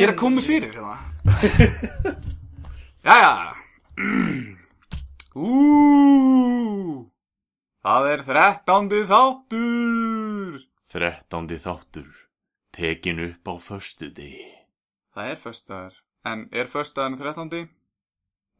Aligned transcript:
ég 0.00 0.06
er 0.06 0.10
að 0.10 0.18
koma 0.18 0.42
fyrir 0.42 0.72
hérna 0.74 0.96
Jæja 3.04 3.32
Úúúú 5.36 7.06
Það 7.80 8.09
er 8.20 8.26
þrettándi 8.26 9.00
þáttur. 9.08 10.58
Þrettándi 10.90 11.56
þáttur 11.62 12.08
Tekin 12.74 13.20
upp 13.24 13.48
á 13.48 13.54
föstu 13.62 14.10
degi 14.14 14.46
Það 15.14 15.30
er 15.32 15.38
föstudagur. 15.42 15.94
En 16.26 16.42
er 16.52 16.68
föstudagur 16.70 17.18
þrettándi? 17.18 17.60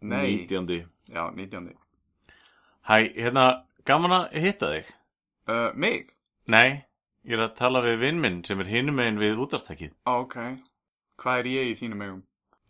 Nei. 0.01 0.25
Nítjándi. 0.41 0.79
Já, 1.13 1.29
nítjándi. 1.37 1.75
Hæ, 2.89 2.97
hérna, 3.15 3.45
gaman 3.87 4.15
að 4.17 4.39
hitta 4.41 4.71
þig. 4.73 4.89
Uh, 5.51 5.69
Mig? 5.77 6.09
Nei, 6.51 6.81
ég 7.29 7.37
er 7.37 7.45
að 7.45 7.55
tala 7.61 7.83
við 7.85 8.01
vinn 8.01 8.21
minn 8.23 8.41
sem 8.49 8.61
er 8.65 8.71
hinum 8.71 8.97
megin 8.99 9.21
við 9.21 9.39
útastakið 9.45 9.93
Ok. 10.09 10.37
Hvað 11.21 11.43
er 11.43 11.51
ég 11.53 11.71
í 11.71 11.77
þínum 11.79 12.03
eigum? 12.07 12.23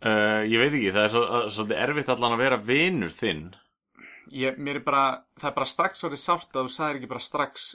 uh, 0.03 0.43
Ég 0.45 0.59
veit 0.59 0.73
ekki, 0.75 0.91
það 0.91 1.03
er 1.07 1.13
svo, 1.15 1.23
svolítið 1.55 1.81
erfitt 1.87 2.11
allan 2.13 2.35
að 2.35 2.43
vera 2.43 2.59
vinur 2.67 3.15
þinn 3.15 3.43
Ég, 4.31 4.57
mér 4.63 4.79
er 4.79 4.83
bara, 4.85 5.03
það 5.39 5.49
er 5.49 5.55
bara 5.57 5.67
strax 5.67 6.05
orðið 6.07 6.21
sárt 6.23 6.55
að 6.55 6.67
þú 6.67 6.73
sagðir 6.75 6.99
ekki 7.01 7.09
bara 7.11 7.23
strax 7.25 7.65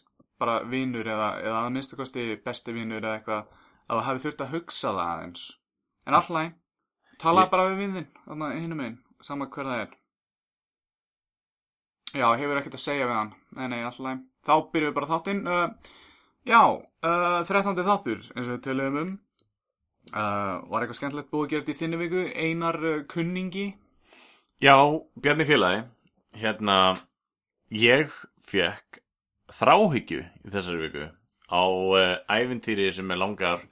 bara 0.41 0.55
vinur 0.69 1.09
eða, 1.09 1.27
eða 1.43 1.59
að 1.67 1.73
minnstu 1.75 1.97
kosti 1.99 2.25
besti 2.45 2.73
vinur 2.77 3.03
eða 3.05 3.19
eitthvað 3.19 3.43
að 3.87 3.99
þú 3.99 4.05
hafi 4.07 4.23
þurft 4.25 4.45
að 4.47 4.55
hugsa 4.55 4.93
það 4.97 5.11
aðeins. 5.13 5.45
En 6.07 6.17
alltaf, 6.17 6.53
talaði 7.21 7.47
Ég- 7.47 7.53
bara 7.53 7.69
við 7.71 7.79
vinnin 7.83 8.09
þarna 8.25 8.51
hinum 8.57 8.81
einn, 8.87 8.97
sama 9.25 9.47
hver 9.53 9.69
það 9.71 9.83
er. 9.85 9.95
Já, 12.17 12.27
hefur 12.41 12.61
ekkert 12.61 12.77
að 12.79 12.85
segja 12.87 13.07
við 13.11 13.17
hann. 13.19 13.33
Nei, 13.59 13.67
nei, 13.73 13.81
alltaf, 13.85 14.21
þá 14.47 14.53
byrjum 14.73 14.91
við 14.93 14.97
bara 15.01 15.11
þáttinn. 15.13 15.43
Uh, 15.47 15.95
Já, 16.47 16.61
uh, 17.03 17.41
13. 17.43 17.81
þáttur 17.83 18.21
eins 18.37 18.47
og 18.47 18.53
við 18.55 18.61
töluðum 18.69 18.99
um. 19.01 19.09
Uh, 20.15 20.63
Var 20.71 20.85
eitthvað 20.85 20.99
skemmtilegt 21.01 21.33
búið 21.33 21.43
að 21.49 21.51
gera 21.51 21.65
þetta 21.65 21.75
í 21.75 21.79
þinni 21.81 21.99
viku? 22.05 22.21
Einar 22.39 22.77
uh, 22.87 23.01
kunningi? 23.11 23.65
Já, 24.63 24.77
Bjarni 25.19 25.45
félagi 25.49 25.81
Hérna, 26.37 26.97
ég 27.73 28.13
fekk 28.47 29.01
þráhyggju 29.57 30.23
í 30.23 30.53
þessari 30.53 30.83
viku 30.85 31.07
á 31.49 31.63
uh, 31.65 32.17
ævintýri 32.29 32.91
sem 32.93 33.11
er 33.11 33.21
langar 33.23 33.63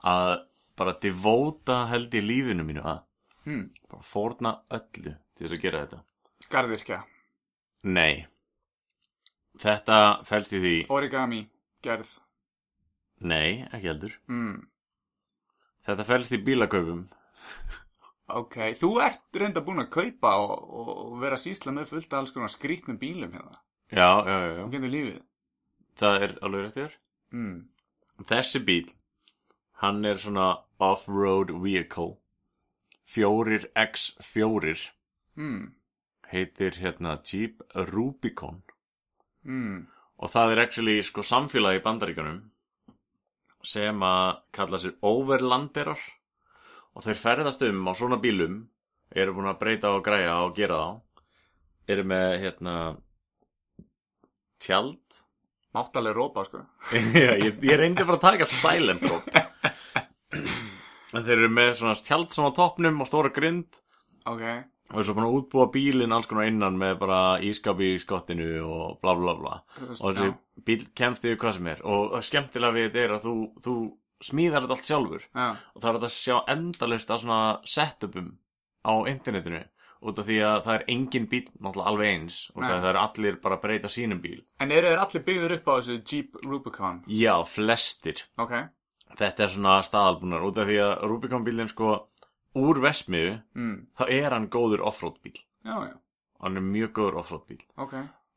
að 0.00 0.44
bara 0.78 0.94
devóta 1.02 1.84
held 1.90 2.14
í 2.14 2.22
lífinu 2.24 2.66
mínu 2.66 2.84
að. 2.84 3.02
Hmm. 3.44 3.66
bara 3.92 4.06
fórna 4.08 4.54
öllu 4.72 5.10
til 5.36 5.44
þess 5.44 5.56
að 5.58 5.64
gera 5.66 5.80
þetta. 5.82 5.98
Garðirkja, 6.48 6.98
Nei. 7.84 8.24
Þetta 9.60 9.98
felst 10.24 10.54
í 10.56 10.60
því 10.62 10.76
origami, 10.90 11.42
gerð. 11.84 12.16
Nei, 13.20 13.66
ekki 13.68 13.90
heldur. 13.90 14.14
Mm. 14.32 14.64
Þetta 15.84 16.06
felst 16.08 16.32
í 16.32 16.40
bílaköpum 16.40 17.04
Ok, 18.28 18.56
þú 18.80 18.88
ert 19.04 19.36
reynda 19.36 19.60
búin 19.60 19.82
að 19.82 19.90
kaupa 19.92 20.30
og, 20.40 20.52
og 20.80 21.20
vera 21.20 21.36
sísla 21.36 21.72
með 21.76 21.90
fullt 21.92 22.12
af 22.12 22.18
alls 22.22 22.30
konar 22.32 22.48
skrítnum 22.48 22.96
bílum 22.98 23.32
hérna. 23.36 23.58
Já, 23.92 24.24
já, 24.24 24.36
já, 24.48 24.62
Þú 24.64 24.70
getur 24.72 24.92
lífið. 24.94 25.18
Það 26.00 26.22
er 26.22 26.38
alveg 26.42 26.64
rétt 26.68 26.78
þér 26.80 26.92
Mm. 27.34 27.64
Þessi 28.30 28.60
bíl 28.64 28.92
Hann 29.82 30.04
er 30.04 30.16
svona 30.22 30.62
off-road 30.80 31.50
vehicle 31.62 32.16
4x4 33.10 34.90
Mm. 35.36 35.72
heitir 36.30 36.76
hérna 36.78 37.18
Jeep 37.26 37.62
Rubicon 37.74 38.62
Mm. 39.44 39.86
og 40.18 40.30
það 40.30 40.52
er 40.52 40.58
actually 40.62 41.02
sko 41.02 41.20
samfélagi 41.22 41.82
bandaríkanum 41.82 42.50
sem 43.64 44.00
að 44.00 44.38
kalla 44.52 44.78
sér 44.78 44.94
overlanderar 45.02 45.98
og 46.94 47.06
þeir 47.06 47.20
ferðast 47.20 47.64
um 47.66 47.88
á 47.90 47.92
svona 47.98 48.20
bílum 48.22 48.62
eru 49.14 49.34
búin 49.36 49.50
að 49.50 49.60
breyta 49.60 49.92
og 49.94 50.04
græja 50.06 50.38
og 50.46 50.54
gera 50.56 50.78
þá. 50.80 51.22
Eru 51.94 52.04
með 52.08 52.28
hérna 52.40 52.76
tjald. 54.64 55.02
Máttalega 55.74 56.14
rópa, 56.16 56.44
sko. 56.46 56.62
Já, 57.18 57.34
ég, 57.34 57.58
ég 57.66 57.78
reyndi 57.78 58.06
bara 58.06 58.20
að 58.20 58.26
taka 58.30 58.46
silent 58.48 59.02
drop 59.02 59.26
en 61.14 61.24
þeir 61.24 61.40
eru 61.40 61.50
með 61.54 61.74
svona 61.78 61.96
tjald 62.02 62.32
svona 62.34 62.50
á 62.54 62.56
toppnum 62.58 63.02
og 63.02 63.10
stóra 63.10 63.32
grind. 63.34 63.80
Ok. 64.26 64.42
og 64.94 65.04
svo 65.04 65.14
búin 65.16 65.26
að 65.26 65.36
útbúa 65.38 65.66
bílinn 65.72 66.12
alls 66.14 66.28
konar 66.28 66.48
innan 66.48 66.76
með 66.80 66.98
bara 67.00 67.18
ískapi 67.44 67.94
í 67.94 68.00
skottinu 68.02 68.48
og 68.62 68.98
bla 69.02 69.14
bla 69.18 69.34
bla. 69.38 69.54
Og 69.80 70.16
þessi 70.16 70.32
bíl 70.66 70.86
kemst 70.96 71.24
yfir 71.26 71.38
hvað 71.40 71.56
sem 71.58 71.70
er. 71.72 71.82
Og 71.88 72.16
skemmtilega 72.24 72.76
við 72.76 72.88
þetta 72.88 73.04
er 73.04 73.14
að 73.16 73.26
þú, 73.26 73.34
þú 73.64 73.74
smíðar 74.24 74.64
þetta 74.64 74.76
allt 74.78 74.88
sjálfur 74.88 75.22
Já. 75.34 75.46
og 75.74 75.82
það 75.84 75.90
er 75.98 76.06
að 76.08 76.14
sjá 76.16 76.36
endalist 76.54 77.10
af 77.14 77.20
svona 77.22 77.40
setupum 77.68 78.30
á 78.84 78.94
internetinu 79.10 79.62
út 80.04 80.18
af 80.20 80.26
því 80.28 80.38
að 80.44 80.58
það 80.66 80.74
er 80.78 80.84
engin 80.92 81.26
bíl 81.32 81.44
náttúrulega 81.64 81.88
alveg 81.90 82.08
eins 82.14 82.38
og 82.54 82.60
Nei. 82.62 82.68
það 82.70 82.88
er 82.90 82.98
allir 83.00 83.36
bara 83.40 83.56
að 83.56 83.62
breyta 83.62 83.88
sínum 83.92 84.20
bíl 84.20 84.40
En 84.60 84.72
eru 84.72 84.90
þeir 84.90 85.00
allir 85.04 85.24
byggður 85.28 85.54
upp 85.58 85.68
á 85.68 85.74
þessu 85.78 85.96
Jeep 86.12 86.36
Rubicon? 86.44 87.02
já, 87.08 87.34
flestir 87.48 88.24
Ok. 88.38 88.52
þetta 89.16 89.44
er 89.46 89.48
svona 89.54 89.78
staðalbúnar 89.86 90.44
út 90.44 90.58
af 90.58 90.68
því 90.68 90.76
að 90.84 91.06
Rubicon 91.08 91.44
bílinn 91.46 91.68
sko 91.72 92.08
úr 92.54 92.80
vesmiðu 92.84 93.42
Mm. 93.54 93.86
þá 93.98 94.04
er 94.10 94.30
hann 94.30 94.48
góður 94.50 94.84
offroad 94.84 95.16
bíl 95.22 95.38
Já, 95.64 95.76
já. 95.88 95.94
hann 96.42 96.56
er 96.56 96.60
mjög 96.62 96.92
góður 96.92 97.16
offroad 97.22 97.46
bíl 97.48 97.60
Ok. 97.78 97.94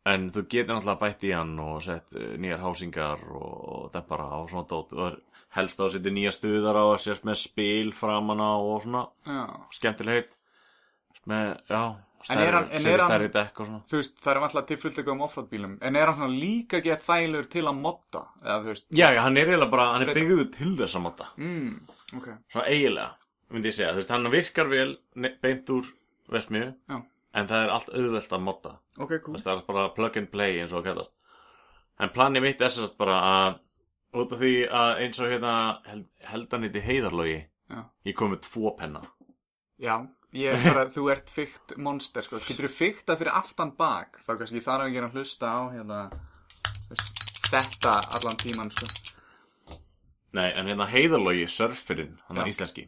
En 0.08 0.28
þú 0.32 0.44
getur 0.48 0.76
náttúrulega 0.78 1.02
bætt 1.02 1.24
í 1.28 1.32
hann 1.36 1.56
og 1.60 1.82
sett 1.84 2.14
uh, 2.16 2.34
nýjar 2.40 2.62
hásingar 2.64 3.24
og, 3.34 3.88
dempara 3.94 4.28
og 4.42 4.50
svona 4.52 4.68
dót 4.70 4.94
og 4.96 5.18
helst 5.58 5.80
á 5.82 5.84
að 5.88 5.94
setja 5.98 6.14
nýja 6.16 6.32
stuðar 6.36 6.78
á 6.80 6.86
að 6.94 7.00
sért 7.06 7.24
með 7.28 7.40
spil 7.42 7.94
framan 7.98 8.40
á 8.44 8.52
og 8.56 8.84
svona 8.86 9.06
Já. 9.26 9.42
skemmtilegheit 9.80 10.36
með, 11.28 11.50
já, 11.68 11.82
setja 12.28 12.98
stærri 13.04 13.28
dekk 13.34 13.60
og 13.64 13.68
svona 13.68 13.82
Þú 13.92 14.00
veist, 14.00 14.16
það 14.24 14.32
er 14.34 14.40
alltaf 14.48 14.68
til 14.70 14.78
fullt 14.80 14.98
eitthvað 15.02 15.16
um 15.18 15.26
offroad 15.26 15.50
bílum. 15.52 15.74
En 15.84 15.96
er 16.00 16.08
hann 16.08 16.16
svona 16.22 16.40
líka 16.40 16.80
gett 16.86 17.04
þægilegur 17.04 17.50
til 17.52 17.66
að 17.68 17.78
modda? 17.82 18.22
Eða 18.46 18.58
þú 18.64 18.72
veist. 18.72 18.86
Já, 18.96 19.08
já, 19.18 19.22
hann 19.26 19.38
er 19.42 19.52
eiginlega 19.52 19.72
bara, 19.74 19.90
hann 19.96 20.06
er 20.08 20.14
byggður 20.16 20.48
til 20.56 20.72
þess 20.80 20.96
að 21.00 21.06
máta 21.10 21.28
Mm. 21.38 21.74
Ok. 22.16 22.28
svona 22.54 22.68
eiginlega, 22.72 23.10
myndi 23.52 23.72
ég 23.74 23.76
segja, 23.76 23.92
þú 23.92 24.02
veist, 24.04 24.16
hann 24.16 24.32
virkar 24.38 24.72
vel 24.72 24.98
beint 25.44 25.70
úr 25.76 25.92
vesmiðu 26.32 26.72
Já. 26.94 27.02
En 27.34 27.48
það 27.50 27.64
er 27.66 27.74
allt 27.76 27.90
auðvelt 27.94 28.34
að 28.38 28.44
máta 28.48 28.74
Ok, 29.00 29.18
cool. 29.26 29.38
það 29.40 29.54
er 29.58 29.64
bara 29.68 29.90
plug 29.96 30.18
and 30.18 30.32
play 30.32 30.60
eins 30.62 30.72
og 30.74 30.82
það 30.84 30.90
kallast 30.92 31.14
en 32.00 32.10
planið 32.16 32.42
mitt 32.48 32.62
er 32.62 32.70
sérst 32.74 32.98
bara 32.98 33.18
að 33.32 33.60
út 34.18 34.32
af 34.34 34.40
því 34.40 34.54
að 34.72 35.02
eins 35.04 35.20
og 35.20 35.32
hérna 35.32 35.54
held, 35.86 36.06
held 36.32 36.52
hann 36.54 36.64
heiti 36.68 36.82
heiðarlogi 36.86 37.40
Já. 37.68 37.82
ég 38.08 38.16
kom 38.16 38.32
með 38.32 38.46
tvo 38.48 38.72
penna 38.80 39.04
Já, 39.78 39.98
ég 40.34 40.56
er 40.56 40.64
bara, 40.74 40.86
þú 40.90 41.04
ert 41.14 41.28
fyrkt 41.30 41.76
monster, 41.78 42.24
sko. 42.26 42.40
Getur 42.42 42.66
þú 42.66 42.74
fyrkt 42.74 43.04
það 43.06 43.20
fyrir 43.20 43.36
aftan 43.38 43.74
bak? 43.78 44.16
Þá 44.26 44.32
kannski 44.40 44.62
þarf 44.66 44.88
ekki 44.88 45.04
að 45.04 45.18
hlusta 45.20 45.52
á, 45.54 45.60
hérna, 45.76 46.00
þetta 47.52 47.94
allan 48.18 48.40
tíman, 48.42 48.72
sko. 48.74 48.88
nei, 50.34 50.50
en 50.58 50.68
hérna 50.72 50.88
heiðarlogi, 50.90 51.46
surferinn 51.52 52.18
hann 52.28 52.42
er 52.42 52.50
íslenski 52.52 52.88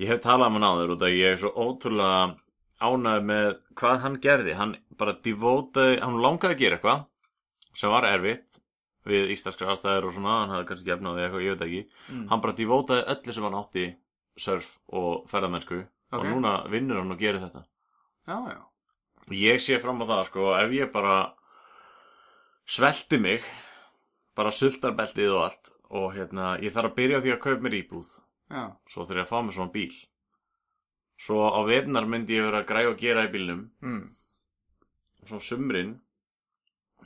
ég 0.00 0.08
hef 0.10 0.20
talað 0.24 0.50
um 0.50 0.58
hann 0.58 0.66
áður 0.70 0.94
út 0.96 1.04
af 1.06 1.12
ég 1.14 1.34
er 1.34 1.40
svo 1.42 1.50
ótrúlega 1.54 2.34
ánægð 2.80 3.24
með 3.30 3.48
hvað 3.76 3.98
hann 4.04 4.16
gerði 4.24 4.54
hann 4.56 4.76
bara 4.98 5.14
devótaði, 5.24 6.00
hann 6.02 6.20
langaði 6.22 6.54
að 6.54 6.58
gera 6.64 6.76
eitthvað 6.78 7.04
sem 7.80 7.90
var 7.92 8.04
erfitt 8.08 8.46
við 9.06 9.30
íslenskar 9.34 9.70
aðstæður 9.74 10.06
og 10.10 10.14
svona 10.16 10.34
hann 10.40 10.50
hafði 10.54 10.68
kannski 10.70 10.88
gefnaði 10.90 11.22
eitthvað, 11.24 11.44
ég 11.44 11.54
veit 11.56 11.66
ekki 11.66 11.82
Mm. 12.10 12.26
hann 12.30 12.40
bara 12.40 12.52
devótaði 12.58 13.04
öllu 13.14 13.32
sem 13.34 13.44
hann 13.44 13.58
átti 13.60 13.84
surf 14.36 14.78
og 14.88 15.26
ferðamennsku 15.30 15.78
og 16.12 16.18
Ok. 16.20 16.26
núna 16.26 16.54
vinnur 16.70 16.98
hann 17.00 17.12
og 17.12 17.18
gerir 17.18 17.40
þetta 17.40 17.64
Já, 18.26 18.36
já. 18.50 18.60
ég 19.30 19.60
sé 19.60 19.78
fram 19.80 20.00
á 20.02 20.06
það 20.06 20.24
sko 20.26 20.54
ef 20.58 20.70
ég 20.72 20.92
bara 20.92 21.32
svelti 22.66 23.18
mig 23.20 23.42
bara 24.36 24.50
sultarbeltið 24.54 25.32
og 25.34 25.44
allt 25.46 25.70
og 25.90 26.12
hérna 26.14 26.52
ég 26.62 26.72
þarf 26.74 26.92
að 26.92 26.96
byrja 27.00 27.20
því 27.24 27.32
að 27.34 27.40
kaupa 27.44 27.62
mér 27.66 27.78
íbúð 27.82 28.10
Já, 28.50 28.62
svo 28.90 29.04
þurf 29.06 29.16
ég 29.20 29.24
að 29.26 29.30
fá 29.32 29.38
mér 29.46 29.54
svona 29.56 29.72
bíl 29.74 29.92
svo 31.20 31.44
á 31.52 31.60
veðnar 31.68 32.08
myndi 32.08 32.38
ég 32.38 32.48
vera 32.48 32.62
að 32.62 32.68
græja 32.72 32.92
og 32.92 33.00
gera 33.00 33.26
í 33.28 33.32
bílnum 33.34 33.64
mm. 33.84 34.02
svo 35.28 35.40
sumrin 35.44 35.98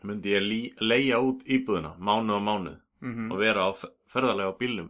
myndi 0.05 0.35
ég 0.35 0.81
leigja 0.81 1.21
út 1.25 1.45
íbúðina 1.47 1.95
mánuð 1.99 2.41
á 2.41 2.43
mánuð 2.51 2.81
Mm 3.05 3.33
og 3.33 3.37
vera 3.37 3.67
á 3.69 3.71
fe- 3.77 3.91
ferðalega 4.09 4.49
á 4.55 4.57
bílnum 4.57 4.87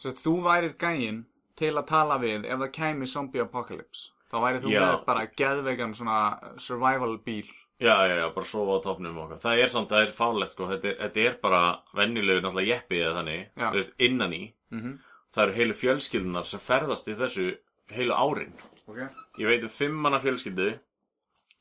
Svo 0.00 0.10
að 0.10 0.20
þú 0.24 0.32
værir 0.44 0.72
gæinn 0.80 1.18
til 1.58 1.74
að 1.76 1.86
tala 1.90 2.16
við 2.22 2.46
ef 2.48 2.58
það 2.62 2.72
kæmi 2.78 3.06
zombie 3.06 3.42
apocalypse. 3.42 4.10
Þá 4.30 4.36
væri 4.42 4.62
þú 4.64 4.72
Já. 4.72 4.80
með 4.82 5.04
bara 5.06 5.26
geðvegan 5.40 5.94
svona 5.94 6.18
survival 6.58 7.18
bíl 7.26 7.46
Já, 7.82 8.06
já, 8.06 8.14
já, 8.22 8.26
bara 8.34 8.46
sofa 8.46 8.78
á 8.78 8.84
topnum 8.84 9.16
eitthvað. 9.18 9.40
Það 9.42 9.60
er 9.62 9.70
samt, 9.72 9.88
það 9.90 10.02
er 10.06 10.12
fálegt, 10.14 10.52
sko. 10.54 10.66
Þetta 10.70 10.88
er, 10.88 10.96
þetta 11.02 11.22
er 11.26 11.38
bara 11.42 11.62
venjulegu 11.98 12.42
náttúrulega 12.44 12.70
jeppi 12.70 13.00
eða 13.02 13.14
þannig, 13.18 13.88
innan 14.06 14.32
í. 14.36 14.42
Mhm. 14.70 14.92
Það 15.34 15.42
eru 15.44 15.56
heilu 15.58 15.74
fjölskyldunar 15.74 16.46
sem 16.46 16.62
ferðast 16.62 17.08
í 17.10 17.16
þessu 17.18 17.48
heilu 17.92 18.14
árin. 18.14 18.52
Ok. 18.88 18.98
Ég 19.38 19.46
veit 19.46 19.62
um 19.64 19.68
fimm 19.72 19.94
manna 20.00 20.20
fjölskyldu 20.20 20.78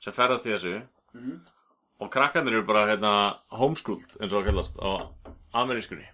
sem 0.03 0.13
ferðast 0.13 0.45
í 0.45 0.53
þessu 0.55 0.81
Mhm. 1.13 1.39
og 2.01 2.09
krakkarnir 2.11 2.53
eru 2.53 2.63
bara, 2.65 2.87
hérna, 2.87 3.37
homeschooled, 3.51 4.17
eins 4.19 4.33
og 4.33 4.43
það 4.43 4.45
kallast, 4.45 4.77
á 4.79 5.07
amerískunni. 5.53 6.07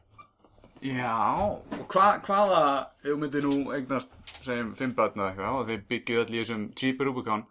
Já, 0.81 1.15
og 1.35 1.87
hva, 1.91 2.19
hvaða, 2.23 2.87
ef 3.03 3.09
þú 3.11 3.17
myndir 3.19 3.43
nú 3.43 3.73
eignast, 3.75 4.13
segjum, 4.45 4.75
fimm 4.75 4.91
börn 4.95 5.11
eða 5.15 5.31
eitthvað 5.33 5.57
og 5.59 5.67
þeir 5.67 5.81
byggju 5.89 6.19
öll 6.21 6.29
í 6.35 6.39
þessum 6.43 6.61
Jeep 6.81 6.99
Rubicon, 7.01 7.43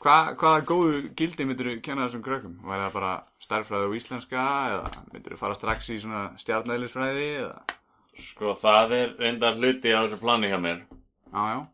hva, 0.00 0.34
hvaða 0.36 0.64
góðu 0.64 1.14
gildi 1.14 1.44
myndir 1.44 1.66
þú 1.68 1.82
kenna 1.82 2.06
þessum 2.08 2.22
krökkum? 2.24 2.56
Væri 2.64 2.86
það 2.86 2.92
bara 2.94 3.12
stærðfræði 3.44 3.88
og 3.90 3.96
íslenska 3.98 4.46
eða 4.70 4.92
myndir 5.12 5.32
þú 5.34 5.38
fara 5.38 5.54
strax 5.54 5.90
í 5.90 5.98
svona 6.00 6.22
stjarnæðlisfræði 6.38 7.28
eða? 7.42 7.60
Sko, 8.22 8.54
það 8.54 8.92
er 8.92 9.14
reyndar 9.18 9.54
hluti 9.56 9.92
á 9.92 10.00
þessu 10.06 10.20
plani 10.20 10.48
hjá 10.48 10.58
mér. 10.60 10.82
Já, 11.32 11.42
já. 11.52 11.66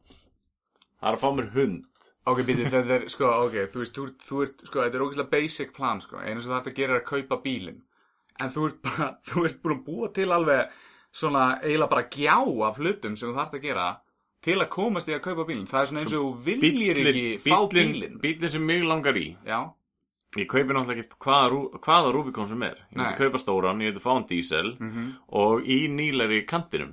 Það 0.99 1.09
er 1.13 1.17
að 1.19 1.23
fá 1.23 1.29
mér 1.39 1.51
hund. 1.55 1.85
Ok, 2.29 2.41
býti, 2.45 2.65
þetta 2.69 2.95
er, 2.99 3.05
sko, 3.09 3.29
ok, 3.47 3.55
þú 3.73 3.81
veist, 3.85 3.95
þú, 3.97 4.07
ert- 4.09 4.25
þú 4.29 4.41
ert, 4.45 4.65
sko, 4.69 4.83
þetta 4.85 4.99
er 4.99 5.05
ógeðslega 5.07 5.31
basic 5.33 5.71
plan, 5.77 6.01
sko, 6.05 6.19
einu 6.21 6.41
sem 6.43 6.51
þú 6.51 6.57
þarf 6.59 6.67
að 6.73 6.77
gera 6.81 6.97
er 6.97 7.01
að 7.01 7.07
kaupa 7.09 7.39
bílinn. 7.47 7.79
En 8.43 8.51
þú 8.55 8.67
ert 8.69 8.83
bara, 8.85 9.07
þú 9.31 9.45
ert 9.49 9.63
búin 9.63 9.77
að 9.79 9.85
búa 9.87 10.11
til 10.19 10.29
alveg 10.35 10.77
svona 11.19 11.47
eiginlega 11.63 11.91
bara 11.95 12.09
gjá 12.13 12.37
af 12.69 12.77
hlutum 12.83 13.17
sem 13.17 13.31
þú 13.31 13.39
þarf 13.39 13.57
að 13.57 13.65
gera 13.65 13.87
til 14.45 14.59
að 14.61 14.69
komast 14.75 15.09
í 15.09 15.15
að 15.17 15.25
kaupa 15.25 15.47
bílinn. 15.49 15.67
Það 15.71 15.81
er 15.81 15.89
svona 15.93 16.03
eins 16.05 16.13
og 16.19 16.27
þú 16.27 16.61
viljir 16.63 17.01
ekki 17.03 17.25
fá 17.47 17.57
bílinn. 17.73 18.21
Bílinn 18.23 18.53
sem 18.59 18.67
mig 18.69 18.85
langar 18.87 19.17
í. 19.19 19.29
Já, 19.49 19.61
Ég 20.37 20.45
kaupi 20.45 20.75
náttúrulega 20.77 21.01
ekki 21.07 21.17
hvaða, 21.25 21.59
hvaða 21.81 22.09
Rubicon 22.13 22.49
sem 22.51 22.63
er. 22.67 22.75
Ég 22.93 22.99
myndi 23.01 23.17
kaupa 23.17 23.39
stóran, 23.41 23.79
ég 23.81 23.95
myndi 23.95 24.03
fá 24.05 24.11
hann 24.13 24.27
dísel 24.29 24.75
mhm, 24.77 25.07
og 25.41 25.65
í 25.65 25.79
nýleri 25.89 26.43
kantinum. 26.47 26.91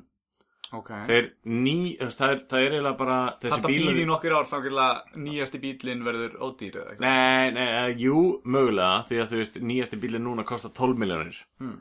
Ok. 0.74 0.92
Þeir 1.10 1.28
ný, 1.46 1.76
það 2.02 2.32
er, 2.32 2.40
það 2.50 2.64
er 2.64 2.76
eiginlega 2.76 2.98
bara 3.00 3.18
Þetta 3.42 3.70
býði 3.70 4.02
í 4.02 4.08
nokkur 4.10 4.36
ár 4.38 4.48
þá 4.50 4.56
gæla 4.66 4.88
nýjasti 5.26 5.62
bílinn 5.62 6.06
verður 6.06 6.38
ódýr 6.42 6.80
eða 6.82 6.94
eitthvað. 6.94 7.06
Nei, 7.06 7.52
nei, 7.56 7.68
eh, 7.68 7.92
jú, 8.02 8.24
mögulega, 8.44 9.04
því 9.10 9.22
að 9.22 9.34
þú 9.34 9.42
veist, 9.42 9.60
nýjasti 9.72 10.00
bílinn 10.02 10.26
núna 10.26 10.48
kostar 10.48 10.74
12 10.76 11.02
miljónir. 11.04 11.38
Hmm. 11.62 11.78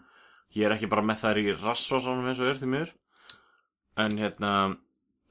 Ég 0.55 0.69
er 0.69 0.77
ekki 0.77 0.91
bara 0.91 1.07
með 1.07 1.25
þær 1.25 1.41
í 1.41 1.57
rassvasanum 1.63 2.29
eins 2.31 2.43
og 2.43 2.51
er 2.53 2.61
því 2.61 2.71
miður. 2.75 2.93
En 4.05 4.19
hérna, 4.19 4.53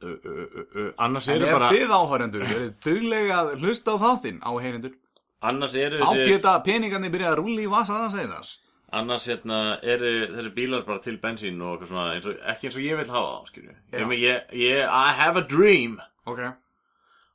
uh, 0.04 0.10
uh, 0.10 0.44
uh, 0.44 0.66
uh, 0.66 0.92
annars 1.06 1.30
En 1.30 1.38
eru 1.38 1.48
ef 1.48 1.58
bara, 1.60 1.72
þið 1.76 1.96
áhærendur 2.00 2.46
verið 2.48 2.76
duglega 2.84 3.40
að 3.40 3.56
hlusta 3.62 3.96
á 3.96 3.98
þáttinn 4.04 4.44
á 4.44 4.52
heyrendur, 4.64 4.98
annars 5.44 5.76
eru 5.80 6.00
þessi, 6.02 6.28
geta 6.32 6.58
peningarnir 6.66 7.12
byrjað 7.14 7.34
að 7.36 7.42
rúlla 7.42 7.64
í 7.64 7.72
vasan 7.72 8.06
að 8.08 8.16
segja 8.18 8.32
þess. 8.38 8.60
Annars 9.00 9.28
hérna, 9.30 9.60
eru 9.82 10.12
þessi 10.36 10.52
bílar 10.56 10.84
bara 10.88 11.02
til 11.04 11.20
bensín 11.22 11.62
og 11.62 11.76
eitthvað 11.76 11.94
svona, 11.94 12.10
eins 12.16 12.28
og, 12.30 12.42
ekki 12.54 12.70
eins 12.70 12.80
og 12.80 12.86
ég 12.86 13.00
vil 13.00 13.14
hafa 13.14 13.32
það, 13.32 13.48
skilju. 13.52 13.78
Ég, 13.94 14.18
ég, 14.24 14.52
ég, 14.64 14.84
I 14.84 15.16
have 15.20 15.42
a 15.42 15.48
dream. 15.48 15.98
Ok. 16.30 16.44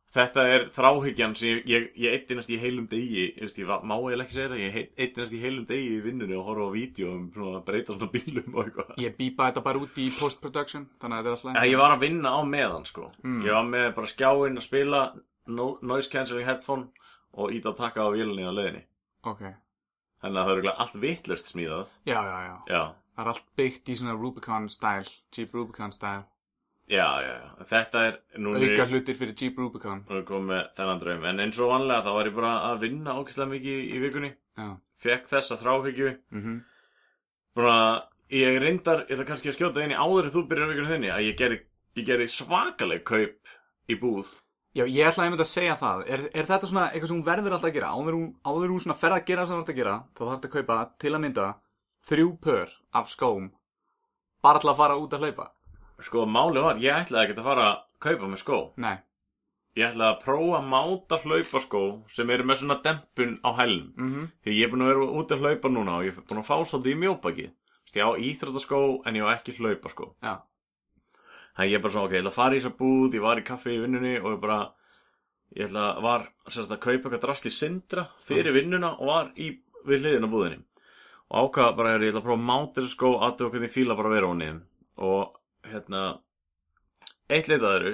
Þetta 0.08 0.44
er 0.48 0.62
þráhyggjan 0.72 1.34
sem 1.36 1.50
ég, 1.50 1.58
ég, 1.68 1.88
ég 2.00 2.14
eittinast 2.16 2.48
í 2.48 2.56
heilum 2.58 2.86
degi, 2.88 3.26
ég, 3.36 3.50
ég 3.60 3.68
má 3.84 3.92
eiginlega 3.98 4.24
ekki 4.24 4.36
segja 4.38 4.48
þetta, 4.54 4.60
ég 4.62 5.02
eittinast 5.04 5.34
í 5.36 5.40
heilum 5.42 5.66
degi 5.68 5.90
í 5.98 6.00
vinnunni 6.06 6.38
og 6.38 6.46
horfa 6.48 6.70
á 6.72 6.72
vídeo 6.72 7.10
um 7.12 7.26
svona, 7.34 7.58
að 7.60 7.66
breyta 7.66 7.96
svona 7.96 8.08
bílum 8.14 8.56
og 8.56 8.62
eitthvað. 8.62 8.94
Ég 9.04 9.18
býpa 9.18 9.50
þetta 9.50 9.64
bara 9.66 9.82
út 9.84 10.00
í 10.00 10.08
post-production, 10.16 10.88
þannig 11.02 11.18
að 11.18 11.28
þetta 11.28 11.34
er 11.34 11.36
alltaf... 11.36 11.60
Ja, 11.60 11.68
ég 11.74 11.82
var 11.82 11.94
að 11.98 12.04
vinna 12.06 12.32
á 12.32 12.40
meðan, 12.54 12.88
sko. 12.88 13.10
Mm. 13.20 13.42
Ég 13.44 13.58
var 13.58 13.68
með 13.68 13.88
bara 14.00 14.12
skjáinn 14.14 14.62
að 14.62 14.66
spila, 14.70 15.04
no, 15.60 15.70
noise 15.92 16.12
cancelling 16.14 16.48
headphone 16.48 16.88
og 17.36 17.52
ít 17.52 17.68
að 17.68 17.80
taka 17.84 18.08
á 18.08 18.14
vélinni 18.16 18.48
á 18.48 18.52
leiðinni. 18.56 18.86
Ok. 19.28 19.44
Þannig 20.22 20.40
að 20.40 20.44
það 20.44 20.50
er 20.50 20.56
örugglega 20.56 20.82
allt 20.84 20.96
vittlust 21.02 21.52
smíðað. 21.52 21.92
Já, 22.08 22.18
já, 22.26 22.38
já. 22.48 22.56
Já, 22.74 22.82
Það 23.18 23.24
er 23.24 23.30
allt 23.32 23.46
byggt 23.58 23.88
í 23.90 23.94
svona 23.98 24.14
Rubicon 24.18 24.68
style, 24.70 25.10
Jeep 25.34 25.54
Rubicon 25.54 25.92
style. 25.94 26.24
já, 26.88 27.06
já, 27.22 27.32
já. 27.42 27.64
Þetta 27.68 28.02
er, 28.08 28.18
nú 28.38 28.54
er 28.56 28.64
Auka 28.70 28.86
hlutir 28.92 29.14
fyrir 29.18 29.34
Jeep 29.36 29.58
Rubicon. 29.58 30.04
nú 30.08 30.16
er 30.18 30.24
komið 30.28 30.48
með 30.52 30.68
þennan 30.78 31.00
draum. 31.02 31.24
En 31.24 31.40
eins 31.44 31.58
og 31.60 31.70
vanlega 31.72 32.02
þá 32.06 32.12
var 32.18 32.30
ég 32.30 32.34
bara 32.38 32.52
að 32.72 32.80
vinna 32.86 33.16
ógeðslega 33.18 33.50
mikið 33.52 33.82
í 33.96 34.02
vikunni. 34.06 34.30
Já. 34.58 34.68
Fekk 34.98 35.28
þessa 35.34 35.58
þráhyggju. 35.62 36.12
Mm 36.34 36.60
Bara, 37.58 37.76
ég 38.30 38.58
reyndar, 38.62 39.00
ég 39.08 39.16
ætla 39.16 39.24
kannski 39.26 39.50
að 39.50 39.56
skjóta 39.56 39.82
inn 39.82 39.90
í 39.94 39.98
áður 39.98 40.28
en 40.28 40.34
þú 40.34 40.42
byrjar 40.50 40.68
vikunni 40.70 40.90
þinni, 40.92 41.08
að 41.10 41.24
ég 41.26 41.38
gerði, 41.40 41.56
ég 41.98 42.06
gerði 42.06 42.26
svakaleg 42.30 43.02
kaup 43.08 43.50
í 43.90 43.96
búð. 43.98 44.34
Já, 44.78 44.84
ég 44.86 45.08
ætlaði 45.08 45.26
einmitt 45.26 45.42
að 45.42 45.50
segja 45.50 45.74
það. 45.80 46.02
Er, 46.06 46.20
er 46.38 46.46
þetta 46.46 46.68
svona 46.70 46.82
eitthvað 46.92 47.10
sem 47.10 47.16
hún 47.16 47.26
verður 47.26 47.54
alltaf 47.56 47.70
að 47.70 47.78
gera? 47.78 47.88
Áður 47.98 48.14
hún, 48.14 48.28
áður 48.46 48.74
hún 48.74 48.82
svona 48.84 48.98
ferð 49.00 49.16
að 49.16 49.24
gera 49.30 49.46
sem 49.48 49.56
hún 49.56 49.64
ætti 49.64 49.74
að 49.74 49.80
gera, 49.80 49.94
þá 50.14 50.20
þarf 50.20 50.34
þetta 50.36 50.50
að 50.50 50.54
kaupa 50.54 50.76
til 51.02 51.10
að 51.10 51.22
mynda 51.24 51.46
þrjú 52.08 52.28
pör 52.44 52.76
af 53.00 53.10
skóm 53.10 53.48
bara 54.44 54.62
til 54.62 54.70
að 54.70 54.78
fara 54.78 54.98
út 55.00 55.16
að 55.16 55.24
hlaupa. 55.26 55.48
Sko, 56.06 56.24
máli 56.30 56.62
var, 56.62 56.78
ég 56.78 56.94
ætlaði 56.94 57.26
ekkert 57.26 57.42
að 57.42 57.48
fara 57.50 57.66
að 57.72 57.78
kaupa 58.06 58.30
með 58.30 58.42
skó. 58.44 58.58
Nei. 58.78 58.96
Ég 59.78 59.88
ætlaði 59.90 60.12
að 60.12 60.22
prófa 60.22 60.60
að 60.60 60.68
máta 60.72 61.18
hlaupaskó 61.24 61.82
sem 62.14 62.30
eru 62.34 62.46
með 62.46 62.60
svona 62.62 62.78
dempun 62.84 63.34
á 63.42 63.50
hælum. 63.58 63.90
Mm 63.98 64.28
Því 64.44 64.58
ég 64.60 64.68
er 64.68 64.72
búin 64.72 64.84
að 64.86 64.92
vera 64.92 65.08
út 65.20 65.34
að 65.34 65.42
hlaupa 65.42 65.72
núna 65.74 65.98
og 65.98 66.06
ég 66.06 66.14
er 66.14 66.22
búin 66.22 66.42
að 66.42 66.48
fá 66.48 66.56
svolítið 66.62 66.94
í 66.94 67.00
mjóbaki. 67.02 67.48
Ég 67.94 68.06
á 68.06 68.10
íþróttaskó 68.14 68.80
en 69.06 69.18
ég 69.18 69.26
á 69.26 69.34
ekki 69.34 69.58
hlaupaskó. 69.58 70.14
Já. 70.22 70.38
Þannig 71.58 71.72
ég 71.72 71.80
er 71.80 71.82
bara 71.82 71.90
svona, 71.90 72.06
ok, 72.06 72.12
ég 72.14 72.20
ætla 72.22 72.30
að 72.30 72.36
fara 72.36 72.54
í 72.54 72.58
þessa 72.60 72.78
búð, 72.78 73.14
ég 73.16 73.22
var 73.24 73.40
í 73.40 73.42
kaffi 73.46 73.72
í 73.74 73.78
vinnunni 73.82 74.12
og 74.20 74.28
ég 74.30 74.42
bara, 74.44 74.58
ég 75.58 75.64
ætla 75.66 75.86
að, 75.88 75.96
var, 76.04 76.26
sérst 76.46 76.74
að 76.74 76.78
kaupa 76.84 77.00
eitthvað 77.00 77.24
drast 77.24 77.48
í 77.48 77.50
sindra 77.50 78.04
fyrir 78.28 78.54
vinnuna 78.54 78.92
og 78.94 79.10
var 79.10 79.32
í, 79.34 79.48
við 79.88 80.04
hliðina 80.04 80.30
á 80.30 80.34
búðinni. 80.36 80.60
Og 81.28 81.48
ákvaða 81.48 81.72
bara, 81.80 81.96
ég 81.96 82.12
ætla 82.12 82.22
að 82.22 82.28
prófa 82.28 82.38
að 82.38 82.46
máta 82.52 82.78
þessa 82.78 82.94
skó, 82.94 83.10
aðtöfa 83.26 83.54
hvernig 83.56 83.74
fíla 83.74 83.98
bara 83.98 84.14
vera 84.14 84.30
á 84.30 84.32
henni. 84.36 84.52
Og, 85.08 85.34
hérna, 85.66 86.04
eitt 87.26 87.50
leitað 87.50 87.76
eru, 87.80 87.92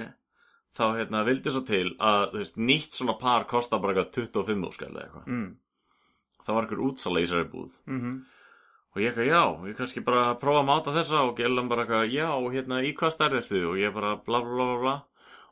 þá, 0.76 0.84
hérna, 1.00 1.24
vildi 1.30 1.56
svo 1.56 1.64
til 1.72 1.86
að, 1.96 2.28
þú 2.34 2.42
veist, 2.42 2.62
nýtt 2.68 3.00
svona 3.00 3.16
par 3.24 3.48
kostar 3.48 3.80
bara 3.80 3.96
eitthvað 3.96 4.28
25 4.28 4.68
úrskall 4.68 4.92
eða 4.92 5.06
eitthvað. 5.08 5.32
Mm. 5.32 5.50
Það 6.44 6.58
var 6.58 6.68
eitthvað 6.68 6.86
útsala 6.90 7.24
í 7.24 7.30
þessari 7.30 7.52
búð. 7.56 7.80
Mm 7.88 8.16
Og 8.94 9.02
ég 9.02 9.10
eitthvað, 9.10 9.26
já, 9.26 9.42
ég 9.68 9.78
kannski 9.78 10.02
bara 10.06 10.36
prófa 10.38 10.60
að 10.62 10.68
máta 10.68 10.92
þessa 10.94 11.22
og 11.26 11.32
gellan 11.38 11.70
bara 11.70 11.82
eitthvað, 11.82 12.12
já, 12.14 12.28
hérna, 12.54 12.76
í 12.86 12.92
hvað 12.94 13.14
stærð 13.16 13.38
ertu? 13.40 13.62
Og 13.72 13.80
ég 13.80 13.94
bara, 13.96 14.12
bla, 14.22 14.38
bla, 14.44 14.54
bla, 14.54 14.66
bla, 14.68 14.76
bla. 14.84 14.94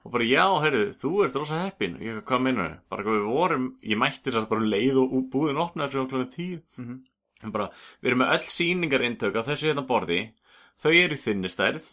Og 0.03 0.15
bara, 0.15 0.27
já, 0.31 0.45
heyrðu, 0.63 0.85
þú 0.99 1.11
ert 1.25 1.39
rosa 1.41 1.59
heppin. 1.65 1.97
Ég 1.99 2.13
eitthvað, 2.13 2.29
hvað 2.29 2.45
minnur 2.47 2.69
þau? 2.69 2.77
Bara 2.93 3.03
eitthvað, 3.03 3.19
við 3.19 3.33
vorum, 3.33 3.67
ég 3.91 4.01
mætti 4.03 4.31
þess 4.31 4.41
að 4.45 4.47
bara 4.53 4.63
um 4.63 4.71
leið 4.71 5.01
og 5.03 5.17
búðin 5.33 5.61
opnaði 5.65 5.91
þessu 5.91 6.07
á 6.07 6.11
klokkan 6.13 6.33
tíu. 6.37 6.61
Mhm. 6.79 7.01
En 7.43 7.51
bara, 7.51 7.67
við 7.99 8.13
erum 8.13 8.23
með 8.23 8.33
öll 8.37 8.47
sýningar 8.55 9.03
inntök 9.09 9.35
á 9.35 9.43
þessu 9.51 9.69
hérna 9.73 9.87
borði. 9.87 10.21
Þau 10.79 10.93
eru 10.95 11.19
í 11.19 11.23
þinni 11.27 11.51
stærð. 11.51 11.91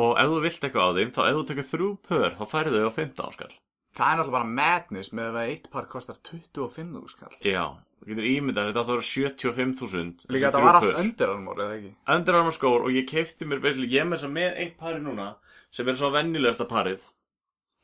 Og 0.00 0.18
ef 0.20 0.28
þú 0.30 0.42
vilt 0.44 0.64
eitthvað 0.68 0.84
á 0.84 0.96
þeim, 1.00 1.12
þá 1.16 1.22
ef 1.24 1.36
þú 1.36 1.44
tekur 1.48 1.68
þrjú 1.70 1.88
pör, 2.06 2.34
þá 2.36 2.44
færðu 2.52 2.76
þau 2.84 2.90
á 2.92 2.98
15 3.00 3.24
áskall. 3.26 3.54
Það 3.90 4.10
er 4.12 4.18
náttúrulega 4.20 4.36
bara 4.36 4.54
madness 4.60 5.12
með 5.16 5.30
að 5.40 5.48
eitt 5.50 5.70
par 5.72 5.88
kostar 5.90 6.20
25 6.22 7.08
skall. 7.10 7.34
Já, 7.42 7.64
þú 8.00 8.10
getur 8.10 8.26
ímyndað, 8.30 8.70
þetta 8.70 8.84
þá 8.88 8.92
eru 8.96 9.06
75.000. 9.06 10.26
Líka 10.32 10.50
þetta 10.50 10.64
var 10.64 10.78
allt 10.80 11.24
Armour, 11.26 11.62
eða 11.64 11.76
ekki? 11.78 11.94
Under 12.16 12.34
Armour 12.40 12.56
skór 12.56 12.84
og 12.88 12.92
ég 12.96 13.06
keipti 13.10 13.48
mér 13.48 13.60
basically, 13.60 13.88
ég 13.92 14.00
er 14.04 14.08
með 14.10 14.18
þess 14.22 14.28
að 14.30 14.36
með 14.38 14.60
eitt 14.64 14.76
pari 14.80 15.00
núna 15.04 15.30
sem 15.70 15.88
er 15.88 15.98
svo 16.00 16.10
vennilegasta 16.14 16.66
parið 16.70 17.08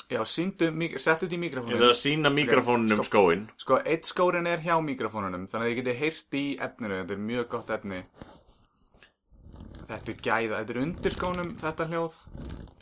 Já, 0.07 0.21
síndu, 0.23 0.69
settu 1.03 1.27
þetta 1.27 1.35
í 1.35 1.37
ég 1.37 1.41
mikrofónin. 1.43 1.81
vil 1.81 1.89
að 1.91 1.97
sína 1.99 2.31
mikrofónunum 2.31 3.01
sko- 3.03 3.11
skóin 3.11 3.47
Sko, 3.59 3.79
eitt 3.85 4.07
skórin 4.07 4.47
er 4.47 4.61
hjá 4.63 4.77
mikrofónunum, 4.79 5.49
þannig 5.51 5.67
að 5.67 5.71
þið 5.73 5.79
getið 5.81 6.01
heyrt 6.03 6.37
í 6.39 6.45
efninu, 6.63 6.99
þetta 7.01 7.17
er 7.17 7.25
mjög 7.31 7.49
gott 7.49 7.71
efni. 7.75 8.03
Þetta 9.87 10.13
er 10.13 10.21
gæða, 10.27 10.61
þetta 10.61 10.75
er 10.75 10.81
undir 10.83 11.15
skónum, 11.15 11.51
þetta 11.63 11.87
hljóð. 11.91 12.21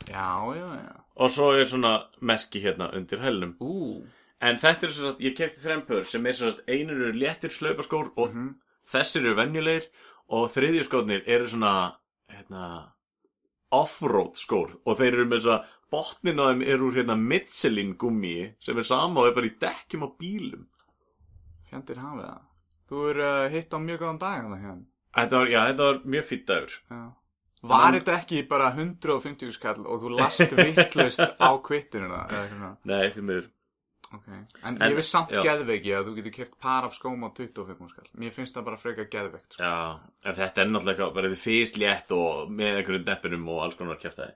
Já, 0.05 0.27
já, 0.53 0.67
já. 0.85 0.93
og 1.17 1.31
svo 1.33 1.47
er 1.57 1.65
svona 1.65 1.91
merki 2.21 2.61
hérna 2.61 2.91
undir 2.93 3.17
hælnum 3.23 3.55
Ú, 3.63 4.03
en 4.41 4.59
þetta 4.61 4.87
er 4.87 4.95
svo 4.95 5.13
að 5.13 5.23
ég 5.25 5.37
keipti 5.37 5.63
þrempur 5.63 6.07
sem 6.09 6.25
er 6.25 6.37
svo 6.37 6.51
að 6.51 6.63
einur 6.67 7.05
eru 7.07 7.19
léttir 7.19 7.53
slaupaskór 7.53 8.11
og 8.19 8.35
þessir 8.91 9.23
eru 9.23 9.37
venjulegir 9.39 9.87
og 10.35 10.51
þriðju 10.55 10.83
skórnir 10.87 11.23
eru 11.29 11.47
svona 11.49 11.73
hérna 12.31 12.65
offroad 13.75 14.37
skór 14.39 14.75
og 14.85 14.99
þeir 14.99 15.11
eru 15.13 15.27
með 15.29 15.43
þess 15.43 15.53
að 15.55 15.73
botnin 15.95 16.41
á 16.41 16.45
þeim 16.49 16.63
eru 16.65 16.89
úr 16.89 16.99
hérna 16.99 17.17
Michelin 17.19 17.93
gummi 17.99 18.37
sem 18.63 18.77
er 18.77 18.87
sama 18.87 19.21
og 19.21 19.29
er 19.29 19.37
bara 19.37 19.49
í 19.49 19.55
dekkjum 19.61 20.07
á 20.07 20.09
bílum 20.19 20.65
fjandir 21.69 22.01
hafið 22.01 22.25
það. 22.29 22.41
Þú 22.85 23.03
er 23.09 23.21
uh, 23.25 23.45
hitt 23.51 23.73
á 23.73 23.77
mjög 23.81 24.01
góðan 24.03 24.19
dag 24.21 24.41
þannig 24.43 24.65
hérna. 24.65 24.83
þetta 25.17 25.39
var, 25.39 25.51
já, 25.51 25.59
þetta 25.69 25.87
var 25.89 26.01
mjög 26.15 26.27
fýtt 26.31 26.49
dagur 26.51 26.75
Já. 26.75 27.05
Var 27.65 27.95
þetta 27.95 28.15
ekki 28.19 28.39
bara 28.45 28.67
150 28.75 29.53
skall 29.55 29.87
og 29.89 30.03
þú 30.03 30.11
last 30.19 30.51
vittlust 30.53 31.23
á 31.41 31.49
kvittinu 31.65 32.11
það, 32.11 32.25
eða 32.29 32.41
eitthvað 32.43 32.59
svona? 32.59 32.73
nei, 32.91 33.05
því 33.15 33.23
miður 33.25 33.47
Ok. 34.13 34.27
En, 34.29 34.75
En- 34.75 34.91
ég 34.91 34.95
veist 34.99 35.11
samt 35.11 35.31
geðveiki 35.33 35.93
að 35.97 36.09
þú 36.09 36.15
getur 36.19 36.35
keft 36.35 36.59
par 36.61 36.85
af 36.85 36.93
skóm 36.93 37.25
á 37.25 37.29
25 37.33 37.89
skall. 37.89 38.09
Mér 38.21 38.31
finnst 38.35 38.55
það 38.55 38.67
bara 38.69 38.77
frekar 38.77 39.09
geðveikt. 39.09 39.55
Sko. 39.57 39.63
Já, 39.63 39.99
en 40.23 40.35
þetta 40.35 40.61
er 40.61 40.69
náttúrulega 40.69 41.13
bara 41.15 41.31
þið 41.33 41.41
fyrst 41.41 41.79
létt 41.81 42.11
og 42.15 42.49
með 42.49 42.79
einhverjum 42.79 43.05
deppinum 43.09 43.49
og 43.49 43.63
alls 43.65 43.75
konar 43.75 43.97
kjæftæði. 43.97 44.33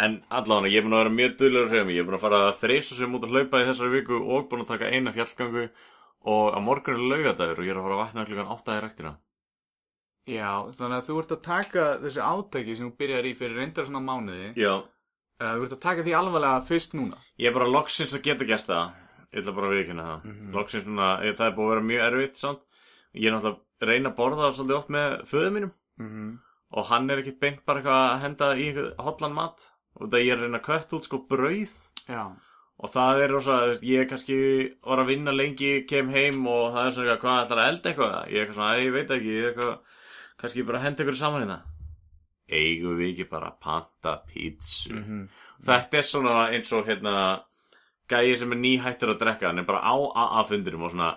En 0.00 0.20
allavega, 0.30 0.70
ég 0.70 0.78
er 0.78 0.86
búin 0.86 0.94
að 0.94 1.02
vera 1.04 1.16
mjög 1.18 1.32
duðlegur 1.36 1.66
að 1.66 1.72
segja 1.74 1.84
mig. 1.84 1.94
Ég 1.96 2.04
er 2.04 2.08
búin 2.08 2.18
að 2.18 2.26
fara 2.26 2.42
þreisa 2.60 2.96
sem 2.96 3.14
út 3.14 3.24
að 3.26 3.32
hlaupa 3.34 3.60
í 3.60 3.66
þessari 3.70 3.94
viku 3.98 4.20
og 4.22 4.48
búin 4.50 4.62
að 4.64 4.70
taka 4.70 4.90
eina 4.94 5.12
fjallgangu 5.12 5.64
og 6.30 6.52
á 6.52 6.58
morgun 6.60 6.94
er 6.94 7.08
laugadagur 7.10 7.58
og 7.60 7.66
ég 7.66 7.72
er 7.72 7.80
að 7.80 7.84
fara 7.86 7.96
að 7.96 8.02
vakna 8.04 8.24
klukkan 8.28 8.54
8 8.54 8.76
í 8.76 8.80
rektina 8.84 9.12
Já, 10.28 10.50
þannig 10.76 10.96
að 10.98 11.06
þú 11.08 11.18
ert 11.22 11.32
að 11.34 11.42
taka 11.46 11.84
þessi 12.02 12.20
átæki 12.22 12.74
sem 12.76 12.90
þú 12.90 12.96
byrjar 13.00 13.28
í 13.30 13.36
fyrir 13.38 13.56
reyndar 13.56 13.86
svona 13.88 14.02
mánuði 14.04 14.50
Já 14.60 14.74
uh, 14.76 15.54
Þú 15.56 15.64
ert 15.64 15.76
að 15.76 15.84
taka 15.86 16.04
því 16.06 16.16
alvarlega 16.18 16.66
fyrst 16.68 16.96
núna 16.98 17.22
Ég 17.40 17.48
er 17.50 17.56
bara 17.56 17.70
loksins 17.72 18.14
að 18.14 18.26
geta 18.28 18.48
gert 18.48 18.68
það 18.68 18.92
Ég 19.32 19.42
ætla 19.42 19.54
bara 19.54 19.66
að 19.70 19.74
viðkynna 19.78 20.04
það 20.10 20.24
Mhm. 20.24 20.52
Loksins 20.54 20.84
núna, 20.86 21.08
ég, 21.24 21.36
það 21.36 21.46
er 21.46 21.56
búið 21.56 21.66
að 21.66 21.74
vera 21.74 21.88
mjög 21.90 22.06
erfitt 22.12 22.36
samt 22.36 22.62
Ég 23.14 23.26
er 23.26 23.32
náttúrulega 23.32 23.58
að 23.80 23.88
reyna 23.88 24.10
að 24.10 24.16
borða 24.16 24.52
svolítið 24.52 24.76
oft 24.78 24.88
með 24.90 25.24
föðu 25.30 25.50
mínum 25.52 25.72
mm 25.98 26.08
-hmm. 26.10 26.38
Og 26.72 26.84
hann 26.86 27.10
er 27.10 27.18
ekkit 27.18 27.40
beint 27.40 27.64
bara 27.66 27.78
eitthvað 27.80 28.14
að 28.14 28.20
henda 28.20 28.54
í 28.56 28.68
hotlan 28.98 29.34
mat 29.34 29.70
Og 30.00 30.08
það 30.10 30.22
ég 30.24 30.32
er 30.32 30.36
að 30.36 30.42
reyna 30.42 30.58
að 30.58 30.66
kött 30.68 30.92
út 30.92 31.04
sko 31.04 31.18
brauð 31.28 31.74
Já, 32.08 32.32
Og 32.82 32.88
það 32.90 33.20
er 33.22 33.28
rosa, 33.28 33.56
ég 33.82 34.08
kannski 34.08 34.72
var 34.86 34.98
að 34.98 35.06
vinna 35.06 35.32
lengi, 35.32 35.84
kem 35.86 36.08
heim 36.08 36.46
og 36.48 36.72
það 36.72 36.86
er 36.86 36.90
svona 36.92 37.10
eitthvað, 37.12 37.20
hvað 37.20 37.44
ætlar 37.44 37.58
að 37.58 37.68
elda 37.68 37.90
eitthvað? 37.90 38.28
Ég 38.32 38.40
er 38.48 38.52
svona, 38.54 38.74
"Æ, 38.74 38.80
ég 38.86 38.92
veit 38.92 39.10
ekki, 39.10 39.26
ég 39.36 39.44
er 39.44 39.52
eitthvað, 39.52 39.78
kannski 40.38 40.62
bara 40.66 40.78
henda 40.78 41.02
ykkur 41.04 41.16
saman 41.16 41.42
hérna. 41.42 41.60
Eigum 42.50 42.96
við 42.98 43.10
ekki 43.14 43.28
bara 43.30 43.50
panta 43.60 44.22
pítsu? 44.26 44.92
Mhm. 44.94 45.28
Þetta 45.62 45.98
er 45.98 46.02
svona 46.02 46.48
eins 46.54 46.72
og 46.72 46.86
hérna, 46.86 47.42
gæi 48.10 48.36
sem 48.38 48.52
er 48.54 48.60
nýhættur 48.60 49.14
að 49.14 49.20
drekka, 49.22 49.50
hann 49.50 49.62
er 49.62 49.68
bara 49.68 49.80
á 49.86 49.94
AA-fundinum 50.24 50.86
og 50.86 50.92
svona, 50.94 51.10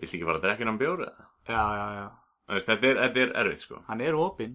viltu 0.00 0.18
ekki 0.18 0.28
bara 0.28 0.42
drekka 0.42 0.66
innan 0.66 0.80
bjórið? 0.82 1.12
já, 1.48 1.62
já, 1.80 1.86
já 2.00 2.06
Þetta 2.46 2.86
er, 2.86 2.98
þetta 3.00 3.20
er 3.24 3.32
erfitt, 3.42 3.62
sko. 3.64 3.80
Hann 3.88 4.02
er 4.06 4.14
opinn 4.14 4.52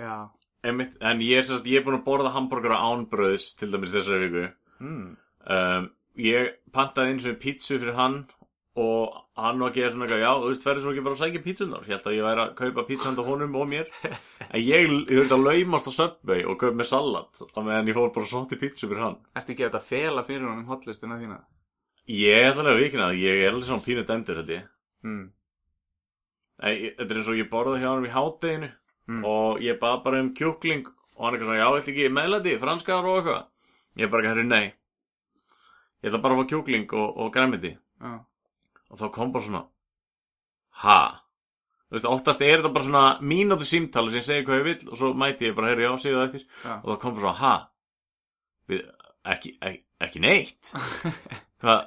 Já 0.00 0.30
Einmitt, 0.64 0.94
en 1.02 1.20
ég 1.20 1.42
er, 1.42 1.64
ég 1.66 1.80
er 1.80 1.84
búin 1.84 1.98
að 1.98 2.04
borða 2.06 2.30
hambúrgar 2.36 2.76
á 2.78 2.86
ánbröðs, 2.86 3.50
til 3.58 3.72
dæmis 3.72 3.90
þessari 3.92 4.28
viku. 4.28 4.44
mm. 4.78 5.08
um, 5.56 5.88
ég 6.22 6.52
pantaði 6.72 7.16
eins 7.16 7.26
og 7.26 7.40
pítsu 7.42 7.78
fyrir 7.80 7.96
hann 7.98 8.20
og 8.76 9.16
hann 9.36 9.58
var 9.60 9.68
að 9.70 9.74
gera 9.76 9.90
svona 9.92 10.06
já, 10.16 10.30
þú 10.40 10.48
veist, 10.48 10.62
ferði 10.64 10.82
svo 10.82 10.92
ekki 10.94 11.02
bara 11.04 11.16
að 11.18 11.22
sækja 11.22 11.42
pítsunar 11.44 11.82
ég 11.84 11.92
held 11.92 12.06
að 12.08 12.16
ég 12.16 12.24
væri 12.26 12.42
að 12.44 12.52
kaupa 12.60 12.84
pítsu 12.88 13.08
handa 13.08 13.24
honum 13.26 13.56
og 13.60 13.66
mér. 13.68 13.90
En 14.52 14.60
ég, 14.60 14.88
þurfti 15.08 15.36
að 15.36 15.44
laumast 15.46 15.88
á 15.88 15.92
Subway 15.96 16.42
og 16.44 16.58
kaupa 16.60 16.76
með 16.76 16.88
salat 16.90 17.42
á 17.52 17.58
meðan 17.64 17.88
ég 17.88 17.96
fór 17.96 18.10
bara 18.12 18.28
svotti 18.28 18.58
pítsu 18.60 18.88
fyrir 18.88 19.04
hann. 19.04 19.18
Ertu 19.36 19.52
ekki 19.54 19.64
að 19.64 19.70
þetta 19.70 19.86
fela 19.88 20.24
fyrir 20.28 20.48
honum 20.48 20.66
hotlistina 20.68 21.16
þína? 21.20 21.38
ég 22.12 22.48
ætla 22.50 22.64
að 22.72 22.80
vikina 22.82 23.06
það, 23.12 23.20
ég 23.22 23.40
er 23.46 23.52
alveg 23.52 23.68
svona 23.68 23.84
pínu 23.86 24.02
dæmdur 24.08 24.40
held 24.40 24.48
ég. 24.52 24.64
Mm. 25.06 25.22
Þetta 26.62 27.06
er 27.08 27.18
eins 27.20 27.30
og 27.32 27.38
ég 27.38 27.48
borði 27.50 27.80
hjá 27.82 27.90
hann 27.92 28.06
í 28.08 28.12
hádeginu 28.14 28.72
Mm. 29.10 29.24
og 29.26 29.58
ég 29.58 29.80
bað 29.80 29.96
bara 30.04 30.20
um 30.22 30.28
kjúkling 30.30 30.84
og 30.86 31.24
hann 31.24 31.34
eitthvað 31.34 31.48
svona, 31.48 31.58
já, 31.58 31.66
ætla 31.74 31.90
ekki 31.92 32.10
meðlæti, 32.14 32.52
franskar 32.62 33.08
og 33.10 33.16
eitthvað? 33.18 33.40
Ég 33.98 34.10
bara 34.12 34.22
ekki, 34.22 34.30
herri, 34.30 34.44
nei. 34.46 34.66
Ég 36.04 36.10
ætla 36.12 36.20
bara 36.22 36.36
að 36.36 36.42
fá 36.44 36.50
kjúkling 36.52 36.92
og, 36.94 37.08
og 37.18 37.32
græmiti 37.34 37.72
Já, 37.74 38.12
og 38.92 39.00
þá 39.00 39.06
kom 39.14 39.32
bara 39.34 39.46
svona 39.48 39.62
ha? 40.82 40.98
Þú 41.92 41.98
veist, 41.98 42.08
oftast 42.08 42.42
er 42.44 42.58
þetta 42.62 42.72
bara 42.72 42.86
svona 42.88 43.04
mínúti 43.20 43.68
símtali 43.68 44.12
sem 44.12 44.22
ég 44.22 44.28
segi 44.28 44.44
hvað 44.48 44.60
ég 44.62 44.66
vil 44.70 44.92
og 44.92 45.00
svo 45.00 45.12
mæti 45.18 45.50
ég 45.50 45.56
bara, 45.58 45.72
herri, 45.72 45.84
já, 45.84 45.92
segja 46.00 46.18
það 46.22 46.28
eftir. 46.30 46.44
Já. 46.64 46.74
Og 46.78 46.86
þá 46.88 47.00
kom 47.02 47.16
bara 47.18 47.24
svona, 47.26 47.38
ha? 47.42 47.54
Við, 48.72 48.84
ekki, 49.34 49.52
ekki, 49.60 49.82
ekki 50.06 50.22
neitt. 50.24 50.70
Hvað, 51.62 51.82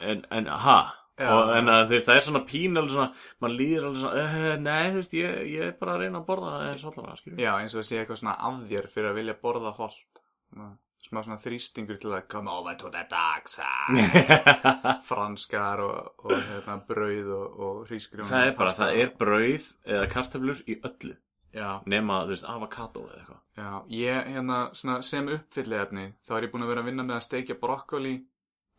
en, 0.00 0.22
en, 0.38 0.48
ha? 0.64 0.78
Já. 1.14 1.28
og 1.30 1.50
en 1.54 1.68
að 1.70 1.84
þú 1.84 1.94
veist, 1.94 2.06
það 2.08 2.16
er 2.18 2.24
svona 2.26 2.40
pín 2.48 2.78
alveg 2.80 2.94
svona, 2.96 3.26
mann 3.44 3.52
líður 3.54 3.84
alveg 3.86 4.00
svona 4.00 4.22
uh, 4.24 4.46
nei, 4.64 4.86
þú 4.88 4.98
veist, 4.98 5.12
ég, 5.14 5.36
ég 5.52 5.66
er 5.68 5.76
bara 5.78 5.92
að 5.94 6.00
reyna 6.02 6.18
að 6.18 6.24
borða 6.26 6.54
eins 6.72 6.82
og 6.82 6.88
allavega, 6.90 7.20
skilur 7.20 7.44
Já, 7.44 7.50
eins 7.60 7.76
og 7.78 7.86
sé 7.86 8.00
eitthvað 8.00 8.18
svona 8.18 8.34
af 8.48 8.56
þér 8.72 8.88
fyrir 8.90 9.10
að 9.12 9.20
vilja 9.20 9.36
borða 9.44 9.70
Svona- 9.76 10.72
Smá 11.14 11.20
svona 11.22 11.38
þrýstingur 11.38 11.98
til 12.02 12.10
að 12.10 12.24
come 12.32 12.50
over 12.50 12.74
to 12.74 12.88
the 12.90 13.04
dark 13.06 13.46
side. 13.46 14.24
Franskar 15.08 15.82
og, 15.84 16.08
og 16.26 16.32
hérna, 16.34 16.74
brauð 16.88 17.28
og, 17.36 17.60
og 17.66 17.76
hrísgrjón 17.86 18.26
það 18.26 18.46
er 18.48 18.56
bara, 18.58 18.72
pasta. 18.72 18.88
það 18.88 19.02
er 19.02 19.12
brauð 19.20 19.68
eða 19.94 20.08
kartöflur 20.10 20.62
í 20.66 20.76
öllu. 20.90 21.12
Já, 21.54 21.68
nema, 21.86 22.16
þú 22.24 22.34
veist, 22.34 22.48
avokado 22.50 23.04
eða 23.06 23.20
eitthvað. 23.20 23.38
Já, 23.60 23.68
ég 23.94 24.32
hérna 24.34 24.56
svona 24.74 24.96
sem 25.06 25.30
uppfylli 25.36 25.78
efni 25.84 26.08
þá 26.26 26.34
er 26.34 26.48
ég 26.48 26.54
búin 26.56 26.66
að 26.66 26.72
vera 26.72 26.82
að 26.82 26.90
vinna 26.90 27.04
með 27.06 27.20
að 27.20 27.26
steikja 27.28 27.56
brokkoli 27.60 28.14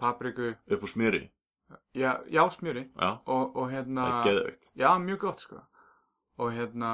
papriku, 0.04 0.50
upp 0.76 0.84
úr 0.84 0.92
smjöri, 0.92 1.22
já, 1.96 2.10
já 2.28 2.44
smjöri. 2.52 2.84
Og, 3.00 3.56
og 3.56 3.72
hérna 3.72 4.10
það 4.10 4.20
er 4.20 4.28
geðveikt. 4.28 4.74
Já, 4.76 4.90
mjög 5.08 5.24
gott 5.24 5.48
sko 5.48 5.64
Og 6.38 6.52
hérna 6.52 6.90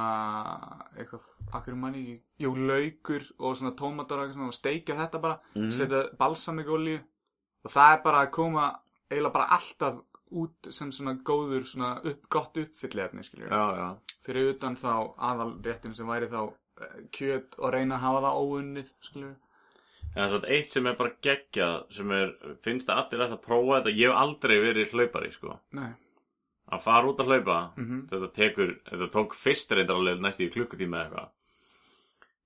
eitthvað, 0.97 1.23
akkur 1.57 1.75
manni 1.75 2.01
ekki? 2.03 2.17
Jú, 2.43 2.51
laukur 2.69 3.23
og 3.39 3.55
svona 3.57 3.71
tómatar 3.79 4.21
og 4.51 4.53
steikja 4.53 4.95
þetta 4.99 5.21
bara, 5.21 5.39
Mhm. 5.55 5.71
setja 5.71 6.03
balsamíkolíu 6.19 6.99
og 7.65 7.71
það 7.71 7.93
er 7.97 8.01
bara 8.03 8.25
að 8.25 8.31
koma 8.31 8.79
eiginlega 9.09 9.33
bara 9.33 9.47
alltaf 9.57 10.01
út 10.31 10.71
sem 10.71 10.91
svona 10.91 11.15
góður, 11.23 11.65
svona 11.65 12.05
upp, 12.05 12.29
gott 12.29 12.55
já, 13.49 13.75
já. 13.77 13.97
Fyrir 14.23 14.53
utan 14.53 14.75
þá 14.75 15.15
aðalréttin 15.17 15.95
sem 15.95 16.07
væri 16.07 16.29
þá 16.29 16.53
eh, 16.81 17.01
kjöt 17.11 17.57
og 17.59 17.73
reyna 17.73 17.95
að 17.95 17.99
hafa 18.05 18.21
það 18.21 18.39
óunnið, 18.45 18.93
skiljum 19.01 19.35
En 20.13 20.29
það 20.29 20.43
er 20.43 20.49
eitt 20.57 20.71
sem 20.71 20.87
er 20.87 20.95
bara 20.95 21.11
geggjað 21.23 21.91
sem 21.95 22.11
er, 22.11 22.31
finnst 22.61 22.87
það 22.87 22.97
allir 23.13 23.21
að 23.31 23.41
prófa 23.45 23.77
þetta 23.81 23.93
ég 23.97 24.09
hef 24.09 24.17
aldrei 24.17 24.57
verið 24.59 24.91
hlaupari 24.91 25.31
sko. 25.31 25.59
Nei, 25.71 25.93
að 26.71 26.81
fara 26.81 27.07
út 27.07 27.19
að 27.19 27.25
hlaupa 27.31 27.57
Mhm. 27.77 28.07
þetta 28.07 28.31
tekur, 28.33 28.75
þetta 28.89 29.09
tók 29.11 29.33
fyrst 29.35 29.71
reyndar 29.71 29.95
alveg 29.95 30.19
næstu 30.21 30.47
í 30.47 30.51
klukkutíma 30.53 30.97
eða 31.05 31.09
eitthvað 31.09 31.29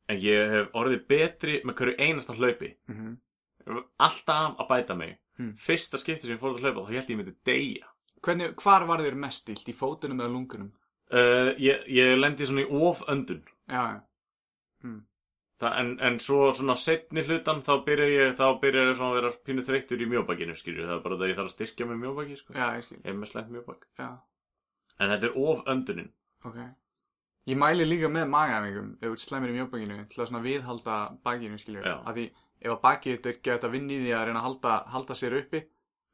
en 0.09 0.17
ég 0.21 0.51
hef 0.51 0.71
orðið 0.73 1.07
betri 1.07 1.61
með 1.65 1.75
hverju 1.75 1.95
einasta 1.99 2.33
hlaupi 2.37 2.75
Ég 2.89 3.73
hef 3.73 3.83
alltaf 3.99 4.57
að 4.59 4.67
bæta 4.69 4.95
mig 4.97 5.17
Hmm. 5.37 5.53
fyrsta 5.57 5.97
skipti 5.99 6.21
sem 6.27 6.37
ég 6.37 6.39
fór 6.39 6.55
að 6.55 6.61
hlaupa 6.63 6.85
þá 6.85 6.93
held 6.93 7.09
ég 7.09 7.09
ég 7.09 7.17
myndi 7.17 7.35
deyja 7.45 7.85
Hvernig, 8.21 8.55
hvar 8.55 8.85
var 8.87 8.99
þér 8.99 9.15
mest 9.15 9.49
ilt? 9.49 9.67
Í 9.67 9.73
fótunum 9.75 10.19
eða 10.21 10.31
lungunum? 10.31 10.71
uh, 11.11 11.53
ég, 11.59 11.83
ég 11.87 12.17
lendi 12.19 12.45
svona 12.45 12.63
í 12.63 12.69
oföndun 12.71 13.43
Já, 13.69 13.81
já, 13.93 14.01
Það, 15.55 15.75
en, 15.79 15.89
en 16.03 16.17
svo 16.19 16.49
svona 16.51 16.73
setni 16.75 17.21
hlutan 17.23 17.61
þá 17.63 17.73
byrja 17.85 18.05
ég, 18.11 18.31
þá 18.35 18.59
byrja 18.59 18.81
ég 18.89 18.97
svona 18.97 19.11
að 19.13 19.19
vera 19.21 19.29
pínu 19.47 19.63
þreyttur 19.63 20.01
í 20.03 20.07
mjóbakinu 20.11 20.55
skilju 20.59 20.83
það 20.83 20.95
er 20.97 21.03
bara 21.05 21.15
það 21.15 21.23
að 21.23 21.29
ég 21.31 21.37
þarf 21.37 21.47
að 21.47 21.53
styrkja 21.53 21.85
með 21.87 22.01
mjóbaki 22.01 22.35
sko. 22.39 22.55
já, 22.57 22.65
ég 22.75 22.83
skil 22.83 22.97
ég 22.97 23.11
er 23.13 23.15
með 23.21 23.29
slæmt 23.31 23.53
mjóbak 23.53 23.85
Já, 24.01 24.09
en 24.99 25.13
þetta 25.13 25.29
er 25.29 25.37
oföndunin 25.45 26.09
Ok. 26.45 26.57
Ég 27.45 27.57
mæli 27.61 27.85
líka 27.87 28.09
með 28.09 28.27
magaæfingum 28.33 28.91
ef 28.99 29.13
þú 29.13 29.21
slæmur 29.21 29.53
í 29.53 29.55
mjóbakinu 29.55 30.01
til 30.11 30.19
að 30.21 30.29
svona 30.31 30.43
viðhalda 30.43 30.97
bakinu, 31.23 31.57
skiljum. 31.61 31.85
Já. 31.85 31.95
Af 32.03 32.15
því 32.17 32.25
ef 32.65 32.71
að 32.73 32.81
bakið 32.83 33.15
þetta 33.15 33.33
geta 33.47 33.71
vinni 33.71 33.95
í 33.95 34.03
því 34.03 34.13
að 34.17 34.25
reyna 34.27 34.41
að 34.41 34.47
halda, 34.49 34.75
halda 34.95 35.17
sér 35.19 35.37
uppi 35.39 35.61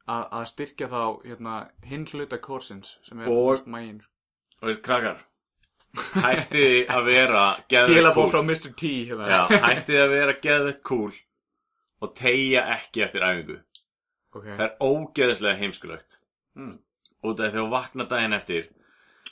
að, 0.06 0.22
að 0.38 0.46
styrkja 0.52 0.88
þá 0.92 1.02
hérna, 1.26 1.56
hinn 1.88 2.06
hluta 2.12 2.38
korsins 2.38 2.94
sem 3.08 3.20
er 3.20 3.32
Og- 3.32 3.52
og... 3.56 3.66
mægin. 3.66 4.02
og 4.62 4.70
veist 5.92 6.12
krakkar 6.12 6.36
hætti 6.38 6.86
að 6.88 7.04
vera 7.04 7.42
Skilabóð 7.88 8.14
cool. 8.14 8.30
frá 8.32 8.42
Mr. 8.46 8.70
T 8.76 8.92
hérna. 9.10 9.26
Já, 9.28 9.40
hætti 9.66 9.98
að 10.00 10.08
vera 10.16 10.34
geðveitt 10.46 10.82
cool 10.88 11.12
og 12.02 12.14
tegja 12.18 12.62
ekki 12.78 13.04
eftir 13.04 13.22
æfingu 13.26 13.58
Ok. 14.34 14.44
það 14.46 14.62
er 14.66 14.76
ógeðislega 14.80 15.58
heimskulegt 15.60 16.18
Mm. 16.56 16.78
því 17.24 17.36
þegar 17.38 17.54
þú 17.60 17.68
vakna 17.72 18.04
daginn 18.08 18.32
eftir 18.36 18.66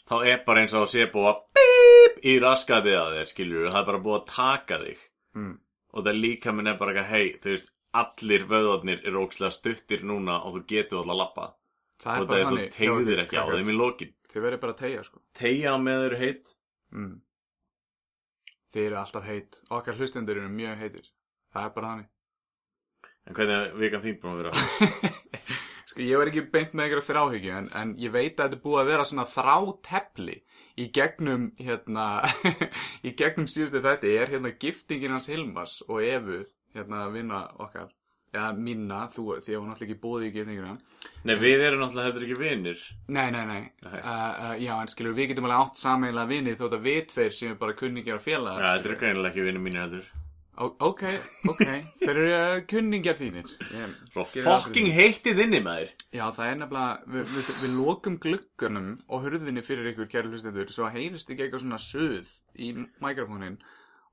þá 0.09 0.15
er 0.27 0.39
bara 0.47 0.61
eins 0.63 0.75
og 0.75 0.87
sé 0.89 1.07
búið 1.13 1.27
að 1.31 1.41
bíp 1.57 2.21
í 2.25 2.39
raskatið 2.41 2.97
að 2.97 3.17
þér 3.19 3.29
skilur 3.33 3.71
það 3.71 3.81
er 3.81 3.89
bara 3.91 3.99
búið 4.05 4.21
að 4.21 4.31
taka 4.35 4.79
þig 4.85 4.99
Mm. 5.37 5.59
og 5.95 6.05
það 6.05 6.21
líka 6.21 6.53
minn 6.55 6.67
er 6.67 6.75
bara 6.79 6.93
eitthvað 6.93 7.11
hei, 7.11 7.39
þú 7.43 7.51
veist, 7.55 7.71
allir 7.95 8.45
vöðvarnir 8.47 9.01
eru 9.07 9.25
ógeðslega 9.27 9.53
stuttir 9.53 10.01
núna 10.05 10.39
og 10.45 10.55
þú 10.55 10.63
getur 10.67 10.99
alltaf 11.01 11.13
að 11.15 11.21
lappa 11.21 11.47
Það 12.01 12.21
og 12.21 12.31
er 12.31 12.41
er 12.41 12.45
þú 12.47 12.57
tegðir 12.79 13.19
ekki 13.25 13.37
á 13.37 13.45
þeim 13.51 13.69
í 13.71 13.77
lokin 13.77 14.13
Þið 14.31 14.45
verður 14.47 14.63
bara 14.63 14.75
að 14.77 14.81
tegja, 14.85 15.03
sko. 15.07 15.21
tegja 15.35 15.77
með 15.83 16.01
þeir 16.05 16.09
eru 16.11 16.23
heitt 16.25 16.57
Mm. 16.91 17.21
Þið 18.75 18.87
eru 18.89 18.97
alltaf 18.99 19.27
heit. 19.27 19.59
Okkar 19.71 19.95
hlustendur 19.99 20.39
eru 20.41 20.49
mjög 20.51 20.81
heitir. 20.81 21.05
Það 21.55 21.67
er 21.69 21.75
bara 21.77 21.91
þannig. 21.93 22.09
en 23.27 23.37
hvernig 23.37 23.55
er 23.57 23.75
vikan 23.79 24.03
þín 24.03 24.17
búin 24.23 24.33
að 24.33 24.41
vera 24.41 25.11
Sko, 25.91 26.03
ég 26.07 26.19
var 26.19 26.31
ekki 26.31 26.43
beint 26.55 26.73
með 26.73 26.85
einhverja 26.87 27.07
þráhyggju 27.09 27.53
en, 27.59 27.69
en 27.77 27.93
ég 28.01 28.13
veit 28.15 28.33
að 28.39 28.45
þetta 28.47 28.57
er 28.57 28.63
búið 28.65 28.81
að 28.81 28.91
vera 28.91 29.07
svona 29.11 29.27
þrátepli 29.29 30.37
í 30.81 30.87
gegnum 30.95 31.49
hérna, 31.59 32.07
í 33.07 33.13
gegnum 33.19 33.49
síðustu 33.51 33.83
þetta 33.85 34.13
er 34.15 34.33
hérna 34.35 34.53
giftingin 34.63 35.15
hans 35.15 35.27
Hilmars 35.31 35.81
og 35.89 36.01
Evu, 36.07 36.41
hérna 36.75 37.09
vinna 37.15 37.43
okkar 37.61 37.91
eða 38.31 38.51
minna, 38.57 39.01
þú, 39.11 39.27
því 39.43 39.55
að 39.55 39.61
hún 39.61 39.71
náttúrulega 39.73 39.91
ekki 39.91 40.03
búið 40.05 40.27
í 40.29 40.33
giftingina 40.37 40.77
Nei, 41.27 41.35
við 41.37 41.67
erum 41.67 41.83
náttúrulega 41.83 42.09
heldur 42.09 42.25
ekki 42.25 42.39
vinir. 42.41 42.85
Nei, 43.13 43.27
nei, 43.35 43.43
nei, 43.45 43.61
Nei. 43.85 43.99
Uh, 43.99 44.07
uh, 44.07 44.55
já, 44.63 44.73
en 44.81 44.89
skilur 44.89 45.17
við 45.19 45.33
getum 45.33 45.49
alveg 45.49 45.67
átt 45.67 45.83
sameiginlega 45.83 46.31
vinni 46.31 46.57
þótt 46.57 46.77
að 46.79 46.87
við 46.87 47.01
tveir 47.11 47.37
sem 47.37 47.53
er 47.53 47.59
bara 47.61 47.77
kunningjar 47.77 48.21
og 48.21 48.25
félagar 48.25 48.65
Já, 48.65 48.71
þetta 48.71 48.91
eru 48.91 48.99
greinilega 49.03 49.33
ekki 49.35 49.47
vinir 49.49 49.65
mínir 49.67 49.85
heldur. 49.85 50.09
Ok, 50.61 51.03
ok, 51.49 51.61
þeir 52.03 52.11
eru 52.11 52.25
uh, 52.37 52.55
kunningjar 52.69 53.17
þínir. 53.17 53.53
Fucking 54.13 54.89
því. 54.89 54.95
heittið 54.97 55.43
inni 55.47 55.61
maður. 55.65 55.93
Já, 56.13 56.25
það 56.37 56.47
er 56.47 56.59
nefnilega, 56.63 57.13
við, 57.15 57.35
við, 57.35 57.51
við 57.63 57.77
lokum 57.81 58.19
gluggunum 58.21 58.91
og 59.09 59.27
hurðinni 59.27 59.65
fyrir 59.65 59.93
ykkur 59.93 60.11
kæru 60.13 60.33
hlustendur 60.33 60.73
svo 60.73 60.89
heyrist 60.93 61.33
ekki 61.33 61.47
eitthvað 61.47 61.65
svona 61.65 61.81
suð 61.81 62.33
í 62.61 62.73
mikrofónin 63.01 63.61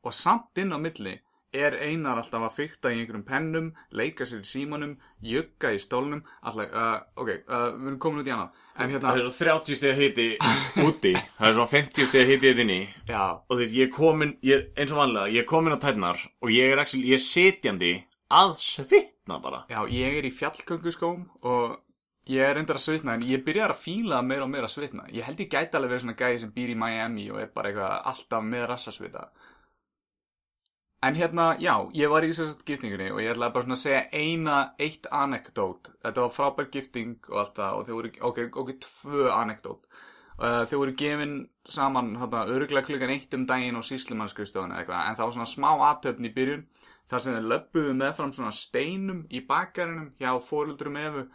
og 0.07 0.15
samt 0.15 0.59
inn 0.63 0.71
á 0.71 0.79
milli 0.79 1.17
er 1.55 1.77
einar 1.79 2.19
alltaf 2.19 2.43
að 2.47 2.55
fykta 2.57 2.91
í 2.91 2.99
einhverjum 3.01 3.25
pennum, 3.27 3.69
leika 3.95 4.27
sér 4.27 4.43
í 4.43 4.47
símanum, 4.47 4.97
jugga 5.23 5.71
í 5.73 5.79
stólnum, 5.81 6.23
alltaf, 6.41 6.73
uh, 6.73 6.97
ok, 7.15 7.31
uh, 7.47 7.69
við 7.77 7.87
erum 7.91 7.99
komin 8.03 8.23
út 8.23 8.29
í 8.29 8.33
annað. 8.35 8.63
En 8.77 8.91
hérna, 8.93 9.13
Það 9.13 9.19
er 9.19 9.23
svo 9.25 9.45
30 9.47 9.79
stiga 9.79 9.95
hiti 9.97 10.27
úti 10.85 11.13
Það 11.15 11.47
er 11.47 11.55
svo 11.57 11.63
50 11.71 12.09
stiga 12.11 12.27
hiti 12.29 12.51
hérna 12.51 12.61
inni 12.67 12.81
já, 13.09 13.23
Og 13.47 13.55
þú 13.55 13.61
veist, 13.63 13.73
ég 13.73 13.87
er 13.87 13.95
komin, 13.95 14.35
ég, 14.45 14.67
eins 14.77 14.93
og 14.93 14.99
vanlega 15.01 15.33
Ég 15.33 15.41
er 15.41 15.47
komin 15.49 15.73
á 15.73 15.79
tærnar 15.81 16.21
Og 16.45 16.53
ég 16.53 16.75
er 16.75 16.83
actually, 16.83 17.09
ég 17.09 17.17
er 17.17 17.23
sitjandi 17.25 17.91
Að 18.37 18.53
svitna 18.61 19.39
bara 19.41 19.63
já, 19.71 19.79
ég 19.89 20.19
er 20.19 20.29
í 20.29 20.33
fjallgönguskóm 20.35 21.25
og 21.47 21.77
ég 22.27 22.43
er 22.43 22.57
reyndar 22.57 22.75
að 22.75 22.83
svitna, 22.83 23.15
en 23.15 23.25
ég 23.27 23.43
byrjar 23.45 23.71
að 23.71 23.83
fíla 23.85 24.19
meira 24.25 24.43
og 24.43 24.51
meira 24.51 24.67
að 24.67 24.73
svitna. 24.73 25.05
Ég 25.15 25.23
held 25.23 25.39
ég 25.39 25.51
gæti 25.51 25.77
alveg 25.79 25.93
verið 25.93 26.03
svona 26.03 26.17
gæði 26.19 26.41
sem 26.41 26.51
býr 26.55 26.73
í 26.73 26.79
Miami 26.79 27.27
og 27.31 27.39
er 27.39 27.53
bara 27.55 27.71
eitthvað 27.71 28.09
alltaf 28.11 28.43
með 28.43 28.65
rassasvita. 28.71 29.23
En 31.05 31.13
hérna, 31.13 31.51
já, 31.61 31.75
ég 31.93 32.09
var 32.09 32.25
í 32.25 32.31
þessast 32.31 32.63
giftingunni 32.65 33.11
og 33.13 33.19
ég 33.21 33.35
ætlaði 33.35 33.53
bara 33.53 33.65
svona 33.67 33.75
að 33.77 33.81
segja 33.83 33.99
eina, 34.17 34.55
eitt 34.81 35.03
anekdót. 35.13 35.91
Þetta 36.01 36.23
var 36.23 36.33
frábær 36.33 36.69
gifting 36.73 37.29
og 37.29 37.41
allt 37.43 37.59
það 37.59 37.75
og 37.77 37.83
þau 37.85 37.97
voru, 37.99 38.11
ok, 38.29 38.39
ok, 38.63 38.71
tvö 38.87 39.27
anekdót. 39.35 39.85
Uh, 40.37 40.63
þau 40.69 40.79
voru 40.81 40.95
gefin 40.97 41.35
saman, 41.69 42.09
þarna, 42.17 42.41
öruglega 42.55 42.89
klukkan 42.89 43.13
eitt 43.13 43.37
um 43.37 43.45
daginn 43.49 43.77
og 43.77 43.85
síslumannskrifstofan 43.85 44.73
eða 44.73 44.81
eitthvað, 44.81 45.05
en 45.05 45.19
það 45.19 45.29
var 45.29 45.37
svona 45.37 45.53
smá 45.53 45.69
aðtöfn 45.91 46.29
í 46.29 46.33
byrjun, 46.33 46.67
þar 47.13 47.23
sem 47.23 47.37
þau 47.37 47.47
löbbuðu 47.53 47.95
meðfram 48.01 48.33
svona 48.33 48.57
steinum 48.57 49.23
í 49.29 49.45
bakkarinum 49.53 50.11
hjá 50.17 50.33
fóruldrum 50.49 50.97
efu 51.03 51.27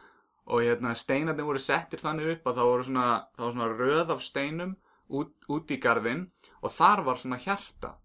og 0.50 0.66
hérna 0.66 0.98
steinarnir 0.98 1.46
voru 1.46 1.62
settir 1.62 2.02
þannig 2.02 2.34
upp 2.34 2.50
að 2.50 2.58
það 2.58 2.72
voru 2.72 2.90
svona, 2.90 3.08
það 3.38 3.46
var 3.46 3.56
svona 3.56 3.72
röð 3.78 4.14
af 4.16 4.26
steinum 4.26 4.76
út, 5.06 5.34
út 5.46 5.70
í 5.70 5.78
garðin 5.82 6.26
og 6.62 6.74
þar 6.74 7.06
var 7.06 7.22
svona 7.22 7.38
hjarta 7.42 7.96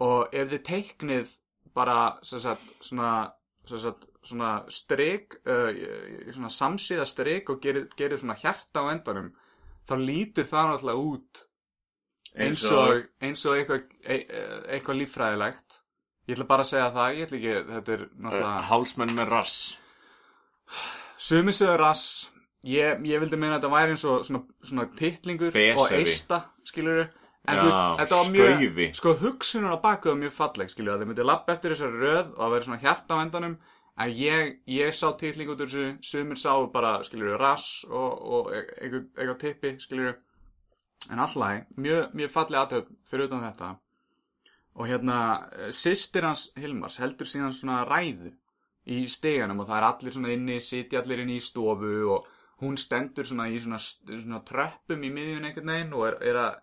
og 0.00 0.32
ef 0.32 0.48
þið 0.52 0.64
teiknið 0.66 1.36
bara 1.76 1.98
sagt, 2.26 2.64
svona, 2.82 3.12
sagt, 3.68 4.08
svona 4.26 4.54
strik 4.72 5.38
uh, 5.44 5.70
svona 6.32 6.50
samsíða 6.52 7.06
strik 7.08 7.52
og 7.52 7.60
gerir, 7.62 7.86
gerir 7.96 8.20
svona 8.20 8.38
hjarta 8.40 8.82
á 8.82 8.90
endanum 8.92 9.30
þá 9.88 9.94
lítur 10.00 10.48
það 10.48 10.72
náttúrulega 10.72 11.06
út 11.10 11.46
eins 12.38 12.64
og, 12.70 13.06
eins 13.22 13.44
og 13.48 13.58
eitthvað, 13.58 13.86
e, 14.04 14.16
e, 14.22 14.42
eitthvað 14.76 15.00
líffræðilegt. 15.00 15.78
Ég 16.28 16.36
ætla 16.36 16.46
bara 16.50 16.64
að 16.64 16.70
segja 16.70 16.90
það, 16.94 17.14
ég 17.16 17.26
ætla 17.26 17.38
ekki 17.38 17.54
þetta 17.70 17.94
er 17.94 18.04
náttúrulega 18.10 18.66
Hálsmenn 18.68 19.16
með 19.16 19.32
rass. 19.32 19.56
Sumi 21.20 21.54
sögur 21.56 21.82
rass. 21.82 22.04
Ég, 22.68 23.00
ég 23.08 23.22
vildi 23.22 23.38
meina 23.40 23.56
að 23.56 23.62
þetta 23.62 23.72
væri 23.72 23.94
eins 23.94 24.04
og 24.04 24.24
svona, 24.28 24.42
svona 24.68 24.86
titlingur 24.98 25.54
Besefi. 25.54 25.80
og 25.80 25.94
eista 25.96 26.40
skilur 26.68 27.06
en 27.48 27.58
þú 27.58 27.66
veist, 27.66 27.82
þetta 28.00 28.20
var 28.20 28.32
mjög 28.34 28.54
skaufi. 28.54 28.86
sko 28.98 29.12
hugsunar 29.22 29.76
á 29.76 29.84
baku 29.84 30.12
var 30.12 30.18
mjög 30.20 30.32
falleg 30.36 30.72
skilur 30.72 30.94
að 30.94 31.02
þið 31.02 31.10
myndi 31.10 31.26
lappa 31.26 31.54
eftir 31.56 31.74
þessari 31.74 32.02
röð 32.04 32.32
og 32.36 32.42
að 32.46 32.54
vera 32.54 32.66
svona 32.68 32.82
hjarta 32.84 33.16
á 33.16 33.22
endanum 33.24 33.54
en 34.00 34.16
ég, 34.16 34.56
ég 34.70 34.96
sá 34.96 35.06
titling 35.20 35.52
út 35.52 35.62
úr 35.64 35.70
þessu 35.70 35.86
sumir 36.10 36.40
sá 36.40 36.52
bara 36.72 36.98
skilur 37.06 37.40
rass 37.40 37.84
og, 37.88 38.10
og 38.20 38.50
e- 38.54 38.66
eitthvað, 38.80 39.38
tippi 39.40 39.76
skilur 39.82 40.18
en 41.10 41.22
allagi, 41.24 41.64
mjög, 41.80 42.12
mjög 42.12 42.34
falleg 42.34 42.60
aðtöf 42.60 42.90
fyrir 43.08 43.30
utan 43.30 43.46
þetta 43.48 43.70
og 44.80 44.86
hérna, 44.86 45.16
sýstir 45.74 46.24
hans 46.28 46.50
Hilmars 46.60 47.00
heldur 47.02 47.28
síðan 47.28 47.56
svona 47.56 47.82
ræðu 47.88 48.30
í 48.90 49.02
steganum 49.10 49.62
og 49.62 49.68
það 49.68 49.80
er 49.80 49.86
allir 49.88 50.14
svona 50.16 50.34
inni 50.34 50.60
sitja 50.64 51.00
allir 51.00 51.24
inni 51.24 51.40
í 51.40 51.44
stofu 51.44 51.90
og 52.14 52.28
hún 52.60 52.76
stendur 52.80 53.26
svona 53.26 53.48
í 53.50 53.58
svona, 53.60 53.80
svona 53.80 54.42
tröppum 54.46 55.04
í 55.04 55.12
miðjun 55.12 55.48
einhvern 55.48 55.72
veginn 55.72 55.96
og 55.96 56.06
er, 56.08 56.18
er 56.30 56.40
að 56.44 56.58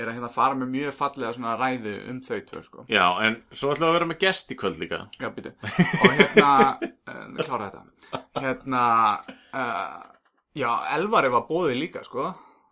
er 0.00 0.08
að 0.08 0.16
hérna 0.16 0.30
fara 0.32 0.56
með 0.58 0.70
mjög 0.72 0.94
fallega 0.96 1.34
svona 1.36 1.54
ræðu 1.60 1.94
um 2.10 2.20
þau 2.24 2.38
tvö 2.48 2.62
sko 2.66 2.84
Já, 2.88 3.04
en 3.26 3.38
svo 3.52 3.72
ætlaðu 3.74 3.90
að 3.90 3.96
vera 3.98 4.08
með 4.12 4.20
gest 4.24 4.52
í 4.54 4.58
kvöld 4.60 4.80
líka 4.80 5.00
Já, 5.20 5.28
býtu. 5.36 5.52
Og 6.00 6.14
hérna, 6.18 6.52
uh, 7.12 7.24
klára 7.42 7.68
þetta. 7.68 8.22
Hérna, 8.40 8.84
uh, 9.52 9.98
já, 10.58 10.70
Elvari 10.96 11.32
var 11.32 11.44
bóðið 11.48 11.80
líka, 11.80 12.04
sko. 12.08 12.30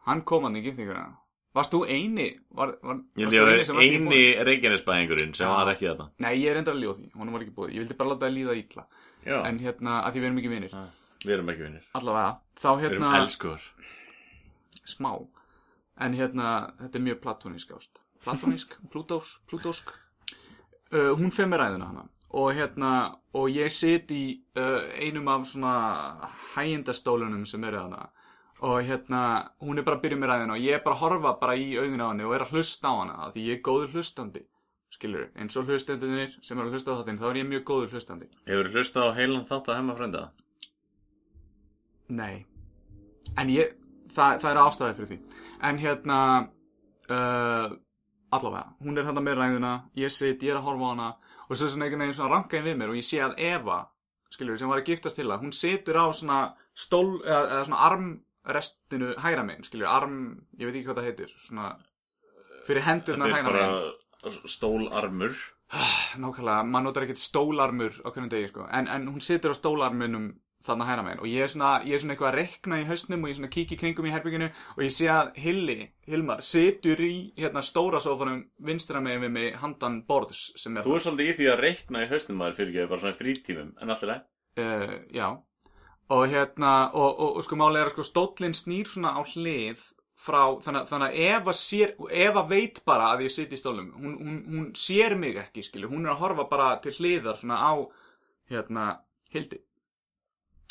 Hann 0.08 0.22
kom 0.28 0.46
hann 0.48 0.56
í 0.56 0.64
giftinguna. 0.64 1.10
Varst 1.56 1.74
þú 1.74 1.82
eini? 1.90 2.28
Var, 2.54 2.72
var, 2.86 2.98
Ég 3.18 3.34
að 3.34 3.80
eini 3.82 4.22
reykjanesbæðingurinn 4.46 5.32
sem 5.34 5.50
var 5.50 5.72
ekki 5.72 5.88
þetta? 5.88 6.06
Nei, 6.22 6.32
ég 6.38 6.52
er 6.52 6.60
enda 6.60 6.72
að 6.72 6.82
líða 6.84 6.94
því. 7.00 7.08
Honum 7.18 7.34
var 7.36 7.44
ekki 7.44 7.54
bóðið. 7.56 7.74
Ég 7.74 7.84
vildi 7.84 7.96
bara 7.98 8.12
láta 8.12 8.28
það 8.28 8.36
líða 8.36 8.56
illa. 8.60 8.84
Já, 9.26 9.36
En 9.44 9.58
hérna, 9.60 9.96
að 10.06 10.14
því 10.14 10.20
við 10.22 10.28
erum 10.30 10.38
ekki 10.40 10.52
vinir. 10.54 10.76
við 11.26 11.34
erum 11.34 11.50
ekki 11.52 11.64
vinnir 11.66 11.88
Allavega. 11.98 12.30
Þá 12.60 12.70
hérna, 12.80 13.10
smá. 14.88 15.12
En 16.00 16.14
hérna, 16.16 16.52
þetta 16.80 16.98
er 16.98 17.04
mjög 17.04 17.20
platónísk 17.24 17.74
ást. 17.76 18.00
Platónísk? 18.24 18.76
Plútós? 18.92 19.36
Plútósk? 19.50 19.92
Uh, 20.90 21.12
hún 21.18 21.32
fer 21.34 21.48
með 21.50 21.64
ræðuna 21.64 21.90
hana. 21.90 22.06
Og 22.40 22.54
hérna, 22.54 22.92
og 23.34 23.50
ég 23.50 23.72
sit 23.74 24.10
í 24.14 24.22
uh, 24.58 24.86
einum 25.02 25.28
af 25.32 25.48
svona 25.50 25.74
hægindastólunum 26.54 27.44
sem 27.46 27.64
eru 27.66 27.84
hana. 27.84 28.06
Og 28.66 28.80
hérna, 28.86 29.22
hún 29.64 29.80
er 29.80 29.86
bara 29.86 29.98
að 29.98 30.04
byrja 30.04 30.20
með 30.20 30.32
ræðina 30.32 30.56
og 30.56 30.64
ég 30.64 30.76
er 30.76 30.84
bara 30.84 30.98
að 30.98 31.04
horfa 31.04 31.34
bara 31.40 31.56
í 31.56 31.72
augun 31.78 32.04
á 32.04 32.10
henni 32.10 32.26
og 32.28 32.34
er 32.36 32.44
að 32.46 32.54
hlusta 32.56 32.92
á 32.92 32.94
hana. 33.00 33.30
Því 33.34 33.46
ég 33.48 33.58
er 33.58 33.64
góður 33.66 33.96
hlustandi. 33.96 34.44
Skilur, 34.90 35.28
eins 35.38 35.56
og 35.56 35.70
hlustendunir 35.70 36.32
sem 36.42 36.58
eru 36.58 36.68
að 36.68 36.76
hlusta 36.76 36.92
á 36.92 36.98
þáttinn, 36.98 37.20
þá 37.20 37.26
er 37.30 37.40
ég 37.40 37.50
mjög 37.50 37.66
góður 37.68 37.92
hlustandi. 37.94 38.26
Hefur 38.48 38.68
þú 38.68 38.80
hlustað 38.80 39.06
á 39.06 39.16
heilan 39.20 39.46
þátt 39.46 39.70
að 39.70 39.78
hemma 39.78 39.96
frenda? 40.00 40.22
Nei 42.10 42.46
En 43.38 43.50
ég, 43.52 43.76
það, 44.10 44.40
það 44.42 44.50
er 44.50 44.60
ástæði 44.64 44.96
fyrir 44.98 45.10
því 45.12 45.18
En 45.66 45.78
hérna 45.80 46.18
uh, 47.10 47.68
Allavega, 48.30 48.76
hún 48.84 48.98
er 48.98 49.08
þetta 49.08 49.24
með 49.24 49.40
ræðuna 49.40 49.74
Ég 49.98 50.14
sit, 50.14 50.42
ég 50.46 50.54
er 50.54 50.60
að 50.60 50.68
horfa 50.68 50.88
á 50.88 50.92
hana 50.94 51.10
Og 51.48 51.56
svo 51.56 51.66
er 51.66 51.74
svona 51.74 51.88
einhvern 51.88 52.04
veginn 52.04 52.18
svona 52.18 52.34
rankaði 52.34 52.68
við 52.70 52.80
mér 52.80 52.92
Og 52.94 53.00
ég 53.00 53.08
sé 53.10 53.20
að 53.24 53.36
Eva, 53.50 53.78
skilur 54.30 54.60
sem 54.60 54.70
var 54.70 54.82
að 54.82 54.90
giftast 54.92 55.20
til 55.20 55.28
það 55.28 55.46
Hún 55.46 55.54
situr 55.56 56.00
á 56.00 56.06
svona 56.14 56.40
stól 56.72 57.06
Eða, 57.20 57.44
eða 57.44 57.62
svona 57.68 57.84
armrestinu 57.90 59.14
Hæra 59.20 59.46
megin, 59.46 59.66
skilur, 59.68 59.90
arm, 59.90 60.20
ég 60.56 60.68
veit 60.68 60.76
ekki 60.78 60.90
hvað 60.90 61.02
það 61.02 61.10
heitir 61.10 61.38
Svona 61.44 61.72
Fyrir 62.66 62.84
er 62.84 63.00
hægra 63.00 63.16
megin. 63.26 63.50
bara 63.50 63.90
stólarmur. 64.46 65.36
Nákvæmlega, 66.20 66.62
maður 66.66 66.84
notar 66.88 67.06
ekkert 67.06 67.22
stólarmur 67.22 68.00
á 68.02 68.08
hvernig 68.10 68.30
degi, 68.32 68.48
sko, 68.50 68.66
en, 68.74 68.88
en 68.90 69.06
hún 69.08 69.22
situr 69.22 69.54
á 69.54 69.56
stólarmunum 69.56 70.32
þarna 70.66 70.86
hæra 70.88 71.02
megin. 71.06 71.20
Og 71.24 71.28
ég 71.30 71.44
er 71.46 71.50
svona, 71.52 71.70
ég 71.88 71.94
er 71.96 72.02
svona 72.02 72.14
eitthvað 72.16 72.30
að 72.30 72.38
rekna 72.40 72.78
í 72.82 72.86
hausnum 72.88 73.22
og 73.24 73.30
ég 73.32 73.36
svona 73.38 73.50
kíki 73.54 73.78
kringum 73.80 74.08
í 74.08 74.12
herbygginu 74.14 74.48
og 74.76 74.82
ég 74.84 74.92
sé 74.92 75.06
að 75.12 75.30
Hilli, 75.40 75.76
Hilmar, 76.10 76.42
situr 76.44 77.00
í 77.06 77.12
hérna 77.38 77.62
stóra 77.64 78.00
sófanum 78.04 78.42
vinstra 78.68 79.00
megin 79.00 79.22
við 79.24 79.32
mig 79.38 79.54
handan 79.62 80.00
borðs 80.08 80.42
sem 80.60 80.76
er 80.76 80.84
Þú 80.84 80.96
er 80.98 81.04
svolítið 81.06 81.30
í 81.32 81.36
því 81.38 81.48
að 81.54 81.62
reikna 81.64 82.02
í 82.04 82.10
haustum 82.10 82.36
maður 82.42 82.58
fyrir 82.60 82.74
ekki 82.74 82.90
bara 82.92 83.04
svona 83.06 83.14
í 83.16 83.20
frítímum 83.22 83.70
En 83.80 83.94
alltaf 83.94 84.10
leið 84.10 84.66
uh, 84.66 84.98
já. 85.16 85.28
Og 86.10 86.24
hérna, 86.32 86.74
og, 86.92 87.10
og, 87.22 87.36
og 87.38 87.44
sko 87.46 87.56
málega 87.60 87.84
er 87.86 87.90
að 87.92 87.96
sko 87.96 88.06
stóllinn 88.10 88.56
snýr 88.58 88.88
svona 88.90 89.12
á 89.16 89.22
hlið 89.30 89.80
frá, 90.20 90.40
þannig, 90.60 90.82
að- 90.82 90.88
þannig 90.90 91.06
að 91.06 91.20
Eva 91.30 91.52
sér 91.56 91.92
Eva 92.12 92.42
veit 92.50 92.80
bara 92.84 93.12
að 93.14 93.22
ég 93.24 93.32
sit 93.32 93.52
í 93.54 93.60
stólum 93.60 93.86
hún, 93.96 94.16
hún, 94.20 94.40
hún 94.50 94.66
sér 94.76 95.14
mig 95.16 95.38
ekki, 95.40 95.62
skilju 95.64 95.88
hún 95.88 96.04
er 96.04 96.12
að 96.12 96.20
horfa 96.26 96.44
bara 96.50 96.66
til 96.84 96.92
hliðar 96.98 97.38
svona 97.40 97.56
á 97.62 97.72
hérna, 98.50 98.88
Hildi 99.32 99.62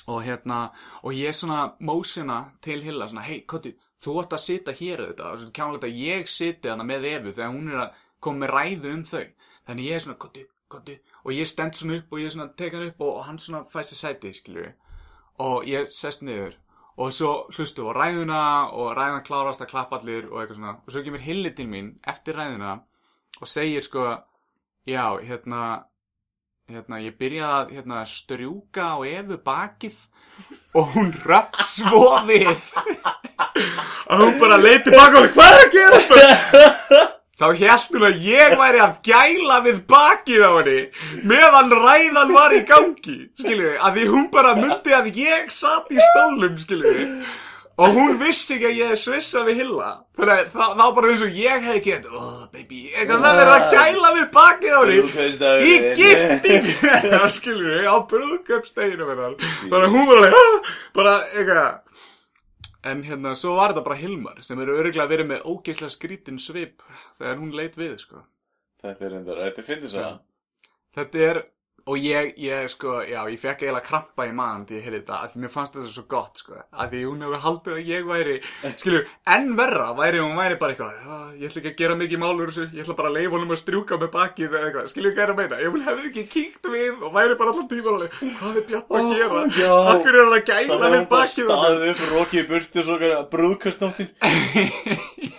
og 0.07 0.23
hérna, 0.23 0.69
og 1.03 1.13
ég 1.13 1.35
svona 1.35 1.73
mósina 1.79 2.43
til 2.62 2.83
Hilla, 2.83 3.07
svona, 3.07 3.25
hei, 3.27 3.41
Kotti 3.47 3.75
þú 4.03 4.15
ætti 4.21 4.38
að 4.38 4.43
sita 4.45 4.75
hér 4.75 5.03
auðvitað, 5.03 5.31
og 5.31 5.41
svo 5.41 5.49
kjánlega 5.55 5.89
að 5.89 5.99
ég 6.05 6.31
siti 6.31 6.71
hana 6.71 6.85
með 6.88 7.07
Evu 7.09 7.33
þegar 7.33 7.51
hún 7.55 7.71
er 7.73 7.81
að 7.83 8.05
koma 8.23 8.45
með 8.45 8.53
ræðu 8.55 8.93
um 8.93 9.03
þau. 9.07 9.25
Þannig 9.67 9.89
ég 9.89 9.97
er 9.97 10.05
svona, 10.05 10.19
Kotti, 10.23 10.45
Kotti 10.71 10.95
og 11.23 11.33
ég 11.35 11.49
stend 11.49 11.75
svona 11.75 11.99
upp 11.99 12.13
og 12.13 12.23
ég 12.23 12.33
svona 12.33 12.53
tek 12.57 12.77
hann 12.77 12.88
upp 12.88 13.03
og, 13.03 13.12
og 13.17 13.27
hann 13.27 13.41
svona 13.43 13.65
fæ 13.73 13.81
sér 13.83 13.99
sæti, 13.99 14.33
skilju 14.38 14.71
og 15.43 15.67
ég 15.67 15.91
sest 15.95 16.23
niður. 16.23 16.57
Og 16.99 17.13
svo 17.15 17.31
hlustu 17.55 17.85
á 17.88 17.95
ræðuna 17.95 18.41
og 18.75 18.91
ræðuna 18.97 19.23
klárast 19.23 19.62
að 19.63 19.69
klappa 19.71 19.99
allir 19.99 20.27
og 20.27 20.41
eitthvað 20.41 20.57
svona. 20.57 20.73
Og 20.83 20.91
svo 20.91 21.03
kemur 21.05 21.23
Hilli 21.23 21.51
til 21.55 21.67
mín 21.71 21.93
eftir 22.07 22.35
ræðuna 22.35 22.73
og 23.39 23.47
segir 23.47 23.85
sko 23.88 24.03
já, 24.88 25.05
hérna 25.23 25.85
hérna, 26.69 27.01
ég 27.03 27.17
byrjaði 27.19 27.55
að 27.60 27.75
hérna, 27.77 28.05
strjúka 28.10 28.88
á 28.93 28.97
Evu 29.10 29.38
bakið 29.45 29.97
og 30.77 30.93
hún 30.95 31.13
röpp 31.25 31.58
svo 31.65 32.03
við. 32.29 32.51
Að 34.10 34.21
hún 34.23 34.36
bara 34.41 34.58
leiti 34.62 34.93
baka 34.93 35.23
og 35.23 35.34
hvað 35.36 35.55
er 35.55 35.63
að 35.63 35.73
gera? 35.75 37.08
Þá 37.39 37.45
hélt 37.55 37.93
hún 37.95 38.03
að 38.03 38.23
ég 38.25 38.55
væri 38.60 38.79
að 38.84 38.95
gæla 39.08 39.60
við 39.63 39.77
bakið 39.88 40.41
á 40.43 40.51
henni 40.58 40.79
meðan 41.29 41.69
ræðan 41.71 42.34
var 42.36 42.55
í 42.55 42.63
gangi 42.67 43.19
skilju, 43.39 43.75
að 43.79 43.99
því 43.99 44.08
hún 44.12 44.25
bara 44.34 44.55
myndi 44.60 44.95
að 44.95 45.08
ég 45.15 45.53
satt 45.53 45.88
í 45.93 46.01
stólum 46.10 46.58
skilju 46.60 47.05
og 47.79 47.95
hún 47.95 48.17
vissi 48.19 48.55
ekki 48.57 48.67
að 48.69 48.79
ég 48.79 48.99
svissa 48.99 49.43
við 49.47 49.61
Hilla. 49.63 49.89
Þannig 50.19 50.33
að 50.35 50.49
það 50.53 50.73
það 50.73 50.81
var 50.83 50.93
bara 50.97 51.11
eins 51.13 51.23
og 51.25 51.37
ég 51.39 51.65
hefði 51.67 51.81
gett 51.87 52.07
oh 52.11 52.41
baby, 52.53 52.79
eitthvað 52.93 53.25
það 53.25 53.41
er 53.43 53.51
að 53.55 53.67
gæla 53.75 54.11
við 54.17 54.25
bakið 54.35 54.75
á 54.75 54.81
henni 54.89 55.69
í 55.69 55.75
gifting. 55.99 56.71
Skilju, 57.39 57.75
á 57.87 57.95
brúðköpsteginu 58.11 59.09
þannig 59.11 59.77
að 59.79 59.93
hún 59.95 60.09
var 60.09 60.21
alveg 60.23 60.39
"Ah!" 60.39 60.73
bara 60.99 61.15
eitthvað. 61.33 61.77
En 62.89 63.01
hérna, 63.03 63.33
svo 63.35 63.57
var 63.57 63.73
þetta 63.73 63.83
bara 63.89 63.99
Hilmar 63.99 64.37
sem 64.45 64.59
eru 64.63 64.77
örgulega 64.79 65.09
verið 65.11 65.27
með 65.33 65.47
ógeislega 65.51 65.91
skrítin 65.91 66.37
svip 66.39 66.83
þegar 67.19 67.39
hún 67.41 67.49
leit 67.55 67.75
við, 67.75 67.97
sko. 67.99 68.21
Þetta 68.79 69.05
er 69.05 69.11
reyndar, 69.17 69.41
þetta 69.49 69.65
finnir 69.67 69.91
það 69.91 70.13
Þetta 70.95 71.19
er, 71.25 71.39
og 71.89 71.97
ég, 71.97 72.34
ég, 72.38 72.67
sko, 72.69 72.99
já, 73.08 73.19
ég 73.32 73.39
fekk 73.41 73.63
eiginlega 73.63 73.86
krampa 73.88 74.28
í 74.30 74.34
maðan 74.36 74.65
því 74.69 74.75
ég 74.78 74.84
heyrði 74.86 74.99
þetta, 74.99 75.15
af 75.25 75.32
því 75.34 75.38
mér 75.43 75.52
fannst 75.54 75.73
þetta 75.75 75.89
svo 75.93 76.04
gott, 76.12 76.36
sko, 76.43 76.54
af 76.69 76.88
því 76.91 76.99
hún 77.08 77.23
hefur 77.25 77.43
haldið 77.45 77.73
að 77.75 77.89
ég 77.89 78.04
væri, 78.10 78.36
skilur, 78.75 79.04
enn 79.36 79.47
verra 79.58 79.88
væri 79.97 80.19
hún 80.21 80.38
væri 80.38 80.56
bara 80.62 80.71
eitthvað, 80.75 80.93
já, 80.99 81.17
ég 81.39 81.45
ætla 81.49 81.60
ekki 81.63 81.71
að 81.71 81.80
gera 81.82 81.95
mikið 82.04 82.19
málur 82.23 82.49
þessu, 82.52 82.65
ég 82.75 82.82
ætla 82.86 82.97
bara 82.99 83.10
að 83.10 83.17
leifa 83.17 83.34
honum 83.38 83.56
að 83.56 83.62
strjúka 83.63 83.93
með 84.04 84.10
bakið 84.15 84.52
eða 84.54 84.65
eitthvað, 84.69 84.89
skilur 84.93 85.13
hvað 85.15 85.25
er 85.25 85.32
að 85.34 85.39
meina, 85.41 85.56
ég 85.63 85.69
vil 85.75 85.86
hefði 85.88 86.04
ekki 86.12 86.23
kíkt 86.36 86.63
við 86.69 86.93
og 86.99 87.10
væri 87.17 87.34
bara 87.39 87.49
allan 87.56 87.71
tíma 87.73 87.89
alveg, 87.95 88.12
hvað 88.39 88.54
er 88.60 88.65
Bjarn 88.69 88.89
að 88.99 89.06
gera, 89.15 89.39
já. 89.58 89.73
akkur 89.95 90.13
er 90.13 90.21
hann 90.23 90.38
að 90.38 90.45
gæla 90.49 90.75
við 90.93 91.04
bakið 91.15 91.47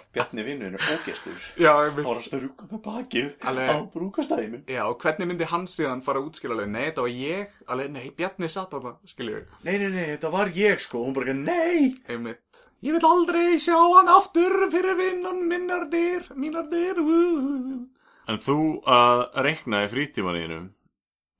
Bjarni 0.10 0.42
vinnur 0.42 0.74
er 0.74 0.86
ógestur 0.90 1.36
vil, 1.36 1.66
var 2.02 2.16
að 2.18 2.24
strjúka 2.26 2.66
með 2.66 2.80
bakið 2.82 3.28
Alveg. 3.46 3.68
á 3.70 3.76
brúðkastæðinu 3.92 4.62
já, 4.66 4.80
og 4.88 4.96
hvernig 5.04 5.30
myndi 5.30 5.46
hann 5.52 5.68
síðan 5.70 6.02
fara 6.02 6.18
að 6.18 6.30
útskila 6.32 6.56
alveg, 6.56 6.72
nei, 6.72 6.82
þetta 6.88 7.04
var 7.04 7.12
ég, 7.14 7.60
alveg, 7.70 7.92
nei, 7.94 8.08
Bjarni 8.18 8.50
satt 8.50 8.74
á 8.74 8.78
það, 8.80 8.96
skilur 9.12 9.44
Nei, 9.62 9.76
nei, 9.76 9.86
nei, 9.94 10.08
þetta 10.16 10.32
var 10.34 10.50
ég 10.56 10.82
sko 10.82 11.04
Hún 11.04 11.14
bara, 11.14 11.36
nei 11.36 11.92
Einmitt. 12.10 12.66
Ég 12.80 12.96
vil 12.96 13.04
aldrei 13.04 13.58
sjá 13.60 13.76
hann 13.76 14.08
aftur 14.08 14.54
fyrir 14.72 14.96
vinnan 14.96 15.42
minnar 15.44 15.82
dyr, 15.92 16.24
mínar 16.32 16.64
dyr. 16.72 16.96
Uh. 16.96 17.82
En 18.30 18.38
þú 18.40 18.56
að 18.88 19.26
rekna 19.44 19.82
í 19.84 19.90
frítímaníðinu 19.92 20.62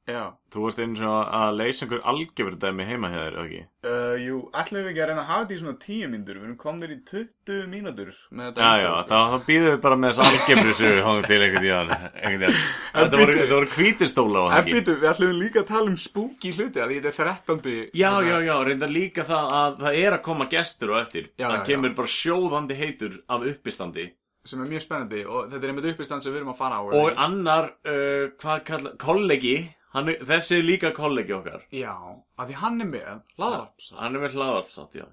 Já. 0.09 0.33
Þú 0.51 0.63
varst 0.65 0.81
eins 0.83 1.01
og 1.05 1.29
að 1.37 1.59
leysa 1.61 1.85
einhver 1.85 2.01
algjörður 2.11 2.57
dæmi 2.63 2.87
heima 2.89 3.11
hjá 3.13 3.19
þér, 3.21 3.35
eða 3.37 3.45
ekki? 3.45 3.61
Uh, 3.87 4.15
jú, 4.21 4.39
ætlum 4.57 4.81
við 4.81 4.91
ekki 4.91 5.03
að 5.05 5.11
reyna 5.11 5.23
að 5.23 5.29
hafa 5.31 5.43
þetta 5.43 5.55
í 5.55 5.61
svona 5.61 5.75
10 5.85 6.11
mínútur. 6.11 6.39
Við 6.41 6.47
erum 6.47 6.57
komnir 6.61 6.95
í 6.95 6.97
20 7.11 7.69
mínútur 7.71 8.11
með 8.31 8.49
þetta. 8.49 8.65
Já, 8.65 8.81
já, 8.81 8.91
intro, 8.91 9.11
þá, 9.11 9.35
þá 9.35 9.49
býðum 9.51 9.69
við 9.71 9.81
bara 9.85 9.99
með 10.01 10.15
þess 10.19 10.31
algjörður 10.31 10.79
sögu 10.81 11.05
Hóngum 11.07 11.29
til 11.31 11.41
einhvern 11.41 11.67
tíðan 11.67 11.93
Einhvern 11.95 12.45
tíðan 12.45 12.61
Þetta 13.01 13.21
voru, 13.23 13.37
voru 13.55 13.73
hvítistóla 13.77 14.41
á 14.41 14.45
En 14.45 14.51
það 14.51 14.61
ekki 14.61 14.77
býtu, 14.79 14.97
við 15.01 15.11
ætlum 15.13 15.35
líka 15.39 15.63
að 15.63 15.71
tala 15.71 15.93
um 15.93 15.99
spooky 16.01 16.55
hluti 16.57 16.83
að 16.83 16.95
þetta 16.97 17.13
er 17.13 17.19
13. 17.21 17.91
Já, 18.01 18.13
já, 18.27 18.37
já, 18.49 18.55
reyndar 18.67 18.95
líka 18.95 19.27
það 19.29 19.59
að 19.61 19.83
það 19.85 20.01
er 20.01 20.17
að 20.17 20.25
koma 20.27 20.49
gestur 20.51 20.95
og 20.97 21.03
eftir 21.05 21.29
Já, 21.37 21.47
Það 21.47 21.59
já, 21.61 21.67
kemur 21.71 21.99
bara 22.01 22.15
sjóðandi 22.17 22.81
heitur 22.81 23.21
af 23.31 23.47
uppistandi 23.53 24.11
Sem 24.49 24.63
er 24.65 24.71
mjög 24.71 24.81
spennandi 24.87 25.19
og 25.29 25.51
þetta 25.51 25.67
er 25.67 25.71
einmitt 25.75 25.87
uppistand 25.91 26.25
sem 26.25 26.33
við 26.33 26.41
erum 26.41 26.55
að 26.55 26.61
fara 26.63 26.79
á. 26.81 26.83
Og 26.97 27.19
annar, 27.21 27.67
uh, 27.85 28.31
hvað 28.41 28.63
kalla, 28.71 28.93
kollegi 28.97 29.57
hann, 29.59 29.80
er- 29.95 30.21
Þessi 30.29 30.59
er 30.59 30.63
líka 30.67 30.91
kollegi 30.95 31.33
okkar 31.35 31.63
Já, 31.75 31.95
að 32.39 32.49
því 32.53 32.55
hann 32.63 32.81
er 32.81 32.87
með 32.87 33.09
laðvarps. 33.43 33.89
Hann 33.99 34.15
er 34.17 34.21
með 34.27 34.37
hlaðarpsátt, 34.39 34.95
já 35.01 35.07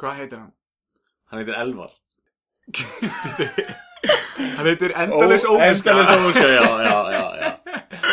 Hvað 0.00 0.16
heitir 0.20 0.38
hann? 0.38 0.52
Hann 1.30 1.42
heitir 1.42 1.58
Elvar 1.60 1.90
Hann 4.56 4.66
heitir 4.66 4.92
Endalus 4.98 5.44
Óviska. 5.46 5.90
Endalist 5.92 6.18
óviska, 6.18 6.46
já, 6.48 6.62
já, 6.82 6.96
já, 7.12 7.24
já 7.42 7.50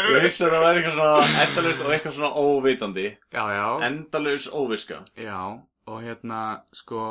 Ég 0.10 0.24
vissi 0.26 0.44
að 0.46 0.54
það 0.54 0.64
væri 0.64 0.80
eitthvað 0.82 0.96
svona 1.00 1.42
endalist 1.44 1.82
og 1.86 1.92
eitthvað 1.96 2.16
svona 2.18 2.30
óvitandi 2.44 3.06
Já, 3.34 3.44
já. 3.56 3.66
Endalus 3.88 4.46
óviska 4.54 5.00
Já, 5.18 5.40
og 5.90 6.02
hérna, 6.06 6.42
sko... 6.76 7.04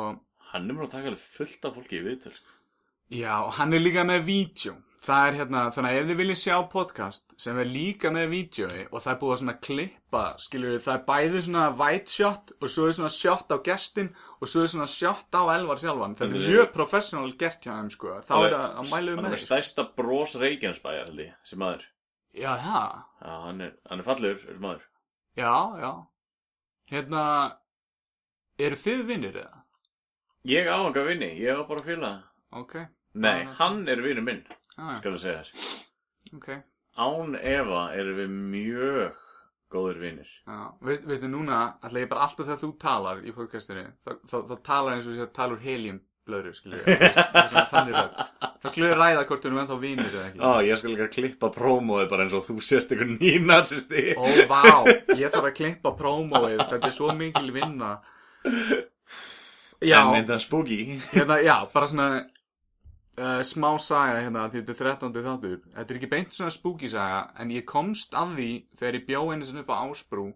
Hann 0.53 0.65
er 0.69 0.73
mér 0.77 0.87
að 0.87 0.93
taka 0.95 1.11
alveg 1.11 1.25
fullt 1.37 1.65
af 1.69 1.75
fólki 1.77 1.99
í 1.99 2.05
viðtöl 2.07 2.31
sko. 2.33 2.53
Já, 3.13 3.33
og 3.45 3.51
hann 3.59 3.73
er 3.77 3.83
líka 3.83 4.01
með 4.07 4.23
vídeo. 4.25 4.73
Það 4.99 5.25
er 5.29 5.35
hérna, 5.39 5.59
þannig 5.71 5.93
að 5.93 5.97
ef 6.01 6.07
þið 6.09 6.17
viljið 6.19 6.37
sjá 6.41 6.55
podcast 6.73 7.33
sem 7.39 7.59
er 7.61 7.69
líka 7.71 8.09
með 8.11 8.25
vídjói 8.33 8.79
og 8.91 8.97
það 8.99 9.11
er 9.13 9.19
búið 9.21 9.31
að 9.35 9.37
svona 9.41 9.53
klippa, 9.63 10.23
skiljur 10.43 10.81
það 10.83 10.97
er 10.97 11.05
bæði 11.07 11.43
svona 11.45 11.61
white 11.79 12.11
shot 12.11 12.51
og 12.59 12.65
svo 12.73 12.87
er 12.89 12.95
svona 12.97 13.11
shot 13.15 13.53
á 13.55 13.57
gestin 13.63 14.09
og 14.41 14.51
svo 14.51 14.65
er 14.65 14.71
svona 14.73 14.89
shot 14.91 15.37
á 15.39 15.41
Elvar 15.55 15.79
sjálfan. 15.79 16.17
Þetta 16.19 16.35
er 16.35 16.43
er- 16.43 16.51
mjög 16.51 16.73
professional 16.75 17.31
gert 17.39 17.63
hjá 17.63 17.71
þeim, 17.77 17.89
sko. 17.95 18.17
Þá 18.27 18.33
er 18.43 18.57
það 18.57 18.65
að 18.83 18.91
mælu 18.91 19.15
með 19.15 19.29
er 19.29 19.37
þeir. 19.37 19.45
stærsta 19.45 19.87
bros 19.95 20.35
Reykjanesbæjar 20.43 21.07
held 21.07 21.23
ég, 21.23 21.33
sem 21.43 21.59
maður 21.63 21.87
Já, 22.35 22.51
það. 22.59 22.99
Já, 23.23 23.33
hann 23.47 23.61
er, 23.61 23.73
hann 23.89 23.99
er 23.99 24.03
fallegur, 24.11 24.39
sem 24.43 24.59
maður 24.61 24.83
Já, 25.39 25.55
já. 25.79 25.93
Hérna, 26.91 27.23
eru 28.59 28.75
þið 28.83 29.05
vinnir 29.07 29.39
eða? 29.45 29.63
Ég 30.49 30.67
á 30.67 30.75
enga 30.83 31.03
vinni, 31.07 31.31
ég 31.39 31.55
á 31.55 31.63
bara 31.67 31.87
fíla 31.87 32.11
Ok. 32.51 32.75
Nei, 33.15 33.45
hann 33.57 33.87
er 33.89 34.01
vinur 34.03 34.21
minn, 34.27 34.43
Ah, 34.79 34.99
skal 35.01 35.15
það 35.15 35.23
segja 35.25 35.41
þér 35.43 36.37
ok. 36.39 36.49
Án 36.99 37.35
Eva 37.39 37.81
erum 37.95 38.19
við 38.19 38.37
mjög 38.55 39.25
góður 39.69 39.99
vinir 40.01 40.29
Já, 40.47 40.59
veist, 40.87 41.05
veistu 41.09 41.29
núna, 41.29 41.59
ætla 41.85 42.03
ég 42.03 42.09
bara 42.11 42.25
alltaf 42.25 42.47
þegar 42.47 42.61
þú 42.63 42.71
talar 42.81 43.21
í 43.21 43.33
podcastinu, 43.35 43.85
þá, 44.05 44.13
þá, 44.31 44.37
þá 44.49 44.55
talar 44.71 44.95
eins 44.95 45.09
og 45.09 45.17
sé 45.17 45.25
að 45.25 45.33
skilju, 46.59 46.79
þannig 47.71 47.95
rödd. 47.95 48.17
Það 48.61 48.73
skulle 48.73 48.89
ræða 48.99 49.23
hvort 49.25 49.45
við 49.45 49.49
erum 49.49 49.61
ennþá 49.63 49.77
vinir 49.81 50.09
eða 50.11 50.25
ekki. 50.27 50.41
Ó, 50.45 50.51
ég 50.65 50.79
skal 50.81 50.93
líka 50.93 51.07
klippa 51.13 51.49
prómóið 51.55 52.09
bara 52.11 52.25
eins 52.25 52.35
og 52.37 52.45
þú 52.45 52.57
sért 52.65 52.93
einhver 52.93 53.09
nýnarsisti 53.15 54.03
Ó, 54.13 54.25
vá, 54.51 54.61
ég 55.17 55.33
þarf 55.33 55.49
að 55.49 55.55
klippa 55.57 55.93
prómóið, 55.97 56.59
þetta 56.69 56.91
er 56.91 56.95
svo 56.95 57.15
mikil 57.17 57.49
vinna. 57.55 57.95
Já, 59.79 60.01
En 60.03 60.25
þetta 60.25 60.37
spooky 60.43 60.79
hérna, 61.13 61.37
já, 61.39 61.53
bara 61.71 61.87
svona 61.87 62.07
uh, 63.19 63.39
smá 63.45 63.69
saga 63.83 64.21
hérna, 64.23 64.47
því 64.49 64.61
þetta 64.61 64.73
er 64.73 64.79
13. 64.79 65.23
þáttur. 65.25 65.57
Þetta 65.75 65.93
er 65.93 65.99
ekki 65.99 66.11
beint 66.11 66.35
svona 66.35 66.53
spooky 66.55 66.89
saga, 66.91 67.23
en 67.39 67.53
ég 67.53 67.65
komst 67.69 68.15
að 68.17 68.35
því 68.37 68.51
þegar 68.79 68.97
ég 68.99 69.07
bjó 69.09 69.23
einu 69.33 69.47
sinni 69.47 69.63
upp 69.63 69.73
á 69.75 69.81
Ásbrú 69.83 70.27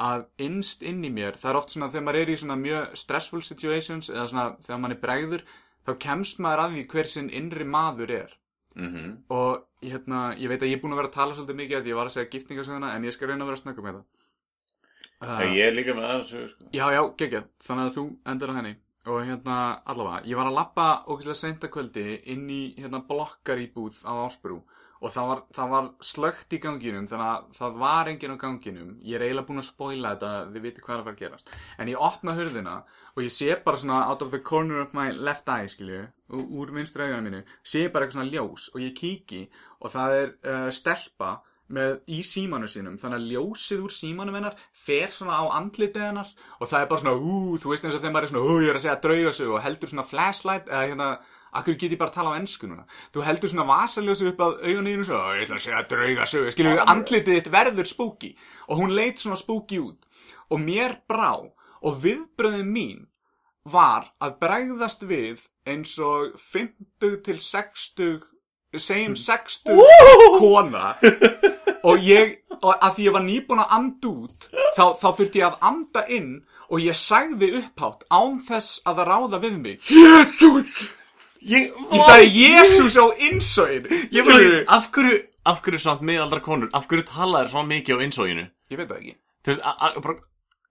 að 0.00 0.26
innst 0.40 0.84
inn 0.86 1.02
í 1.04 1.10
mér, 1.12 1.36
það 1.36 1.50
er 1.50 1.58
oft 1.60 1.74
svona 1.74 1.90
þegar 1.92 2.04
maður 2.06 2.20
er 2.22 2.32
í 2.32 2.36
svona 2.40 2.56
mjög 2.56 2.94
stressful 2.96 3.42
situations 3.44 4.08
eða 4.12 4.28
svona 4.30 4.44
þegar 4.64 4.82
maður 4.84 4.96
er 4.96 5.02
bregður, 5.04 5.44
þá 5.84 5.90
kemst 6.06 6.40
maður 6.40 6.64
að 6.64 6.76
því 6.76 6.84
hver 6.94 7.10
sinn 7.14 7.32
innri 7.40 7.66
maður 7.68 8.14
er. 8.22 8.36
mm 8.74 9.10
Og 9.28 9.66
hérna, 9.82 10.22
ég 10.38 10.48
veit 10.48 10.62
að 10.62 10.70
ég 10.70 10.78
er 10.78 10.82
búin 10.82 10.94
að 10.94 11.02
vera 11.02 11.10
að 11.10 11.18
tala 11.18 11.34
svolítið 11.36 11.60
mikið 11.60 11.82
því 11.84 11.92
ég 11.92 12.00
var 12.00 12.08
að 12.08 12.16
segja 12.16 12.32
giftingarsöguna, 12.32 12.94
en 12.94 13.04
ég 13.04 13.16
skal 13.16 13.28
reyna 13.28 13.44
að 13.44 13.50
vera 13.50 13.58
að 13.58 13.64
snögga 13.64 13.86
með 13.86 13.98
það. 13.98 14.08
Uh, 15.20 15.40
Ég 15.52 15.66
er 15.66 15.74
líka 15.76 15.92
með 15.92 16.06
það 16.08 16.22
sko. 16.30 16.68
Já, 16.72 16.86
já, 16.94 17.02
geggjað, 17.20 17.50
þannig 17.66 17.90
að 17.90 17.96
þú 17.98 18.04
endur 18.32 18.52
á 18.52 18.56
henni 18.56 18.76
og 19.08 19.22
hérna, 19.24 19.56
allavega, 19.88 20.26
ég 20.28 20.36
var 20.36 20.50
að 20.50 20.58
lappa 20.58 20.88
ógeðslega 21.08 21.40
seinta 21.40 21.70
kvöldi 21.72 22.04
inn 22.34 22.44
í 22.52 22.60
hérna 22.76 23.00
blokkar 23.08 23.62
íbúð 23.62 24.02
á 24.04 24.12
Ásbrú. 24.26 24.60
Og 25.00 25.08
það 25.14 25.28
var, 25.30 25.38
það 25.56 25.70
var 25.72 25.86
slögt 26.04 26.52
í 26.52 26.58
ganginum 26.60 27.06
þannig 27.08 27.28
að 27.30 27.44
það 27.56 27.76
var 27.80 28.08
enginn 28.10 28.34
á 28.36 28.42
ganginum. 28.42 28.90
Ég 29.00 29.16
er 29.16 29.22
eiginlega 29.24 29.48
búin 29.48 29.62
að 29.62 29.68
spoila 29.70 30.10
þetta, 30.12 30.32
þið 30.52 30.66
viti 30.66 30.82
hvað 30.84 30.92
er 30.92 31.00
að 31.00 31.06
fara 31.06 31.16
að 31.16 31.22
gerast. 31.22 31.52
En 31.80 31.88
ég 31.88 32.02
opna 32.10 32.34
hurðina 32.36 32.74
og 33.14 33.22
ég 33.24 33.32
sé 33.32 33.56
bara 33.64 33.80
svona 33.80 34.02
out 34.10 34.24
of 34.26 34.34
the 34.34 34.42
corner 34.44 34.82
of 34.84 34.92
my 34.92 35.06
left 35.16 35.48
eye 35.48 35.70
skilju, 35.72 36.02
úr 36.36 36.74
vinstra 36.76 37.08
augunum 37.08 37.30
mínu 37.30 37.40
sé 37.64 37.86
bara 37.88 38.04
eitthvað 38.04 38.18
svona 38.18 38.34
ljós. 38.34 38.68
Og 38.74 38.84
ég 38.84 38.92
kíki 39.00 39.46
og 39.80 39.94
það 39.96 40.18
er 40.18 40.34
uh, 40.44 40.68
stelpa 40.68 41.32
með 41.70 41.98
í 42.10 42.20
símanu 42.26 42.68
sínum. 42.70 42.96
Þannig 43.00 43.20
að 43.20 43.34
ljósið 43.34 43.82
úr 43.86 43.94
símanum 43.94 44.38
hennar 44.38 44.56
fer 44.76 45.12
svona 45.14 45.38
á 45.38 45.44
andlitið 45.58 46.06
hennar 46.08 46.30
og 46.58 46.70
það 46.70 46.80
er 46.80 46.88
bara 46.90 47.02
svona, 47.04 47.18
ú, 47.18 47.58
þú 47.60 47.72
veist 47.72 47.86
eins 47.86 47.96
og 47.96 48.02
þegar 48.02 48.14
maður 48.16 48.26
er 48.26 48.32
svona, 48.32 48.46
ú, 48.46 48.56
ég 48.64 48.72
er 48.72 48.78
að 48.78 48.84
segja 48.86 48.96
draugasögu 49.04 49.54
og 49.54 49.62
heldur 49.64 49.92
svona 49.92 50.06
flashlight 50.10 50.70
eða 50.70 50.82
hérna, 50.88 51.10
akkur 51.60 51.78
get 51.78 51.94
ég 51.94 52.00
bara 52.00 52.12
að 52.12 52.18
tala 52.18 52.34
á 52.34 52.38
ensku 52.40 52.70
núna? 52.70 52.86
Þú 53.14 53.24
heldur 53.26 53.52
svona 53.52 53.68
vasaljósið 53.70 54.32
upp 54.32 54.42
að 54.46 54.58
augunniðinu 54.66 55.06
svo, 55.06 55.20
"Ó, 55.20 55.30
ég 55.36 55.46
ætla 55.46 55.56
að 55.60 55.64
segja 55.66 55.84
draugasögu 55.92 56.52
skilur 56.54 56.76
við, 56.76 56.84
andlitið 56.94 57.38
þitt 57.38 57.52
verður 57.54 57.86
spooky. 57.86 58.36
Og 58.68 58.78
hún 58.78 58.94
leit 58.94 59.18
svona 59.18 59.38
spooky 59.38 59.78
út. 59.78 60.04
Og 60.50 60.58
mér 60.60 60.98
brá. 61.08 61.38
Og 61.80 62.02
viðbröðin 62.02 62.68
mín 62.68 63.06
var 63.64 64.12
að 64.20 64.38
bregðast 64.40 65.02
við 65.08 65.46
eins 65.68 65.98
og 65.98 66.36
50 66.52 67.22
til 67.24 67.38
60 67.40 68.20
segjum 68.78 69.16
60 69.16 70.38
kona. 70.38 70.94
Og 71.88 72.02
ég, 72.04 72.34
og 72.60 72.74
að 72.76 72.96
því 72.96 73.04
ég 73.06 73.14
var 73.14 73.22
nýbúin 73.24 73.60
að 73.62 73.70
anda 73.72 74.08
út 74.10 74.48
þá, 74.76 74.82
þá 75.00 75.06
þurfti 75.16 75.40
ég 75.40 75.46
að 75.46 75.62
anda 75.64 76.02
inn 76.12 76.32
og 76.68 76.82
ég 76.84 76.98
sagði 76.98 77.48
upphátt 77.56 78.04
án 78.12 78.36
þess 78.44 78.82
að 78.84 79.00
það 79.00 79.08
ráða 79.08 79.40
við 79.40 79.56
mig. 79.64 79.86
Jésús 79.88 80.74
Ég, 81.40 81.70
ég 81.72 82.02
sagði 82.04 82.26
Jésús 82.36 82.98
á 83.00 83.06
innsóin 83.16 83.86
Ég 84.12 84.26
bara, 84.28 84.58
af 84.76 84.90
hverju, 84.92 85.22
af 85.48 85.62
hverju 85.64 85.80
samt 85.80 86.04
miðaldra 86.04 86.42
konur, 86.44 86.68
af 86.76 86.84
hverju 86.90 87.06
talaðir 87.08 87.48
svo 87.54 87.64
mikið 87.64 87.96
á 87.96 88.04
innsóginu? 88.04 88.44
ég 88.70 88.78
veit 88.78 88.90
það 88.90 89.00
ekki. 89.00 89.14
Þú 89.40 89.54
veist, 89.54 90.20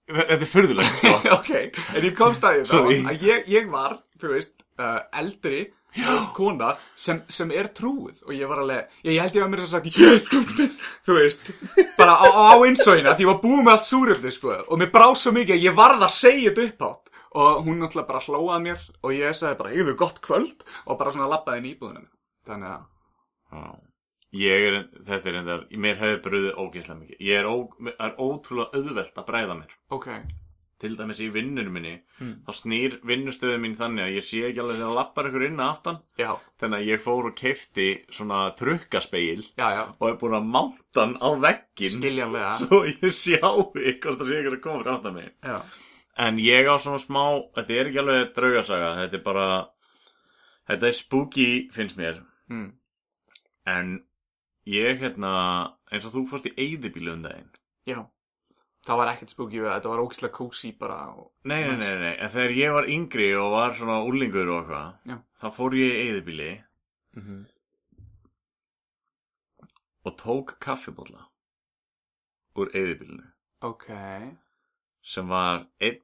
þetta 0.09 0.37
er 0.37 0.51
furðulegt, 0.53 0.99
sko. 0.99 1.15
ok, 1.39 1.81
en 1.97 2.05
ég 2.05 2.15
komst 2.17 2.45
að 2.45 2.59
því 2.59 2.69
þá 2.69 3.09
að 3.11 3.25
ég, 3.27 3.49
ég 3.55 3.69
var, 3.73 3.97
þú 4.21 4.33
veist, 4.35 4.53
uh, 4.79 4.99
eldri 5.23 5.63
kona 6.37 6.73
sem, 6.95 7.21
sem 7.31 7.51
er 7.55 7.71
trúið 7.75 8.21
og 8.27 8.33
ég 8.35 8.49
var 8.49 8.61
alveg, 8.63 8.87
ég, 9.03 9.15
ég 9.15 9.23
held 9.23 9.39
ég 9.39 9.45
að 9.45 9.51
mér 9.53 9.63
svo 9.63 9.71
sagt 9.73 9.89
minn, 10.59 10.75
þú 11.05 11.17
veist 11.17 11.51
bara 11.97 12.15
á, 12.21 12.27
á 12.29 12.55
innsóina 12.67 13.15
því 13.15 13.25
ég 13.25 13.31
var 13.31 13.41
búið 13.43 13.63
með 13.65 13.73
allt 13.75 13.89
súröfni 13.89 14.33
sko, 14.35 14.55
og 14.67 14.81
mér 14.81 14.93
brá 14.93 15.07
svo 15.17 15.33
mikið 15.35 15.57
að 15.57 15.67
ég 15.67 15.77
varð 15.79 16.05
að 16.05 16.15
segja 16.15 16.53
þetta 16.53 16.67
upphátt 16.69 17.13
og 17.39 17.65
hún 17.65 17.81
náttúrulega 17.81 18.09
bara 18.09 18.23
hlóað 18.25 18.63
mér 18.65 18.87
og 19.01 19.13
ég 19.17 19.37
sagði 19.37 19.59
bara, 19.59 19.75
ég 19.75 19.89
þau 19.89 19.99
gott 20.05 20.23
kvöld 20.25 20.65
og 20.85 20.97
bara 21.01 21.13
svona 21.13 21.59
í 21.59 21.73
íbúðunum 21.73 22.09
þannig 22.49 22.73
að, 22.73 22.87
Já. 23.49 23.69
Ég 24.37 24.63
er, 24.67 24.75
þetta 25.07 25.29
er 25.31 25.37
enda, 25.39 25.55
mér 25.73 25.95
hefur 25.97 26.19
bröðið 26.27 26.59
ógeðslega 26.61 26.99
mikið. 26.99 27.21
Ég 27.25 27.39
er, 27.39 27.47
ó, 27.49 27.55
er 27.95 28.11
ótrúlega 28.21 28.77
auðvelt 28.77 29.17
að 29.17 29.25
bræða 29.25 29.55
mér. 29.57 29.71
ok 29.89 30.09
til 30.79 30.93
dæmis 30.97 31.19
í 31.19 31.27
vinnunum 31.33 31.73
minni 31.75 31.95
Mm. 32.19 32.33
þá 32.47 32.51
snýr 32.55 32.95
vinnustöðu 33.07 33.57
mín 33.63 33.75
þannig 33.79 34.03
að 34.05 34.15
ég 34.17 34.25
sé 34.27 34.39
ekki 34.49 34.59
alveg 34.63 34.77
þegar 34.79 34.95
lappar 34.97 35.27
ykkur 35.29 35.45
inn 35.47 35.59
að 35.63 35.69
aftan. 35.73 35.97
Já, 36.19 36.31
þannig 36.59 36.79
að 36.79 36.87
ég 36.89 37.01
fór 37.03 37.27
og 37.29 37.35
keifti 37.39 37.85
svona 38.11 38.39
trukkaspegil 38.59 39.43
já, 39.57 39.67
já, 39.75 39.83
og 39.99 40.07
er 40.09 40.17
búin 40.19 40.35
að 40.39 40.49
mánta 40.55 41.03
hann 41.05 41.15
á 41.23 41.29
veggin 41.45 41.95
skiljanlega. 41.95 42.51
svo 42.63 42.81
ég 42.87 43.15
sjá 43.15 43.39
hvort 43.39 44.19
það 44.19 44.27
sé 44.27 44.39
ykkur 44.41 44.57
að 44.57 44.61
koma 44.65 44.81
fyrir 44.83 44.93
aftan 44.97 45.15
mig. 45.19 45.31
Já, 45.43 45.57
en 46.27 46.41
ég 46.43 46.67
á 46.67 46.75
svona 46.79 46.99
smá 47.03 47.23
þetta 47.55 47.79
er 47.79 47.91
ekki 47.91 48.03
alveg 48.03 48.33
draugasaga 48.35 48.91
þetta 49.03 49.19
er 49.19 49.25
bara 49.29 49.47
þetta 50.67 50.87
er 50.91 50.99
spooky 50.99 51.49
finnst 51.75 51.97
mér. 51.99 52.19
Mm. 52.51 52.69
en 53.69 53.89
ég 54.67 54.99
hérna 54.99 55.31
eins 55.91 56.05
og 56.05 56.11
þú 56.15 56.27
fórst 56.31 56.47
í 56.51 56.55
eyðibílu 56.57 57.13
um 57.15 57.23
daginn. 57.23 57.51
Já 57.87 58.03
Það 58.89 58.97
var 58.97 59.09
ekkert 59.11 59.29
spooky 59.35 59.59
við 59.59 59.67
það, 59.67 59.75
þetta 59.75 59.89
var 59.91 59.99
ógislega 60.01 60.33
kósi 60.33 60.69
bara 60.79 60.95
og... 61.13 61.25
Nei, 61.45 61.59
nei, 61.61 61.75
nei, 61.77 61.95
nei, 62.01 62.13
en 62.15 62.31
þegar 62.33 62.53
ég 62.57 62.71
var 62.73 62.87
yngri 62.89 63.27
og 63.37 63.51
var 63.53 63.75
svona 63.77 63.97
úlingur 64.01 64.49
og 64.49 64.63
eitthvað, 64.63 65.19
þá 65.43 65.47
fór 65.59 65.75
ég 65.77 65.91
í 65.93 65.99
eyðibíli 66.07 66.47
mm 67.19 67.27
-hmm. 67.27 67.43
og 70.09 70.17
tók 70.23 70.55
kaffibólla 70.65 71.27
úr 72.57 72.73
eyðibílinu 72.73 73.29
Ok, 73.61 73.87
sem 75.03 75.27
var 75.27 75.67
einn 75.79 76.01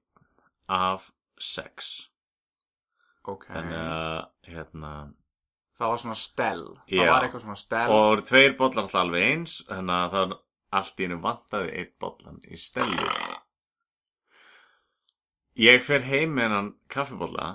af 0.69 1.11
sex. 1.39 2.09
ok. 3.23 3.45
Þannig 3.47 3.81
að, 3.81 4.25
hérna, 4.43 5.13
Það 5.75 5.89
var 5.89 5.97
svona 5.97 6.15
stel 6.15 6.63
Já. 6.87 7.01
Það 7.01 7.09
var 7.11 7.23
eitthvað 7.23 7.41
svona 7.41 7.55
stel 7.59 7.89
og 7.89 7.95
það 7.95 8.09
voru 8.09 8.21
tveir 8.21 8.57
bollar 8.57 8.83
alltaf 8.83 9.01
alveg 9.01 9.31
eins, 9.31 9.63
þannig 9.67 9.95
að 9.95 10.11
það 10.11 10.41
allt 10.79 10.99
í 10.99 11.07
hennu 11.07 11.21
vantaði 11.23 11.71
einn 11.81 11.93
bollan 12.01 12.41
í 12.49 12.59
stelli. 12.59 13.09
Ég 15.55 15.83
fer 15.85 16.03
heim 16.03 16.35
með 16.35 16.47
hennan 16.49 16.73
kaffibólla 16.91 17.49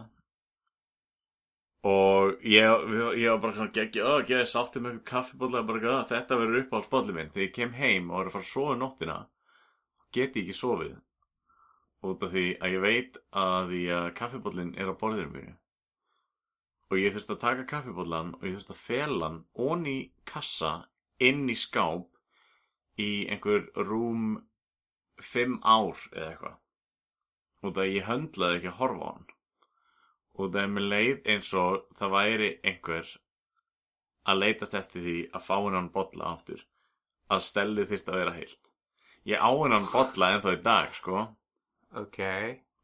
og 1.90 2.40
ég, 2.44 2.86
ég 3.20 3.28
var 3.28 3.42
bara 3.42 3.56
svona 3.56 3.74
geggi, 3.76 4.00
ó, 4.04 4.20
ekki, 4.20 4.36
ég 4.38 4.48
sátti 4.48 4.80
eitthvað 4.80 5.04
kaffibólla 5.10 5.62
bara, 5.68 5.92
"Ó, 5.96 6.08
þetta 6.08 6.38
verður 6.40 6.62
upp 6.62 6.74
á 6.76 6.78
spolli 6.86 7.12
minn. 7.16 7.30
Þegar 7.30 7.46
ég 7.48 7.54
kem 7.54 7.72
heim 7.72 8.10
og 8.10 8.16
var 8.16 8.26
að 8.26 8.32
fara 8.36 8.44
að 8.44 8.52
sofa 8.52 8.72
um 8.72 8.80
nóttina, 8.80 9.18
get 10.12 10.36
ég 10.36 10.44
ekki 10.44 10.56
sofið 10.60 10.96
út 12.02 12.22
af 12.22 12.32
því 12.32 12.46
að 12.58 12.72
ég 12.74 12.84
veit 12.84 13.16
að 13.32 13.72
því 13.72 13.82
að 13.96 14.14
kaffibóllin 14.20 14.74
er 14.80 14.92
á 14.92 14.94
borðinu 15.00 15.32
mínu. 15.34 15.56
Og 16.90 16.98
ég 16.98 17.12
þurfti 17.14 17.36
að 17.36 17.44
taka 17.44 17.66
kaffibóllan 17.72 18.34
og 18.34 18.46
ég 18.48 18.56
þurfti 18.56 18.76
að 18.76 18.84
fela 18.86 19.28
hann 19.28 19.44
onni 19.54 19.98
kassa 20.24 20.72
inn 21.20 21.48
í 21.52 21.56
skáp 21.56 22.08
í 23.00 23.10
einhver 23.32 23.66
rúm 23.88 24.30
fimm 25.24 25.58
ár 25.62 25.98
eða 26.12 26.28
eitthvað. 26.30 26.56
Út 27.60 27.76
af 27.76 27.82
að 27.84 27.92
ég 27.94 28.08
höndlaði 28.08 28.58
ekki 28.60 28.70
að 28.70 28.78
horfa 28.80 29.04
á 29.04 29.10
hann. 29.10 29.26
Út 30.40 30.54
af 30.56 30.62
að 30.62 30.72
mér 30.76 30.88
leið 30.94 31.28
eins 31.34 31.52
og 31.62 31.84
það 31.98 32.14
væri 32.16 32.50
einhver 32.70 33.12
að 34.30 34.42
leitast 34.44 34.76
eftir 34.80 35.04
því 35.04 35.18
að 35.34 35.46
fá 35.48 35.56
hennan 35.58 35.92
bolla 35.92 36.32
aftur. 36.34 36.64
Að 37.30 37.46
stellið 37.46 37.92
þyrst 37.92 38.10
að 38.10 38.20
vera 38.22 38.34
heilt. 38.38 38.72
Ég 39.28 39.44
á 39.44 39.50
hennan 39.50 39.88
bolla 39.92 40.32
ennþá 40.34 40.56
í 40.56 40.62
dag, 40.64 40.96
sko. 40.96 41.26
Ok 42.00 42.20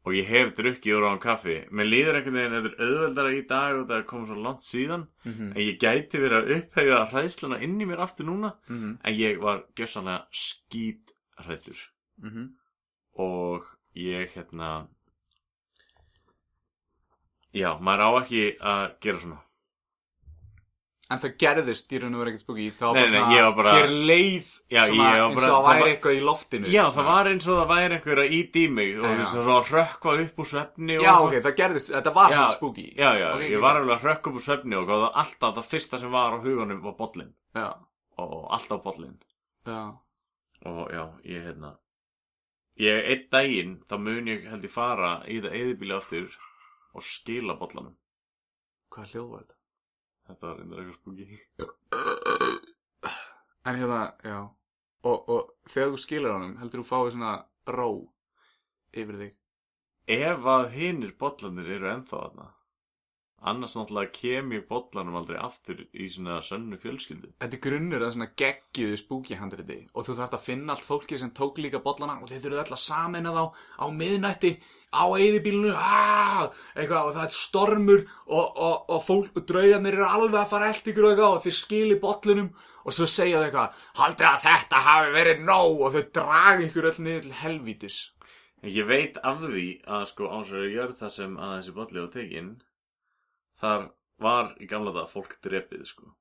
Og 0.07 0.13
ég 0.15 0.29
hef 0.31 0.53
drukkið 0.55 0.93
úr 0.95 1.03
á 1.03 1.09
hann 1.09 1.19
kaffi. 1.19 1.55
Mér 1.75 1.89
líður 1.89 2.17
einhvern 2.17 2.37
veginn, 2.37 2.53
þetta 2.55 2.69
er 2.69 2.91
auðveldara 2.91 3.31
í 3.35 3.41
dag 3.49 3.79
og 3.79 3.87
það 3.89 3.97
er 3.97 4.05
komið 4.07 4.29
svo 4.29 4.37
langt 4.45 4.63
síðan. 4.63 5.07
mm 5.25 5.31
En 5.51 5.61
ég 5.63 5.79
gæti 5.81 6.21
verið 6.21 6.37
að 6.37 6.51
upphefja 6.57 6.99
hræðsluna 7.11 7.57
inn 7.65 7.81
í 7.81 7.87
mér 7.89 8.03
aftur 8.05 8.25
núna. 8.25 8.53
-hmm. 8.69 8.93
En 9.03 9.13
ég 9.13 9.41
var 9.41 9.65
gjössanlega 9.75 10.27
skít 10.31 11.11
hrættur. 11.37 11.79
Mm 12.23 12.29
-hmm. 12.29 12.47
Og 13.13 13.65
ég 13.95 14.31
hérna... 14.31 14.87
Já, 17.53 17.79
maður 17.79 18.05
á 18.07 18.09
ekki 18.21 18.57
að 18.59 18.99
gera 19.01 19.19
svona. 19.19 19.46
En 21.09 21.19
það 21.23 21.37
gerðist 21.39 21.91
í 21.95 21.99
raun 22.01 22.15
og 22.17 22.19
verið 22.19 22.33
ekkert 22.33 22.43
spooky. 22.43 22.63
Það 22.75 22.89
var 22.97 23.11
bara 23.11 23.43
var 23.47 23.53
bara- 23.55 23.73
Þér 23.77 23.91
leið 24.09 24.47
Já, 24.69 24.81
svona 24.87 24.97
var 25.07 25.15
eins 25.15 25.29
og 25.31 25.35
bara- 25.37 25.47
það 25.47 25.53
það 25.57 25.67
væri 25.67 25.79
var- 25.79 25.91
eitthvað 25.93 26.17
í 26.17 26.23
loftinu. 26.27 26.67
Já, 26.73 26.83
það 26.97 27.05
var 27.07 27.25
eins 27.31 27.47
og 27.47 27.55
það 27.61 27.69
væri 27.71 27.95
einhver 27.97 28.19
að 28.23 28.33
íti 28.37 28.63
í 28.67 28.71
mig 28.71 28.97
og 28.97 29.05
þú 29.05 29.13
veist, 29.17 29.31
svo 29.31 29.55
að 29.61 29.71
rökkva 29.77 30.15
upp 30.25 30.35
úr 30.43 30.49
svefni 30.51 30.93
Já, 30.97 30.99
eitthvað. 30.99 31.27
ok, 31.27 31.33
það 31.47 31.55
gerðist, 31.61 31.91
þetta 31.95 32.13
var 32.13 32.29
Já, 32.31 32.35
svona 32.35 32.51
spooky. 32.57 32.87
Já, 32.97 33.09
já, 33.21 33.29
Ok, 33.37 33.41
ég 33.55 33.61
var 33.61 33.75
alveg 33.79 33.95
að 33.99 34.03
rökkva 34.09 34.27
upp 34.27 34.35
úr 34.41 34.45
svefni 34.49 34.75
og 34.75 34.87
það 34.87 35.01
var 35.05 35.11
alltaf 35.23 35.55
það 35.55 35.65
fyrsta 35.71 35.99
sem 35.99 36.11
var 36.11 36.31
á 36.35 36.37
huganum 36.43 36.81
var 36.83 36.93
bollin 36.99 37.33
Já, 37.55 37.69
og 38.19 38.47
alltaf 38.51 38.83
bollin 38.83 39.17
já, 39.65 39.97
og 40.65 40.91
já, 40.91 41.03
ég 41.23 41.43
hérna 41.47 41.77
ég 42.77 43.07
einn 43.09 43.27
daginn 43.31 43.77
þá 43.87 43.95
mun 43.97 44.25
ég 44.27 44.43
held 44.49 44.63
ég 44.67 44.69
fara 44.75 45.23
í 45.25 45.39
það 45.41 45.55
eðibíli 45.55 45.95
aftur 45.95 46.27
og 46.93 47.01
skila 47.01 47.55
bollanum. 47.57 47.95
Hvað 48.91 49.11
hljóð 49.13 49.29
var 49.31 49.39
þetta? 49.45 49.56
Þetta 50.27 50.47
var 50.47 50.61
einnig 50.61 50.77
eitthvað 50.81 50.99
spúki 50.99 51.25
En 53.67 53.75
hérna, 53.75 54.01
já. 54.23 54.37
Og, 55.07 55.17
og 55.29 55.41
þegar 55.67 55.89
þú 55.93 55.97
skilur 56.01 56.35
honum, 56.35 56.53
heldur 56.61 56.83
þú 56.83 56.87
fáið 56.87 57.09
svona 57.15 57.33
ró 57.67 57.89
yfir 58.95 59.17
þig? 59.21 59.33
Ef 60.17 60.47
að 60.47 60.69
hinir 60.71 61.11
bollanir 61.19 61.73
eru 61.75 61.89
ennþá 61.91 62.21
þarna. 62.21 62.47
Annars 63.47 63.75
náttúrulega 63.77 64.13
kem 64.15 64.53
ég 64.55 64.63
bollanum 64.69 65.17
aldrei 65.19 65.37
aftur 65.37 65.83
í 65.91 66.07
svona 66.09 66.39
sönnu 66.41 66.79
fjölskyldu. 66.81 67.35
Þetta 67.43 67.57
er 67.59 67.63
grunnur 67.67 68.05
að 68.07 68.15
svona 68.15 68.29
geggjuðu 68.41 68.97
spooky 69.03 69.37
handriti. 69.37 69.77
Og 69.93 70.07
þú 70.07 70.15
þarft 70.17 70.37
að 70.39 70.47
finna 70.47 70.73
allt 70.73 70.87
fólki 70.87 71.19
sem 71.21 71.33
tók 71.37 71.59
líka 71.61 71.83
bollana 71.83 72.17
og 72.23 72.31
þeir 72.31 72.41
þurfðu 72.47 72.63
öll 72.63 72.77
að 72.79 72.83
samena 72.87 73.35
þá 73.35 73.43
á 73.83 73.85
miðnætti 73.99 74.53
á 74.93 75.03
eyðibílunu 75.03 75.73
aah, 75.75 76.47
eitthvað 76.75 77.09
og 77.09 77.15
það 77.17 77.25
er 77.25 77.35
stormur 77.35 78.03
og, 78.25 78.45
og, 78.45 78.75
og 78.93 79.01
fólk 79.03 79.39
og 79.39 79.47
draugarnir 79.49 79.97
eru 79.97 80.07
alveg 80.07 80.39
að 80.41 80.51
fara 80.53 80.69
eld 80.71 80.91
ykkur 80.91 81.07
og 81.07 81.13
eitthvað 81.13 81.37
og 81.37 81.41
þeir 81.45 81.57
skili 81.59 81.97
bollunum 82.03 82.51
og 82.87 82.95
svo 82.95 83.07
segja 83.11 83.41
þau 83.41 83.47
eitthvað 83.47 83.81
haldið 83.99 84.29
að 84.29 84.45
þetta 84.45 84.83
hafi 84.85 85.15
verið 85.17 85.43
nóg 85.49 85.81
og 85.81 85.97
þau 85.97 86.05
draga 86.19 86.67
ykkur 86.67 86.89
öll 86.91 87.01
niður 87.03 87.25
til 87.27 87.35
helvítis. 87.41 87.97
Ég 88.67 88.87
veit 88.89 89.19
af 89.27 89.43
því 89.43 89.67
að 89.97 90.07
sko 90.11 90.31
ásverður 90.39 90.71
gjör 90.73 90.95
það 91.01 91.11
sem 91.17 91.35
að 91.37 91.51
þessi 91.57 91.75
bolli 91.75 91.99
var 92.01 92.13
tekin 92.15 92.53
þar 93.61 93.89
var 94.23 94.55
í 94.57 94.69
gamla 94.69 94.95
dag 94.95 95.11
fólk 95.11 95.35
drepið 95.43 95.83
sko 95.91 96.15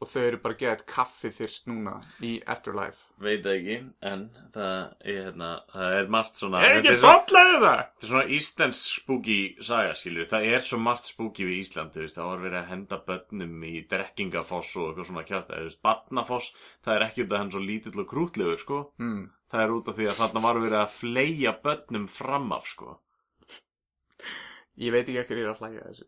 og 0.00 0.08
þau 0.08 0.20
eru 0.22 0.38
bara 0.40 0.56
að 0.56 0.62
geða 0.64 0.86
kaffi 0.88 1.30
þyrst 1.36 1.66
núna 1.68 1.98
í 2.24 2.38
Afterlife 2.48 3.10
veit 3.20 3.44
ekki 3.46 3.74
en 4.08 4.22
það 4.54 4.70
er, 4.72 4.92
hérna, 5.04 5.48
það 5.72 5.96
er 5.98 6.06
margt 6.14 6.40
svona 6.40 6.62
Er 6.64 6.78
ekki 6.78 6.94
bollaðu 7.02 7.58
það? 7.60 7.82
Þetta 7.82 8.06
er 8.06 8.12
svona 8.12 8.36
íslensk 8.36 8.86
spooky 8.94 9.36
saga, 9.66 9.96
skilur. 9.98 10.28
Það 10.30 10.46
er 10.54 10.64
svo 10.64 10.78
margt 10.80 11.10
spooky 11.10 11.46
við 11.48 11.58
Ísland, 11.60 11.92
þú 11.92 12.04
veist. 12.04 12.16
Það 12.16 12.30
var 12.30 12.42
verið 12.46 12.60
að 12.62 12.70
henda 12.70 13.00
börnum 13.10 13.66
í 13.68 13.74
drekkingafoss 13.90 14.72
og 14.80 14.88
eitthvað 14.88 15.10
svona 15.10 15.26
kjátt. 15.28 15.52
Barnafoss, 15.84 16.48
það 16.86 16.96
er 16.96 17.06
ekki 17.10 17.26
út 17.26 17.36
af 17.36 17.44
hann 17.44 17.52
svo 17.52 17.62
lítill 17.64 18.00
og 18.00 18.08
krútlegur, 18.08 18.62
sko. 18.62 18.80
Mm. 19.02 19.22
Það 19.52 19.66
er 19.66 19.76
út 19.76 19.92
af 19.92 20.00
því 20.00 20.08
að 20.08 20.18
þarna 20.22 20.44
var 20.46 20.64
verið 20.64 20.80
að 20.80 20.96
fleia 20.96 21.54
börnum 21.66 22.08
fram 22.10 22.50
af, 22.56 22.72
sko. 22.72 22.96
Ég 24.80 24.94
veit 24.94 25.04
ekki 25.04 25.20
ekkur 25.20 25.40
ég 25.40 25.46
er 25.46 25.52
að 25.52 25.62
hlæja 25.64 25.84
að 25.84 25.92
þessu 25.92 26.06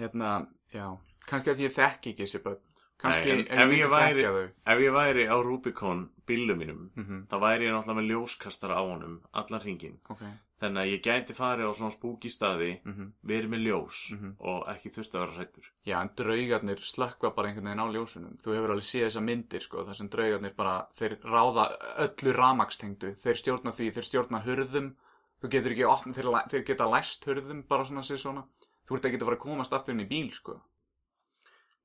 Hérna, 0.00 0.28
já 0.74 0.86
Kannski 1.28 1.52
að 1.52 1.60
ég 1.62 1.74
þekki 1.76 2.12
ekki 2.12 2.24
þessi 2.24 2.40
börn 2.42 2.62
Kannski 3.02 3.32
Nei, 3.34 3.42
ef 3.50 3.70
ég 3.74 3.90
væri- 3.90 4.50
Ef 4.66 4.78
ég 4.78 4.92
væri 4.94 5.26
á 5.26 5.36
Rubicon 5.42 6.08
bílum 6.26 6.58
mínum, 6.58 6.90
Mhm, 6.96 7.26
þá 7.26 7.36
væri 7.42 7.66
ég 7.66 7.72
náttúrulega 7.74 7.98
með 7.98 8.10
ljóskastara 8.12 8.76
á 8.78 8.82
honum, 8.86 9.20
allan 9.34 9.60
hringin. 9.60 9.98
Ok 10.10 10.20
Þannig 10.62 10.78
að 10.78 10.90
ég 10.94 11.02
gæti 11.02 11.34
farið 11.34 11.66
á 11.66 11.72
svona 11.74 11.90
spooky 11.90 12.28
staði, 12.30 12.80
mhm. 12.86 13.12
verið 13.26 13.48
með 13.50 13.62
ljós 13.66 14.12
Mhm. 14.14 14.36
og 14.38 14.66
ekki 14.68 14.92
þurfti 14.94 15.16
að 15.18 15.26
vera 15.26 15.32
hrættur. 15.38 15.64
Já, 15.84 16.00
en 16.00 16.10
draugarnir 16.14 16.78
slökkva 16.78 17.34
bara 17.34 17.48
einhvern 17.48 17.64
veginn 17.66 17.82
á 17.82 17.90
ljósunum 17.90 18.36
Þú 18.38 18.54
hefur 18.54 18.70
alveg 18.70 18.86
séð 18.86 19.06
þessa 19.10 19.22
myndir, 19.26 19.60
sko 19.60 19.84
þar 19.84 19.94
sem 19.96 20.08
draugarnir 20.08 20.54
bara, 20.54 20.86
þeir 20.96 21.18
ráða 21.24 21.76
öllu 21.98 22.32
ramakstengdu 22.32 23.16
Þeir 23.18 23.34
stjórna 23.42 23.72
því, 23.74 23.90
þeir 23.90 24.06
stjórna 24.06 24.44
hurðum 24.44 24.94
Þú 25.42 25.48
getur 25.50 25.72
ekki 25.74 25.88
opn, 25.90 26.14
þeir, 26.14 26.48
þeir 26.48 26.64
geta 26.64 26.84
læst 26.86 27.24
hurðum 27.26 27.66
bara 27.66 27.82
svona 27.84 28.02
sér 28.06 28.18
svona 28.22 28.44
Þú 28.86 28.94
ert 28.94 29.02
ekki 29.10 29.18
að 29.18 29.24
fara 29.26 29.36
að 29.36 29.40
komast 29.40 29.72
aftur 29.72 29.90
inn 29.94 30.06
í 30.06 30.08
bíl, 30.08 30.30
sko 30.32 30.60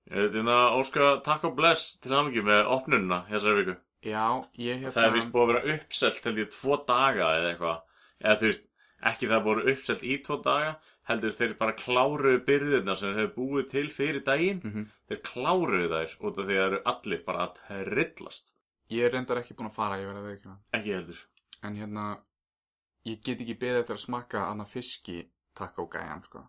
Ég 0.08 0.16
veit 0.24 0.36
hérna, 0.38 0.58
Óskar, 0.80 1.18
takk 1.26 1.44
og 1.50 1.56
bless 1.58 1.98
til 2.00 2.14
hamingi 2.16 2.44
með 2.48 2.70
opnununa 2.78 3.26
þessari 3.28 3.60
viku. 3.64 3.76
Já, 4.08 4.24
ég 4.62 4.80
hérna 4.80 4.94
Það 4.96 5.08
er 5.10 5.16
vist 5.18 5.32
búið 5.34 5.44
að 5.44 5.52
vera 5.52 5.74
uppselt 5.76 6.24
held 6.30 6.38
ég 6.44 6.52
tvo 6.54 6.78
daga 6.88 7.32
eða 7.40 7.50
eitthvað 7.52 7.82
eða 8.24 8.38
þú 8.42 8.48
veist, 8.52 8.64
ekki 9.12 9.28
það 9.32 9.44
búið 9.48 9.68
uppselt 9.74 10.04
í 10.08 10.14
tvo 10.26 10.38
daga 10.46 10.70
heldur 11.10 11.36
þeir 11.38 11.56
bara 11.60 11.76
kláruðu 11.82 12.40
byrðirna 12.48 12.96
sem 12.98 13.12
þeir 13.14 13.20
hefur 13.26 13.36
búið 13.42 13.68
til 13.74 13.88
fyrir 13.98 14.24
daginn 14.28 14.62
Mhm. 14.64 14.86
þeir 15.10 15.22
kláruðu 15.28 15.90
þær 15.92 16.16
út 16.30 16.40
af 16.40 16.46
því 16.46 16.56
að 16.56 16.62
það 16.62 16.68
eru 16.72 16.82
allir 16.94 17.24
bara 17.26 17.48
að 17.48 17.60
trillast 17.92 18.54
Ég 18.90 19.04
er 19.04 19.12
reyndar 19.12 19.42
ekki 19.42 19.56
búin 19.60 19.68
að 19.70 19.76
fara, 19.76 19.98
ég 20.00 20.08
verði 20.08 20.24
að 20.24 20.30
veikina 20.32 20.58
ekki 20.74 20.94
heldur 20.96 21.20
En 21.64 21.76
hérna, 21.76 22.06
ég 23.06 23.22
get 23.24 23.42
ekki 23.42 23.58
beðið 23.60 23.82
eftir 23.82 23.96
að 23.98 24.06
smakka 24.06 24.46
annað 24.52 24.68
fiski 24.78 25.18
takkó 25.58 25.88
gæjan, 25.90 26.24
sko. 26.24 26.44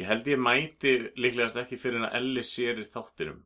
Ég 0.00 0.06
held 0.10 0.26
ég 0.26 0.38
mæti 0.42 0.92
líklegast 1.16 1.56
ekki 1.62 1.76
fyrir 1.80 2.00
en 2.02 2.08
að 2.08 2.16
Elli 2.20 2.42
sér 2.46 2.78
í 2.82 2.86
þáttinum. 2.90 3.38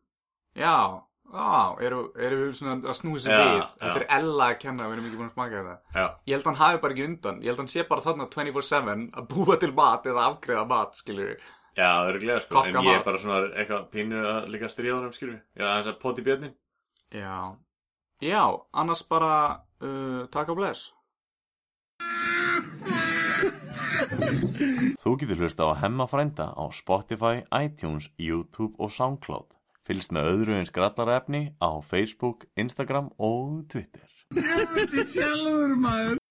Já, 0.56 1.04
Á, 1.28 1.76
eru, 1.84 2.06
eru 2.16 2.36
við 2.46 2.54
svona 2.56 2.78
að 2.88 2.94
snúi 2.96 3.18
Já, 3.20 3.36
við? 3.36 3.58
já. 3.60 3.64
Þetta 3.82 3.98
er 4.00 4.04
Ella 4.16 4.46
að 4.48 4.54
kenna, 4.62 4.86
við 4.88 4.94
erum 4.96 5.08
ekki 5.10 5.18
búin 5.20 5.28
að 5.28 5.34
smaka 5.34 5.58
þetta. 5.58 5.74
Já, 5.98 6.04
Ég 6.24 6.32
held 6.32 6.40
að 6.40 6.48
hann 6.48 6.56
hafi 6.62 6.78
bara 6.84 6.92
ekki 6.96 7.04
undan. 7.04 7.36
Ég 7.44 7.48
held 7.50 7.58
að 7.58 7.62
hann 7.66 7.72
sé 7.74 7.80
bara 7.90 8.04
þarna 8.06 8.24
24-7 8.32 9.04
að 9.20 9.24
búa 9.34 9.54
til 9.60 9.68
mat 9.76 10.02
eða 10.08 10.24
afgreða 10.30 10.64
mat, 10.70 10.96
skilur 10.96 11.28
við 11.34 11.42
já, 11.78 11.90
það 11.92 12.08
eru 12.14 12.20
glega 12.24 12.40
sko. 12.40 12.52
Kokka 12.56 12.72
En 12.80 12.88
ég 12.88 12.96
er 12.96 13.04
bara 13.04 13.20
svona 13.22 13.40
eitthvað 13.60 13.84
pínu 13.92 14.18
að 14.32 14.48
líka 14.54 14.68
stríða 14.72 14.96
honum, 14.96 15.12
skilur 15.14 15.36
Já, 15.52 15.66
þess 15.76 15.92
að 15.92 16.00
poti 16.06 16.24
björnin 16.26 16.54
Já. 17.12 17.36
Já, 18.24 18.42
annars 18.72 19.04
bara 19.12 19.32
uh, 19.84 20.24
Takk 20.32 20.48
á 20.48 20.54
bless 20.56 20.88
Þú 25.08 25.14
getur 25.16 25.38
hlusta 25.40 25.64
á 25.64 25.80
Hemma 25.80 26.04
frænda 26.04 26.46
á 26.52 26.68
Spotify, 26.68 27.40
iTunes, 27.48 28.10
YouTube 28.20 28.76
og 28.76 28.92
Soundcloud. 28.92 29.56
Fylgst 29.88 30.12
með 30.12 30.28
öðru 30.34 30.58
eins 30.58 30.68
grallarefni 30.68 31.40
á 31.64 31.80
Facebook, 31.80 32.44
Instagram 32.60 33.08
og 33.16 33.64
Twitter. 33.72 34.04
Sjálfur 35.08 35.78
maður 35.80 36.27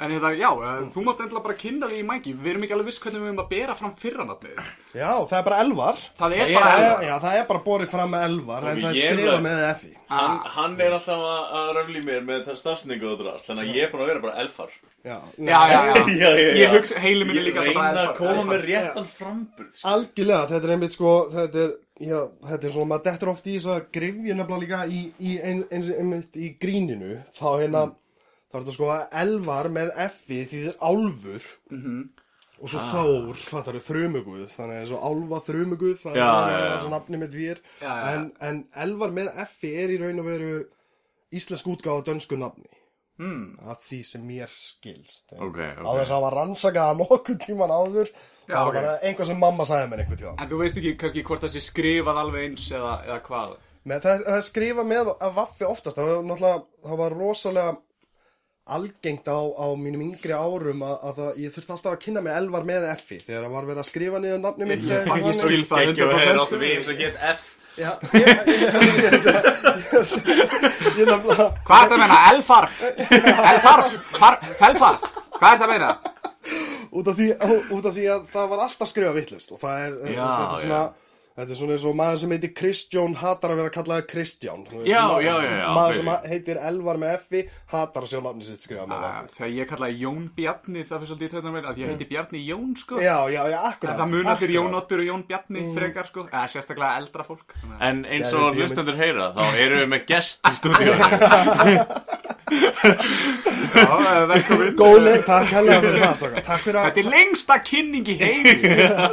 En 0.00 0.12
þetta, 0.14 0.30
já, 0.40 0.48
uh, 0.56 0.84
þú 0.94 1.02
mátt 1.04 1.18
endla 1.26 1.40
bara 1.44 1.54
kynna 1.60 1.88
því 1.90 1.98
í 2.00 2.04
mæki 2.08 2.32
Við 2.40 2.50
erum 2.54 2.62
ekki 2.64 2.72
alveg 2.76 2.86
viss 2.90 3.00
hvernig 3.04 3.20
við 3.20 3.28
erum 3.30 3.40
að 3.42 3.48
bera 3.50 3.74
fram 3.76 3.90
fyrranatnið 4.00 4.60
Já, 4.96 5.10
það 5.28 5.34
er 5.38 5.44
bara 5.50 5.58
elvar 5.64 5.98
Það 6.20 6.34
er 6.36 6.40
Það 6.40 6.54
bara 6.56 6.70
Það 6.70 6.80
Elvar. 6.80 7.00
er, 7.00 7.06
já, 7.10 7.14
það 7.24 7.36
er 7.40 7.44
bara 7.50 7.62
borið 7.66 7.90
fram 7.92 8.14
með 8.14 8.24
elvar 8.30 8.66
En 8.70 8.80
það 8.80 8.88
er 8.90 8.96
ég 9.00 9.10
skrifað 9.12 9.34
er- 9.36 9.44
með 9.46 9.64
effi 9.70 9.92
Hann, 10.10 10.38
hann 10.56 10.72
er 10.82 10.94
alltaf 10.96 11.20
að, 11.22 11.42
að 11.60 11.68
röfli 11.76 12.00
mér 12.02 12.24
með 12.26 12.48
stafsningu 12.58 13.06
og 13.12 13.20
drast, 13.20 13.44
þannig 13.46 13.68
að 13.68 13.76
ég 13.78 13.84
er 13.84 13.92
búin 13.92 14.00
að 14.02 14.08
vera 14.10 14.22
bara 14.24 14.40
elfar. 14.42 14.72
Já, 15.06 15.18
Já, 15.38 15.60
já, 15.70 15.82
já, 15.86 16.08
Já. 16.24 16.30
Ég 16.58 16.72
hugsa, 16.74 16.96
heili 17.04 17.28
minni 17.28 17.38
Ég 17.38 17.46
líka 17.46 17.62
reyna 17.62 17.84
bara 17.84 18.02
að 18.08 18.16
koma 18.18 18.32
Elfar. 18.32 18.48
með 18.50 18.64
réttan 18.72 19.06
framburð. 19.20 19.68
sko. 19.76 19.92
Algjörlega, 19.92 20.48
þetta 20.50 20.66
er 20.66 20.74
einmitt 20.74 20.96
sko 20.96 21.12
Þetta 21.36 21.62
er, 21.62 21.70
já, 22.10 22.18
þetta 22.50 22.66
er 22.70 22.74
svona 22.74 22.90
Maður 22.90 23.06
dettur 23.06 23.30
oft 23.36 23.46
í 23.46 23.54
þess 23.54 23.70
að 23.76 23.86
grifja 24.00 24.36
nefnilega 24.40 24.64
líka 24.64 24.82
í, 24.98 25.04
í 25.30 25.36
ein, 25.46 25.62
ein, 25.70 25.86
einmitt 26.02 26.40
í 26.42 26.50
gríninu 26.66 27.12
Þá 27.38 27.46
hérna 27.62 27.84
Þá 28.50 28.56
er 28.58 28.64
þetta 28.64 28.74
sko 28.76 28.88
að 28.94 29.04
elvar 29.22 29.68
með 29.70 29.92
effi 30.06 30.40
Því 30.40 30.48
þið 30.50 30.66
er 30.72 30.80
álfur 30.90 31.46
Mhm. 31.70 32.00
Og 32.60 32.68
svo 32.68 32.80
þór, 32.90 33.36
fattar 33.40 33.78
þau, 33.78 33.86
þrumuguð 33.88 34.50
Þannig 34.52 34.80
að 34.82 34.90
álfa 35.00 35.38
þrumuguð 35.46 36.02
Það 36.02 36.18
Já, 36.20 36.26
er 36.50 36.66
þessu 36.74 36.90
nafni 36.92 37.20
með 37.22 37.38
já, 37.40 37.62
já. 37.80 37.94
en, 38.14 38.26
en 38.40 38.58
elvar 38.76 39.10
með 39.16 39.30
effi 39.46 39.70
er 39.80 39.94
í 39.94 39.96
raun 40.02 40.20
og 40.20 40.26
veru 40.28 40.50
Íslensk 41.32 41.66
útgáfa 41.70 42.04
dönsku 42.10 42.36
nafni 42.36 42.68
Hmm. 43.20 43.58
að 43.60 43.76
því 43.84 43.98
sem 44.08 44.22
mér 44.24 44.48
skilst 44.48 45.34
Ok, 45.36 45.58
ok. 45.60 45.84
á 45.84 45.90
þess 45.92 46.08
að 46.08 46.14
hafa 46.16 46.28
rannsakað 46.38 46.92
nokkuð 47.02 47.36
tíman 47.44 47.68
áður 47.68 48.08
Já, 48.08 48.54
það 48.54 48.60
var 48.64 48.68
ok. 48.70 48.76
bara 48.78 48.94
einhvað 49.04 49.26
sem 49.28 49.38
mamma 49.42 49.64
sagði 49.68 49.90
mér 49.90 50.00
einhvern 50.00 50.20
tíman 50.22 50.40
En 50.40 50.48
þú 50.48 50.60
veist 50.62 50.78
ekki 50.80 50.92
kannski 51.02 51.24
hvort 51.28 51.42
það 51.44 51.52
sé 51.52 51.60
skrifað 51.66 52.20
alveg 52.22 52.46
eins 52.48 52.64
eða, 52.72 52.94
eða 53.04 53.18
hvað 53.26 53.52
með 53.92 54.00
það, 54.06 54.24
það 54.24 54.38
er 54.40 54.46
skrifa 54.48 54.84
með 54.88 55.10
að 55.20 55.34
vaffi 55.36 55.68
oftast 55.68 56.00
það 56.00 56.08
var 56.40 56.64
það 56.88 56.96
var 57.02 57.16
rosalega 57.20 57.76
algengt 58.70 59.26
á, 59.26 59.38
á 59.40 59.66
mínum 59.78 60.02
yngri 60.04 60.34
árum 60.36 60.82
að, 60.86 60.96
að 61.08 61.14
það, 61.20 61.30
ég 61.42 61.54
þurfti 61.54 61.72
alltaf 61.74 61.92
að 61.94 62.02
kynna 62.04 62.20
mig 62.26 62.36
elvar 62.38 62.66
með 62.68 62.84
effi 62.92 63.18
þegar 63.24 63.46
það 63.46 63.54
var 63.56 63.64
verið 63.70 63.82
að 63.82 63.88
skrifa 63.90 64.20
niður 64.22 64.42
nafni 64.44 64.68
mitt 64.70 64.84
Ég 64.90 65.40
skil 65.40 65.64
það 65.70 65.86
Gekki 65.88 66.04
og 66.04 66.12
hefur 66.14 66.34
100% 66.34 66.44
áttu 66.44 66.60
við 66.60 66.76
eins 66.76 66.90
og 66.92 67.00
hétt 67.00 67.16
F. 67.34 67.48
Já, 67.80 67.90
ég, 68.12 68.26
ég, 68.28 68.34
ég, 68.50 68.66
ég, 69.00 69.12
ég, 69.16 70.14
ég 70.98 71.06
nefnilega 71.08 71.46
Hvað 71.64 71.80
er 71.80 71.88
það 71.88 71.94
að 71.94 72.00
meina? 72.02 72.18
Elfarf 72.34 72.80
Elfarf 72.84 73.94
Far- 74.18 74.40
Felfarf 74.58 75.06
Hvað 75.38 75.50
er 75.54 75.60
það 75.60 75.66
að 75.66 75.72
meina? 75.74 75.92
út 76.90 77.06
af, 77.06 77.14
því, 77.20 77.26
út 77.76 77.86
af 77.86 77.94
því 77.94 78.04
að 78.10 78.22
það 78.32 78.48
var 78.50 78.62
alltaf 78.64 78.88
skrifað 78.90 79.16
vittlust 79.20 79.52
og 79.54 79.60
það 79.62 79.84
er, 79.86 79.92
er 80.10 80.16
svona 80.58 80.80
Þetta 81.40 81.54
er 81.54 81.56
svona 81.56 81.72
eins 81.78 81.84
og 81.88 81.94
maður 81.96 82.18
sem 82.20 82.32
heitir 82.34 82.50
Kristján 82.52 83.14
hatar 83.16 83.54
að 83.54 83.60
vera 83.62 83.70
kallaði 83.72 84.02
Kristján. 84.10 84.64
Já, 84.84 85.04
já, 85.24 85.30
já, 85.40 85.52
já, 85.56 85.68
Maður 85.72 85.94
sem 85.96 86.10
heitir 86.28 86.58
Elvar 86.68 86.98
með 87.00 87.14
Effi 87.14 87.40
hatar 87.72 88.04
að 88.04 88.10
sjá 88.10 88.20
nafni 88.26 88.44
sitt 88.44 88.66
skrifað 88.66 88.90
með 88.90 89.06
Ah, 89.08 89.22
Effi 89.24 89.38
Þegar 89.38 89.54
ég 89.56 89.70
kallaði 89.70 89.96
Jón 90.02 90.26
Bjarni 90.36 90.84
það 90.84 90.98
fyrir 90.98 91.10
svolítið 91.14 91.36
þetta 91.38 91.54
með 91.54 91.70
að 91.70 91.80
ég 91.80 91.86
heiti 91.94 92.08
Bjarni 92.10 92.42
Jón 92.44 92.74
sko. 92.82 93.00
Já, 93.00 93.16
já, 93.32 93.40
já, 93.54 93.58
akkurat. 93.70 93.94
En 93.94 94.00
það 94.02 94.12
munar 94.18 94.36
fyrir 94.42 94.54
Jón. 94.58 94.76
Ottur 94.80 95.00
og 95.00 95.08
Jón 95.08 95.24
Bjarni 95.30 95.64
frekar 95.78 96.10
sko. 96.12 96.26
Eða 96.28 96.44
sérstaklega 96.52 97.00
eldra 97.00 97.24
fólk. 97.30 97.56
En 97.80 98.04
eins 98.04 98.28
og 98.34 98.50
bíómynd. 98.50 98.60
hlustendur 98.60 99.00
heyra, 99.00 99.30
þá 99.32 99.44
erum 99.64 99.80
við 99.86 99.90
með 99.96 100.06
gest 100.12 100.44
í 100.44 100.54
stúdíónu. 100.60 101.88
Já, 102.50 103.86
eh, 103.86 104.26
velkomin. 104.26 104.72
Góðleg, 104.78 105.20
takk 105.26 105.50
hérlega 105.52 105.80
fyrir 105.84 106.02
það, 106.02 106.14
strákar. 106.18 106.44
Takk 106.46 106.62
fyrir 106.64 106.78
Þetta 106.80 106.90
að 106.90 107.04
er 107.04 107.10
lengsta 107.14 107.56
kynning 107.62 108.08
í 108.10 108.16
heimi. 108.18 108.54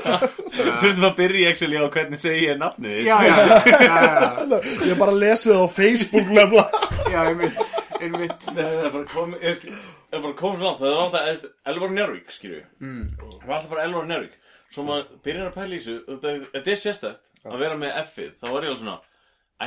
Þurftum 0.82 1.06
að 1.10 1.16
byrja 1.20 1.52
actually 1.52 1.78
á 1.78 1.86
hvernig 1.94 2.17
segi 2.24 2.48
ég 2.48 2.58
nafnið. 2.62 2.98
Já, 3.08 3.16
já, 3.28 3.36
já, 3.68 3.88
já, 3.88 4.58
Ég 4.90 4.98
bara 5.00 5.16
lesið 5.18 5.54
það 5.54 5.64
á 5.64 5.68
Facebook 5.78 6.32
nefnilega. 6.34 6.82
Já, 7.08 7.20
einmitt, 7.24 7.78
einmitt. 8.02 8.48
Nei, 8.52 8.64
það 8.64 8.82
er 8.88 8.92
bara 8.98 9.06
komið, 9.14 9.46
það 9.62 10.18
er 10.18 10.24
bara 10.26 10.38
komið 10.42 10.66
langt, 10.68 10.82
það 10.82 10.92
er 10.92 11.02
alltaf, 11.04 11.46
Elvar 11.72 11.94
Njárvík, 11.96 12.34
skilju 12.36 12.62
mm. 12.84 13.06
Það 13.22 13.48
var 13.48 13.56
alltaf 13.58 13.72
bara 13.74 13.86
Elvar 13.88 14.10
Njárvík 14.10 14.36
Svo 14.76 14.84
maður 14.88 15.22
byrjar 15.24 15.48
að 15.50 15.56
pæla 15.56 15.76
í 15.78 15.80
þessu, 15.80 15.98
þetta 16.08 16.34
þetta 16.54 16.74
er 16.74 16.82
sérstætt 16.82 17.48
að 17.48 17.62
vera 17.64 17.78
með 17.80 17.94
F-ið. 18.02 18.32
Þá 18.42 18.48
var 18.52 18.66
ég 18.66 18.72
alveg 18.74 18.82
svona, 18.82 18.98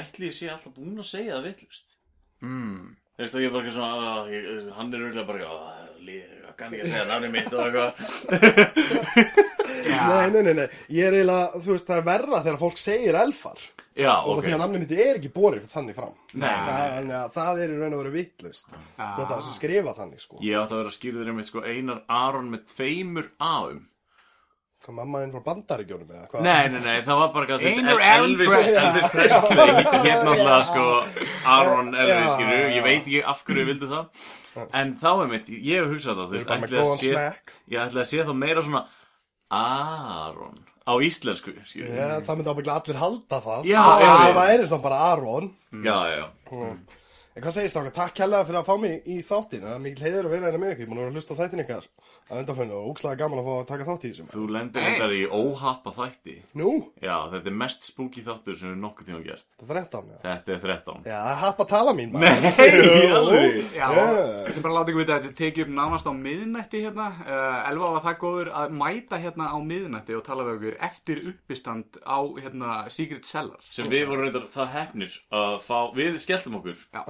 ætli 0.00 0.28
ég 0.28 0.36
sé 0.36 0.50
alltaf 0.52 0.74
búinn 0.76 1.00
að 1.00 1.08
segja 1.10 1.36
það 1.38 1.46
villust 1.48 1.94
mm. 2.44 2.80
Þú 3.20 3.24
veist, 3.24 3.34
og 3.36 3.42
ég 3.42 3.48
er 3.50 3.54
bara 3.54 3.64
ekki 3.66 3.74
svona, 3.76 4.10
"Ah, 4.10 4.28
ég, 4.32 4.44
þú 4.44 4.52
veist, 4.58 4.68
hann 4.76 4.92
er 4.94 5.02
auðvitað 5.06 5.26
bara 5.30 5.40
ekki, 5.40 5.56
"Ah, 5.56 5.88
líð, 6.06 6.28
hvað 6.60 6.68
kann 6.68 6.76
ég 6.76 6.84
að 6.84 6.92
segja 6.92 7.08
nafnið 7.08 7.32
mitt 7.34 7.52
og 7.56 7.60
eitthvað. 7.66 7.90
Nei, 9.90 10.30
nei, 10.30 10.42
nei, 10.44 10.54
nei. 10.58 10.66
Ég 10.92 11.06
er 11.08 11.14
eiginlega, 11.16 11.60
þú 11.62 11.72
veist, 11.74 11.86
það 11.88 12.00
er 12.00 12.06
verra 12.08 12.40
þegar 12.44 12.58
fólk 12.60 12.80
segir 12.80 13.16
Elfar. 13.20 13.60
Já, 14.00 14.12
Og 14.22 14.30
ok. 14.30 14.38
það 14.38 14.44
því 14.46 14.52
að 14.54 14.60
nafni 14.62 14.80
mitt 14.82 14.92
er 14.94 15.18
ekki 15.18 15.30
borið 15.34 15.64
þannig 15.72 15.96
fram. 15.96 16.12
Nei. 16.38 16.50
Þannig 16.66 17.16
að 17.20 17.32
það 17.34 17.60
er 17.64 17.72
í 17.74 17.78
raun 17.80 17.96
og 17.96 18.00
veru 18.04 18.12
vittlust 18.14 18.70
Þetta 18.96 19.36
að 19.36 19.42
skrifa 19.50 19.94
þannig, 19.98 20.22
sko. 20.22 20.38
Ég 20.46 20.60
átti 20.60 20.76
að 20.76 20.82
vera 20.84 20.94
skýrður 20.94 21.32
um 21.32 21.40
sko 21.48 21.64
Einar 21.66 22.02
Aron 22.20 22.52
með 22.54 22.62
tveimur 22.74 23.30
A-um 23.42 23.80
Hvað 24.80 24.94
mamma 24.96 25.18
einn 25.20 25.32
frá 25.34 25.42
bandaríkjónum 25.44 26.12
eða 26.14 26.26
hvað? 26.30 26.44
Nei, 26.46 26.68
nei, 26.72 26.80
nei, 26.86 27.00
það 27.04 27.18
var 27.20 27.32
bara 27.34 27.56
Aron 27.58 27.90
Elvis, 28.00 28.48
Presley. 28.48 28.76
Elvis 28.84 29.10
Presley. 29.12 29.82
Hér 30.06 30.22
náttúrulega 30.24 30.60
sko 30.70 30.84
Aron 31.54 31.90
Já, 31.92 32.00
Elvis, 32.06 32.30
skilju 32.38 32.54
já. 32.56 32.70
Ég 32.78 32.86
veit 32.86 33.02
ekki 33.02 33.20
af 33.34 33.42
hverju 33.44 33.60
ég 33.60 33.68
vildi 33.74 33.90
það. 33.90 34.30
En 34.80 34.94
þá 35.02 35.10
er 35.12 35.28
mitt, 35.34 35.50
ég 35.52 35.82
hef 35.82 35.92
hugsað 35.92 36.22
það 36.22 36.32
Þú 36.32 36.38
veist, 36.38 36.54
ætli 36.56 36.80
að 36.80 36.94
sé 37.02 37.12
Ég 37.74 37.84
ætla 37.84 38.02
að 38.02 38.08
sé 38.10 38.24
þá 38.24 38.32
meira 38.40 38.64
svona 38.66 38.82
Aron 39.60 40.56
Á 40.90 40.92
íslensku, 41.06 41.52
skilju 41.68 41.92
Já, 42.00 42.08
það 42.24 42.40
myndi 42.40 42.54
ábyggla 42.54 42.78
allir 42.80 42.98
halda 43.04 43.42
það. 43.44 43.68
Já, 43.68 43.82
sko, 43.84 44.00
já, 44.00 44.08
ef 44.08 44.16
já. 44.16 44.24
Það 44.24 44.40
væri 44.40 44.70
samt 44.72 44.86
bara 44.88 45.02
Aron 45.12 45.52
Já, 45.84 45.98
já, 46.16 46.24
En 47.30 47.44
hvað 47.44 47.54
segist 47.54 47.76
það? 47.76 47.88
Takk 47.94 48.14
kærlega 48.18 48.46
fyrir 48.48 48.58
að 48.58 48.66
fá 48.66 48.74
mig 48.82 49.04
í 49.06 49.16
þáttin 49.22 49.60
Það 49.62 49.74
er 49.76 49.82
mikil 49.84 50.02
heiður 50.06 50.26
að 50.26 50.32
vera 50.34 50.46
hérna 50.48 50.58
með 50.60 50.72
ykkur. 50.74 50.82
Ég 50.82 50.88
múin 50.90 50.98
að 50.98 51.04
vera 51.04 51.10
að 51.12 51.18
hlusta 51.20 51.34
á 51.34 51.40
þættin 51.40 51.60
ykkar. 51.62 51.84
Að 52.30 52.40
undanfæðinu 52.40 52.74
og 52.80 52.88
úkslega 52.90 53.18
gaman 53.20 53.40
að 53.40 53.46
fá 53.46 53.52
að 53.60 53.68
taka 53.70 53.86
þátt 53.86 54.04
í 54.04 54.10
þessum 54.10 54.26
Þú 54.30 54.42
lendir 54.54 54.80
Hey. 54.82 54.90
hendar 54.90 55.12
í 55.14 55.20
óhappa 55.30 55.92
þætti. 55.94 56.34
Nú, 56.58 56.70
Já, 57.02 57.14
þetta 57.30 57.50
er 57.50 57.56
mest 57.60 57.86
spooky 57.86 58.22
þáttur 58.26 58.58
sem 58.58 58.70
við 58.70 58.80
nokkuð 58.82 59.06
tíma 59.10 59.22
gert. 59.24 59.46
Það 59.62 59.70
er 59.70 59.78
13 59.80 60.10
já. 60.10 60.18
Þetta 60.26 60.52
er 60.56 60.60
13 60.64 61.06
Já, 61.06 61.16
það 61.20 61.30
er 61.30 61.40
happ 61.44 61.62
að 61.64 61.68
tala 61.70 61.94
mín 62.00 62.12
maður. 62.14 62.44
Nei, 62.50 62.68
í 62.90 63.10
alveg 63.14 63.58
Já, 63.78 63.86
ég 63.94 64.50
ætlum 64.50 64.66
bara 64.66 64.74
að 64.74 64.78
láta 64.80 64.90
ykkur 64.94 65.02
vita 65.04 65.14
að 65.16 65.22
þetta 65.26 65.38
tekið 65.40 65.64
upp 65.66 65.72
nánast 65.78 66.10
á 66.10 66.12
miðnætti 66.20 66.82
hérna. 66.84 67.08
Uh, 67.22 67.70
Elva 67.70 67.92
var 67.96 68.04
það 68.08 68.18
góður 68.26 68.52
að 68.62 68.76
mæta 68.82 69.22
hérna 69.22 69.50
á 69.54 69.58
miðnætti 69.70 70.18
og 70.18 70.24
tala 70.26 70.46
við 70.50 70.58
okkur 70.58 70.78
eftir 70.90 71.22
uppistand 71.30 72.00
á 72.02 72.18
hérna 72.42 72.76
Secret 72.90 73.26
Cellar. 73.26 73.62
Sem 73.70 73.86
við 73.90 74.06
vorum 74.10 74.26
reyndar 74.26 74.46
það 74.54 74.72
hefnir 74.76 75.18
að 75.30 75.58
fá 75.66 75.78
Við 75.94 76.18
skelltum 76.22 76.58
okkur. 76.60 76.78
Já, 76.94 77.02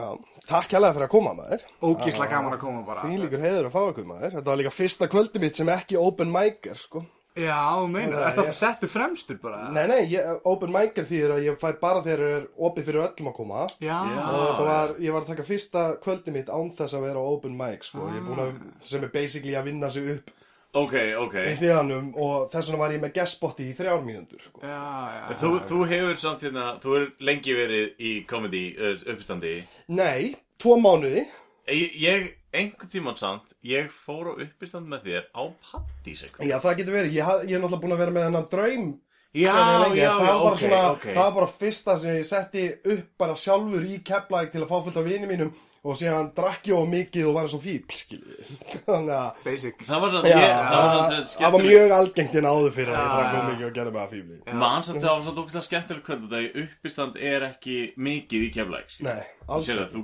Takk 0.49 0.69
kærlega 0.73 0.97
fyrir 0.97 1.07
að 1.07 1.13
koma 1.15 1.33
maður 1.39 1.65
Ógísla 1.87 2.27
gaman 2.31 2.57
að 2.57 2.61
koma 2.65 2.83
bara. 2.87 3.05
Því 3.07 3.19
líkur 3.23 3.43
heiður 3.45 3.69
að 3.69 3.75
fá 3.77 3.81
ykkur 3.93 4.07
maður 4.09 4.37
Þetta 4.39 4.51
var 4.51 4.61
líka 4.61 4.73
fyrsta 4.75 5.09
kvöldi 5.13 5.43
mitt 5.43 5.57
sem 5.61 5.69
ekki 5.77 5.99
open 6.01 6.31
mic 6.35 6.67
er 6.73 6.79
sko. 6.81 7.05
Já, 7.39 7.87
meina, 7.87 8.17
Það 8.19 8.25
þetta 8.35 8.43
er- 8.51 8.57
settu 8.59 8.89
fremstur 8.91 9.37
bara. 9.41 9.61
Nei, 9.71 9.85
nei, 9.87 10.01
ég, 10.11 10.41
open 10.51 10.73
mic 10.75 10.99
er 10.99 11.05
því 11.07 11.21
að 11.31 11.45
ég 11.47 11.61
fæ 11.61 11.69
bara 11.81 12.03
þegar 12.03 12.25
er 12.27 12.49
opið 12.59 12.89
fyrir 12.89 13.05
öllum 13.05 13.31
að 13.31 13.37
koma 13.37 13.69
Já, 13.81 13.99
og 14.03 14.41
þetta 14.49 14.65
var, 14.67 14.95
ég 14.99 15.15
var 15.15 15.23
að 15.23 15.31
taka 15.31 15.47
fyrsta 15.47 15.85
kvöldi 16.03 16.35
mitt 16.35 16.51
án 16.51 16.73
þess 16.75 16.99
að 16.99 17.07
vera 17.07 17.23
open 17.23 17.55
mic 17.57 17.87
sko. 17.87 18.09
ég 18.11 18.19
er 18.19 18.27
búin 18.27 18.43
að, 18.43 18.59
sem 18.83 19.05
er 19.07 19.13
basically 19.15 19.55
að 19.55 19.65
vinna 19.71 19.91
sig 19.95 20.11
upp 20.17 20.35
Ok, 20.71 20.93
ok. 21.19 21.35
Í 21.51 21.55
stíðanum 21.59 22.13
og 22.15 22.45
þess 22.53 22.69
vegna 22.71 22.79
var 22.85 22.93
ég 22.95 23.01
með 23.03 23.15
guestbotti 23.17 23.65
í 23.67 23.75
þrjár 23.75 24.05
mínútur 24.07 24.43
sko. 24.45 24.61
já, 24.63 24.83
já. 25.17 25.25
Þú, 25.41 25.51
þú 25.67 25.79
hefur 25.91 26.21
samt 26.23 26.45
hérna, 26.47 26.67
þú 26.83 26.95
hefur 26.95 27.27
lengi 27.27 27.57
verið 27.59 28.05
í 28.07 28.13
comedy 28.31 28.65
uh, 28.79 28.95
uppstandi 29.11 29.55
Nei, 29.91 30.31
tvo 30.63 30.77
mánuði. 30.79 31.25
Ég, 31.71 31.97
ég 32.03 32.29
einhvern 32.55 32.91
tímann 32.91 33.19
samt, 33.19 33.51
ég 33.67 33.91
fór 33.95 34.31
á 34.31 34.33
uppistand 34.47 34.87
með 34.91 35.09
þér 35.09 35.27
á 35.35 35.43
Pattís 35.71 36.23
eitthvað. 36.27 36.49
Já, 36.51 36.57
það 36.63 36.79
getur 36.81 36.97
verið, 37.01 37.17
ég, 37.19 37.31
ég 37.47 37.57
er 37.59 37.63
náttúrulega 37.63 37.83
búin 37.85 37.95
að 37.97 38.03
vera 38.05 38.15
með 38.17 38.29
þennan 38.29 38.51
draum 38.55 38.91
Já, 39.31 39.51
er 39.55 39.95
já, 39.95 40.09
það 40.11 40.27
já, 40.27 40.33
var 40.35 40.41
bara 40.43 40.55
ok, 40.55 40.59
svona, 40.59 40.79
ok. 40.97 41.05
það 41.15 41.21
var 41.23 41.35
bara 41.37 41.51
fyrsta 41.55 41.95
sem 42.03 42.17
ég 42.17 42.25
setti 42.27 42.65
upp 42.95 43.11
bara 43.23 43.37
sjálfur 43.39 43.85
í 43.87 43.99
Keflæk 44.07 44.51
til 44.51 44.65
að 44.65 44.71
fá 44.73 44.79
fullt 44.87 44.99
af 44.99 45.07
vini 45.07 45.29
mínum 45.31 45.53
og 45.81 45.97
síðan 45.97 46.31
drakk 46.37 46.67
ég 46.69 46.77
of 46.77 46.89
mikið 46.91 47.29
og 47.31 47.37
var 47.37 47.47
eins 47.49 47.55
og 47.57 47.63
fíbl 47.65 47.97
skiljið 47.97 48.51
þannig 48.89 49.15
að 49.17 49.43
Basic. 49.47 49.85
Það 49.89 50.03
var 50.05 50.17
Já, 50.17 50.35
ég, 50.35 50.57
það 50.71 50.87
var 50.87 51.15
það 51.31 51.55
var 51.55 51.67
mjög 51.67 51.95
algengt 51.97 52.39
en 52.41 52.49
áður 52.51 52.75
fyrir 52.77 52.93
að 52.95 53.01
ég 53.01 53.15
drakk 53.17 53.39
of 53.39 53.47
mikið 53.51 53.67
og 53.69 53.77
gerði 53.79 53.95
mig 53.97 54.03
að 54.05 54.15
fíbli 54.15 54.59
Man 54.65 54.87
samt 54.87 55.01
það 55.01 55.15
var 55.15 55.25
svo 55.27 55.37
dókislega 55.39 55.69
skemmtileg 55.71 56.05
kvöld 56.09 56.27
þetta 56.27 56.43
í 56.45 56.65
uppistand 56.65 57.21
er 57.33 57.47
ekki 57.49 57.79
mikið 58.11 58.47
í 58.47 58.53
keflæk 58.59 58.99
Nei, 59.09 59.21
alls 59.49 59.73
það 59.73 59.97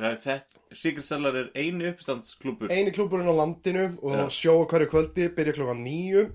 þetta 0.00 0.40
Secret 0.70 1.06
Cellar 1.06 1.34
er 1.34 1.48
eini 1.58 1.88
uppistandsklúbur 1.90 2.70
Einu 2.70 2.92
klúburinn 2.94 3.30
á 3.30 3.34
landinu 3.34 3.88
og 4.06 4.30
sjó 4.34 4.60
á 4.62 4.64
hverju 4.70 4.90
kvöldi 4.92 5.26
byrja 5.34 5.56
klokkan 5.56 5.82
nýju 5.82 6.28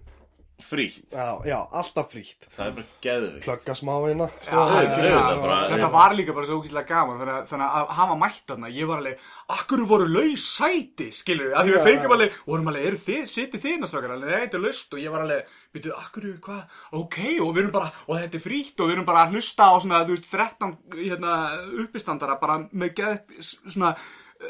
frítt. 0.63 1.03
Já, 1.11 1.41
já, 1.45 1.57
alltaf 1.71 2.11
frítt. 2.13 2.47
Það 2.55 2.65
er 2.65 2.73
bara 2.77 2.85
geðvig 3.05 3.43
Klögga 3.43 3.75
smá 3.77 3.91
hérna. 4.05 4.27
Já, 4.31 4.45
sko, 4.45 4.61
það 4.69 4.77
er 4.77 4.85
já, 4.85 4.93
gleðilegt 4.95 5.35
já, 5.35 5.41
bara. 5.43 5.57
Þetta 5.73 5.89
var 5.95 6.15
líka 6.15 6.35
bara 6.37 6.49
svo 6.49 6.59
ógíslega 6.61 6.89
gaman 6.89 7.19
þannig 7.21 7.35
að, 7.35 7.49
þannig 7.51 7.75
að 7.81 7.91
hafa 7.99 8.17
mætt 8.23 8.41
þarna. 8.51 8.71
Ég 8.75 8.89
var 8.89 9.03
alveg, 9.03 9.27
akkur 9.57 9.83
voru 9.91 10.07
laus 10.09 10.47
sæti? 10.55 11.09
Skilur 11.15 11.49
við, 11.49 11.53
að 11.59 11.67
því 11.69 11.75
Já, 11.75 11.77
við 11.77 11.89
fengum 11.89 12.07
já. 12.09 12.15
alveg 12.17 12.39
vorum 12.47 12.71
alveg, 12.71 12.87
eru 12.89 13.01
þið, 13.05 13.21
sitið 13.33 13.65
þið 13.65 13.77
náttúrulega 13.83 14.17
alveg, 14.17 14.31
nei, 14.31 14.43
þetta 14.45 14.59
er 14.59 14.65
laust. 14.65 14.95
Og 14.95 15.03
ég 15.03 15.15
var 15.15 15.25
alveg 15.25 15.55
byrjuð, 15.75 15.95
akkur, 16.01 16.27
hvað, 16.47 16.75
ok, 17.03 17.17
og 17.43 17.49
við 17.51 17.63
erum 17.65 17.73
bara 17.75 17.89
og 18.07 18.19
þetta 18.21 18.37
er 18.39 18.45
frítt 18.45 18.79
og 18.79 18.87
við 18.87 18.95
erum 18.95 19.07
bara 19.09 19.25
að 19.25 19.35
hlusta 19.35 19.67
á 19.67 19.73
svona, 19.83 20.03
þú 20.07 20.15
veist, 20.15 20.29
13 20.31 20.77
hérna, 21.01 21.33
uppistandara 21.83 22.37
bara 22.39 22.61
með 22.71 22.93
geð 23.01 23.41
svona 23.43 23.91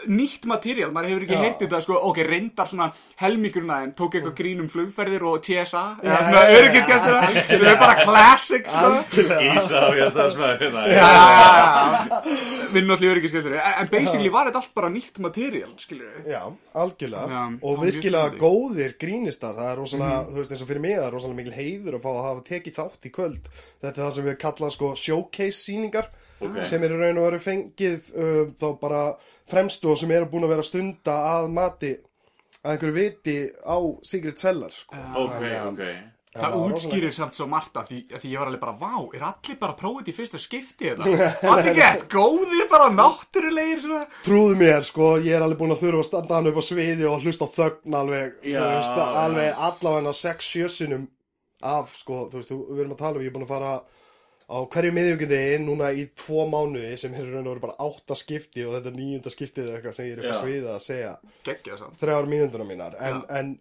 nýtt 0.09 0.47
materjál, 0.49 0.89
maður 0.91 1.11
hefur 1.13 1.23
ekki 1.27 1.35
Já. 1.35 1.41
heyrt 1.45 1.59
þetta 1.61 1.79
sko, 1.85 1.93
ok, 2.09 2.17
reyndar 2.25 2.67
svona 2.67 2.87
helmingurinn 3.21 3.69
aðeim 3.69 3.91
tók 3.95 4.15
eitthvað 4.17 4.33
grín 4.39 4.63
um 4.63 4.69
flugferðir 4.71 5.23
og 5.29 5.43
TSA 5.45 5.83
eða 6.01 6.17
svona 6.25 6.41
öryggiskestina 6.55 7.43
sem 7.51 7.67
er 7.69 7.77
bara 7.79 7.95
classic 8.01 8.65
sko. 8.65 8.89
Algjörlega. 8.89 9.53
Ísa 9.61 9.83
á 9.85 9.89
ég 9.93 10.09
stafsmæður 10.15 10.57
hérna. 10.63 10.85
Já, 10.89 11.05
já, 11.05 11.45
já, 11.45 12.33
vinn 12.73 12.91
allir 12.95 13.13
öryggiskestur 13.13 13.55
en 13.61 13.91
basically 13.93 14.31
var 14.33 14.49
þetta 14.49 14.63
allt 14.63 14.73
bara 14.81 14.89
nýtt 14.95 15.21
materjál 15.23 15.71
skilur 15.85 16.09
við 16.17 16.31
Já, 16.33 16.41
algjörlega. 16.81 17.29
Já, 17.37 17.45
og 17.61 17.77
það 17.79 17.85
virkilega 17.91 18.41
góðir 18.41 18.97
grínistar. 19.05 19.53
Það 19.55 19.69
er 19.71 19.79
rosalega, 19.83 20.17
Mhm. 20.25 20.33
þú 20.33 20.41
veist 20.41 20.51
eins 20.57 20.61
og 20.65 20.67
fyrir 20.73 20.81
mig 20.81 20.97
það 20.97 21.07
er 21.07 21.15
rosalega 21.19 21.39
mikil 21.43 21.57
heiður 21.61 21.99
að 21.99 22.01
fá 22.01 22.09
að 22.15 22.25
hafa 22.25 22.43
tekið 22.49 22.77
þátt 22.81 23.05
í 23.05 23.13
kvöld. 23.19 23.45
Þetta 23.85 23.97
er 23.97 24.03
það 24.03 24.11
sem 24.17 24.25
við 24.25 24.37
kalla 24.41 24.69
sko 24.71 24.91
showcase 24.95 25.61
síningar 25.61 26.09
sem 26.65 26.83
er 26.83 26.89
í 26.89 26.97
raun 26.99 27.17
og 27.21 27.29
veru 27.31 27.39
fengið 27.39 28.11
uh, 28.17 28.51
þá 28.59 28.67
bara 28.81 29.03
fremstu 29.51 29.91
og 29.91 29.97
sem 30.01 30.11
eru 30.11 30.25
búin 30.31 30.43
að 30.47 30.53
vera 30.55 30.63
stunda 30.65 31.15
að 31.35 31.51
mati 31.53 31.93
að 32.65 32.71
einhverju 32.73 32.95
viti 32.97 33.37
á 33.61 33.77
Secret 34.03 34.37
Cellar 34.41 34.71
sko. 34.73 34.95
Ok, 34.97 35.31
Þannig 35.37 35.55
að- 35.59 35.71
ok 35.73 36.11
Það 36.35 36.41
var 36.51 36.51
rosalega- 36.51 36.75
útskýrir 36.75 37.13
samt 37.15 37.33
svo 37.37 37.45
margt 37.47 37.77
að 37.79 37.85
því, 37.87 37.97
að 38.11 38.19
því 38.19 38.29
ég 38.33 38.39
var 38.41 38.47
alveg 38.49 38.59
bara, 38.59 38.73
vá, 38.75 39.15
er 39.15 39.21
allir 39.23 39.55
bara 39.61 39.75
prófið 39.79 40.09
í 40.11 40.15
fyrsta 40.17 40.37
skipti 40.43 40.89
þetta? 40.89 41.29
Allir 41.53 41.75
gett, 41.77 42.01
góðir 42.11 42.65
bara 42.67 42.89
náttúrulegir 42.91 43.79
svona. 43.85 44.01
Trúðu 44.25 44.57
mér, 44.59 44.81
sko, 44.83 45.13
ég 45.23 45.31
er 45.37 45.45
alveg 45.45 45.61
búin 45.61 45.71
að 45.71 45.79
þurfa 45.85 46.01
að 46.03 46.07
standa 46.09 46.35
hann 46.35 46.49
upp 46.51 46.59
á 46.59 46.63
sviði 46.67 47.07
og 47.07 47.23
hlusta 47.23 47.47
á 47.47 47.55
þögn 47.55 47.95
alveg, 48.01 48.35
já. 48.51 48.65
alveg 49.23 49.63
allavega 49.69 50.11
6-7 50.11 50.67
sinum 50.75 51.07
af, 51.63 51.95
sko, 52.03 52.25
þú 52.27 52.41
veist, 52.41 52.51
þú- 52.51 52.67
við 52.73 52.83
erum 52.83 52.95
að 52.97 53.03
tala 53.05 53.15
um, 53.15 53.23
ég 53.23 53.31
er 53.31 53.35
búin 53.39 53.47
að 53.47 53.53
fara 53.55 53.71
á 54.45 54.57
hverju 54.69 54.91
miðjögundi 54.93 55.39
núna 55.65 55.87
í 55.97 56.03
tvo 56.17 56.43
mánuði 56.51 56.93
sem 57.01 57.13
er 57.17 57.25
í 57.25 57.31
raun 57.33 57.47
og 57.47 57.55
veru 57.55 57.63
bara 57.65 57.77
átta 57.87 58.17
skipti 58.19 58.65
og 58.65 58.75
þetta 58.77 58.91
er 58.91 58.97
nýjunda 58.99 59.33
skiptið 59.33 59.67
eða 59.71 59.79
eitthvað 59.79 59.97
sem 59.97 60.05
ég 60.09 60.13
er 60.13 60.21
upp 60.21 60.29
á 60.29 60.33
Já. 60.35 60.39
sviði 60.43 60.69
að 60.75 60.83
segja 60.85 61.13
Gekkja 61.49 61.77
samt. 61.81 61.97
þrjár 62.03 62.29
mínunduna 62.29 62.67
mínar 62.69 62.97
en, 63.01 63.21
en, 63.39 63.51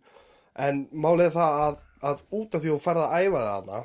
en 0.68 0.82
málið 0.92 1.30
er 1.30 1.36
það 1.38 1.58
að, 1.64 1.78
að 2.12 2.24
út 2.40 2.54
af 2.58 2.64
því 2.66 2.74
þú 2.74 2.78
ferð 2.84 3.04
að 3.06 3.16
æfa 3.24 3.44
það 3.46 3.52
hana 3.54 3.82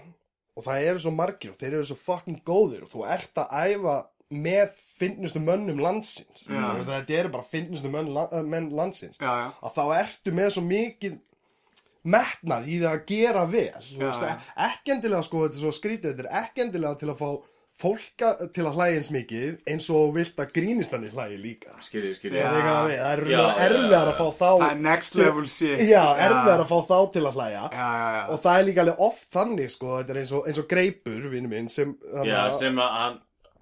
og 0.59 0.65
það 0.67 0.87
eru 0.91 1.03
svo 1.05 1.15
margir 1.15 1.53
og 1.53 1.59
þeir 1.61 1.73
eru 1.79 1.87
svo 1.87 1.99
fucking 2.03 2.41
góðir 2.43 2.83
og 2.83 2.91
þú 2.91 3.05
ert 3.15 3.39
að 3.45 3.55
æfa 3.71 3.97
með 4.29 4.75
finnustu 4.99 5.39
mönnum 5.41 5.79
landsins 5.81 6.43
Já. 6.45 6.59
Þú 6.59 6.75
veist, 6.81 6.91
þetta 6.91 7.15
eru 7.23 7.31
bara 7.33 7.47
finnustu 7.49 7.89
menn, 7.89 8.11
menn 8.51 8.67
landsins 8.77 9.17
Já, 9.17 9.31
já. 9.39 9.47
að 9.65 9.79
þá 9.79 9.83
ertu 10.03 10.33
með 10.35 10.51
svo 10.57 10.65
mikið 10.67 11.15
metnað 12.15 12.67
í 12.73 12.81
það 12.81 12.91
að 12.97 13.05
gera 13.13 13.45
vel. 13.53 13.69
Þú 13.85 14.01
Já, 14.01 14.09
veist, 14.09 14.27
já. 14.27 14.35
ekki 14.69 14.95
endilega 14.97 15.23
sko, 15.29 15.45
þetta 15.45 15.57
er 15.59 15.63
svo 15.67 15.73
skrítið 15.79 16.11
þetta 16.13 16.27
er 16.27 16.43
ekki 16.43 16.65
endilega 16.67 16.99
til 17.03 17.13
að 17.13 17.23
fá 17.23 17.31
fólka 17.79 18.29
til 18.51 18.65
að 18.67 18.75
hlæja 18.75 18.95
eins 18.99 19.07
mikið 19.15 19.51
eins 19.71 19.85
og 19.95 20.09
vilt 20.17 20.41
að 20.43 20.49
grínistanir 20.57 21.13
hlægi 21.15 21.37
líka. 21.39 21.77
Skilji, 21.85 22.09
skilji. 22.17 22.41
Það 22.43 22.57
er 22.59 22.65
við, 22.89 22.97
það 22.99 23.13
er 23.13 23.21
já, 23.31 23.43
erfiðar 23.67 24.09
að 24.11 24.17
fá 24.17 24.25
Það 24.25 24.41
þá 24.59 24.65
er 24.67 24.81
next 24.83 25.15
level 25.15 25.45
shit. 25.47 25.83
Já, 25.87 26.01
erfiðar 26.25 26.63
að 26.65 26.73
fá 26.73 26.75
þá 26.89 26.97
til 27.13 27.23
að 27.29 27.37
hlæja. 27.39 27.61
Og 28.33 28.41
það 28.43 28.59
er 28.59 28.67
líka 28.67 28.83
alveg 28.83 28.99
oft 29.07 29.29
þannig 29.37 29.71
sko, 29.71 29.93
þetta 30.01 30.13
er 30.15 30.19
eins 30.25 30.33
og, 30.35 30.43
eins 30.51 30.59
og 30.59 30.67
greipur, 30.75 31.29
vinnu 31.31 31.53
minn 31.53 31.71
sem, 31.71 31.95
Já, 32.27 32.41
sem 32.59 32.83
að 32.83 32.93
hann 32.99 33.17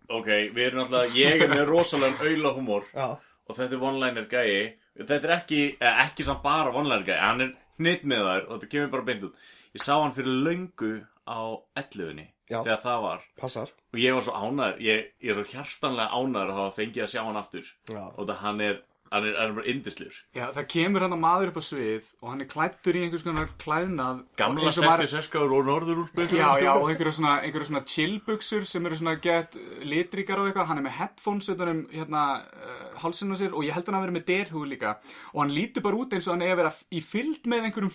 Ok, 0.07 0.27
við 0.55 0.63
erum 0.69 0.81
náttúrulega 0.81 1.17
Ég 1.19 1.41
er 1.43 1.49
með 1.51 1.63
rosalega 1.67 2.23
auðla 2.23 2.51
húmor 2.55 2.85
já, 2.95 3.07
Og 3.51 3.57
þetta 3.57 3.75
er 3.77 3.81
one-liner 3.91 4.27
gæi. 4.31 4.59
Þetta 4.97 5.17
er 5.19 5.33
ekki, 5.37 5.61
eða 5.77 6.05
ekki 6.07 6.25
samt 6.25 6.41
bara 6.45 6.71
one-liner 6.73 7.05
gæi 7.05 7.17
Hann 7.21 7.43
er 7.45 7.51
hnitt 7.77 8.03
með 8.07 8.25
þær 8.27 8.41
og 8.47 8.51
þetta 8.55 8.71
kemur 8.73 8.91
bara 8.95 9.07
beint 9.11 9.27
út 9.29 9.45
Ég 9.77 9.83
sá 9.85 9.93
hann 9.99 10.15
fyrir 10.15 10.41
löngu 10.47 10.91
á 11.27 11.39
11-unni 11.77 12.27
Já. 12.47 12.61
Þegar 12.63 12.81
það 12.85 13.01
var 13.03 13.23
passar 13.39 13.71
Og 13.93 13.99
ég 13.99 14.15
var 14.15 14.23
svo 14.27 14.35
ánæður 14.39 14.77
Ég, 14.85 15.09
ég 15.21 15.33
er 15.33 15.39
svo 15.41 15.47
hjartanlega 15.51 16.19
ánæður 16.21 16.53
að 16.53 16.59
hafa 16.61 16.75
fengið 16.77 17.03
að 17.05 17.11
sjá 17.13 17.21
hann 17.27 17.41
aftur 17.41 17.71
Já. 17.91 18.03
Og 18.15 18.23
það 18.29 18.39
hann 18.45 18.63
er, 18.67 18.77
hann 19.11 19.27
er, 19.27 19.35
hann 19.39 19.51
er 19.51 19.55
bara 19.59 19.67
indisljur 19.71 20.15
Já, 20.35 20.45
það 20.55 20.67
kemur 20.73 21.05
hann 21.05 21.15
að 21.17 21.21
maður 21.23 21.51
upp 21.53 21.59
á 21.59 21.63
svið 21.67 22.09
og 22.21 22.31
hann 22.31 22.43
er 22.43 22.49
klættur 22.51 22.97
í 22.99 23.03
einhvers 23.05 23.25
konar 23.25 23.49
klæðnað. 23.63 24.21
Gamla 24.41 24.67
eins 24.67 24.79
og 24.81 24.87
maður- 24.87 25.07
66 25.13 25.41
og 25.57 25.65
norður 25.71 26.03
úr 26.03 26.33
Já, 26.37 26.49
já, 26.63 26.71
og 26.75 26.89
einhverju 26.91 27.15
svona, 27.19 27.35
einhverju 27.45 27.69
svona 27.71 27.83
chillbuxur 27.87 28.65
sem 28.67 28.85
eru 28.85 28.99
svona 28.99 29.15
gett 29.21 29.55
litríkar 29.87 30.41
og 30.41 30.49
eitthvað, 30.49 30.69
hann 30.71 30.81
er 30.81 30.87
með 30.89 30.97
headphones 30.99 31.49
utan 31.53 31.73
um 31.73 31.81
hérna 31.93 32.25
uh, 32.43 32.83
hálsinn 33.01 33.31
á 33.33 33.37
sér 33.39 33.55
og 33.55 33.65
ég 33.65 33.73
held 33.77 33.87
hann 33.89 33.99
að 33.99 34.07
vera 34.07 34.17
með 34.17 34.27
derhúi 34.31 34.67
líka. 34.71 34.97
Og 35.33 35.41
hann 35.43 35.55
lítur 35.55 35.85
bara 35.85 35.99
út 36.01 36.13
eins 36.13 36.27
og 36.27 36.35
hann 36.35 36.45
er 36.47 36.55
að 36.55 36.61
vera 36.63 36.73
í 36.91 37.01
fylgd 37.03 37.47
með 37.47 37.69
einhverjum 37.69 37.93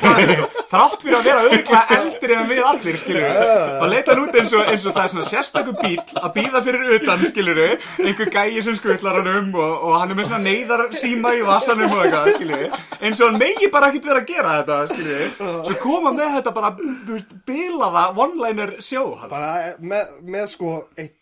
staðinu, 0.00 0.46
þrátt 0.70 1.02
fyrir 1.02 1.16
að 1.18 1.26
vera 1.26 1.42
auðvitað 1.44 1.92
eldri 1.96 2.36
en 2.36 2.48
við 2.50 2.60
allir, 2.70 2.98
skilur 3.00 3.24
við 3.24 3.50
þá 3.80 3.84
leit 3.92 4.10
hann 4.10 4.22
út 4.24 4.38
eins 4.40 4.54
og, 4.56 4.62
eins 4.70 4.86
og 4.86 4.94
það 4.96 5.02
er 5.06 5.12
svona 5.14 5.28
sérstakur 5.30 5.76
bíl 5.80 5.98
að 6.20 6.30
býða 6.36 6.62
fyrir 6.66 6.94
utan, 6.98 7.24
skilur 7.30 7.58
við 7.60 7.86
einhver 8.06 8.32
gæi 8.34 8.62
sem 8.66 8.78
skutlar 8.78 9.20
hann 9.20 9.30
um 9.34 9.50
og, 9.60 9.74
og 9.88 9.89
hann 9.98 10.10
er 10.10 10.18
með 10.18 10.26
svona 10.30 10.44
neyðar 10.44 10.82
síma 11.00 11.34
í 11.38 11.42
vasanum 11.46 11.92
og 11.96 12.02
eitthvað, 12.04 12.32
skilur 12.36 12.58
við 12.64 12.74
eins 13.00 13.20
og 13.20 13.30
hann 13.30 13.38
megi 13.42 13.70
bara 13.72 13.88
ekkert 13.90 14.04
vera 14.10 14.20
að 14.24 14.28
gera 14.34 14.56
þetta, 14.60 14.76
skilur 14.94 15.16
við 15.22 15.30
svo 15.70 15.78
koma 15.82 16.12
með 16.16 16.34
þetta 16.38 16.52
bara, 16.58 16.70
þú 16.80 17.16
veist, 17.16 17.32
bilaða 17.46 18.04
one-liner 18.26 18.74
sjó 18.84 19.04
hann. 19.20 19.30
bara 19.32 19.54
með, 19.80 20.12
með 20.36 20.46
sko 20.54 20.74
eitt, 20.96 21.16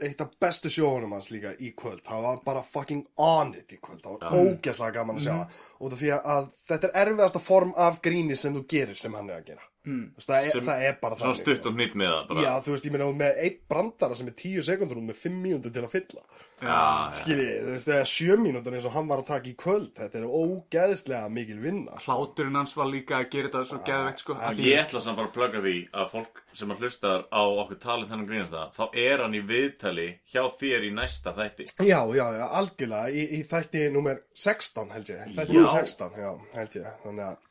eitt 0.00 0.20
af 0.22 0.34
bestu 0.40 0.70
sjóunum 0.70 1.10
hans 1.16 1.30
líka 1.34 1.50
í 1.58 1.72
kvöld. 1.74 2.04
Það 2.06 2.20
var 2.22 2.36
bara 2.44 2.60
fucking 2.62 3.00
on 3.16 3.48
it 3.58 3.72
í 3.74 3.80
kvöld. 3.82 3.98
Það 4.04 4.20
var 4.20 4.36
ógæslega 4.44 4.94
gaman 4.94 5.16
að 5.18 5.24
sjá 5.24 5.32
Mhm. 5.34 5.48
það 5.48 5.86
út 5.88 5.92
af 5.96 5.98
því 6.04 6.12
að 6.36 6.52
þetta 6.68 6.90
er 6.92 7.00
erfiðasta 7.06 7.40
form 7.42 7.72
af 7.76 7.98
gríni 8.02 8.36
sem 8.38 8.54
þú 8.54 8.62
gerir 8.70 8.96
sem 8.96 9.12
hann 9.18 9.30
er 9.30 9.40
að 9.40 9.46
gera 9.50 9.67
mm. 9.88 10.04
það, 10.20 10.36
er, 10.44 10.50
Sem- 10.54 10.66
það 10.68 10.84
er 10.90 10.98
bara 11.02 11.18
Svona 11.18 11.32
þannig, 11.32 11.40
stutt 11.42 11.62
sko. 11.62 11.72
og 11.72 11.78
hnitt 11.80 11.96
með 12.02 12.12
það 12.12 12.28
bara. 12.32 12.44
Já, 12.46 12.52
þú 12.66 12.74
veist, 12.76 12.88
ég 12.88 12.94
meina 12.96 13.08
með 13.24 13.40
eitt 13.46 13.60
brandara 13.72 14.18
sem 14.20 14.30
er 14.30 14.36
tíu 14.44 14.64
sekundur 14.68 15.00
og 15.02 15.08
með 15.08 15.20
fimm 15.24 15.40
mínútur 15.44 15.74
til 15.74 15.84
að 15.86 15.92
fylla 15.96 16.22
já, 16.58 16.66
já. 16.68 17.18
skiljið, 17.22 17.50
þú 17.64 17.72
veist, 17.76 17.90
eða 17.94 18.06
sjö 18.12 18.36
mínútur 18.42 18.74
eins 18.78 18.86
og 18.88 18.94
hann 18.98 19.08
var 19.10 19.22
að 19.22 19.28
taka 19.32 19.50
í 19.50 19.54
kvöld 19.62 19.90
þetta 19.98 20.18
er 20.22 20.26
ógeðslega 20.28 21.28
mikil 21.32 21.58
vinna 21.62 22.00
Hláturinn 22.04 22.58
hans 22.58 22.74
var 22.76 22.90
líka 22.90 23.20
að 23.20 23.28
gera 23.34 23.48
þetta 23.50 23.64
svo 23.70 23.78
geðveikt 23.86 24.22
sko. 24.24 24.36
að 24.38 24.62
Ég 24.66 24.80
ætla 24.82 25.02
samt 25.04 25.18
bara 25.20 25.30
að 25.30 25.36
plugga 25.38 25.62
því 25.64 25.76
að 26.02 26.10
fólk 26.14 26.42
sem 26.58 26.72
að 26.74 26.82
hlustar 26.82 27.26
á 27.30 27.42
okkur 27.62 27.78
talið 27.82 28.10
þennan 28.10 28.28
grínast 28.28 28.54
það 28.56 28.72
þá 28.78 28.98
er 29.04 29.22
hann 29.22 29.36
í 29.38 29.42
viðtali 29.46 30.08
hjá 30.32 30.42
þér 30.58 30.88
í 30.88 30.92
næsta 30.98 31.34
þætti 31.36 31.68
Já, 31.86 32.00
já, 32.18 32.24
já, 32.40 32.44
algjörlega 32.58 33.12
í, 33.14 33.26
í 33.38 33.42
þætti 33.46 33.84
nummer 33.94 34.22
16 34.34 34.90
held 34.96 35.12
ég 35.14 35.22
þætti 35.36 35.54
Já. 35.54 35.60
nummer 35.60 35.76
16, 35.78 36.18
já, 36.18 36.32
held 36.58 36.80
ég 36.80 36.90
þannig 37.04 37.28
að 37.28 37.46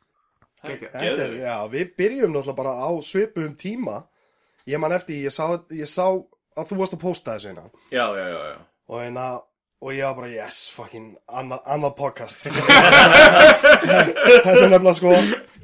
er, 0.66 1.36
já, 1.40 1.56
við 1.72 1.86
byrjum 1.98 2.32
náttúrulega 2.34 2.58
bara 2.58 2.72
á 2.78 2.88
svipum 3.04 3.52
tíma. 3.58 3.96
Ég 4.68 4.78
man 4.82 4.96
eftir, 4.96 5.16
ég 5.24 5.32
sá, 5.32 5.44
ég 5.72 5.88
sá 5.88 6.06
að 6.08 6.66
þú 6.70 6.74
varst 6.80 6.96
að 6.96 7.04
posta 7.04 7.36
þessu 7.36 7.48
hérna. 7.52 7.64
Já, 7.92 8.06
já, 8.18 8.26
já, 8.28 8.40
já. 8.52 8.58
Og 8.88 8.96
hérna 9.02 9.26
og 9.78 9.88
ég 9.94 10.04
var 10.08 10.16
bara, 10.18 10.30
yes, 10.32 10.56
fucking 10.74 11.08
annað 11.30 11.60
anna 11.70 11.90
podcast. 11.94 12.38
Þetta 12.48 14.56
er 14.56 14.70
nefnilega 14.72 14.98
sko 14.98 15.12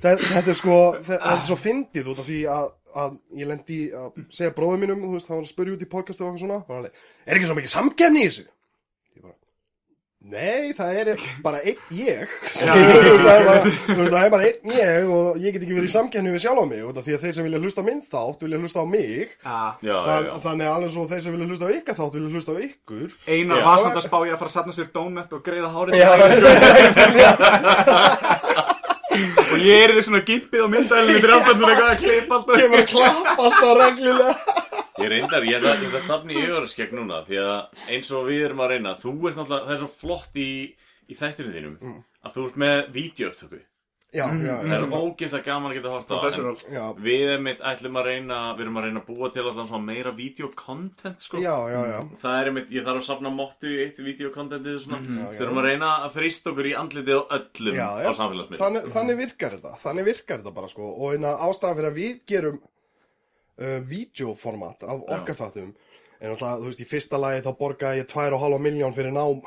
þetta, 0.04 0.42
er 0.42 0.58
sko, 0.58 0.78
þetta 1.04 1.32
er 1.32 1.44
svo 1.46 1.56
fyndið 1.58 2.10
út 2.12 2.22
af 2.22 2.28
því 2.28 2.40
að, 2.50 2.70
að 3.04 3.16
ég 3.40 3.50
lendi 3.50 3.78
í 3.86 3.88
að 3.98 4.20
segja 4.34 4.54
bróðum 4.56 4.84
mínum, 4.84 5.04
þú 5.04 5.16
veist, 5.16 5.30
hann 5.30 5.40
var 5.40 5.46
að 5.46 5.52
spyrja 5.52 5.76
út 5.76 5.84
í 5.84 5.90
podcast 5.90 6.20
og 6.20 6.28
eitthvað 6.28 6.44
svona, 6.44 6.60
og 6.60 6.72
hann 6.72 6.82
alveg, 6.82 7.04
er 7.24 7.38
ekki 7.38 7.50
svo 7.50 7.58
mikið 7.58 7.74
samkefni 7.74 8.22
í 8.22 8.28
þessu? 8.28 8.46
Nei, 10.24 10.72
það 10.72 10.96
er 11.02 11.20
bara 11.44 11.58
einn 11.68 11.76
ég. 11.92 12.24
Það 12.56 12.80
er 12.80 13.44
bara, 13.44 13.60
þú 13.68 13.92
veist, 13.98 14.08
það 14.14 14.24
er 14.24 14.30
bara 14.32 14.46
einn 14.48 14.72
ég 14.72 15.04
og 15.12 15.36
ég 15.42 15.52
get 15.52 15.60
ekki 15.66 15.76
verið 15.76 15.90
í 15.90 15.92
samkefni 15.92 16.32
við 16.32 16.40
sjálf 16.46 16.62
á 16.64 16.66
mig. 16.70 16.80
Út 16.88 16.96
af 16.96 17.04
því 17.04 17.12
að 17.18 17.22
þeir 17.26 17.34
sem 17.36 17.44
vilja 17.48 17.60
hlusta 17.60 17.84
á 17.84 17.88
minn 17.90 18.00
þátt 18.08 18.40
vilja 18.46 18.56
hlusta 18.62 18.80
á 18.80 18.86
mig. 18.88 19.28
Já. 19.44 19.76
Já, 19.84 19.84
já, 19.84 20.00
Þann, 20.08 20.24
já. 20.24 20.32
þannig 20.46 20.64
að 20.70 20.74
alveg 20.78 20.88
svo 20.94 21.04
þeir 21.12 21.20
sem 21.26 21.32
vilja 21.36 21.48
hlusta 21.50 21.68
á 21.68 21.70
ykkar 21.76 21.96
þátt 22.00 22.16
vilja 22.16 22.32
hlusta 22.32 22.56
á 22.56 22.58
ykkur. 22.64 23.08
Einar 23.28 23.60
Já. 23.60 23.68
að 23.84 24.00
spá 24.08 24.16
ég 24.24 24.32
að 24.32 24.40
fara 24.40 24.48
að 24.48 24.56
safna 24.56 24.72
sér 24.78 24.88
donut 24.96 25.28
og 25.36 25.44
greiða 25.44 25.68
hárið. 25.76 25.92
Já, 26.00 26.08
og 29.54 29.58
ég 29.62 29.84
er 29.84 29.92
því 29.94 30.02
svona 30.08 30.24
gimpið 30.26 30.60
á 30.64 30.66
myndælinu 30.72 31.20
fyrir 31.20 31.34
aftan 31.36 31.56
svona 31.60 31.72
eitthvað 31.74 31.92
að 31.92 32.00
klippa 32.00 32.32
alltaf. 32.40 32.54
Kemur 32.64 32.80
að 32.80 32.88
klappa 32.90 33.42
alltaf 33.44 33.72
reglulega 33.84 34.32
Ég 35.02 35.08
reyndar, 35.10 35.42
ég 35.42 35.58
ætla, 35.58 35.74
að 35.98 36.06
safna 36.06 36.32
í 36.36 36.42
yfirskegg 36.44 36.92
núna 36.94 37.24
Því 37.26 37.38
að 37.42 37.84
eins 37.90 38.10
og 38.14 38.28
við 38.30 38.44
erum 38.46 38.60
að 38.62 38.74
reyna 38.76 38.92
Þú 39.02 39.14
ert 39.26 39.38
náttúrulega, 39.40 39.66
það 39.66 39.74
er 39.74 39.84
svo 39.84 39.92
flott 39.98 40.34
í, 40.38 40.48
í 41.10 41.14
þættinu 41.18 41.54
þínum 41.56 41.78
Mm. 41.82 42.02
Að 42.24 42.34
þú 42.38 42.44
ert 42.48 42.58
með 42.62 42.82
vídeouptöku 42.94 43.62
Já, 44.14 44.28
já, 44.30 44.52
Það 44.62 44.68
já, 44.70 44.74
er 44.78 44.92
ógeðslega 44.94 45.44
gaman 45.48 45.72
að 45.72 45.74
geta 45.80 45.90
hort 45.90 46.12
á 46.14 46.16
já, 46.70 46.84
Við 47.02 47.22
erum 47.32 47.48
ætlum 47.50 47.96
að 47.98 48.04
reyna 48.06 48.36
Við 48.54 48.62
erum 48.62 48.76
að 48.78 48.84
reyna 48.86 49.00
að 49.02 49.08
búa 49.08 49.30
til 49.34 49.42
alltaf 49.42 49.66
svona 49.72 49.88
meira 49.88 50.12
videocontent 50.14 51.24
sko 51.26 51.40
já, 51.42 51.54
já, 51.72 51.80
já. 51.90 51.98
Það 52.22 52.36
er 52.38 52.50
einmitt, 52.52 52.70
ég 52.76 52.86
þarf 52.86 53.00
að 53.02 53.08
safna 53.08 53.32
mottu 53.34 53.72
í 53.74 53.80
eitt 53.82 53.98
videocontentið 53.98 54.78
svona 54.84 55.00
Mhm. 55.02 55.18
já, 55.18 55.24
já. 55.26 55.38
Þurfum 55.40 55.58
að 55.58 55.66
reyna 55.66 55.90
að 56.06 56.14
frista 56.20 56.50
okkur 56.54 56.68
í 56.70 56.76
andlitið 56.78 57.18
á 57.18 57.22
öllum 57.40 57.74
Já, 57.74 57.88
á 57.90 57.98
já. 58.06 58.10
samfélagsmiðlum 58.20 58.62
Þannig, 58.62 58.86
þannig 58.94 59.18
virkar 59.24 59.50
þetta, 59.58 59.74
þannig 59.82 60.04
virkar 60.12 60.38
þetta 60.44 60.54
bara 60.54 60.68
sko 60.70 60.92
og 60.94 61.12
eina 61.18 61.34
ástæðan 61.48 61.76
fyrir 61.80 61.90
að 61.90 61.98
við 61.98 62.24
gerum 62.30 62.62
uh, 63.60 63.78
videoformat 63.88 64.86
af 64.86 65.02
okkar 65.18 65.38
þáttum. 65.38 65.72
En 66.20 66.30
alltaf, 66.32 66.60
þú 66.62 66.70
veist, 66.70 66.80
í 66.80 66.88
fyrsta 66.88 67.20
lagi 67.20 67.42
þá 67.44 67.50
borgaði 67.58 68.02
ég 68.02 68.10
2,5 68.12 68.58
miljón 68.64 68.94
fyrir 68.96 69.14
nám. 69.14 69.42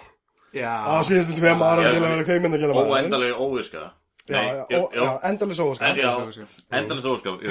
Já, 0.56 0.72
að 0.94 1.06
síðustu 1.10 1.38
tveim 1.38 1.64
árum 1.64 1.86
Já, 1.88 1.92
til 1.94 2.02
að 2.02 2.12
vera 2.14 2.28
kveiminn 2.28 2.56
að 2.58 2.62
gera 2.64 2.84
Óendalegin 2.84 3.42
óviska. 3.44 3.86
Já, 4.28 4.40
já, 4.44 4.78
ó- 4.80 4.92
já, 4.96 5.10
endalins 5.30 5.60
En 5.60 5.66
óskar 5.72 5.98
já, 5.98 6.10
óviska. 6.18 6.48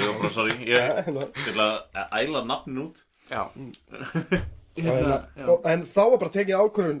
er 0.05 0.19
bara, 0.21 0.29
sorry. 0.33 0.55
Ég 0.61 0.81
hérna. 0.81 1.27
ég 1.33 1.49
ætla 1.51 1.67
að 1.93 2.17
æla 2.21 2.43
nafnin 2.45 2.83
út. 2.85 3.03
Hérna, 4.77 5.15
hérna, 5.35 5.55
En 5.65 5.83
þá 5.89 6.03
var 6.11 6.19
bara 6.21 6.33
tekið 6.35 6.59
ákvörðun 6.61 6.99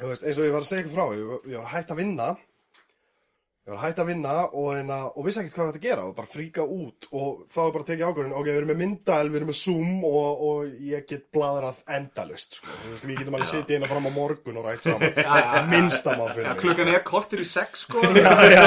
eins 0.00 0.38
og 0.38 0.46
ég 0.46 0.54
var 0.54 0.64
að 0.64 0.68
segja 0.70 0.82
ykkur 0.84 0.94
frá 0.96 1.04
ég, 1.14 1.34
ég 1.52 1.60
var 1.60 1.68
hægt 1.74 1.92
að 1.92 2.00
vinna 2.00 2.28
ég 3.64 3.72
var 3.72 3.80
hægt 3.80 4.00
að 4.02 4.08
vinna 4.10 4.32
og, 4.50 4.66
hérna, 4.74 4.96
og 5.16 5.24
vissi 5.24 5.40
ekkert 5.40 5.54
hvað 5.56 5.68
þetta 5.70 5.80
gera. 5.80 6.02
Og 6.04 6.12
bara 6.18 6.28
fríka 6.28 6.66
út 6.68 7.06
og 7.16 7.46
þá 7.48 7.58
var 7.62 7.70
bara 7.78 7.86
tekið 7.88 8.04
ákvörðun 8.10 8.34
ok, 8.36 8.48
við 8.50 8.58
erum 8.58 8.70
með 8.74 8.80
myndael, 8.82 9.30
við 9.30 9.38
erum 9.40 9.48
með 9.48 9.58
Zoom 9.62 10.04
og, 10.04 10.42
og 10.48 10.84
ég 10.84 11.06
get 11.08 11.24
bladrað 11.32 11.78
endalust 11.96 12.58
sko. 12.58 12.68
Við 13.06 13.22
getum 13.22 13.38
alveg 13.38 13.48
sitið 13.54 13.78
inn 13.78 13.86
og 13.86 13.92
fram 13.94 14.08
á 14.08 14.12
morgun 14.12 14.60
og 14.60 14.68
rætt 14.68 14.84
saman. 14.84 15.16
Minnsta 15.72 16.12
má 16.12 16.26
fyrir 16.34 16.50
mig. 16.50 16.60
klukkan 16.60 16.92
er 16.92 17.04
kortir 17.08 17.40
í 17.40 17.48
sex 17.48 17.86
sko. 17.88 18.04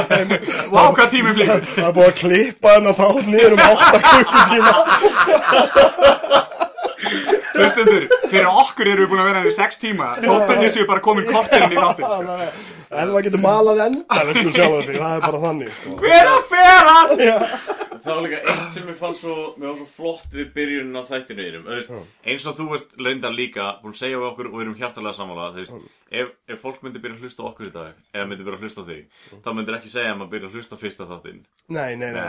Vá, 0.74 0.82
hvað 0.98 1.14
tíminn 1.14 1.38
flýgur. 1.38 1.62
Það 1.76 1.90
er 1.92 1.98
búið 2.00 2.10
að 2.10 2.18
klippa 2.24 2.78
hennar 2.80 2.98
þá 2.98 3.08
niður 3.30 3.60
um 3.60 3.66
8 3.70 4.02
klukkutíma 4.10 4.72
Hlustendur, 7.58 8.08
fyrir 8.32 8.50
okkur 8.52 8.92
erum 8.94 9.04
við 9.06 9.12
búin 9.14 9.24
að 9.24 9.30
vera 9.32 9.42
henni 9.42 9.54
í 9.54 9.58
sex 9.58 9.82
tíma. 9.82 10.14
Þótt 10.24 10.54
að 10.54 10.64
þessu 10.66 10.86
bara 10.90 11.04
komin 11.06 11.28
kortirinn 11.30 11.74
í 11.74 11.82
þáttin 11.82 12.06
en 12.88 13.12
maður 13.12 13.28
getur 13.28 13.44
malað 13.44 13.82
sig, 14.88 14.96
það 15.02 15.18
er 15.18 15.26
bara 15.26 15.44
þannig 15.44 15.74
sko. 15.76 15.98
Hver 16.02 16.26
að 16.32 16.42
fer 16.54 16.82
hann? 16.88 17.12
Það 18.08 18.16
var 18.16 18.24
líka 18.24 18.38
eitt 18.54 18.74
sem 18.76 18.86
mér 18.88 18.98
fannst 19.00 19.24
svo, 19.24 19.34
mér 19.60 19.68
var 19.72 19.80
svo 19.82 19.88
flott 19.98 20.36
við 20.36 20.52
byrjunin 20.56 20.96
á 20.96 21.04
þættinu 21.10 21.44
veist, 21.66 21.90
eins 22.24 22.46
og 22.48 22.56
þú 22.60 22.68
ert 22.78 22.90
reyndar 23.04 23.34
líka 23.36 23.66
búin 23.82 23.96
að 23.96 24.02
segja 24.02 24.22
við 24.22 24.28
okkur 24.30 24.48
og 24.48 24.56
við 24.56 24.64
erum 24.64 24.78
hjartalega 24.80 25.48
veist, 25.58 25.76
ef, 26.12 26.28
ef 26.48 26.62
fólk 26.64 26.80
myndi 26.86 27.02
byrja 27.04 27.18
að 27.18 27.26
hlusta 27.26 27.48
okkur 27.50 27.68
í 27.68 27.74
dag 27.74 27.94
eða 28.14 28.30
myndi 28.30 28.48
byrja 28.48 28.60
að 28.62 28.64
hlusta 28.64 28.86
á 28.86 28.90
þig 28.92 29.04
þá 29.44 29.50
myndir 29.58 29.78
ekki 29.80 29.92
segja 29.92 30.14
að 30.14 30.20
maður 30.22 30.34
byrja 30.36 30.48
að 30.48 30.56
hlusta 30.56 30.80
fyrsta 30.80 31.10
þáttinn. 31.10 31.42
Nei, 31.68 31.92
nei, 32.00 32.12
nei, 32.16 32.24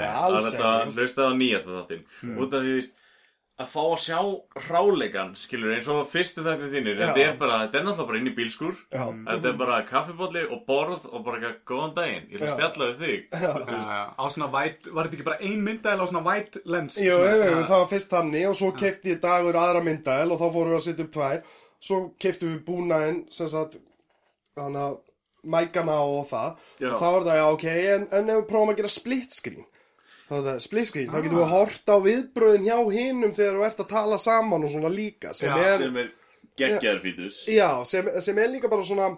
Nei, 2.27 2.89
að 3.59 3.71
fá 3.73 3.81
að 3.83 4.03
sjá 4.05 4.19
hráleikan 4.69 5.33
skilur 5.35 5.73
eins 5.75 5.89
og 5.91 6.05
fyrstu 6.13 6.45
þættin 6.47 6.71
þínir. 6.71 6.99
Þetta 7.01 7.23
er 7.25 7.39
bara, 7.41 7.57
þetta 7.65 7.79
er 7.81 7.87
náttúrulega 7.89 8.09
bara 8.11 8.19
inn 8.21 8.31
í 8.31 8.35
bílskur. 8.37 8.77
Já. 8.95 9.05
þetta 9.27 9.49
er 9.51 9.57
bara 9.59 9.79
kaffibólli 9.89 10.43
og 10.47 10.61
borð 10.69 11.09
og 11.11 11.25
bara 11.27 11.41
eitthvað 11.41 11.57
góðan 11.73 11.95
daginn, 11.97 12.29
ég 12.31 12.45
Já. 12.45 12.53
spjalla 12.53 12.89
við 12.93 13.03
þig. 13.03 13.25
Já, 13.33 13.51
já, 13.59 13.99
Á 14.15 14.25
svona 14.31 14.51
white, 14.53 14.93
var 14.95 15.09
þetta 15.09 15.19
ekki 15.19 15.27
bara 15.27 15.41
ein 15.49 15.65
myndaðil 15.67 16.07
á 16.07 16.11
svona 16.13 16.23
white 16.29 16.63
lens? 16.71 16.99
Jú, 17.03 17.17
það 17.19 17.75
var 17.75 17.91
fyrst 17.91 18.15
þannig 18.15 18.47
og 18.53 18.55
svo 18.61 18.71
kefti 18.79 19.15
ég 19.17 19.23
dagur 19.25 19.59
aðra 19.59 19.83
myndaðel 19.89 20.37
og 20.37 20.39
þá 20.39 20.47
fórum 20.55 20.73
við 20.75 20.79
að 20.79 20.87
setja 20.87 21.07
upp 21.09 21.13
tvær. 21.19 21.43
Svo 21.89 21.99
keftum 22.23 22.53
við 22.55 22.63
búnaðinn 22.69 23.21
sem 23.35 23.51
sagt 23.51 23.81
þannig 24.55 24.85
að 24.87 24.97
mækana 25.49 25.99
og 26.07 26.31
það. 26.31 26.63
Já. 26.79 26.93
og 26.93 27.03
þá 27.03 27.09
er 27.11 27.27
það, 27.27 27.41
já, 27.41 27.45
ok, 27.57 27.67
en, 27.97 28.07
en 28.21 28.31
ef 28.31 28.41
við 28.41 28.49
prófum 28.53 28.73
að 28.73 28.81
gera 28.85 28.93
split 28.95 29.35
screen 29.35 29.67
þá 30.29 30.35
er 30.39 30.45
það 30.49 30.59
split 30.65 30.91
screen, 30.91 31.11
þá 31.13 31.23
getum 31.25 31.41
við 31.43 31.53
hort 31.55 31.93
á 31.93 31.97
viðbröðin 32.05 32.67
hjá 32.69 32.77
hinum 32.95 33.35
þegar 33.37 33.57
þú 33.59 33.65
ert 33.69 33.83
að 33.85 33.93
tala 33.95 34.19
saman 34.23 34.67
og 34.67 34.75
svona 34.75 34.93
líka 34.93 35.33
sem 35.37 35.49
Já, 35.49 35.57
er, 35.73 35.79
sem 35.85 35.97
er 36.03 36.11
geggjaður 36.59 37.01
fítus. 37.07 37.41
Já, 37.49 37.71
sem, 37.89 38.13
sem 38.25 38.39
er 38.43 38.53
líka 38.53 38.71
bara 38.73 38.85
svona 38.87 39.09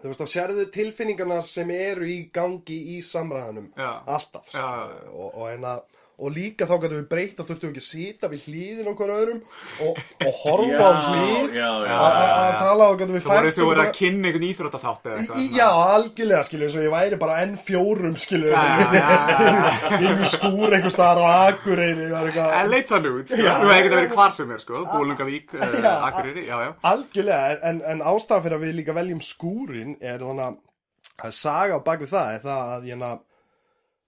þú 0.00 0.10
veist, 0.10 0.20
þá 0.20 0.32
sérðu 0.34 0.64
tilfinningarna 0.74 1.38
sem 1.46 1.70
eru 1.74 2.08
í 2.10 2.16
gangi 2.34 2.78
í 2.96 3.00
samræðanum 3.04 3.70
Já. 3.78 3.90
alltaf 4.16 4.50
Já, 4.52 4.64
já. 4.90 5.04
og, 5.12 5.28
og, 5.30 5.46
enna, 5.52 5.76
og 6.14 6.30
líka 6.30 6.66
þá 6.70 6.74
gætum 6.84 6.98
við 7.00 7.06
breytt 7.10 7.40
að 7.42 7.48
þurftum 7.48 7.68
við 7.68 7.72
ekki 7.74 7.82
að 7.82 7.86
sita 7.90 8.28
við 8.30 8.42
hlýðin 8.46 8.90
okkur 8.92 9.10
öðrum 9.14 9.40
og, 9.82 9.96
og 10.28 10.36
horfa 10.44 10.84
á 10.86 10.92
hlýð 11.08 11.56
að 11.58 11.86
að- 11.90 12.18
að 12.44 12.54
tala 12.60 12.84
og 12.92 12.98
gætum 13.00 13.16
við 13.16 13.24
Það 13.24 13.32
voru 13.34 13.48
fært 13.50 13.58
þú 13.58 13.66
verið 13.70 13.82
að 13.84 13.96
kynna 13.98 14.28
einhvern 14.30 14.46
íþróttaþátt 14.50 15.08
eða 15.10 15.16
eitthvað 15.24 15.56
Já, 15.58 15.66
algjörlega, 15.96 16.42
skilju, 16.48 16.68
og 16.70 16.84
ég 16.86 16.94
væri 16.94 17.18
bara 17.24 17.38
enn 17.42 17.56
fjórum, 17.66 18.14
skilju, 18.24 18.54
í 20.06 20.30
skúr 20.36 20.76
einhver 20.78 20.94
staðar 20.94 21.22
á 21.24 21.50
Akureyri, 21.50 22.06
það 22.12 22.20
En 22.20 22.30
eitthvað, 22.30 22.70
leit 22.70 22.88
þannig 22.94 23.18
út, 23.18 23.26
sko. 23.34 23.42
Þú 23.42 23.68
hefði 23.74 23.82
getað 23.88 23.98
verið 24.00 24.14
hvar 24.14 24.32
sem 24.38 24.54
er, 24.54 24.62
sko. 24.62 24.84
Bólungavík, 24.94 25.54
Já. 25.58 25.92
Akureyri, 26.12 26.46
já, 26.46 26.56
já. 26.62 26.70
Algjörlega, 26.94 27.58
en, 27.72 27.82
en 27.90 28.06
ástæðan 28.14 28.46
fyrir 28.46 28.58
að 28.60 28.64
við 28.68 28.74
líka 28.78 28.94
veljum 29.02 29.22
skúrin 29.24 29.96
er 30.00 30.22
þannig 30.22 30.46
að 30.46 30.62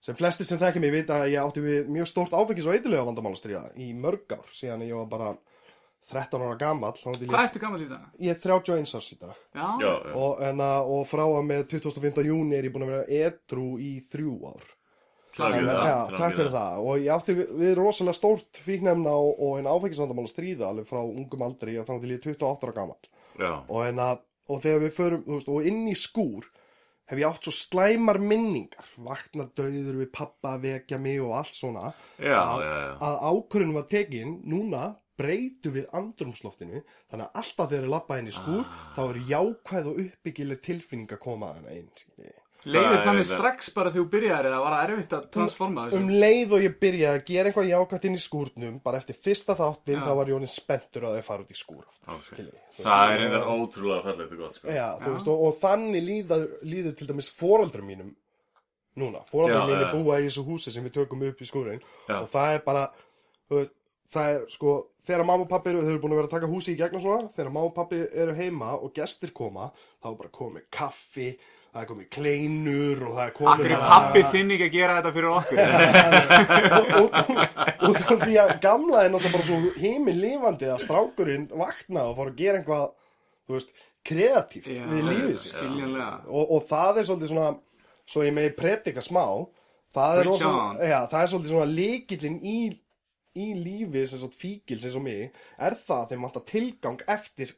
sem 0.07 0.15
flestir 0.19 0.47
sem 0.47 0.61
þekki 0.61 0.83
mig 0.85 0.95
vita 0.95 1.21
að 1.25 1.33
ég 1.35 1.43
átti 1.43 1.63
við 1.65 1.89
mjög 1.97 2.11
stórt 2.13 2.35
áfengis 2.39 2.67
og 2.69 2.77
eitthulega 2.77 3.07
vandamálastriða 3.09 3.65
í 3.83 3.91
mörg 3.99 4.37
ár, 4.37 4.47
síðan 4.55 4.85
ég 4.87 4.95
var 5.01 5.09
bara 5.11 5.33
13 6.13 6.45
ára 6.47 6.55
átti 6.55 7.03
Hvað 7.03 7.25
ég, 7.27 7.35
ertu 7.43 7.63
gammal 7.65 7.83
í 7.83 7.89
það? 7.91 8.05
ég 8.23 8.31
er 8.31 8.41
31 8.45 8.95
árs 9.01 9.11
í 9.11 9.19
dag. 9.19 9.35
Já, 9.51 9.67
já, 9.83 9.91
já. 9.91 10.13
og, 10.15 10.43
en, 10.47 10.63
að- 10.63 10.91
og 10.95 11.05
frá 11.11 11.25
að 11.27 11.47
með 11.49 11.65
25. 11.75 12.23
júni 12.29 12.55
er 12.59 12.69
ég 12.69 12.75
búin 12.75 12.87
að 12.87 12.93
vera 12.95 13.25
edru 13.27 13.67
í 13.83 13.93
þrjú 14.13 14.37
ár. 14.53 14.69
Takk 15.37 15.53
fyrir 15.53 15.67
það, 15.69 16.13
takk 16.17 16.37
fyrir 16.39 16.53
það. 16.55 16.77
Og 16.87 17.03
ég 17.03 17.11
átti 17.13 17.35
við, 17.37 17.51
við 17.61 17.73
rosalega 17.77 18.17
stórt 18.17 18.61
fíknefna 18.65 19.17
og, 19.21 19.33
og 19.43 19.59
en 19.59 19.67
áfengisvandamála 19.69 20.31
stríða 20.31 20.71
alveg 20.71 20.87
frá 20.89 21.03
ungum 21.03 21.43
aldri 21.45 21.75
og 21.77 21.85
þá 21.91 21.93
til 22.01 22.15
ég 22.15 22.23
er 22.23 22.31
28 22.39 22.71
ára 22.71 22.77
gamall. 22.79 23.11
Já, 23.37 23.51
og, 23.67 24.23
og 24.47 24.63
þegar 24.63 24.85
við 24.87 24.95
förum 24.97 25.27
veist, 25.27 25.51
og 25.53 25.67
inn 25.69 25.83
í 25.91 25.97
skúr 25.99 26.47
hef 27.07 27.21
ég 27.21 27.27
átt 27.29 27.47
svo 27.47 27.55
slæmar 27.55 28.19
minningar 28.23 28.93
vakna 29.09 29.47
döður 29.59 30.01
við 30.03 30.13
pappa 30.15 30.57
að 30.57 30.69
vekja 30.69 31.01
mig 31.03 31.21
og 31.23 31.35
allt 31.39 31.55
svona 31.55 31.91
já, 32.19 32.37
að, 32.37 32.65
já, 32.67 32.73
já. 32.83 32.95
að 33.09 33.19
ákvörðun 33.31 33.77
var 33.77 33.91
tekin 33.91 34.39
núna 34.47 34.87
breytu 35.17 35.73
við 35.73 35.87
andrumsloftinu 35.97 36.83
þannig 36.83 37.23
að 37.27 37.39
alltaf 37.43 37.71
þegar 37.71 37.87
ég 37.87 37.93
lappa 37.95 38.19
inn 38.21 38.33
í 38.33 38.35
skúr 38.37 38.67
þá 38.97 39.01
er 39.07 39.23
jákvæð 39.31 39.93
og 39.93 40.03
uppbyggileg 40.07 40.67
tilfinning 40.67 41.15
að 41.17 41.23
koma 41.23 41.53
að 41.53 41.63
hana 41.63 41.79
inn 41.79 41.89
skiljiði. 41.95 42.43
Leiðir 42.67 42.95
er 42.97 43.05
þannig 43.07 43.27
strax 43.29 43.71
bara 43.77 43.91
þegar 43.95 44.03
þú 44.05 44.11
byrjaðir 44.15 44.49
eða 44.51 44.61
var 44.65 44.75
það 44.77 44.91
erfitt 44.91 45.13
að 45.17 45.27
transforma 45.37 45.85
þessu? 45.87 45.99
um 46.01 46.09
leið 46.25 46.55
og 46.57 46.65
ég 46.67 46.75
byrjaði 46.83 47.21
að 47.21 47.25
gera 47.31 47.51
eitthvað 47.53 47.71
jákvætt 47.71 48.07
inn 48.11 48.17
í 48.19 48.23
skúrnum 48.27 48.77
bara 48.83 49.01
eftir 49.03 49.19
fyrsta 49.27 49.57
þáttin 49.61 50.01
Já. 50.01 50.05
þá 50.07 50.13
var 50.21 50.33
honum 50.37 50.53
spenntur 50.57 51.07
að 51.07 51.17
þau 51.21 51.27
fara 51.31 51.47
út 51.47 51.55
í 51.55 51.59
skúr 51.61 51.85
aftur, 51.87 52.13
Ok. 52.17 52.27
skiljiði. 52.31 52.61
Þú 52.77 52.83
Það 52.87 53.05
er 53.07 53.09
veist, 53.09 53.23
einhver 53.27 53.47
og- 53.47 53.63
ótrúlega 53.69 54.03
fallegt 54.09 54.33
og 54.33 54.39
gott 54.45 54.55
sko. 54.59 54.69
Já, 54.69 54.89
þú 55.01 55.15
veist, 55.17 55.29
og, 55.29 55.47
og 55.47 55.55
þannig 55.63 56.03
líður, 56.11 56.47
líður 56.63 56.97
til 56.97 57.07
dæmis 57.13 57.31
foreldrum 57.31 57.87
mínum 57.87 58.15
núna, 58.97 59.23
foreldrum 59.29 59.69
Já, 59.69 59.71
mínir 59.71 59.87
já. 59.87 59.93
búa 59.95 60.21
í 60.21 60.27
þessu 60.27 60.45
húsi 60.47 60.71
sem 60.73 60.85
við 60.85 60.95
tökum 61.01 61.23
upp 61.29 61.41
í 61.41 61.47
skúrin 61.49 61.83
og 62.09 62.29
það 62.33 62.55
er 62.57 62.63
bara, 62.67 62.87
þú 63.51 63.61
veist, 63.61 63.75
það 64.11 64.35
er 64.37 64.45
sko, 64.55 64.77
þegar 65.07 65.27
mamma 65.27 65.45
og 65.45 65.51
pappi 65.51 65.71
eru, 65.71 65.83
þau 65.83 65.91
eru 65.93 66.01
búin 66.03 66.15
að 66.15 66.21
vera 66.21 66.29
að 66.31 66.35
taka 66.37 66.49
húsi 66.51 66.73
í 66.75 66.79
gegn 66.79 66.95
og 66.97 67.03
svona, 67.05 67.29
þegar 67.35 67.51
mamma 67.53 67.67
og 67.69 67.75
pappi 67.77 67.99
eru 68.15 68.35
heima 68.39 68.73
og 68.81 68.93
gestir 68.97 69.33
koma, 69.37 69.69
þá 70.03 70.07
er 70.13 70.17
bara 70.23 70.31
komið 70.31 70.65
kaffi, 70.71 71.29
það 71.77 71.83
er 71.83 71.89
komið 71.91 72.07
kleinur 72.17 73.03
og 73.05 73.11
það 73.17 73.27
er 73.27 73.33
komið 73.37 73.53
Akkur 73.53 73.73
er 73.75 73.83
pappi 73.85 74.23
þinn 74.33 74.53
ekki 74.55 74.67
að 74.67 74.77
gera 74.77 74.95
þetta 74.97 75.13
fyrir 75.17 75.31
okkur? 75.37 75.59
út 77.91 77.99
af 78.01 78.23
því 78.23 78.39
að 78.41 78.53
gamla 78.63 79.03
er 79.03 79.13
náttúrulega 79.13 79.35
bara 79.35 79.49
svo 79.51 79.59
heiminn 79.83 80.23
lifandi 80.23 80.71
að 80.73 80.81
strákurinn 80.87 81.45
vakna 81.53 82.07
og 82.09 82.17
fara 82.21 82.33
að 82.33 82.41
gera 82.41 82.63
eitthvað, 82.63 82.87
þú 83.45 83.59
veist, 83.59 83.77
kreatíft 84.07 84.71
Já, 84.73 84.81
við 84.89 85.05
lífið 85.11 85.39
sitt. 85.43 85.61
og, 85.67 86.43
og 86.57 86.67
það 86.71 87.03
er 87.03 87.09
svolítið 87.11 87.33
svona 87.35 87.53
svo 88.07 88.25
ég 88.25 88.35
megi 88.37 88.55
predika 88.57 89.05
smá 89.05 89.25
það 89.97 90.21
er, 90.23 90.29
rosa, 90.31 90.55
ja, 90.81 91.03
það 91.11 91.21
er 91.21 91.31
svolítið 91.33 91.53
svona 91.53 91.71
líkillin 91.73 92.41
í, 92.41 92.59
í 93.37 93.47
lífi 93.59 94.07
sem 94.07 94.23
svona 94.23 94.41
fíkils 94.41 94.87
eins 94.87 94.99
og 94.99 95.05
mig 95.07 95.29
er 95.59 95.77
það 95.77 96.03
að 96.03 96.13
þeim 96.13 96.27
vantar 96.29 96.47
tilgang 96.53 97.07
eftir 97.17 97.57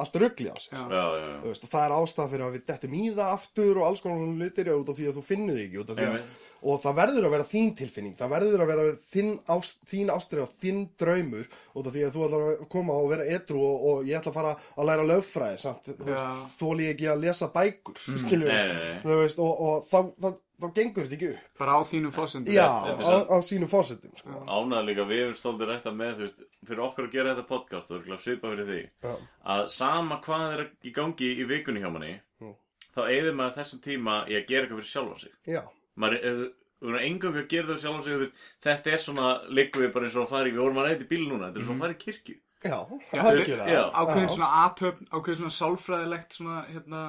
allt 0.00 0.14
ruggli 0.16 0.48
á 0.48 0.56
sig 0.56 0.72
Já. 0.72 0.82
Já, 0.88 1.04
já, 1.20 1.26
veist, 1.44 1.64
og 1.66 1.70
það 1.72 1.82
er 1.84 1.94
ástæða 1.98 2.30
fyrir 2.32 2.44
að 2.46 2.54
við 2.56 2.62
dettum 2.70 2.94
í 2.96 3.02
það 3.12 3.32
aftur 3.36 3.80
og 3.80 3.86
alls 3.88 4.00
konar 4.00 4.20
svona 4.22 4.36
hlutir 4.40 4.70
já, 4.70 4.74
út 4.78 4.88
af 4.92 4.96
því 4.96 5.08
að 5.10 5.18
þú 5.18 5.24
finnur 5.26 5.58
þig 5.58 5.66
ekki 5.66 5.80
út 5.82 5.90
af 5.92 5.98
því 5.98 6.06
að, 6.08 6.30
og 6.62 6.78
það 6.84 6.96
verður 7.00 7.26
að 7.28 7.34
vera 7.36 7.48
þín 7.52 7.72
tilfinning 7.82 8.14
það 8.16 8.32
verður 8.32 8.64
að 8.64 8.70
vera 8.72 8.86
þín, 9.12 9.32
ást, 9.56 9.76
þín 9.92 10.12
ástrið 10.14 10.44
og 10.46 10.54
þinn 10.62 10.80
draumur 11.02 11.50
út 11.76 11.90
af 11.90 11.92
því 11.96 12.04
að 12.06 12.16
þú 12.16 12.24
ætlar 12.28 12.46
að 12.48 12.62
koma 12.76 12.96
og 13.02 13.10
vera 13.12 13.26
edru 13.36 13.60
og, 13.66 13.84
og 13.92 14.08
ég 14.08 14.20
ætla 14.22 14.32
að 14.32 14.38
fara 14.40 14.54
að 14.76 14.88
læra 14.92 15.08
lögfræði 15.12 15.60
samt, 15.66 15.92
þú 15.92 16.08
veist, 16.08 16.24
Já. 16.24 16.46
þóli 16.62 16.88
ég 16.88 16.96
ekki 16.96 17.10
að 17.12 17.26
lesa 17.26 17.50
bækur 17.52 18.00
skilur 18.24 18.48
Nei, 18.48 18.64
nei, 18.72 18.80
nei. 18.80 19.02
þú 19.04 19.20
veist, 19.20 19.44
og, 19.44 19.60
og 19.68 19.86
það, 19.92 20.10
það, 20.24 20.40
þá 20.62 20.68
gengur 20.78 21.06
þetta 21.08 21.16
ekki 21.18 21.28
upp 21.34 21.58
Bara 21.62 21.74
á 21.76 21.80
þínum 21.90 22.14
fósundum 22.16 22.54
Já, 22.56 22.66
er 22.88 23.02
á, 23.02 23.14
á 23.28 23.36
sínum 23.44 23.70
fórsetum 23.72 24.14
sko. 24.16 24.38
ánægð 24.46 24.86
líka, 24.88 25.06
við 25.10 25.22
hefum 25.24 25.38
stoltið 25.42 25.70
rætta 25.72 25.92
með 25.98 26.14
þú 26.16 26.26
veist, 26.26 26.42
fyrir 26.70 26.84
okkur 26.86 27.08
að 27.08 27.12
gera 27.18 27.34
þetta 27.34 27.46
podcast 27.52 27.90
og 27.96 28.08
svipað 28.22 28.54
fyrir 28.56 28.70
því 28.72 28.80
Já. 29.08 29.14
að 29.56 29.62
sama 29.76 30.20
hvað 30.24 30.46
er 30.56 30.64
í 30.86 30.94
gangi 30.96 31.30
í 31.42 31.48
vikunni 31.50 31.82
hjá 31.84 31.90
manni 31.92 32.14
Mm. 32.42 32.54
þá 32.96 33.00
eigður 33.06 33.34
maður 33.38 33.54
þessum 33.60 33.80
tíma 33.84 34.14
í 34.26 34.34
að 34.34 34.46
gera 34.48 34.64
eitthvað 34.66 34.80
fyrir 34.82 34.92
sjálfa 34.92 35.18
sig 35.20 35.32
Já, 35.54 35.60
maður 35.96 36.16
er 36.26 36.96
engang 37.06 37.36
að 37.38 37.46
gera 37.52 37.68
það 37.70 37.82
sjálfa 37.84 38.02
sig 38.08 38.16
veist, 38.22 38.32
þetta 38.66 38.90
er 38.96 38.98
svona, 39.04 39.28
liggum 39.54 39.82
við 39.84 39.92
bara 39.94 40.08
eins 40.08 40.16
og 40.18 40.24
að 40.26 40.32
fara 40.32 40.48
í 40.50 40.52
við 40.56 40.62
vorum 40.64 40.80
að 40.82 40.88
reyta 40.88 41.04
í 41.06 41.10
bíl 41.12 41.20
núna, 41.30 41.50
þetta 41.52 41.60
er 41.62 41.68
svona 41.68 41.78
að 41.78 41.84
fara 41.86 41.94
í 41.94 42.00
kirkju 42.02 42.34
já, 42.62 42.78
Já, 43.12 43.20
algjörlega 43.22 43.70
já. 43.70 43.82
ákveðin 44.02 44.26
Já. 44.28 44.34
svona 44.34 44.50
aðtöfn, 44.64 45.06
ákveðin 45.14 45.38
svona 45.42 45.54
sálfræðilegt 45.60 46.36
svona, 46.40 46.58
hérna 46.72 47.02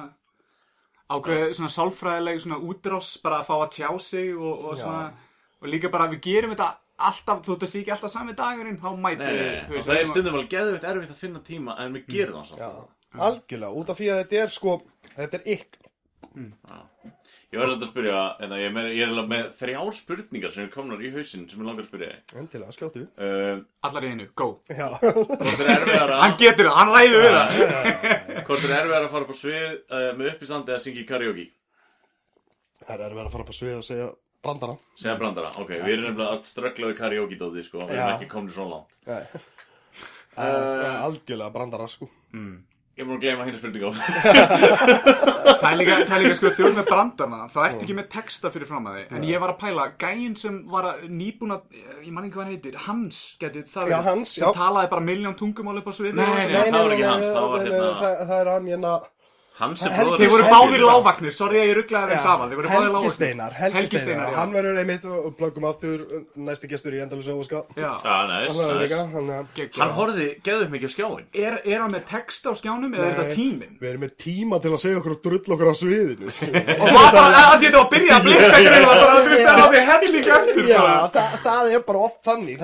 ákveðin 1.12 1.54
svona 1.58 1.72
sálfræðileg 1.74 2.40
svona 2.40 2.58
útrás 2.64 3.10
bara 3.22 3.40
að 3.42 3.48
fá 3.50 3.54
að 3.60 3.70
tjá 3.76 3.88
sig 4.00 4.32
og, 4.36 4.64
og 4.64 4.78
Já. 4.78 4.82
svona 4.84 5.04
og 5.60 5.68
líka 5.68 5.90
bara 5.92 6.08
við 6.12 6.20
gerum 6.24 6.54
þetta 6.54 6.70
alltaf, 7.04 7.42
þú 7.44 7.56
veist 7.60 7.76
ekki 7.80 7.92
alltaf 7.92 8.12
sami 8.14 8.32
dagurinn 8.38 8.78
þá 8.80 8.88
nei, 8.96 9.14
við, 9.18 9.68
veist, 9.74 9.88
það 9.88 9.94
við 9.94 10.00
er 10.00 10.04
að- 10.04 10.10
stundum 10.14 10.34
alveg 10.38 10.50
geðvitt 10.54 10.84
erfitt 10.92 11.10
að 11.14 11.22
finna 11.24 11.40
tíma 11.44 11.76
en 11.84 11.92
við 11.98 12.06
gerum 12.14 12.44
það 12.44 12.58
Já, 12.64 12.70
samt 12.70 13.22
algjörlega, 13.28 13.72
út 13.82 13.90
af 13.90 13.98
því 14.00 14.08
að 14.14 14.20
þetta 14.22 14.42
er 14.44 14.54
sko 14.58 14.76
Þetta 15.14 15.36
er 15.40 15.44
ykkur 15.58 15.80
Ég 17.54 17.60
verði 17.62 17.74
að 17.76 17.90
spyrja, 17.92 18.20
en 18.42 18.52
ég 18.58 18.64
er, 18.66 18.72
með, 18.74 18.86
ég 18.98 19.12
er 19.12 19.26
með 19.30 19.42
þrjár 19.60 19.90
spurningar 19.94 20.54
sem 20.54 20.64
er 20.64 20.70
komnar 20.72 21.02
í 21.04 21.10
hausinn 21.14 21.44
sem 21.46 21.60
ég 21.60 21.68
langar 21.68 21.84
að 21.84 21.90
spyrja 21.92 22.08
þig. 22.10 22.32
Endilega, 22.40 22.74
skjóttu 22.74 23.02
uh, 23.06 23.60
allar 23.86 24.06
í 24.06 24.10
einu, 24.10 24.26
go. 24.40 24.48
Já, 24.74 24.88
Hvort 25.04 25.62
er 25.62 25.70
erfiðara 25.76 26.16
hann 26.24 26.34
getur 26.40 26.66
það, 26.70 26.78
hann 26.80 26.90
ræður 26.96 27.22
við 27.22 27.36
það. 27.36 27.54
Hvort 28.48 28.66
er 28.66 28.74
erfiðara 28.80 29.06
að 29.06 29.14
fara 29.14 29.28
upp 29.28 29.30
á 29.30 29.38
svið 29.44 29.70
uh, 29.70 30.10
með 30.18 30.32
uppistandi 30.32 30.74
eða 30.74 30.82
syngja 30.88 31.04
í 31.04 31.08
karaoke? 31.12 31.46
Það 32.82 32.94
er 32.98 33.04
verið 33.06 33.24
að 33.28 33.32
fara 33.36 33.46
upp 33.46 33.54
á 33.54 33.58
svið 33.60 33.78
og 33.78 33.86
segja 33.86 34.10
brandara. 34.44 34.76
Segja 34.98 35.16
brandara, 35.22 35.54
ok, 35.62 35.72
við 35.78 35.94
erum 35.94 36.08
nefnilega 36.10 36.34
að 36.34 36.46
ströggla 36.50 36.90
við 36.90 36.98
karaoke 37.04 37.38
dóti, 37.40 37.64
sko, 37.70 37.84
við 37.86 37.96
erum 38.00 38.16
ekki 38.18 38.30
komnir 38.34 38.58
svo 38.58 38.66
langt. 38.74 38.98
Nei. 39.06 39.22
Er 40.34 41.04
algjörlega 41.06 41.54
brandara 41.54 41.86
sko 41.86 42.10
Ég 42.94 43.02
múin 43.08 43.16
að 43.18 43.22
gleyma 43.24 43.44
hérna 43.48 43.58
spurningu. 43.58 43.88
Á 43.90 43.94
það 45.60 45.64
er 45.72 45.78
líka, 45.80 45.94
það 46.06 46.12
er 46.14 46.22
líka 46.22 46.36
sko 46.38 46.50
þjóð 46.54 46.76
með 46.76 46.84
brandarna 46.90 47.38
þá 47.50 47.56
ertu 47.66 47.82
ekki 47.86 47.96
með 47.98 48.06
texta 48.12 48.50
fyrir 48.54 48.68
fram 48.70 48.86
að 48.86 48.98
þig. 49.00 49.14
En 49.18 49.24
ég 49.26 49.40
var 49.42 49.50
að 49.50 49.58
pæla, 49.64 49.86
gæinn 50.04 50.36
sem 50.38 50.60
var 50.70 50.86
að 50.92 51.02
nýbúna, 51.10 51.56
ég 52.04 52.12
man 52.14 52.28
ekki 52.28 52.36
hvað 52.36 52.44
hann 52.44 52.52
heitir 52.54 52.78
Hans, 52.84 53.18
getið 53.42 53.66
það 53.74 53.88
Já, 53.90 53.96
verið, 53.96 54.06
Hans, 54.12 54.34
sem 54.36 54.44
já. 54.46 54.50
talaði 54.60 54.92
bara 54.94 55.06
miljón 55.08 55.34
tungumál 55.40 55.80
upp 55.82 55.90
á 55.90 55.92
sviði 55.98 56.14
Nei, 56.20 56.28
og- 56.28 56.38
nei. 56.38 56.70
það 56.70 56.78
var 56.78 56.94
ekki 56.94 57.08
Hans, 57.10 57.26
það 57.26 57.48
var 57.48 57.58
nei, 57.58 57.66
hérna- 57.66 57.82
nei, 57.82 57.98
það, 58.04 58.14
það 58.30 58.38
er 58.44 58.52
hann 58.54 58.70
hérna 58.74 58.94
Hans 59.54 59.84
er 59.86 59.92
bróður 59.94 60.18
Þeir 60.18 60.30
voru 60.32 60.46
báðir 60.50 60.82
lágvagnir, 60.82 61.34
sorry 61.34 61.60
að 61.60 61.68
ég 61.68 61.76
rugglaði 61.78 62.10
þeim 62.10 62.18
Já, 62.18 62.22
saman 62.24 62.48
Þeir 62.50 62.58
voru 62.58 62.70
báðir 62.70 62.80
Helgi 62.80 62.94
lágvagnir 62.94 63.12
Steinar, 63.14 63.52
Helgi 63.54 63.76
Helgi 63.76 63.86
Steinar, 63.86 64.06
Steinar, 64.08 64.32
hann 64.34 64.50
já. 64.50 64.54
verður 64.56 64.80
einmitt 64.80 65.04
og 65.06 65.28
plöggum 65.38 65.66
aftur 65.68 66.02
næsti 66.48 66.70
gestur 66.72 66.96
í 66.96 67.02
endalus 67.04 67.28
óvaska 67.30 67.60
Já, 67.78 67.92
Já, 68.02 68.16
næs, 68.32 68.58
hann. 69.14 69.30
Hann 69.78 69.94
horfði 69.94 70.26
geðuð 70.48 70.74
mikið 70.74 70.90
á 70.90 70.94
skjáin 70.96 71.22
er, 71.30 71.58
er 71.62 71.84
hann 71.84 71.94
með 71.94 72.02
text 72.10 72.50
á 72.50 72.52
skjánum 72.58 72.98
eða 72.98 73.06
er 73.06 73.14
þetta 73.20 73.38
tíminn? 73.38 73.78
Við 73.78 73.92
erum 73.92 74.04
með 74.08 74.16
tíma 74.26 74.60
til 74.64 74.74
að 74.74 74.82
segja 74.88 74.98
okkur 75.04 75.14
og 75.14 75.22
drull 75.28 75.54
okkur 75.54 75.70
á 75.70 75.74
sviðinu. 75.78 76.34
Og 76.82 76.90
það 76.90 77.08
bara, 77.14 77.44
að 77.44 77.62
þetta 77.62 77.78
var 77.78 77.84
að 77.84 77.94
byrja 77.94 78.18
að 78.18 78.26
blikka 78.26 78.50
greið 78.58 78.74
Það 78.74 78.90
bara, 78.90 79.14
þú 79.14 79.30
veist, 79.30 79.46
það 79.46 79.62
hafði 79.62 79.86
helling 79.92 80.34
eftir 80.40 80.66
Já, 80.66 80.82
bara. 80.82 81.08
það, 81.14 81.40
það 81.46 81.72
er 81.78 81.88
bara 81.92 82.04
oft 82.10 82.20
þannig 82.26 82.58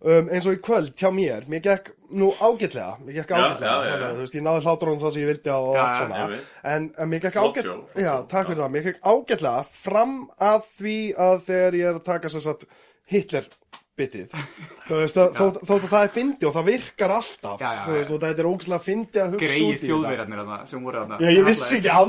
það 0.00 0.18
um, 0.20 0.30
eins 0.32 0.48
og 0.48 0.56
í 0.56 0.60
kvöld 0.64 0.92
hjá 0.96 1.10
mér, 1.12 1.46
mér 1.50 1.62
gekk 1.64 1.92
nú 2.16 2.30
ágætlega, 2.40 2.96
mér 3.04 3.20
gekk 3.20 3.34
ágætlega 3.36 3.74
það 3.76 3.86
já. 3.86 3.94
er, 3.94 4.04
þú 4.16 4.24
veist, 4.24 4.36
ég 4.38 4.44
náði 4.46 4.64
hlátrunum 4.66 5.00
það 5.02 5.14
sem 5.14 5.22
ég 5.22 5.30
vildi 5.30 5.54
og 5.54 5.70
Já, 5.76 5.80
allt 5.84 6.00
svona 6.00 6.40
en, 6.74 6.90
mér 7.12 7.24
gekk 7.26 7.40
ágætlega 7.44 8.04
já, 8.06 8.12
takk 8.30 8.50
fyrir 8.50 8.62
það, 8.62 8.74
mér 8.76 8.86
gekk 8.88 9.00
ágætlega 9.04 9.64
fram 9.76 10.18
að 10.50 10.68
því 10.80 10.98
að 11.28 11.42
þegar 11.50 11.80
ég 11.80 11.90
er 11.90 12.00
að 12.00 12.06
taka 12.08 12.32
sér 12.32 12.46
satt 12.46 12.68
Hitler 13.10 13.50
bitið 14.00 14.32
þú 14.88 15.00
veist, 15.02 15.20
að, 15.20 15.36
þótt, 15.36 15.60
þótt 15.68 15.84
að 15.84 15.92
það 15.92 16.06
er 16.06 16.12
fyndi 16.16 16.48
og 16.48 16.56
það 16.56 16.68
virkar 16.70 17.16
alltaf 17.18 17.64
þú 17.84 17.96
veist, 17.98 18.10
og 18.10 18.24
þetta 18.24 18.44
er 18.44 18.50
ógæslega 18.54 18.86
fyndi 18.86 19.20
að 19.20 19.36
hugsa 19.36 19.50
út 19.50 19.60
í 19.60 19.66
þetta. 19.68 19.90
Þjóðverjarnir 19.90 20.40
þarna 20.40 20.60
sem 20.70 20.86
voru 20.86 21.02
þarna. 21.02 21.20
Já, 21.20 21.30
ég 21.36 21.50
vissi 21.50 21.80
ekki 21.80 21.92
af 21.92 22.08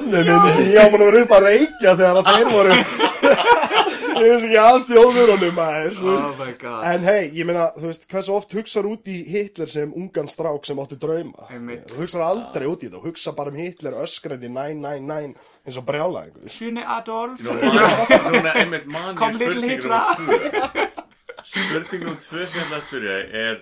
sem 0.56 0.72
ég 0.72 0.80
á 0.80 0.88
mann 0.88 1.04
að 1.04 1.12
vera 1.12 1.26
upp 1.26 1.36
að 1.36 1.48
reykja 1.50 1.98
þegar 2.00 2.22
að 2.22 2.32
þeir 2.32 2.48
voru 2.56 2.72
Ég 4.12 4.28
vissi 4.28 4.48
ekki 4.50 4.60
af 4.60 4.88
þjóðurunum 4.90 5.56
veist. 5.58 6.02
Oh 6.04 6.34
my 6.40 6.54
god. 6.60 6.84
En 6.92 7.06
hei, 7.08 7.30
ég 7.38 7.48
meina, 7.48 7.70
þú 7.78 7.88
veist, 7.90 8.08
hversu 8.12 8.36
oft 8.36 8.56
hugsar 8.58 8.88
út 8.90 9.08
í 9.12 9.18
Hitler 9.28 9.72
sem 9.72 9.94
ungan 9.98 10.30
strák 10.32 10.68
sem 10.68 10.82
áttu 10.84 10.98
drauma? 11.02 11.48
Einmitt. 11.50 11.88
Þú 11.92 12.04
hugsar 12.04 12.26
aldrei 12.28 12.68
út 12.70 12.86
í 12.86 12.92
það, 12.92 13.06
hugsa 13.08 13.36
bara 13.38 13.54
um 13.54 13.60
Hitler 13.62 13.98
öskrandi 14.04 14.52
999 14.52 15.36
eins 15.66 15.80
og 15.80 15.88
brjála 15.88 16.26
Sjöni 16.52 16.84
Adolf. 16.86 17.42
Kom 19.22 19.38
little 19.40 19.68
Hitler. 19.68 20.02
Spurning 21.52 22.04
nú 22.06 22.16
tvö 22.22 22.46
sem 22.48 22.62
ég 22.62 22.68
ætla 22.68 22.78
að 22.78 22.84
spyrja 22.86 23.16
er 23.42 23.56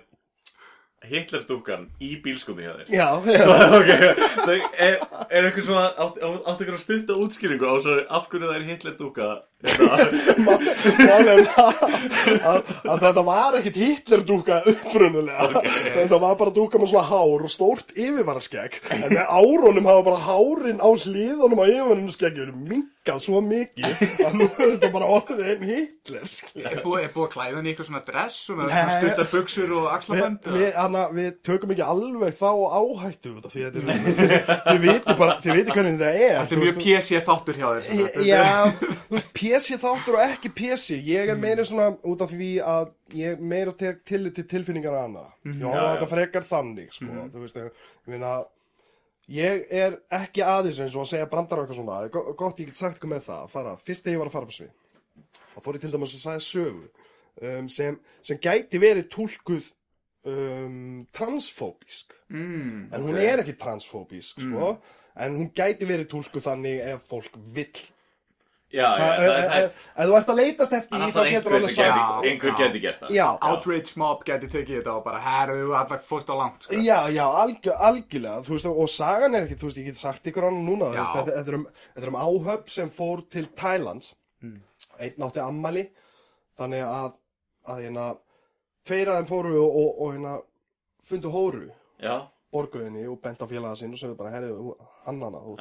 Hitler-dúkan 1.08 1.86
í 2.04 2.16
bílskóni 2.24 2.66
hjá 2.66 2.74
þér. 2.76 2.89
Já, 2.91 3.08
já, 3.39 3.45
ok, 3.78 3.91
það 4.36 4.56
er, 4.56 4.97
er 5.30 5.47
eitthvað 5.47 5.70
svona 5.70 5.86
átt, 5.95 6.18
eitthvað 6.20 6.82
stutta 6.84 7.16
útskýringu 7.24 7.70
á 7.70 7.76
svo 7.84 7.95
af 8.04 8.28
hverju 8.32 8.50
það 8.50 8.58
er 8.58 8.68
Hitler-dúka? 8.68 9.30
Málið 10.47 11.50
að, 11.60 12.70
að 12.88 13.02
þetta 13.02 13.24
var 13.28 13.58
ekkit 13.60 13.80
Hitler 13.82 14.22
dúka 14.24 14.62
upprunulega 14.72 15.64
Þetta 15.66 16.20
var 16.22 16.38
bara 16.39 16.54
dúka 16.56 16.80
með 16.80 16.93
svona 16.93 17.10
hár 17.10 17.43
og 17.43 17.52
stórt 17.52 17.91
yfirvaraskegg 17.91 18.78
En 18.95 19.04
með 19.10 19.20
árunum 19.28 19.89
hafa 19.91 20.06
bara 20.08 20.22
hárin 20.30 20.80
á 20.80 20.88
hliðunum 20.88 21.60
á 21.60 21.66
yfirvaraskegginu 21.68 22.80
minkað 23.00 23.22
svo 23.24 23.39
mikið 23.43 24.24
að 24.26 24.34
nú 24.38 24.45
er 24.60 24.72
þetta 24.76 24.89
bara 24.91 25.08
orðið 25.16 25.41
einn 25.54 25.64
Hitler. 25.70 26.26
Er 26.60 26.82
búið, 26.84 27.06
er 27.06 27.14
að 27.16 27.30
klæða 27.34 27.56
hann 27.56 27.68
í 27.68 27.72
eitthvað 27.72 27.88
svona 27.89 28.02
dress 28.08 28.39
svona 28.45 28.68
stuttar 29.00 29.30
buksur 29.32 29.72
og 29.72 29.80
Við, 29.80 29.93
axlabönd 29.95 30.50
við, 30.56 30.68
hana, 30.76 31.04
við 31.16 31.30
tökum 31.47 31.74
ekki 31.74 31.86
alveg 31.86 32.36
þá 32.39 32.50
áhættu 32.80 33.34
út 33.38 33.47
af 33.47 33.56
því 33.56 33.64
þetta 33.66 33.80
er, 33.80 34.20
þið, 34.68 34.84
viti 34.84 35.16
bara, 35.22 35.38
þið 35.39 35.58
viti 35.60 35.76
hvernig 35.78 35.97
það 36.04 36.20
er 36.20 36.36
Þetta 36.36 36.58
er 36.58 36.64
mjög 36.66 36.80
PC 36.84 37.24
þáttur 37.30 37.60
hjá 37.60 37.68
þér. 37.70 37.89
Þetta 37.89 38.28
Já, 38.28 38.45
þú 39.08 39.18
veist, 39.18 39.34
PC 39.39 39.80
þáttur 39.86 40.20
og 40.20 40.26
ekki 40.28 40.54
PC 40.60 41.02
Ég 41.10 41.34
er 41.34 41.41
meira 41.41 41.68
svona 41.68 41.89
út 42.04 42.24
af 42.26 42.36
því 42.36 42.54
að 42.76 42.93
ég 43.16 43.41
meira 43.41 43.74
tek 43.80 44.04
tillit 44.08 44.38
til 44.38 44.47
tilfinningar 44.50 45.00
hana 45.00 45.28
Ég 45.47 45.64
horfa 45.66 45.80
Já, 45.80 45.88
að 45.88 45.93
þetta 45.95 46.14
frekar 46.14 46.50
þannig, 46.52 46.93
sko 46.93 47.28
Þú 47.34 47.45
veist, 47.45 47.60
ég 47.60 47.70
ég 47.72 48.18
meina 48.18 48.39
Ég 49.30 49.65
er 49.69 49.97
ekki 50.17 50.41
aðeins 50.41 50.80
eins 50.82 50.95
og 50.97 51.03
að 51.05 51.09
segja 51.11 51.27
brandar 51.30 51.59
og 51.61 51.67
eitthvað 51.67 51.80
svona. 51.84 51.97
Go- 52.13 52.34
Gott 52.39 52.59
ég 52.63 52.71
get 52.71 52.80
sagt 52.80 52.95
eitthvað 52.97 53.11
með 53.13 53.25
það. 53.27 53.41
Að 53.45 53.51
fara, 53.53 53.73
Fyrst 53.86 54.03
þegar 54.07 54.15
ég 54.15 54.21
var 54.23 54.32
að 54.32 54.38
fara 54.38 54.49
på 54.49 54.55
svið 54.57 54.71
þá 55.53 55.59
fór 55.65 55.75
ég 55.77 55.84
til 55.84 55.91
dæmis 55.93 56.15
að 56.15 56.23
sagði 56.23 56.45
sögu 56.47 56.88
um, 57.49 57.67
sem, 57.69 57.99
sem 58.25 58.39
gæti 58.41 58.80
verið 58.82 59.09
túlkuð 59.13 59.67
um, 60.30 61.05
transfóbísk. 61.15 62.15
Mm, 62.34 62.88
en 62.95 63.05
hún 63.05 63.19
er 63.21 63.43
ekki 63.43 63.55
transfóbísk 63.59 64.41
sko, 64.47 64.73
en 65.19 65.36
hún 65.38 65.49
gæti 65.57 65.88
verið 65.89 66.09
túlkuð 66.13 66.45
þannig 66.49 66.82
ef 66.93 67.05
fólk 67.11 67.38
vill 67.53 67.69
Já, 67.69 67.86
já, 67.86 67.86
Það- 67.86 67.88
það 67.89 68.59
ef- 68.70 69.88
er 69.97 70.05
þú 70.09 70.15
ert 70.20 70.28
að 70.30 70.36
leitast 70.39 70.74
eftir 70.78 70.99
því 70.99 71.07
þá 71.15 71.22
getur 71.30 71.53
einhver 71.53 71.55
alveg 71.59 71.72
sagt 71.76 71.95
gæti- 71.99 72.30
einhver 72.32 72.57
geti 72.59 72.82
gert 72.84 72.99
það. 73.01 73.09
Já, 73.17 73.28
Outrage 73.49 73.93
mob 73.97 74.24
geti 74.28 74.47
tekið 74.53 74.76
þetta 74.84 74.93
og 74.97 75.03
bara 75.07 75.20
herðu 75.26 75.74
allar 75.80 76.01
fórst 76.09 76.30
á 76.30 76.36
langt 76.38 76.63
sko. 76.67 76.74
já, 76.76 76.99
já, 77.09 77.26
algjör, 77.43 77.76
algjörlega 77.89 78.43
þú 78.45 78.53
veist, 78.55 78.65
og 78.70 78.89
sagan 78.89 79.36
er 79.36 79.47
ekki, 79.47 79.57
þú 79.57 79.70
veist, 79.72 79.78
ég 79.82 79.86
get 79.89 79.95
sagt 79.97 80.24
ykkur 80.30 80.43
hann 80.49 80.61
núna, 80.67 80.91
þú 80.93 81.01
þetta, 81.01 81.26
þetta, 81.26 81.47
er 81.49 81.55
um, 81.59 81.65
þetta 81.95 82.05
er 82.05 82.13
um 82.13 82.20
áhöfn 82.26 82.70
sem 82.70 82.89
fór 82.89 83.26
til 83.30 83.45
Thailands 83.55 84.13
einn 84.99 85.26
átti 85.26 85.41
ammali 85.43 85.88
þannig 86.59 86.84
að, 86.86 87.13
að 87.67 87.82
hérna 87.84 88.05
tveir 88.86 89.09
af 89.09 89.17
þeim 89.20 89.28
fóru 89.28 89.55
og, 89.63 89.76
og, 89.82 90.01
og 90.01 90.13
hérna 90.13 90.38
fundu 91.09 91.30
hóru. 91.34 91.65
Já, 91.99 92.28
borguðinni 92.54 93.04
og 93.10 93.20
bent 93.24 93.41
á 93.41 93.47
félaga 93.50 93.78
sinn 93.78 93.93
og 93.93 94.00
sögðu 94.02 94.18
bara, 94.20 94.32
herri, 94.34 94.50
hann 95.06 95.22
hana 95.22 95.41
og 95.43 95.60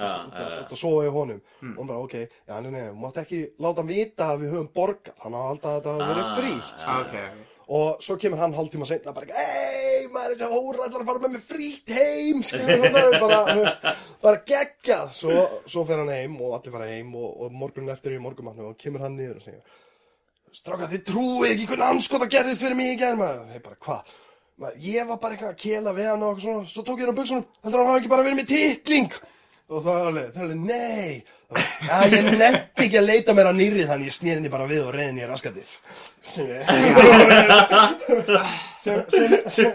sofa 0.78 1.04
í 1.04 1.12
honum. 1.12 1.42
Og 1.74 1.78
hann 1.82 1.90
bara, 1.90 2.00
ok, 2.06 2.14
já, 2.48 2.54
nei, 2.64 2.70
nei, 2.72 2.86
þú 2.88 2.98
mátt 3.02 3.20
ekki 3.24 3.40
láta 3.60 3.82
hann 3.82 3.90
vita 3.92 4.30
að 4.32 4.42
við 4.44 4.54
höfum 4.56 4.70
borgað. 4.76 5.16
Hann 5.24 5.36
á 5.36 5.40
alltaf 5.50 5.70
að 5.70 5.78
þetta 5.78 5.94
hafi 5.94 6.08
verið 6.12 6.28
Ah, 6.28 6.36
frítt 6.38 6.84
ja. 6.86 6.98
Ok, 7.02 7.46
og 7.78 8.04
svo 8.06 8.16
kemur 8.22 8.40
hann 8.40 8.54
hálftíma 8.56 8.86
seinna 8.88 9.12
bara, 9.16 9.26
hei, 9.36 10.06
maður 10.14 10.32
er 10.32 10.38
þessi 10.40 10.52
hóra 10.54 10.86
ætlar 10.86 11.02
að 11.04 11.10
fara 11.10 11.22
með 11.26 11.34
mig 11.34 11.42
frítt 11.44 11.92
heim 11.92 12.40
skilur 12.48 12.80
þú 12.80 12.92
það, 12.94 13.18
bara, 13.24 13.40
þú 13.50 13.58
veist, 13.66 13.90
bara 14.22 14.40
geggjað. 14.52 15.10
Svo, 15.18 15.34
svo 15.68 15.84
fer 15.88 16.00
hann 16.00 16.14
heim 16.14 16.38
og 16.40 16.54
allir 16.56 16.74
fara 16.78 16.88
heim 16.88 17.12
og, 17.18 17.28
og 17.44 17.52
morgunin 17.52 17.92
eftir 17.92 18.16
í 18.16 18.22
morgumannu 18.24 18.70
og 18.70 18.78
kemur 18.80 19.04
hann 19.04 19.18
niður 19.20 19.42
og 19.42 19.44
segir 19.44 19.84
stráka, 20.58 20.88
þið 20.88 21.02
trúið 21.10 21.50
ekki 21.52 21.66
hvernig 21.68 21.90
anskota 21.92 22.26
gerðist 22.32 22.64
fyrir 22.64 22.78
mig 22.78 22.94
í 22.94 22.98
gerð 23.02 23.20
ég 24.82 25.06
var 25.08 25.18
bara 25.22 25.34
eitthvað 25.36 25.52
að 25.54 25.60
kela 25.62 25.92
við 25.96 26.08
hann 26.10 26.22
og 26.22 26.30
eitthvað 26.34 26.46
svona, 26.48 26.70
svo 26.72 26.82
tók 26.86 26.98
ég 26.98 27.06
hann 27.06 27.14
á 27.14 27.20
buksunum 27.20 27.44
heldur 27.64 27.78
hann 27.82 27.90
hafa 27.92 28.00
ekki 28.02 28.12
bara 28.14 28.24
verið 28.26 28.40
með 28.40 28.48
titling. 28.54 29.12
Og 29.68 29.82
það 29.84 29.98
er 30.00 30.06
alveg, 30.08 30.28
það 30.32 30.38
er 30.40 30.44
alveg, 30.46 30.60
nei. 30.64 31.10
Já, 31.84 31.96
ég 32.08 32.28
nefndi 32.40 32.84
ekki 32.86 32.98
að 33.02 33.04
leita 33.10 33.34
mér 33.36 33.50
að 33.50 33.58
nýri 33.58 33.84
þannig 33.90 34.08
ég 34.08 34.14
snýr 34.16 34.38
henni 34.38 34.52
bara 34.54 34.64
við 34.70 34.80
og 34.86 34.94
reyði 34.96 35.10
henni 35.10 35.24
í 35.26 35.28
raskatið. 35.28 35.74
Sem, 38.78 39.02
sem, 39.10 39.32
sem, 39.50 39.72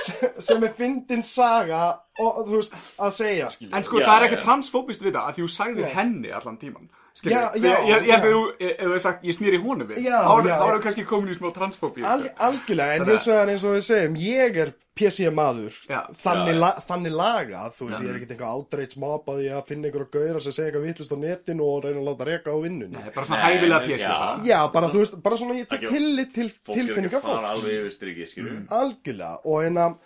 sem, 0.00 0.28
sem 0.42 0.64
er 0.66 0.72
fyndin 0.78 1.22
saga 1.26 1.82
og 2.18 2.40
þú 2.48 2.54
veist, 2.56 2.74
að 2.98 3.12
segja 3.18 3.50
skilja 3.52 3.76
En 3.76 3.84
sko 3.86 4.00
Já, 4.00 4.06
það 4.08 4.16
er 4.16 4.26
ekki 4.28 4.38
já. 4.38 4.44
transfóbist 4.46 5.04
við 5.04 5.14
það 5.18 5.26
að 5.28 5.36
því 5.36 5.44
þú 5.44 5.50
sagði 5.54 5.84
Nei. 5.84 5.92
henni 5.94 6.30
allan 6.38 6.58
tíman 6.60 6.88
skilur 7.18 7.34
Já, 7.34 7.42
við. 7.52 7.62
já, 7.66 7.74
Ég- 7.74 7.86
ég- 7.88 8.02
ég- 8.02 8.08
já. 8.08 8.16
Ef 8.16 8.24
þú 8.24 8.42
ef 8.58 8.76
þú 8.78 8.88
hefði 8.88 9.00
sagt, 9.04 9.24
ég 9.28 9.36
snýri 9.38 9.62
honum 9.62 9.88
við 9.90 10.02
Já, 10.06 10.18
Þá 10.22 10.34
er 10.38 10.46
já, 10.48 10.56
þá 10.58 10.64
já. 10.64 10.68
erum 10.72 10.82
kannski 10.88 11.04
komin 11.04 11.32
í 11.34 11.38
smá 11.38 11.48
transfóbíu 11.54 12.04
Al, 12.06 12.28
algjörlega, 12.48 12.94
en 12.94 13.02
að- 13.02 13.08
hins 13.12 13.26
vegar 13.32 13.48
eins 13.54 13.64
og 13.64 13.74
við 13.76 13.88
segjum, 13.92 14.16
ég 14.22 14.56
er 14.64 14.74
PC 14.98 15.28
maður, 15.30 15.74
Já. 15.86 16.00
þannig, 16.10 16.54
Já. 16.56 16.58
la, 16.58 16.70
þannig 16.88 17.12
lagað, 17.14 17.70
þú 17.78 17.86
veist, 17.86 18.00
ég 18.02 18.08
er 18.10 18.16
ekkert 18.18 18.32
eitthvað 18.34 18.54
átreitt 18.58 18.94
smápa 18.96 19.30
því 19.38 19.46
að 19.54 19.66
finna 19.68 19.86
einhverja 19.86 20.10
gauðra 20.10 20.40
sem 20.42 20.52
segja 20.56 20.72
eitthvað 20.72 20.86
vittlust 20.88 21.12
á 21.14 21.18
netinu 21.22 21.62
og 21.62 21.84
reyna 21.84 22.00
að 22.02 22.08
láta 22.08 22.26
reka 22.26 22.50
á 22.50 22.58
vinnunni. 22.58 22.98
Nei, 22.98 23.10
bara 23.14 23.26
svona 23.28 23.42
hæfilega 23.46 23.78
nei, 23.78 23.86
pjessi 23.86 24.08
já. 24.50 24.72
bara. 24.72 24.88
Þú 24.90 24.98
veist, 24.98 25.22
bara 25.22 25.36
svona 25.38 25.54
ég 25.54 25.68
tek 25.70 25.86
tillit 25.86 26.32
til 26.34 26.48
Fólk 26.50 26.74
er 26.74 26.80
tilfinninga 26.82 27.10
ekki 27.14 27.20
að 27.20 27.22
fara 27.22 27.46
fólks. 27.46 27.62
alveg 27.62 27.78
yfir 27.78 27.94
strikið, 27.94 28.26
skilju 28.32 28.66
Algjörlega, 28.74 29.38
og 29.46 29.62
en 29.64 29.74
að, 29.86 29.96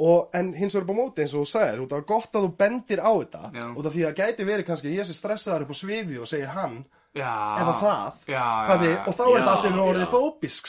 og, 0.00 0.30
en 0.36 0.52
hins 0.56 0.74
vegar 0.76 0.86
upp 0.86 0.94
á 0.96 1.00
móti 1.00 1.24
eins 1.24 1.34
og 1.36 1.44
þú 1.44 1.50
sagðir, 1.50 1.82
út 1.84 1.92
af 1.92 2.06
gott 2.08 2.38
að 2.38 2.46
þú 2.46 2.50
bendir 2.62 3.02
á 3.04 3.12
þetta, 3.12 3.42
út 3.76 3.88
af 3.90 3.92
því 3.96 4.06
að 4.08 4.16
gæti 4.22 4.46
verið 4.48 4.66
kannski 4.70 4.94
ég 4.94 5.08
sé 5.08 5.16
stressaður 5.16 5.66
upp 5.66 5.74
á 5.74 5.80
sviði 5.80 6.20
og 6.22 6.30
segir 6.30 6.54
hann, 6.54 6.80
Já 7.10 7.26
eða 7.58 7.72
það, 7.80 8.18
Já, 8.30 8.42
Hvað 8.68 8.82
já, 8.86 8.90
og 9.02 9.14
þá 9.18 9.22
er 9.24 9.32
þetta 9.34 9.52
alltaf 9.52 9.78
orðið 9.82 10.10
fóbisk. 10.12 10.68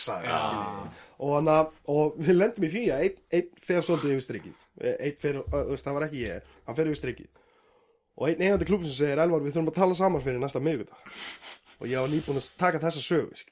Og, 1.22 1.36
hana, 1.36 1.58
og 1.94 2.16
við 2.18 2.34
lendum 2.40 2.66
í 2.66 2.70
því 2.72 2.82
að 2.90 3.04
einn 3.06 3.20
ein 3.38 3.52
fer 3.62 3.84
svolítið 3.86 4.16
yfir 4.16 4.26
strikið. 4.26 4.64
Einn 4.96 5.20
fer, 5.22 5.38
ö, 5.38 5.44
þú 5.52 5.76
veist, 5.76 5.86
það 5.86 5.98
var 6.00 6.06
ekki 6.08 6.24
ég, 6.24 6.50
hann 6.66 6.80
fer 6.80 6.90
yfir 6.90 6.98
strikið. 6.98 7.30
Og 8.18 8.28
einn 8.32 8.42
eigandi 8.42 8.70
klubin 8.72 8.90
sem 8.90 8.98
segir, 9.04 9.22
Elvar, 9.22 9.46
við 9.46 9.54
þurfum 9.54 9.70
að 9.70 9.78
tala 9.78 10.00
saman 10.02 10.26
fyrir 10.26 10.42
næsta 10.42 10.64
miðvita. 10.66 10.98
Og 11.78 11.86
ég 11.92 12.02
var 12.02 12.10
nýbúin 12.10 12.42
að 12.42 12.50
taka 12.58 12.82
þessa 12.82 13.06
sögu. 13.06 13.46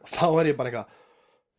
Og 0.00 0.08
þá 0.08 0.26
er 0.40 0.50
ég 0.50 0.56
bara 0.56 0.70
eitthvað, 0.70 0.88
"Ah, 0.88 0.99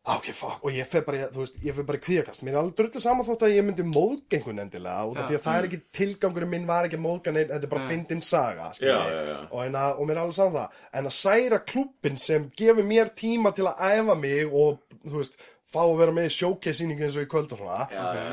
ok, 0.02 0.28
fuck, 0.34 0.64
og 0.66 0.72
ég 0.74 0.86
fer 0.90 1.04
bara, 1.06 1.28
þú 1.30 1.42
veist, 1.44 1.58
ég 1.62 1.76
fer 1.76 1.84
bara 1.86 1.98
í 2.00 2.02
kvíðakast. 2.02 2.42
Mér 2.42 2.56
er 2.56 2.60
alveg 2.62 2.74
drullu 2.80 3.02
saman 3.04 3.26
þótt 3.28 3.44
að 3.46 3.52
ég 3.54 3.66
myndi 3.68 3.84
móðga 3.86 4.38
einhvern 4.40 4.62
endilega, 4.64 5.04
út 5.12 5.20
af 5.20 5.22
Já. 5.22 5.28
því 5.30 5.36
að 5.38 5.44
það 5.46 5.58
er 5.60 5.68
ekki 5.68 5.80
tilgangurinn 6.00 6.50
minn 6.56 6.66
var 6.66 6.88
ekki 6.88 6.98
að 6.98 7.04
móðga 7.04 7.34
neinn, 7.36 7.48
þetta 7.52 7.68
er 7.68 7.72
bara 7.76 7.88
fyndin 7.92 8.22
saga, 8.26 8.68
skiljiði 8.74 8.98
Já, 8.98 9.14
já, 9.14 9.22
já. 9.30 9.38
og, 9.46 9.56
hérna, 9.62 9.84
og 9.94 10.08
mér 10.10 10.16
er 10.18 10.22
alveg 10.24 10.38
saman 10.40 10.56
það. 10.58 10.82
En 10.98 11.10
að 11.12 11.16
særa 11.20 11.62
klubbin 11.72 12.18
sem 12.18 12.50
gefur 12.58 12.88
mér 12.90 13.14
tíma 13.22 13.54
til 13.54 13.68
að 13.70 13.86
æfa 13.92 14.18
mig 14.18 14.44
og 14.50 14.82
þú 15.06 15.16
veist, 15.22 15.38
fá 15.72 15.80
að 15.86 15.96
vera 16.02 16.12
með 16.18 16.26
í 16.28 16.34
showcase-sýningu 16.40 17.06
eins 17.06 17.14
og 17.16 17.24
í 17.24 17.30
kvöld 17.32 17.54
og 17.54 17.62
svona 17.62 17.86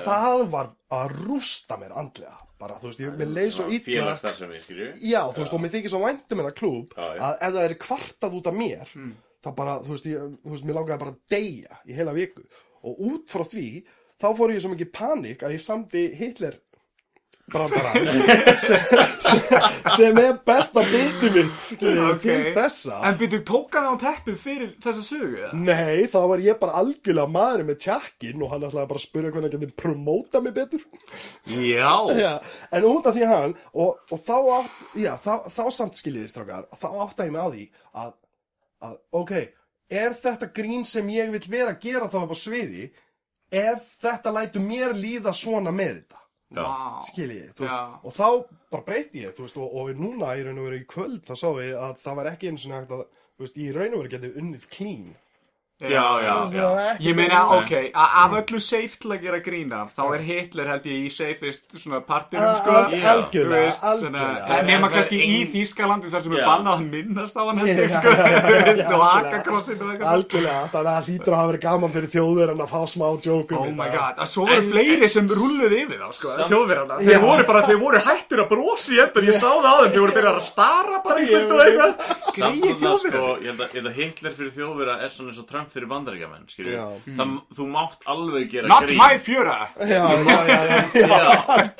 það 0.04 0.42
var 0.52 0.74
að 0.98 1.14
rústa 1.22 1.78
mér 1.80 1.94
andlega. 2.02 2.36
Bara, 2.60 2.76
þú 2.82 2.90
veist, 2.90 3.00
ég, 3.00 3.14
mér 3.16 3.30
leið 3.38 3.54
svo 3.56 3.70
skilju 3.72 4.90
já, 5.08 5.22
þú 5.32 5.40
veist, 5.46 5.54
og 5.56 5.62
mér 5.64 5.72
þykir 5.78 5.94
svo 5.94 6.02
væntum 6.04 6.42
klúb 6.58 6.90
Já, 6.98 7.06
já. 7.16 7.22
að 7.30 7.38
ef 7.48 7.54
það 7.56 7.64
er 7.70 7.76
kvartað 7.86 8.36
út 8.42 8.50
af 8.52 8.58
mér 8.58 8.92
þá 9.46 9.52
bara, 9.56 9.78
þú 9.86 9.96
veist, 9.96 10.10
ég, 10.12 10.32
þú 10.44 10.56
veist, 10.56 10.68
mér 10.68 10.80
langaði 10.80 11.02
bara 11.06 11.16
að 11.16 11.22
deyja 11.36 11.82
í 11.88 12.00
heila 12.00 12.16
viku 12.18 12.44
og 12.84 13.04
út 13.12 13.30
frá 13.32 13.44
því, 13.48 13.68
þá 14.20 14.28
fór 14.38 14.56
ég 14.56 14.64
svo 14.64 14.74
mikið 14.74 14.92
panik 14.96 15.44
að 15.48 15.56
ég 15.58 15.64
samdi 15.64 16.08
Hitler 16.20 16.58
brandara 17.50 17.90
sem, 18.62 18.76
sem, 19.26 19.64
sem 19.96 20.20
er 20.22 20.36
besta 20.46 20.84
biti 20.86 21.32
mitt 21.34 21.56
skiljiði, 21.64 22.04
Ok. 22.14 22.22
til 22.28 22.52
þessa 22.54 23.00
En 23.10 23.18
byrju, 23.18 23.40
tók 23.48 23.74
hann 23.74 23.88
á 23.90 23.96
teppið 24.04 24.38
fyrir 24.38 24.70
þessa 24.84 25.02
sögu, 25.08 25.40
eða? 25.40 25.50
Nei, 25.58 26.04
þá 26.14 26.20
var 26.30 26.44
ég 26.46 26.60
bara 26.62 26.76
algjörlega 26.84 27.34
maður 27.34 27.66
með 27.72 27.80
tjakkin 27.88 28.44
og 28.46 28.54
hann 28.54 28.68
ætlaði 28.70 28.92
bara 28.92 29.02
að 29.02 29.06
spyrja 29.08 29.34
hvernig 29.34 29.50
hann 29.50 29.56
getið 29.64 29.74
promóta 29.82 30.44
mig 30.46 30.54
betur 30.60 30.86
Já 31.50 31.90
já, 32.22 32.32
En 32.70 32.90
út 32.92 33.10
af 33.10 33.18
því 33.18 33.26
að 33.26 33.34
hann 33.34 33.58
og, 33.74 33.98
og 34.14 34.24
þá, 34.30 34.36
átt, 34.60 34.80
já, 35.08 35.12
þá, 35.26 35.34
þá 35.58 35.64
samt 35.82 35.98
skiljiði 36.04 36.30
strákar 36.36 36.70
þá 36.78 36.88
áttaði 37.08 37.32
ég 37.32 37.38
mig 37.40 37.42
á 37.42 37.50
því 37.50 37.66
að, 38.06 38.14
að 38.86 38.96
ok, 39.20 39.34
er 39.90 40.16
þetta 40.22 40.50
grín 40.56 40.86
sem 40.88 41.08
ég 41.14 41.32
vil 41.34 41.44
vera 41.50 41.74
að 41.76 41.84
gera 41.88 42.10
þá 42.12 42.20
upp 42.24 42.34
á 42.34 42.38
sviði 42.40 42.90
ef 43.52 43.94
þetta 44.02 44.34
lætur 44.36 44.62
mér 44.66 44.94
líða 44.98 45.34
svona 45.34 45.74
með 45.74 46.02
þetta 46.02 46.18
Já. 46.50 46.64
Vá. 46.66 47.02
skiljiði, 47.06 47.52
þú 47.54 47.66
veist, 47.66 47.74
Já. 47.76 48.00
og 48.02 48.14
þá 48.16 48.28
bara 48.74 48.86
breyti 48.88 49.22
ég, 49.22 49.34
þú 49.38 49.44
veist, 49.46 49.58
og, 49.62 49.74
og 49.78 49.90
núna 50.02 50.32
í 50.34 50.46
raun 50.46 50.58
og 50.58 50.66
veru 50.66 50.80
í 50.82 50.86
kvöld 50.90 51.22
þá 51.28 51.34
sá 51.38 51.50
ég 51.62 51.76
að 51.78 52.00
það 52.02 52.16
var 52.20 52.30
ekki 52.32 52.50
eins 52.50 52.64
og 52.66 52.74
hægt 52.74 52.94
að, 52.96 53.04
þú 53.38 53.46
veist, 53.46 53.60
í 53.62 53.68
raun 53.76 53.94
og 53.94 54.02
veru 54.02 54.14
getið 54.16 54.40
unnið 54.42 54.66
clean 54.74 55.04
Já, 55.80 56.20
já, 56.20 56.44
já 56.52 57.00
Ég 57.00 57.16
meina, 57.16 57.56
ok, 57.56 57.72
a- 57.96 58.26
af 58.26 58.34
öllu 58.36 58.60
safe 58.60 59.00
til 59.00 59.14
að 59.16 59.22
gera 59.24 59.40
grín 59.40 59.72
af, 59.72 59.94
þá 59.96 60.12
er 60.16 60.22
Hitler 60.28 60.68
held 60.68 60.84
ég 60.84 61.06
í 61.08 61.10
safest 61.10 61.72
svona 61.80 62.02
partinum, 62.04 62.52
sko. 62.60 62.68
algjörlega, 63.08 63.72
algjörlega. 63.88 64.60
er 64.60 64.84
kannski 64.92 65.16
í 65.24 65.48
Þýskalandi 65.54 66.12
þar 66.12 66.22
sem 66.26 66.34
er 66.36 66.44
bannað 66.44 66.76
að 66.76 66.84
minnast 66.92 67.32
á 67.40 67.48
hann 67.48 67.64
held 67.64 67.80
ég, 67.80 67.88
sko, 67.94 68.10
þú 68.20 68.20
veist, 68.20 68.84
og 68.84 68.92
algjörlega. 68.92 69.08
hakakrossin 69.08 69.80
og 69.80 69.88
eitthvað. 69.94 70.12
Algjörlega, 70.12 70.68
þannig 70.74 70.92
að 70.92 71.00
það 71.00 71.08
hlýtur 71.08 71.32
að 71.32 71.40
hafa 71.40 71.48
verið 71.54 71.64
gaman 71.64 71.92
fyrir 71.96 72.12
þjóðverðan 72.18 72.60
að 72.60 72.72
fá 72.76 72.82
smá 72.92 73.08
jókum 73.30 73.56
Oh 73.60 73.72
my 73.72 73.90
god, 73.96 74.16
að 74.20 74.28
svo 74.34 74.44
voru 74.52 74.64
fleiri 74.74 75.08
sem 75.16 75.26
rulluði 75.32 75.78
yfir 75.86 76.00
þá, 76.04 76.12
sko. 76.20 76.28
Já. 76.36 76.44
Þeir 77.08 77.24
voru 77.24 77.44
bara, 77.48 77.64
þeir 77.64 77.80
voru 77.80 78.04
hættir 78.04 78.44
að 78.44 78.52
brosi 78.52 79.00
í 79.00 79.02
endur, 79.06 79.24
ég 79.32 79.40
sá 79.40 79.48
það 79.48 79.64
á 79.64 79.88
þeim, 79.88 79.96
þeir 79.96 80.04
Trump 85.70 85.76
fyrir 85.76 85.90
Já. 86.74 86.86
Það, 87.18 87.34
þú 87.58 87.68
mátt 87.74 88.06
alveg 88.10 88.52
gera 88.54 88.68
Not 88.72 88.88
grín. 88.88 88.98
my 88.98 89.20
fjöra. 89.22 89.58
Já, 89.80 90.04
já, 90.10 90.38
já, 90.50 90.60
já, 90.66 91.10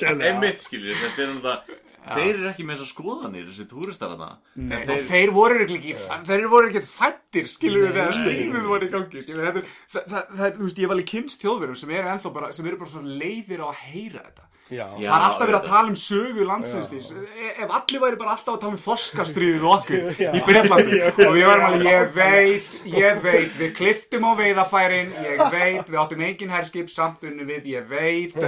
já, 0.00 0.14
einmitt, 0.30 0.62
skilju, 0.62 0.94
þetta 1.02 1.24
er 1.24 1.32
náttúrulega 1.34 1.79
Þeir 2.10 2.30
eru 2.34 2.48
ekki 2.50 2.66
með 2.68 2.80
þessar 2.80 2.90
skoðanir, 2.90 3.46
þessi 3.50 3.66
túristar 3.70 4.12
þarna. 4.14 4.28
Nei, 4.56 4.76
En 4.80 4.92
og 4.94 5.02
þeir 5.10 5.32
voru 5.36 5.64
ekki, 5.66 5.96
þeir 6.28 6.46
voru 6.50 6.70
ekki 6.70 6.84
fættir, 6.86 7.50
skilur 7.50 7.86
við, 7.86 7.96
þegar 7.96 8.12
Nei. 8.12 8.20
stríðið 8.20 8.68
voru 8.72 8.88
í 8.88 8.92
gangi, 8.94 9.24
skilur 9.26 9.42
við, 9.42 9.50
þetta, 9.50 9.64
er- 9.64 9.74
það, 9.94 10.06
það, 10.14 10.36
það, 10.40 10.54
þú 10.58 10.68
veist, 10.68 10.80
ég 10.84 10.90
var 10.92 10.96
alveg 10.98 11.10
kynst 11.14 11.44
þjóðverðum 11.46 11.80
sem 11.82 11.96
eru 11.98 12.14
ennþá 12.14 12.32
bara, 12.38 12.52
sem 12.56 12.70
eru 12.70 12.80
bara 12.80 12.94
svo 12.94 13.02
leiðir 13.06 13.64
á 13.64 13.66
að 13.70 13.82
heyra 13.90 14.24
þetta. 14.28 14.50
Já, 14.70 14.84
það 14.94 15.02
er 15.02 15.24
alltaf 15.26 15.40
verið 15.48 15.56
að 15.58 15.64
tala 15.66 15.90
um 15.90 15.96
sögu 15.98 16.44
landsinsins 16.46 17.08
ef 17.10 17.72
allir 17.74 18.02
væri 18.04 18.18
bara 18.20 18.34
alltaf 18.36 18.52
að 18.54 18.60
tala 18.62 18.76
um 18.76 18.82
þorskastriðið 18.84 19.64
og 19.66 19.72
okkur 19.80 20.20
í 20.38 20.42
Breitlandi 20.46 21.00
og 21.10 21.34
við 21.34 21.46
varum 21.48 21.64
alveg, 21.66 21.88
ég 21.88 22.12
veit, 22.14 22.68
ég 22.94 23.18
veit 23.24 23.58
við 23.58 23.72
kliftum 23.80 24.28
á 24.30 24.32
veiðafærin 24.38 25.10
ég 25.26 25.42
veit, 25.50 25.90
við 25.90 25.98
áttum 26.04 26.22
engin 26.28 26.54
herskip 26.54 26.92
samt 26.94 27.26
unni 27.26 27.48
við, 27.50 27.66
ég 27.74 27.90
veit 27.90 28.36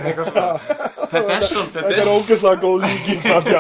Þetta 1.13 1.35
er 1.35 1.43
er 1.43 1.99
er 2.05 2.09
ógeðslega 2.09 2.61
góð 2.63 2.87
líking 2.87 3.27
samt, 3.27 3.51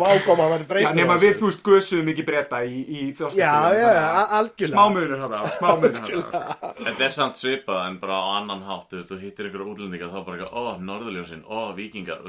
vákoma 0.00 0.46
að 0.46 0.52
vera 0.52 0.62
já, 0.62 0.68
þreytur 0.70 0.96
nema 0.98 1.16
við, 1.22 1.34
þú 1.40 1.48
veist, 1.50 1.62
guðsuðum 1.66 2.10
ekki 2.12 2.24
breyta 2.28 2.60
í, 2.66 2.78
í 2.86 3.00
Já, 3.06 3.14
þorskastriðið 3.20 3.80
já, 3.80 3.90
a- 4.06 4.28
algjörlega. 4.38 4.72
smámunur 4.72 5.22
þetta, 5.22 5.50
smámunur 5.56 6.00
þetta 6.06 6.72
Þetta 6.86 7.06
er 7.08 7.14
samt 7.16 7.40
svipað 7.40 7.80
en 7.88 7.98
bara 8.02 8.18
á 8.20 8.24
annan 8.40 8.62
hátt 8.68 8.96
Þú 9.10 9.18
hittir 9.22 9.48
einhverja 9.48 9.68
útlendinga 9.72 10.10
þá 10.12 10.18
bara 10.26 10.36
eitthvað, 10.36 10.56
ó, 10.56 10.62
norðurljósin, 10.90 11.42
ó, 11.46 11.58
vikingar 11.76 12.22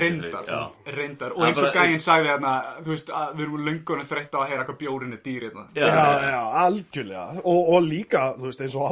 reyndar, 0.00 0.44
Já, 0.50 0.60
reyndar. 0.96 1.34
Og 1.36 1.46
eins 1.48 1.60
og 1.62 1.74
gæinn 1.74 2.02
sagði 2.02 2.32
þarna 2.34 2.54
þú 2.80 2.94
veist, 2.94 3.10
að 3.20 3.34
við 3.36 3.46
erum 3.46 3.66
löngunum 3.68 4.10
þreytt 4.10 4.34
á 4.34 4.38
að 4.40 4.48
heyra 4.52 4.66
hvað 4.68 4.80
bjórin 4.84 5.16
er 5.16 5.22
dýr 5.24 5.48
hérna. 5.48 5.66
Já, 5.76 5.86
Já, 5.90 6.06
já, 6.30 6.40
algjörlega. 6.64 7.26
Og, 7.44 7.60
og 7.74 7.82
líka, 7.86 8.24
þú 8.38 8.48
veist, 8.48 8.64
eins 8.64 8.76
og 8.78 8.86
á 8.86 8.90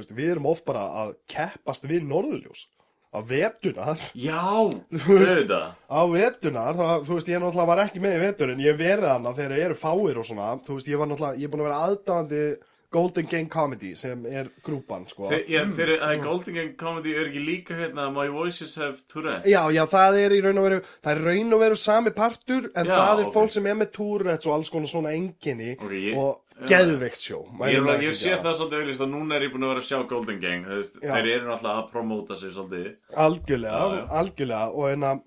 veist, 0.00 0.12
við 0.16 0.30
erum 0.34 0.46
oft 0.52 0.64
bara 0.68 0.84
að 1.04 1.14
keppast 1.28 1.84
við 1.88 2.06
norðurljós 2.08 2.66
á 3.12 3.18
vetunar 3.28 4.00
Já, 4.16 4.40
auðvitað. 5.06 5.70
á 5.88 6.00
vetunar, 6.16 6.74
það, 6.80 7.06
þú 7.06 7.16
veist, 7.18 7.28
ég 7.32 7.40
náttúrulega 7.42 7.70
var 7.72 7.84
ekki 7.86 8.00
með 8.02 8.18
í 8.18 8.20
vetur 8.26 8.52
en 8.54 8.62
ég 8.64 8.76
verið 8.80 9.08
hana 9.12 9.34
þegar 9.36 9.58
eru 9.68 9.78
fáir 9.78 10.20
og 10.22 10.28
svona, 10.28 10.50
þú 10.64 10.78
veist, 10.78 10.88
ég 10.92 11.00
var 11.02 11.10
náttúrulega, 11.10 11.40
ég 11.42 11.48
er 11.48 11.52
búin 11.56 11.64
að 11.64 11.68
vera 11.70 11.80
aðdáðandi 11.88 12.44
Golden 12.92 13.24
Gang 13.24 13.46
Comedy 13.48 13.94
sem 13.96 14.26
er 14.28 14.50
grúpan, 14.66 15.06
sko. 15.08 15.30
Þeir, 15.30 15.46
já, 15.48 15.60
fyrir 15.72 16.02
að 16.04 16.18
Golden 16.26 16.56
Gang 16.58 16.74
Comedy 16.76 17.14
er 17.16 17.30
ekki 17.30 17.40
líka 17.40 17.76
hérna 17.78 18.10
My 18.12 18.26
Voices 18.28 18.74
Have 18.76 18.98
Tourette 19.08 19.48
Já, 19.48 19.62
já, 19.72 19.80
það 19.88 20.18
er 20.20 20.34
í 20.36 20.40
raun 20.44 20.60
og 20.60 20.66
veru, 20.66 20.80
það 21.00 21.12
er 21.14 21.22
raun 21.24 21.56
og 21.56 21.62
veru 21.64 21.78
sami 21.80 22.12
partur, 22.12 22.66
en 22.76 22.90
Já, 22.90 22.92
það 22.98 23.22
er 23.22 23.30
ok. 23.30 23.32
fólk 23.38 23.54
sem 23.56 23.70
er 23.72 23.78
með 23.80 23.94
túrnets 23.96 24.44
og 24.50 24.58
alls 24.58 24.68
konar 24.74 24.92
svona 24.92 25.14
enginni 25.16 25.70
Ok, 25.78 25.94
ég- 25.96 26.20
og. 26.20 26.41
Geðveikt 26.68 27.20
sjó. 27.22 27.38
Ég, 27.68 27.86
ég, 28.04 28.16
sé 28.18 28.34
það 28.38 28.56
svolítið 28.58 28.82
auðvitað 28.82 29.10
núna 29.12 29.36
er 29.38 29.46
ég 29.46 29.52
búin 29.54 29.64
að 29.66 29.72
vera 29.72 29.82
að 29.82 29.88
sjá 29.88 29.98
Golden 30.10 30.40
Gang. 30.42 30.66
Þeir 30.98 31.28
eru 31.36 31.48
náttúrulega 31.48 31.78
að 31.82 31.90
promóta 31.92 32.38
sig 32.40 32.52
svolítið 32.54 33.16
Algjörlega, 33.26 33.78
Já, 33.82 33.96
já. 33.98 34.04
algjörlega, 34.20 34.66
og, 34.72 34.90
en, 34.90 35.06
að- 35.08 35.22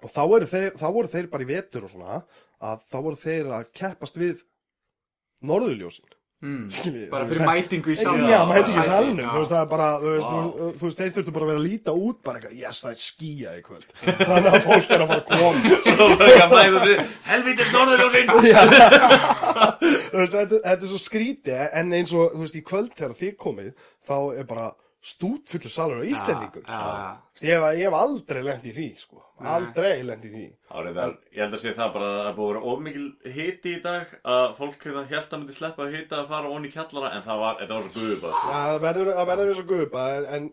og 0.00 0.14
þá, 0.14 0.22
þeir, 0.54 0.70
þá 0.80 0.86
voru 0.96 1.12
þeir 1.16 1.30
bara 1.34 1.46
í 1.46 1.50
vetur 1.50 1.84
og 1.88 1.92
svona, 1.94 2.20
að 2.70 2.86
þá 2.92 2.96
voru 3.08 3.20
þeir 3.24 3.50
að 3.58 3.68
keppast 3.82 4.16
við 4.20 4.42
norðurljósin. 5.50 6.10
Mm. 6.40 6.70
bara 7.12 7.26
fyrir 7.28 7.44
mætingu 7.44 7.90
í 7.92 7.96
salnum 8.00 8.30
Já, 8.30 8.38
mæti 8.48 8.62
ekki 8.62 8.80
í 8.80 8.84
salnum, 8.86 9.18
Já. 9.20 9.28
þú 9.28 9.40
veist, 9.42 9.50
það 9.52 9.60
er 9.60 9.66
bara, 9.68 9.88
þú 10.00 10.12
veist, 10.14 10.28
þú, 10.30 10.68
þú 10.80 10.86
veist, 10.86 11.00
þeir 11.02 11.10
þurftu 11.16 11.34
bara 11.36 11.44
að 11.44 11.50
vera 11.50 11.60
að 11.60 11.66
líta 11.66 11.92
út 11.92 12.18
bara 12.24 12.40
eitthvað, 12.40 12.54
yes, 12.62 12.80
það 12.80 12.94
er 12.94 13.02
skýja 13.04 13.50
í 13.52 13.60
kvöld. 13.66 13.88
Þannig 14.00 14.48
að 14.48 14.64
fólk 14.64 14.88
er 14.96 15.04
að 15.04 15.10
fara 15.10 15.20
að 15.20 15.26
koma. 15.36 15.60
Helvítis 17.30 17.74
norðurljósin 17.76 18.32
þú 19.80 20.16
veist, 20.16 20.34
þetta, 20.38 20.62
þetta 20.64 20.80
er 20.80 20.88
svo 20.94 21.00
skríti 21.04 21.56
en 21.68 21.92
eins 22.00 22.14
og, 22.16 22.32
þú 22.32 22.44
veist, 22.46 22.56
í 22.56 22.64
kvöld 22.72 22.96
þegar 22.96 23.18
þið 23.20 23.36
komið 23.44 23.70
þá 24.08 24.16
er 24.40 24.48
bara 24.48 24.70
stútfullur 25.00 25.72
salur 25.72 26.02
á 26.02 26.04
Íslendingum 26.04 26.64
já, 26.66 26.72
sko. 26.76 26.90
já. 26.92 27.10
Þú 27.32 27.40
veist, 27.40 27.44
ég, 27.46 27.54
hef, 27.54 27.66
ég 27.78 27.86
hef 27.86 27.96
aldrei 27.96 28.42
lent 28.44 28.64
í 28.68 28.72
því 28.76 28.88
sko. 29.00 29.22
aldrei 29.40 29.92
lent 30.04 30.24
í 30.28 30.32
því 30.34 30.46
Árið, 30.76 30.98
ég 31.32 31.40
held 31.40 31.56
að 31.56 31.62
sé 31.62 31.72
það 31.78 31.94
bara 31.94 32.10
að 32.10 32.20
það 32.26 32.34
búið 32.36 32.50
að 32.50 32.52
vera 32.52 32.74
ómikil 32.74 33.06
hiti 33.36 33.72
í 33.72 33.82
dag 33.86 34.12
að 34.34 34.44
fólk 34.58 34.84
hérna 34.84 35.04
held 35.08 35.32
að 35.32 35.38
myndi 35.40 35.56
sleppa 35.56 35.86
að 35.86 35.96
hita 35.96 36.18
að 36.20 36.28
fara 36.34 36.52
onni 36.52 36.68
í 36.68 36.74
kjallara 36.74 37.12
en 37.16 37.24
það 37.24 37.40
var, 37.44 37.56
þetta 37.62 37.78
var 37.78 37.88
svo 37.94 38.34
Já, 38.34 38.58
það 38.58 38.80
verður, 38.84 39.12
það 39.16 39.30
verður 39.32 39.52
eins 39.54 39.62
og 39.64 39.72
gupa 39.72 40.04
en, 40.18 40.28
en, 40.36 40.50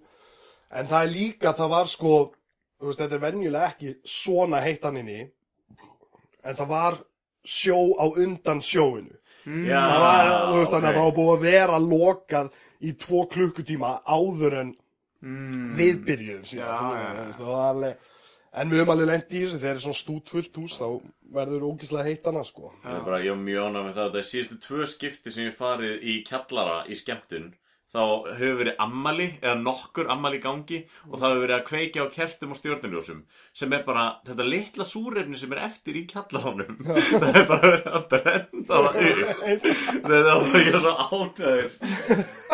en 0.79 0.91
það 0.93 1.03
er 1.09 1.13
líka, 1.17 1.53
það 1.59 1.73
var 1.75 1.91
sko 1.91 2.13
þú 2.77 2.87
veist, 2.87 3.03
þetta 3.03 3.19
er 3.19 3.25
venjulega 3.27 3.71
ekki 3.73 3.93
svona 4.07 4.63
heitt 4.63 4.87
hann 4.87 5.01
inni 5.03 5.19
en 6.47 6.55
það 6.55 6.71
var 6.71 6.99
sjó 7.47 7.79
á 7.99 8.05
undan 8.15 8.63
sjóinu 8.63 9.15
Já, 9.47 9.79
það 9.79 10.01
var, 10.03 10.29
þú 10.51 10.55
veist, 10.59 10.71
þannig 10.73 10.87
að 10.87 10.89
ok. 10.89 10.97
það 10.97 11.05
var 11.05 11.13
búið 11.19 11.33
að 11.33 11.45
vera 11.45 11.77
lokað 11.79 12.49
í 12.84 12.93
tvo 12.99 13.25
klukkutíma 13.32 13.97
áður 14.05 14.59
en 14.61 14.75
við 15.78 16.03
byrjuðum 16.05 16.45
síðan, 16.45 16.78
þú 16.78 16.93
já, 16.93 17.01
já. 17.01 17.25
veist, 17.25 17.41
það 17.41 17.51
var 17.53 17.67
alveg 17.71 18.07
en 18.57 18.71
við 18.71 18.82
höfum 18.82 18.93
alveg 18.93 19.09
lent 19.09 19.34
í 19.34 19.41
þessu, 19.43 19.61
þegar 19.61 19.78
er 19.78 19.84
svona 19.84 19.99
stútfullt 20.01 20.59
hús 20.61 20.75
þá 20.80 20.88
verður 21.38 21.65
ógislega 21.67 22.07
heitt 22.07 22.28
hana, 22.30 22.43
sko. 22.47 22.71
Ég 22.84 22.93
er 22.93 23.05
bara, 23.05 23.21
ég 23.25 23.34
var 23.34 23.41
mjög 23.43 23.67
ánægð 23.67 23.88
með 23.88 23.97
það 23.97 24.11
Það 24.11 24.19
er 24.21 24.28
síðustu 24.32 24.59
tvö 24.63 24.89
skipti 24.93 25.34
sem 25.34 25.49
ég 25.49 25.57
farið 25.57 26.05
í 26.07 26.17
kjallara 26.28 26.78
í 26.88 26.97
skemmtun 26.97 27.49
Þá 27.95 28.01
hefur 28.35 28.57
verið 28.59 28.81
ammali 28.83 29.27
eða 29.39 29.53
nokkur 29.61 30.09
ammali 30.11 30.41
gangi 30.43 30.81
og 31.07 31.13
það 31.13 31.27
hefur 31.29 31.43
verið 31.45 31.55
að 31.55 31.67
kveikja 31.69 32.03
á 32.03 32.13
kertum 32.17 32.51
og 32.51 32.59
stjórnuljósum 32.59 33.21
sem 33.55 33.75
er 33.77 33.85
bara 33.88 34.07
þetta 34.27 34.47
litla 34.47 34.88
súrefni 34.88 35.39
sem 35.39 35.55
er 35.55 35.61
eftir 35.69 36.01
í 36.01 36.03
kjallaranum 36.11 36.75
það 36.83 37.29
er 37.31 37.47
bara 37.47 37.71
verið 37.71 37.88
að 37.93 38.09
brenna 38.11 38.65
það 38.67 38.89
upp. 38.89 39.69
Það 40.07 40.17
er 40.17 40.27
bara 40.27 40.59
ekki 40.59 40.73
svo 40.73 40.91
ánægður. 41.07 41.71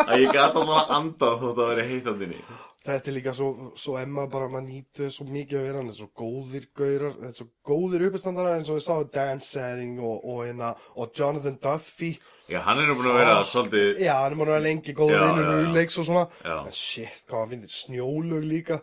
Að 0.04 0.20
ég 0.20 0.30
gæti 0.30 0.40
alltaf 0.44 0.70
að 0.76 0.94
anda 0.98 1.32
þótt 1.42 1.58
að 1.58 1.68
vera 1.72 1.88
heitandinni 1.90 2.40
Þetta 2.84 3.08
er 3.08 3.14
líka 3.16 3.32
svo, 3.32 3.46
svo 3.80 3.94
emma 3.96 4.26
bara, 4.28 4.50
maður 4.52 4.66
nýtu 4.68 5.06
svo 5.12 5.24
mikið 5.24 5.56
að 5.56 5.62
vera 5.64 5.78
hann, 5.80 5.86
þetta 5.88 5.96
er 5.96 6.02
svo 6.02 6.08
góðir 6.20 6.66
gaurar, 6.76 7.14
þetta 7.16 7.30
er 7.30 7.38
svo 7.38 7.46
góðir 7.70 8.04
uppistandara 8.10 8.56
eins 8.58 8.68
og 8.68 8.76
við 8.76 8.84
sáum 8.84 9.06
Dan 9.14 9.40
Sering 9.40 10.02
og, 10.04 10.18
og, 10.20 10.42
og, 10.52 10.82
og 11.00 11.14
Jonathan 11.16 11.56
Duffy. 11.64 12.10
Já, 12.44 12.58
hann 12.60 12.76
er 12.82 12.88
nú 12.90 12.94
búin 12.98 13.06
að 13.08 13.14
vera 13.22 13.34
svolítið 13.48 14.00
Já, 14.04 14.12
hann 14.20 14.34
er 14.34 14.36
múin 14.36 14.48
að 14.50 14.52
vera 14.52 14.64
lengi 14.66 14.92
góður 14.98 15.22
vinnur 15.24 15.46
já. 15.48 15.60
Uleiks 15.70 15.96
og 16.02 16.04
svona. 16.04 16.24
Já. 16.44 16.56
En 16.68 16.74
shit, 16.76 17.22
hvað 17.30 17.38
hann 17.40 17.52
finnir, 17.54 17.70
snjólug 17.72 18.44
líka. 18.44 18.76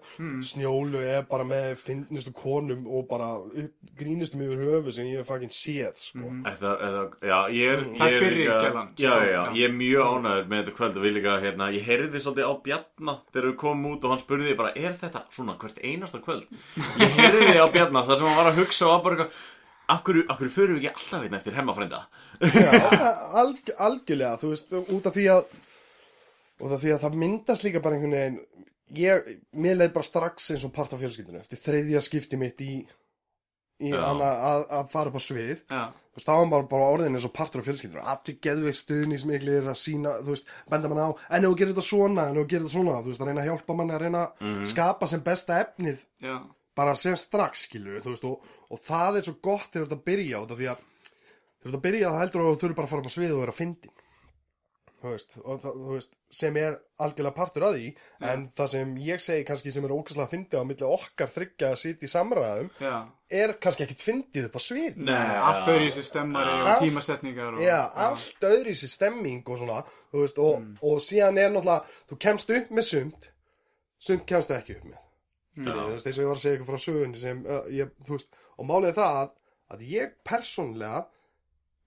Snjólug 0.50 1.04
er 1.06 1.28
bara 1.30 1.46
með 1.46 1.68
finnustu 1.84 2.34
konum 2.34 2.88
og 2.90 3.06
bara 3.12 3.28
upp, 3.44 3.76
grínustum 4.02 4.42
yfir 4.48 4.64
höfu 4.66 4.96
sem 4.96 5.12
ég 5.12 5.22
hef 5.22 5.30
fucking 5.30 5.54
séð, 5.54 5.94
sko. 6.02 6.32
Það, 6.48 6.66
er 6.74 6.98
það, 6.98 7.14
já, 7.30 7.38
ég 7.60 7.76
er, 7.76 7.86
Það 8.02 8.18
er 8.18 8.26
er 8.32 8.36
líka, 8.40 8.58
gellan. 8.66 8.90
já, 8.98 9.14
já, 9.14 9.30
já, 9.36 9.44
ég 9.60 9.70
er 9.70 9.78
mjög 9.78 10.10
ánægður 10.10 10.50
með 10.56 10.64
þetta 10.64 10.76
kvöld 10.82 10.98
og 10.98 11.06
við 11.06 11.16
líka, 11.20 11.38
hérna, 11.46 11.70
ég 11.78 11.88
heyrði 11.92 12.24
svolítið 12.26 12.50
á 12.50 12.54
Bjarna 12.66 13.18
þegar 13.30 13.50
við 13.52 13.58
komum 13.62 13.92
út 13.94 14.04
og 14.10 14.16
hann 14.16 14.26
spurði 14.26 14.58
bara, 14.58 14.74
er 14.76 14.98
þetta 15.06 15.24
svona 15.38 15.58
hvert 15.62 15.82
einasta 15.86 16.22
kvöld? 16.26 16.50
Ég 16.98 17.18
heyrði 17.22 17.58
á 17.62 17.68
Bjarna 17.78 18.08
þar 18.10 18.18
sem 18.24 18.32
hann 18.32 18.42
var 18.42 18.50
að 18.56 18.62
hugsa 18.64 18.90
og 18.90 18.96
var 18.98 19.04
bara 19.06 19.20
eitthvað, 19.22 19.42
akkur, 19.92 20.22
akkur 20.32 20.50
Já, 22.42 22.72
alg, 23.42 23.72
algjörlega, 23.78 24.38
þú 24.42 24.54
veist, 24.54 24.74
út 24.82 25.08
af 25.10 25.14
því 25.18 25.28
að 25.36 25.44
út 26.62 26.72
af 26.76 26.82
því 26.82 26.92
að 26.96 27.04
það 27.06 27.20
myndast 27.22 27.66
líka 27.66 27.82
bara 27.84 27.98
einhvern 27.98 28.16
veginn 28.18 28.40
ég, 28.98 29.30
mér 29.58 29.78
leið 29.80 29.94
bara 29.96 30.08
strax 30.08 30.52
eins 30.54 30.66
og 30.68 30.74
part 30.76 30.94
af 30.94 31.02
fjölskyldinu 31.02 31.40
eftir 31.42 31.62
þriðja 31.62 32.02
skipti 32.06 32.40
mitt 32.42 32.62
í, 32.66 32.82
í 33.82 33.92
hana, 33.96 34.30
að, 34.52 34.66
að 34.80 34.90
fara 34.92 35.12
upp 35.12 35.18
á 35.18 35.24
svið. 35.24 35.62
Já, 35.72 35.84
þú 36.12 36.20
veist, 36.20 36.28
þá 36.28 36.34
var 36.36 36.50
bara, 36.52 36.68
bara 36.74 36.90
orðin 36.98 37.18
eins 37.18 37.28
og 37.30 37.34
partur 37.38 37.64
af 37.64 37.70
fjölskyldinu 37.70 38.04
allir 38.14 38.38
geðveik 38.46 38.78
stuðnismiklir 38.82 39.70
að 39.72 39.80
sína 39.80 40.16
þú 40.22 40.36
veist, 40.36 40.50
benda 40.74 40.92
mann 40.92 41.04
á, 41.08 41.10
en 41.32 41.46
ef 41.46 41.48
þú 41.54 41.60
gerir 41.62 41.74
þetta 41.76 41.88
svona 41.88 42.28
en 42.28 42.38
ef 42.38 42.44
þú 42.44 42.48
gerir 42.52 42.66
þetta 42.68 42.76
svona, 42.76 42.98
þú 43.06 43.14
veist, 43.14 43.24
að 43.24 43.32
reyna 43.32 43.46
að 43.46 43.50
hjálpa 43.52 43.78
manni 43.80 43.96
að 43.96 44.04
reyna 44.06 44.24
að 44.28 44.66
skapa 44.74 45.10
sem 45.14 45.24
besta 45.26 45.62
efnið 45.64 46.04
já, 46.28 46.36
bara 46.78 46.96
sem 47.00 47.16
strax, 47.20 47.66
skilur 47.70 48.04
þú 48.04 48.16
veist, 48.16 48.28
og, 48.28 48.56
og 48.76 48.84
það 48.86 49.22
er 49.22 49.30
svo 49.30 49.38
gott 49.48 49.70
þegar 49.72 49.88
þetta 49.88 50.10
byrja 50.12 50.44
út 50.46 50.52
af 50.52 50.60
því 50.62 50.70
að 50.76 50.88
þegar 51.62 51.72
þetta 51.76 51.84
byrja 51.88 52.12
þá 52.16 52.22
heldur 52.26 52.42
þú 52.42 52.48
að 52.48 52.56
þú 52.56 52.64
þurfi 52.66 52.80
bara 52.82 52.88
að 52.90 52.96
fara 52.96 53.02
upp 53.06 53.12
á 53.12 53.16
svið 53.18 53.36
og 53.36 53.44
vera 53.46 53.54
að 53.56 53.62
fyndin 53.62 54.00
þú 55.02 55.10
veist, 55.16 55.32
og 55.42 55.62
það, 55.64 55.78
þú 55.82 55.94
veist 55.96 56.12
sem 56.42 56.58
er 56.62 56.76
algjörlega 57.02 57.34
partur 57.38 57.64
að 57.66 57.78
því 57.80 57.88
en 58.32 58.44
það 58.60 58.68
sem 58.76 58.92
ég 59.02 59.22
segi 59.24 59.46
kannski 59.48 59.72
sem 59.74 59.86
er 59.88 59.94
ókvæslega 59.96 60.28
að 60.28 60.34
fyndi 60.36 60.60
á 60.62 60.64
milli 60.70 60.86
okkar 60.86 61.32
þryggja 61.34 61.72
að 61.74 61.80
sitja 61.82 62.06
í 62.06 62.12
samræðum 62.12 62.70
já 62.84 62.94
er 63.42 63.54
kannski 63.64 63.86
ekkit 63.88 64.04
fyndið 64.04 64.46
upp 64.50 64.58
á 64.60 64.62
svið 64.62 64.98
Nei, 65.08 65.36
allt 65.42 65.70
öðru 65.72 65.88
í 65.88 65.92
sér 65.96 66.06
stemmari 66.06 66.52
og 66.52 66.68
Allt- 66.68 66.82
tímasetningar 66.86 67.54
og, 67.56 67.62
Já, 67.64 67.78
allt 68.06 68.46
öðru 68.52 68.74
í 68.76 68.80
sér 68.82 68.92
stemming 68.92 69.42
og 69.48 69.62
svona, 69.62 69.78
þú 70.12 70.22
veist, 70.26 70.42
og, 70.44 70.58
Mm. 70.60 70.74
og 70.84 71.00
síðan 71.02 71.40
er 71.40 71.50
náttúrulega, 71.50 71.86
þú 72.12 72.18
kemst 72.28 72.52
upp 72.58 72.70
með 72.76 72.86
sumt, 72.90 73.30
sumt 73.98 74.26
kemst 74.28 74.52
ekki 74.52 74.76
upp 74.78 74.84
með. 74.92 75.00
Já. 75.64 75.72
þú 75.72 75.88
veist, 75.96 76.06
eins 76.12 76.18
og 76.20 76.24
ég 76.26 76.28
var 76.28 76.36
að 76.36 76.44
segja 76.44 76.58
ykkur 76.60 76.70
frá 76.74 76.82
sögunni 76.84 77.18
sem, 77.24 77.40
uh, 77.48 77.64
ég, 77.72 77.90
þú 78.06 78.18
veist, 78.18 78.28
og 78.60 78.68
málið 78.70 78.90
er 78.92 79.00
það 79.00 79.18
að, 79.24 79.32
að 79.72 79.88
ég 79.96 80.14
persónlega 80.28 81.02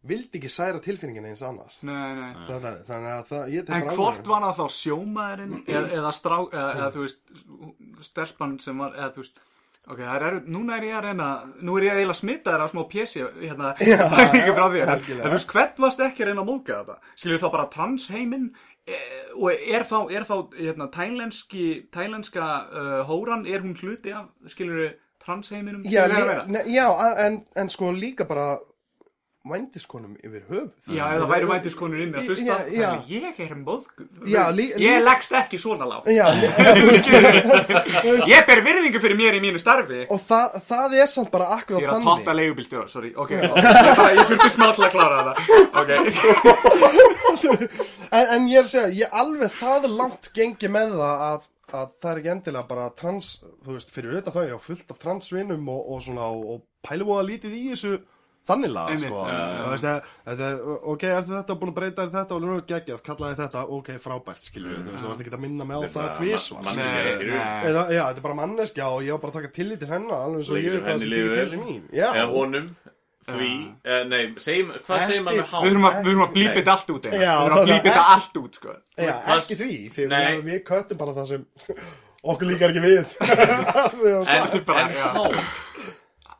vildi 0.05 0.39
ekki 0.41 0.51
særa 0.53 0.81
tilfinningin 0.85 1.25
eins 1.31 1.43
annars. 1.47 1.79
Nei, 1.83 2.15
nei. 2.19 2.31
Þannig, 2.49 2.67
að- 2.71 2.85
þannig 2.91 3.13
að 3.15 3.25
það, 3.31 3.49
ég 3.55 3.65
tek 3.67 3.75
En 3.77 3.87
bara 3.89 3.97
hvort 3.97 4.19
alveg- 4.21 4.31
var 4.35 4.43
það 4.45 4.59
þá 4.61 4.67
sjómaðurinn 4.79 5.57
eða, 5.67 5.89
eða 5.99 6.13
strá, 6.13 6.37
eða, 6.53 6.71
eða 6.79 6.91
þú 6.95 7.05
veist 7.07 8.09
stelpan 8.11 8.57
sem 8.61 8.79
var, 8.85 8.95
eða 8.99 9.11
þú 9.15 9.23
veist 9.25 9.41
ok, 9.85 9.99
það 10.01 10.27
er, 10.29 10.37
núna 10.55 10.77
er 10.79 10.85
ég 10.89 10.97
að 10.99 11.07
reyna 11.09 11.29
nú 11.67 11.75
er 11.79 11.87
ég 11.89 11.97
eiginlega 11.99 12.19
smittaður 12.21 12.63
af 12.67 12.71
smá 12.75 12.83
pjessi 12.93 13.25
hérna, 13.43 13.73
ekki 13.81 14.55
frá 14.57 14.67
því. 14.73 14.83
en 14.85 15.03
þú 15.25 15.33
veist, 15.35 15.51
hvert 15.55 15.83
varst 15.85 16.05
ekki 16.07 16.25
að 16.25 16.31
reyna 16.31 16.45
að 16.45 16.51
móðga 16.53 16.79
þetta? 16.83 16.99
Skilur 17.21 17.43
þá 17.43 17.49
bara 17.57 17.67
transheiminn 17.75 18.47
e, 18.87 19.01
og 19.37 19.51
er 19.53 19.87
þá, 19.89 19.97
er 20.19 20.29
þá 20.29 20.37
hérna, 20.61 20.89
tælenski, 20.95 21.65
tælenska 21.93 22.51
uh, 22.69 23.01
hóran, 23.09 23.47
er 23.49 23.65
hún 23.65 23.75
hluti 23.81 24.13
af 24.17 24.29
skilur 24.53 24.95
transheiminum 25.25 25.85
Já, 25.89 26.05
er 26.05 26.45
að 26.45 26.69
já 26.69 26.87
en, 27.27 27.41
en 27.57 27.71
sko 27.73 27.93
líka 27.97 28.27
bara 28.29 28.59
vændiskonum 29.45 30.15
yfir 30.25 30.41
höfuð. 30.49 30.71
Já, 30.97 31.05
eða 31.19 31.27
væri 31.29 31.45
væntiskonur 31.51 32.01
inn 32.01 32.15
að 32.17 32.25
hlusta 32.31 32.47
Já, 32.49 32.55
já. 32.73 32.89
þannig 32.95 33.11
ég 33.13 33.37
er 33.45 33.53
móðg 33.61 33.85
Já, 34.33 34.45
lí- 34.57 34.71
lí- 34.73 34.81
ég 34.87 35.03
leggst 35.05 35.35
ekki 35.37 35.59
svona 35.61 35.85
lág 35.91 36.01
Já, 36.09 36.33
Ég 38.33 38.41
ber 38.49 38.63
virðingu 38.65 38.97
fyrir 39.03 39.17
mér 39.19 39.35
í 39.37 39.41
mínu 39.45 39.59
starfi. 39.61 40.05
Og 40.13 40.21
það, 40.25 40.47
það 40.69 40.95
er 41.03 41.09
samt 41.13 41.31
bara 41.35 41.47
akkurát 41.59 41.81
Ég 41.83 41.87
er 41.89 41.93
að 41.93 41.97
þannig. 41.99 42.09
totta 42.25 42.33
leigubílstjóra, 42.39 42.89
sorry. 42.89 43.11
Ok, 43.21 43.31
ég, 43.37 43.41
þurfti 44.31 44.51
smá 44.55 44.67
til 44.77 44.85
að 44.87 44.93
klára 44.95 45.17
þetta 45.21 45.35
Ok, 45.81 45.91
En, 48.15 48.25
en 48.37 48.43
ég 48.49 48.59
er 48.61 48.65
að 48.65 48.71
segja, 48.71 48.91
ég 49.05 49.09
alveg 49.21 49.51
það 49.59 49.83
langt 49.99 50.25
gengi 50.37 50.69
með 50.71 50.89
það 50.95 51.17
að, 51.29 51.41
að 51.75 51.89
það 52.01 52.11
er 52.13 52.19
ekki 52.21 52.31
endilega 52.35 52.69
bara 52.69 52.85
trans, 52.95 53.27
þú 53.67 53.71
veist, 53.77 53.91
fyrir 53.91 54.11
auðvitað 54.15 54.35
það, 54.37 54.47
ég 54.49 54.55
á 54.55 54.67
fullt 54.69 54.89
af 54.95 54.99
transvinum 55.03 55.65
og, 55.75 55.81
og 55.97 56.01
svona, 56.05 56.25
og, 56.31 56.41
og 56.55 56.59
pælum 56.87 57.11
lítið 57.27 57.53
í 57.59 57.61
þessu 57.73 57.93
þannig 58.45 58.73
laga, 58.75 58.97
sko. 59.01 59.21
þetta 60.27 60.49
er, 60.51 60.57
ok, 60.93 61.05
ertu 61.09 61.33
þetta 61.33 61.57
búin 61.61 61.71
að 61.73 61.77
breyta 61.79 62.05
þér 62.05 62.13
þetta 62.19 62.37
og 62.37 62.43
er 62.45 62.65
geggjað, 62.73 63.03
kallaði 63.07 63.39
þetta, 63.41 63.63
ok, 63.77 63.91
frábært, 64.05 64.49
skilur 64.51 64.75
þú 64.77 64.91
veist, 64.91 65.05
þú 65.05 65.13
veist 65.13 65.23
ekki 65.25 65.33
að 65.33 65.45
minna 65.45 65.67
mig 65.69 65.77
á 65.81 65.83
það 65.95 66.11
tvísvar. 66.19 66.69
Þetta 67.65 67.85
er 68.11 68.25
bara 68.27 68.39
manneskja 68.43 68.91
og 68.93 69.01
ég 69.07 69.17
var 69.17 69.23
bara 69.25 69.33
að 69.33 69.39
taka 69.41 69.53
tillit 69.57 69.81
til 69.81 69.89
hennar, 69.95 70.27
alveg 70.29 70.45
svo 70.49 70.61
ég 70.61 70.77
veit 70.77 70.85
að 70.85 70.91
það 70.93 71.07
stýri 71.09 71.47
til 71.55 71.63
mín. 71.63 71.81
Já, 71.97 72.07
Eða 72.13 72.27
honum, 72.35 72.69
því, 73.25 73.51
eh, 73.89 74.03
nei, 74.13 74.23
segjum, 74.45 74.75
hvað 74.85 75.07
segir 75.09 75.25
maður 75.25 75.41
með 75.41 75.41
við 75.41 75.47
hán? 75.55 75.65
við 75.65 75.71
þurfum 76.05 76.25
að 76.27 76.35
blípa 76.37 76.57
þetta 76.61 76.75
allt 76.77 76.91
út 76.95 77.09
Við 77.09 77.25
þurfum 77.25 77.57
að 77.57 77.69
blípa 77.71 77.87
þetta 77.89 78.07
allt 78.15 78.41
út, 78.45 78.59
sko. 78.61 78.77
Já 79.01 79.15
ekki 79.39 79.57
því, 79.63 79.71
því 79.95 80.09
Nei. 80.13 80.25
við, 80.27 80.43
við 80.51 80.61
köttum 80.69 81.01
bara 81.01 81.17
það 81.17 81.31
sem 81.33 81.47
okkur 82.25 82.51
líkar 82.53 82.75
ekki 82.75 82.85
við. 82.85 83.17
Höfum 84.05 84.29
En, 84.29 84.53
er 84.53 84.77
en 84.83 84.93
hán, 85.01 85.41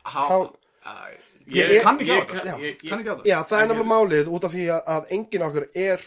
Há, 0.05 0.21
Há- 0.29 1.14
ég, 1.47 1.71
Ég- 1.77 1.81
kann 1.85 1.99
ekki 1.99 2.11
á 2.11 2.17
ég- 2.17 2.27
þetta. 2.33 2.45
já. 2.45 2.55
ekki 2.73 3.29
Já, 3.29 3.37
það 3.43 3.61
er 3.61 3.67
nefnilega 3.67 3.93
málið 3.93 4.29
út 4.35 4.43
af 4.47 4.53
því 4.53 4.67
að, 4.75 4.83
að 4.95 5.09
enginn 5.17 5.47
okkur 5.49 5.67
er 5.75 6.05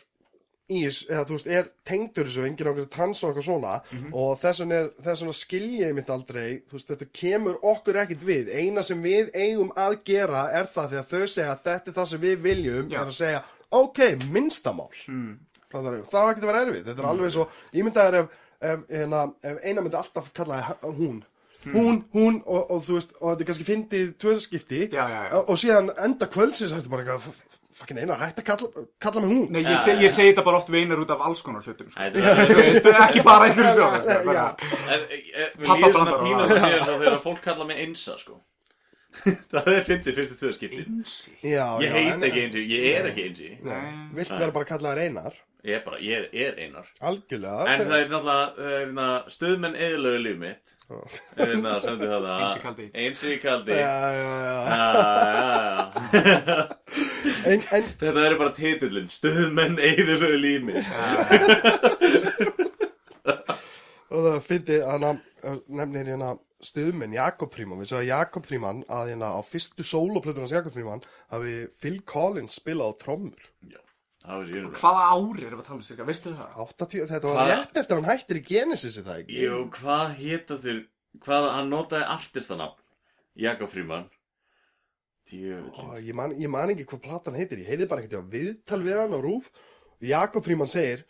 ís, 0.69 0.99
eða 1.09 1.25
þú 1.25 1.37
veist, 1.37 1.47
er 1.49 1.69
tengdur 1.89 2.27
þessu, 2.29 2.43
enginn 2.45 2.69
okkur 2.69 2.83
er 2.85 2.89
trans 2.93 3.23
og 3.25 3.31
eitthvað 3.31 3.47
svona. 3.47 3.77
Og 4.13 4.35
þess 4.43 4.61
vegna, 4.61 4.81
er, 4.83 4.89
þess 5.07 5.23
vegna 5.25 5.37
skilja 5.39 5.87
ég 5.89 5.95
mitt 5.97 6.11
aldrei, 6.13 6.49
þú 6.69 6.77
veist, 6.77 6.91
þetta 6.93 7.07
kemur 7.21 7.57
okkur 7.63 8.01
ekkit 8.03 8.27
við, 8.29 8.51
eina 8.53 8.83
sem 8.85 9.01
við 9.03 9.31
eigum 9.35 9.71
að 9.81 9.97
gera 10.05 10.43
er 10.53 10.69
það 10.75 10.91
því 10.93 10.99
að 11.01 11.15
þau 11.15 11.23
segja 11.27 11.55
að 11.55 11.63
þetta 11.71 11.89
er 11.89 11.97
það 12.01 12.11
sem 12.13 12.21
við 12.27 12.37
viljum, 12.45 12.91
Já. 12.93 13.01
er 13.01 13.07
að 13.07 13.17
segja 13.17 13.41
ok, 13.71 13.99
minnstamál 14.33 14.93
mm. 15.09 15.33
það 15.73 15.89
er, 15.89 15.97
það 16.13 16.21
var 16.21 16.31
ekkit 16.35 16.45
að 16.45 16.51
vera 16.53 16.63
erfið, 16.67 16.85
þetta 16.91 17.03
er 17.03 17.09
alveg 17.15 17.33
svo 17.35 17.49
ég 17.73 17.85
myndi 17.89 18.05
að 18.05 18.19
ef, 18.21 18.37
ef, 18.61 18.85
ef, 19.01 19.17
ef 19.53 19.59
eina 19.65 19.85
myndi 19.85 19.99
alltaf 20.03 20.31
kalla 20.37 20.61
það 20.69 20.97
hún 21.01 21.19
hún, 21.67 22.05
hún 22.15 22.41
og, 22.47 22.71
og 22.71 22.83
þú 22.87 22.99
veist, 22.99 23.13
og 23.21 23.31
þetta 23.33 23.45
er 23.45 23.49
kannski 23.51 23.67
fyndið 23.69 24.11
tvöðskipti 24.23 24.83
og 25.49 25.57
síðan 25.61 25.91
enda 26.05 26.29
kvöldsins 26.31 26.73
hættu 26.77 26.91
bara 26.93 27.05
eitthvað 27.05 27.41
fucking 27.79 28.01
einar, 28.03 28.19
hætti 28.19 28.43
að 28.43 28.47
kalla, 28.49 28.85
kalla 28.99 29.21
mig 29.23 29.31
hún. 29.31 29.43
Nei, 29.55 29.61
ég, 29.63 29.77
seg, 29.79 30.01
ég 30.03 30.11
segi 30.11 30.33
þetta 30.33 30.43
bara 30.49 30.59
oft 30.59 30.71
veinar 30.75 30.99
út 30.99 31.11
af 31.15 31.21
alls 31.29 31.43
konar 31.47 31.63
hlutum 31.63 31.87
sko. 31.93 32.01
Þetta 32.01 32.19
er- 32.19 32.49
Þú 32.51 32.57
veist, 32.59 32.89
ekki 33.05 33.23
bara 33.27 33.47
einhverju 33.47 33.75
svo 33.77 33.91
sko, 33.93 34.09
e, 34.09 34.97
e, 34.99 35.49
svona 35.63 35.91
blandar 35.93 36.23
pínu 36.25 36.39
á 36.39 36.43
að 36.43 36.51
það 36.51 36.63
sé 36.65 36.71
eins 36.79 36.89
og 36.95 37.03
þegar 37.05 37.21
fólk 37.29 37.43
kalla 37.45 37.69
mig 37.69 37.83
einsa 37.85 38.17
sko. 38.19 38.41
Það 39.53 39.69
er 39.73 39.87
fyndið 39.87 40.19
fyrstu 40.19 40.37
tvö 40.41 40.51
skipti 40.53 40.83
já, 41.49 41.65
Ég 41.81 41.95
heit 41.95 42.11
en- 42.13 42.27
ekki 42.29 42.43
einsi, 42.45 42.65
ég 42.69 42.89
er 42.99 43.07
ekki 43.13 43.23
einsi. 43.29 43.49
Nei. 43.65 43.87
vilt 44.19 44.35
vera 44.35 44.53
bara 44.59 44.69
kallaðar 44.69 45.01
einar 45.07 45.39
Ég 45.67 45.75
er 45.75 45.81
bara, 45.83 45.99
ég 45.99 46.15
er, 46.15 46.27
er 46.39 46.59
einar. 46.63 46.87
Algjörlega 47.03 47.65
En 47.67 47.81
það 47.83 47.97
er 47.99 48.11
náttúrulega 48.13 48.45
hérna, 48.63 49.07
stuðmenn 49.35 49.75
eðlögu 49.75 50.21
líf 50.23 50.37
mitt. 50.39 50.75
Hérna, 51.35 51.73
sem 51.83 51.99
þið 51.99 52.13
það 52.15 52.29
Einsi 52.35 52.61
kaldi. 52.63 52.87
Einsi 52.95 53.33
kaldi. 53.43 53.75
Já, 53.75 53.97
já, 54.15 54.33
já. 54.47 54.55
Já, 54.71 54.87
já, 54.95 55.51
já. 56.47 56.59
En, 57.49 57.61
en, 57.75 57.85
Þetta 57.99 58.23
er 58.25 58.37
bara 58.39 58.55
titillinn 58.57 59.11
Stuðmenn 59.13 59.77
eðlögu 59.83 60.39
líf 60.39 60.63
mitt. 60.69 60.87
Og 64.09 64.25
það 64.25 64.39
fyndi 64.47 64.79
hana 64.87 65.11
nefnir 65.67 66.09
hérna 66.15 66.31
stuðmenn 66.65 67.15
Jakob 67.15 67.53
Fríman, 67.55 67.83
við 67.83 67.93
að 67.99 68.09
Jakob 68.09 68.47
Fríman 68.49 68.81
að 68.91 69.13
hérna 69.13 69.35
á 69.37 69.41
fyrstu 69.47 69.85
sóloplötur 69.87 70.43
hans 70.43 70.55
Jakob 70.55 70.75
Fríman 70.75 71.05
hafi 71.33 71.59
Phil 71.83 72.01
Collins 72.09 72.57
spilað 72.59 72.95
á 72.95 73.01
trommur. 73.03 73.43
Já, 73.69 73.79
Hvaða 74.25 75.03
ári 75.15 75.47
erum 75.47 75.61
við 75.61 75.63
að 75.63 75.67
tala 75.69 75.79
um 75.79 75.83
cirka, 75.87 76.05
veistu 76.09 76.33
það? 76.35 76.55
80, 76.65 77.05
þetta 77.13 77.29
var 77.31 77.37
Hvað? 77.39 77.51
rétt 77.55 77.77
eftir 77.83 77.97
hann 78.01 78.09
hættir 78.09 78.41
í 78.41 78.45
Genesis 78.49 78.97
er 78.99 79.05
það 79.07 79.21
ekki? 79.23 79.37
Jú, 79.45 79.59
hvað 79.79 80.15
hétta 80.19 80.59
þér 80.65 80.81
Hvað, 81.25 81.47
hann 81.55 81.71
notaði 81.73 82.09
artistanafn 82.13 82.83
Jakob 83.39 83.71
Fríman 83.73 84.09
ég, 85.33 86.13
man, 86.17 86.35
ég 86.41 86.51
man 86.51 86.71
ekki 86.73 86.87
hvað 86.89 87.03
platan 87.05 87.37
heitir, 87.39 87.63
ég 87.63 87.69
heyrði 87.73 87.89
bara 87.89 88.03
ekkert 88.05 88.21
á 88.25 88.31
viðtal 88.33 88.81
við 88.85 88.99
hann 88.99 89.17
á 89.17 89.21
rúf 89.23 89.49
Jakob 90.05 90.45
Fríman 90.47 90.71
segir 90.71 91.05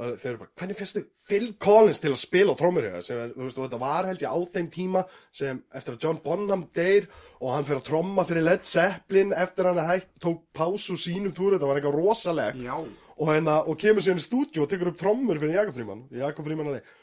þeir 0.00 0.30
eru 0.30 0.40
bara, 0.40 0.50
hvernig 0.56 0.78
fyrstu 0.78 1.02
Phil 1.28 1.50
Collins 1.60 2.00
til 2.00 2.12
að 2.12 2.20
spila 2.22 2.54
á 2.56 2.60
trommur 2.60 2.86
hér 2.88 3.04
sem 3.04 3.34
þú 3.34 3.44
veist, 3.44 3.58
og 3.58 3.66
þetta 3.66 3.80
var 3.82 4.08
held 4.08 4.24
ég 4.24 4.32
á 4.32 4.38
þeim 4.54 4.70
tíma 4.72 5.02
sem 5.34 5.60
eftir 5.76 5.96
að 5.96 6.06
John 6.06 6.22
Bonham 6.24 6.64
deyr 6.74 7.08
og 7.40 7.52
hann 7.52 7.68
fyrir 7.68 7.82
að 7.82 7.88
tromma 7.90 8.24
fyrir 8.28 8.46
Led 8.46 8.64
Zeppelin 8.68 9.36
eftir 9.36 9.68
hann 9.68 9.82
að 9.82 9.92
hætt, 9.92 10.10
tók 10.24 10.42
pásu 10.56 10.96
sínum 10.96 11.36
túr, 11.36 11.58
þetta 11.58 11.68
var 11.68 11.78
eitthvað 11.78 12.00
rosaleg 12.00 12.64
Já. 12.64 12.74
og, 12.80 13.28
hérna, 13.28 13.60
og 13.68 13.78
kemur 13.84 14.04
síðan 14.04 14.22
í 14.22 14.26
stúdíu 14.26 14.64
og 14.64 14.72
tekur 14.72 14.94
upp 14.94 14.98
trommur 15.02 15.40
fyrir 15.42 15.60
Jakob 15.60 15.76
Fríman 15.76 16.04
Jakob 16.24 16.48
Fríman 16.48 16.72
alveg 16.72 16.98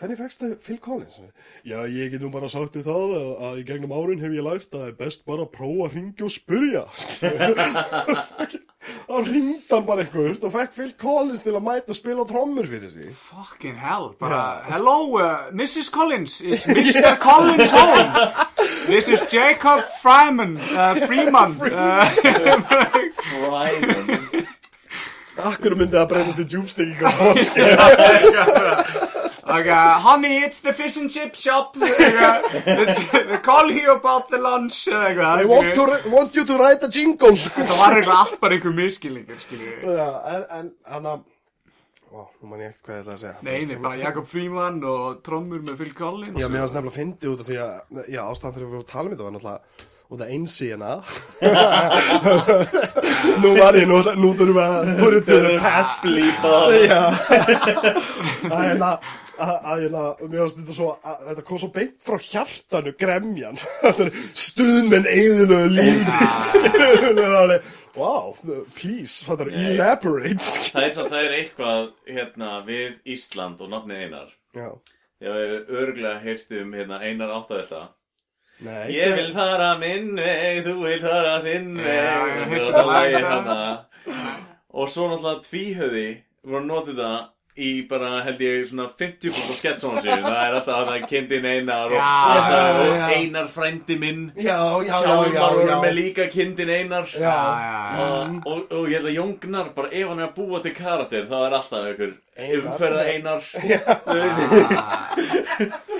Hvernig 0.00 0.16
það 0.16 0.52
Phil 0.64 0.78
Collins? 0.80 1.18
Já, 1.60 1.82
ég 1.84 2.14
get 2.14 2.22
nú 2.24 2.30
bara 2.32 2.48
sagt 2.48 2.78
þið 2.78 2.86
það 2.86 3.10
að, 3.18 3.26
að 3.50 3.58
í 3.60 3.64
gegnum 3.68 3.92
árin 3.92 4.22
hef 4.22 4.32
ég 4.32 4.46
lært 4.46 4.70
að 4.72 4.78
það 4.78 4.86
er 4.86 4.96
best 5.02 5.26
bara 5.28 5.44
að 5.44 5.52
prófa 5.58 5.90
að 5.90 5.98
ringja 5.98 6.24
og 6.24 6.32
spurja. 6.32 6.86
Þá 8.80 9.16
ringd 9.26 9.68
hann 9.74 9.84
bara 9.84 10.04
eitthvað 10.06 10.44
og 10.46 10.52
fekk 10.54 10.72
Phil 10.72 10.92
Collins 11.00 11.42
til 11.44 11.52
að 11.52 11.64
mæta 11.66 11.92
og 11.92 11.98
spila 11.98 12.24
trommur 12.28 12.68
fyrir 12.70 12.88
sig. 12.92 13.10
Fucking 13.28 13.76
hell, 13.76 14.06
bara, 14.20 14.62
hello, 14.70 15.18
uh, 15.20 15.50
Mrs. 15.52 15.90
Collins, 15.92 16.40
is 16.40 16.64
Mr. 16.76 17.18
Collins 17.20 17.70
home? 17.74 18.08
This 18.86 19.08
is 19.08 19.20
Jacob 19.28 19.84
Fryman, 20.00 20.56
uh, 20.72 20.94
Freeman. 21.06 21.52
Uh, 21.60 22.08
Fræman 23.20 24.46
Akkur 25.40 25.72
myndi 25.78 25.94
það 25.96 26.08
breytast 26.10 26.40
í 26.42 26.44
djúbstekking 26.52 27.00
á 27.00 27.10
hótski. 27.20 27.64
Okay, 29.50 30.00
honey, 30.06 30.38
it's 30.46 30.60
the 30.60 30.72
fish 30.72 30.96
and 30.96 31.10
chip 31.10 31.34
shop. 31.34 31.76
Uh, 31.76 31.88
they, 32.64 33.24
they 33.30 33.38
call 33.38 33.70
you 33.70 33.94
about 33.94 34.28
the 34.28 34.38
lunch. 34.38 34.88
Uh, 34.88 34.96
I 34.96 35.44
want, 35.44 35.74
to, 35.74 36.10
want 36.10 36.34
you 36.34 36.44
to 36.44 36.56
write 36.58 36.82
a 36.84 36.88
jingle. 36.88 37.36
Þetta 37.36 37.76
var 37.78 37.98
eitthvað 37.98 38.22
allt 38.22 38.40
bara 38.40 38.56
einhver 38.56 38.74
miskilningur, 38.76 39.42
skiljið. 39.42 39.84
Já, 39.98 40.08
en, 40.34 40.48
en 40.60 40.72
hann 40.94 41.12
að... 41.16 41.28
Ó, 42.10 42.24
nú 42.42 42.48
man 42.50 42.58
ég 42.58 42.72
ekkert 42.72 42.88
hvað 42.88 42.96
ég 42.96 43.04
ætla 43.04 43.14
að 43.14 43.20
segja. 43.22 43.36
Nei, 43.46 43.58
nei, 43.68 43.76
bara 43.82 44.00
Jakob 44.00 44.26
Freeman 44.26 44.80
og 44.82 45.20
trommur 45.26 45.62
með 45.62 45.78
Phil 45.78 45.92
Collins. 45.94 46.34
Já, 46.34 46.48
mér 46.50 46.64
varst 46.64 46.74
nefnilega 46.74 46.90
að 46.90 46.98
fyndi 46.98 47.30
út 47.30 47.44
af 47.44 47.50
því 47.50 47.60
að, 47.62 48.02
já, 48.10 48.20
ástæðan 48.24 48.56
fyrir 48.56 48.66
að 48.66 48.70
við 48.70 48.74
vorum 48.74 48.84
að 48.86 48.90
tala 48.90 49.06
um 49.06 49.14
þetta 49.14 49.28
var 49.28 49.36
náttúrulega 49.36 49.88
út 50.10 50.20
af 50.20 50.26
einsi 50.34 50.66
hérna. 50.72 51.04
nú 53.42 53.52
var 53.54 53.78
ég, 53.78 53.86
nú, 53.86 54.00
nú 54.18 54.32
þurfum 54.34 54.56
við 54.56 54.64
að 54.64 54.90
put 54.98 55.16
it 55.20 55.28
to 55.28 55.38
the 55.44 55.52
test. 55.62 56.02
Lípa 56.10 56.54
Já. 56.82 57.02
að 58.50 58.64
hérna, 58.64 58.90
að 59.44 59.68
að 59.72 59.82
hérna, 59.84 60.02
mér 60.22 60.42
varst 60.42 60.58
þetta 60.60 60.76
svo, 60.76 60.88
að, 61.00 61.24
þetta 61.28 61.44
kom 61.48 61.60
svo 61.62 61.70
beint 61.74 61.96
frá 62.06 62.16
hjartanu, 62.30 62.92
gremjan. 63.00 63.60
Þetta 63.84 64.06
er 64.06 64.20
stuðmenn 64.44 65.08
er 67.24 67.36
alveg, 67.40 67.70
wow, 67.96 68.34
please, 68.76 69.24
það 69.26 69.46
er 69.46 69.52
elaborate. 69.64 70.50
Það 70.70 70.86
er 70.86 70.94
samt, 70.96 71.12
það 71.12 71.22
er 71.26 71.36
eitthvað 71.38 71.86
hérna 72.10 72.52
við 72.68 73.14
Ísland 73.16 73.64
og 73.64 73.72
nafnið 73.72 74.04
Einar. 74.06 74.34
Já. 74.56 74.68
Ég 75.20 75.36
hef 75.36 75.72
örgulega 75.82 76.20
heyrt 76.24 76.54
um 76.56 76.70
hérna 76.72 77.00
Einar 77.04 77.32
áttavelta 77.36 77.88
Nei, 78.60 78.92
Ég 78.92 79.14
vil 79.16 79.30
fara 79.32 79.70
minn 79.80 80.14
veg, 80.16 80.62
þú 80.66 80.74
vil 80.82 80.98
fara 81.00 81.38
þinn 81.44 81.78
veg. 81.80 82.40
ég 82.52 83.30
og 84.70 84.90
svo 84.92 85.08
náttúrulega 85.10 85.44
tvíhöði 85.46 86.08
voru 86.44 86.60
að 86.60 86.68
nota 86.68 86.90
þetta 86.90 87.12
í 87.60 87.70
bara 87.90 88.22
held 88.26 88.40
ég 88.44 88.66
svona 88.70 88.86
50% 89.00 89.58
sketsónu 89.60 90.00
sér. 90.04 90.22
Það 90.24 90.38
er 90.40 90.56
alltaf 90.58 90.76
að 90.78 90.86
það 90.90 90.96
er 90.96 91.06
kindin 91.10 91.48
Einar 91.50 91.90
og, 91.90 92.00
Já, 92.00 92.08
og, 92.30 92.50
já, 92.50 92.60
og 92.80 92.90
já. 92.96 93.06
Einar 93.18 93.48
frændi 93.54 93.96
minn. 94.00 94.22
Já. 94.40 94.58
með 95.84 95.92
líka 95.98 96.26
kindin 96.32 96.70
Einar 96.74 97.06
Já. 97.12 97.36
og, 98.00 98.40
og, 98.46 98.64
og 98.80 98.88
ég 98.90 98.96
held 99.00 99.10
að 99.10 99.16
Jóngnar 99.18 99.70
bara 99.76 99.92
ef 99.92 100.08
hann 100.10 100.22
er 100.24 100.28
að 100.30 100.36
búa 100.40 100.62
til 100.64 100.74
karakter 100.76 101.28
þá 101.30 101.36
er 101.46 101.56
alltaf 101.60 101.88
einhver 101.90 102.12
umferða 102.60 103.02
Einar 103.10 103.42
Þú 103.50 104.16
veist 104.16 104.40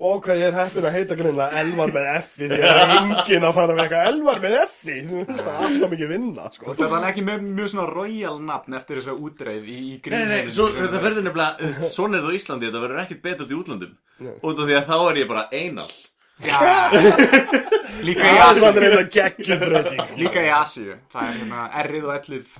Og 0.00 0.22
hvað 0.24 0.38
ég 0.40 0.46
er 0.48 0.54
heppin 0.56 0.86
að 0.88 0.94
heita 0.96 1.16
greinlega 1.18 1.60
Elvar 1.60 1.90
með 1.92 2.06
F-i 2.14 2.46
því 2.48 2.56
að 2.56 2.70
það 2.70 2.78
er 2.82 2.92
enginn 2.96 3.44
að 3.44 3.56
fara 3.58 3.74
með 3.76 3.82
eitthvað 3.84 4.06
Elvar 4.10 4.38
með 4.40 4.54
F-i, 4.62 4.94
þú 5.10 5.18
veist 5.18 5.42
það 5.44 5.50
er 5.50 5.66
alltaf 5.66 5.90
mikið 5.92 6.12
vinna 6.14 6.46
sko. 6.54 6.68
Þetta 6.70 6.88
var 6.94 7.04
ekki 7.10 7.24
með 7.26 7.42
mjög 7.58 7.68
svona 7.74 7.84
royal 7.90 8.38
nafn 8.48 8.78
eftir 8.78 9.00
þessa 9.02 9.16
útreið 9.28 9.68
í, 9.68 9.76
í 9.90 9.98
Nei, 10.06 10.16
nei, 10.22 10.30
nei, 10.30 10.54
svo, 10.56 10.70
þetta 10.78 11.02
verður 11.04 11.26
nefnilega, 11.28 11.74
svona 11.92 12.16
er 12.16 12.24
það 12.24 12.32
á 12.32 12.38
Íslandi, 12.40 12.70
þetta 12.70 12.82
verður 12.86 13.02
ekkert 13.04 13.22
betur 13.28 13.50
til 13.50 13.60
útlandum 13.60 13.92
Út 14.40 14.56
af 14.56 14.64
því 14.70 14.78
að 14.80 14.88
þá 14.88 14.96
er 15.10 15.20
ég 15.20 15.30
bara 15.34 15.44
einal 15.52 15.90
líka 18.06 18.24
í 18.24 18.32
er 18.32 18.42
Asíu. 18.46 18.60
sko. 20.08 20.18
Líka 20.20 20.44
í 20.44 20.50
Asíu. 20.54 20.96
Það 21.12 21.26
er 21.26 21.34
hérna 21.40 21.64
errið 21.82 22.06
og 22.06 22.12
ellið 22.16 22.54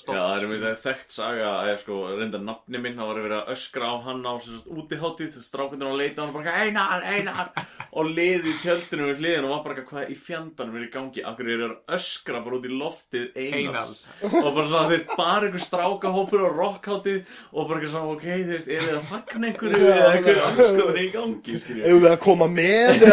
stopp 0.00 0.16
það 0.16 0.34
er 0.38 0.48
mér 0.50 0.80
þekkt 0.82 1.14
saga. 1.14 1.50
Að 1.52 1.70
ég 1.70 1.82
sko 1.84 2.00
reynda 2.18 2.40
nafni 2.42 2.82
minn, 2.82 2.96
það 2.98 3.10
var 3.12 3.20
að 3.20 3.26
vera 3.28 3.38
að 3.42 3.52
öskra 3.56 3.92
á 3.92 3.94
hann 4.08 4.22
á 4.26 4.32
útiháttíð, 4.72 5.38
strákundur 5.46 5.92
á 5.92 5.94
leita 6.00 6.24
hann 6.24 6.32
og 6.32 6.38
bara 6.40 6.56
einar, 6.66 7.06
einar! 7.06 7.52
Og 7.92 8.08
liði 8.08 8.54
í 8.54 8.58
tjöldinu 8.62 9.10
við 9.10 9.18
hliðin 9.20 9.46
og 9.46 9.52
var 9.52 9.64
bara 9.66 9.86
hvað 9.86 10.12
í 10.12 10.16
fjandanum 10.16 10.78
er 10.80 10.86
í 10.86 10.90
gangi, 10.94 11.24
akkur 11.28 11.50
er 11.52 11.64
að 11.66 11.96
öskra 11.98 12.40
bara 12.42 12.56
út 12.58 12.64
í 12.64 12.72
loftið 12.72 13.26
einar 13.36 13.82
Einal. 13.82 13.92
og 14.22 14.48
bara 14.56 14.64
svona 14.70 14.86
þeir 14.92 15.02
bara 15.12 15.48
einhver 15.48 15.64
strákahópur 15.66 16.44
á 16.46 16.50
rockháttíð 16.56 17.20
og 17.52 17.68
bara 17.68 17.82
eitthvað 17.82 17.92
svona, 17.92 18.14
ok, 18.16 18.24
þú 18.32 18.54
veist, 18.56 18.70
er 18.72 18.86
þið 18.86 18.96
að 18.96 19.10
fagna 19.10 19.50
einhverju 19.50 19.82
eða 19.92 20.08
einhverju 20.16 20.46
anskoðan 20.48 21.00
í 21.02 21.06
gangi, 21.12 21.58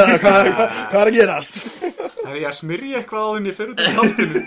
eða 0.03 0.17
hvað 0.23 0.39
er, 0.39 0.49
hvað, 0.57 0.79
hvað 0.91 1.01
er 1.01 1.11
að 1.11 1.17
gerast? 1.19 1.59
Það 2.19 2.31
er 2.33 2.39
ég 2.41 2.49
að 2.49 2.57
smyrja 2.59 2.99
eitthvað 3.01 3.25
á 3.25 3.29
þenni 3.35 3.53
fyrir 3.59 3.73
út 3.73 3.79
í 3.79 3.93
þáttinu 3.99 4.43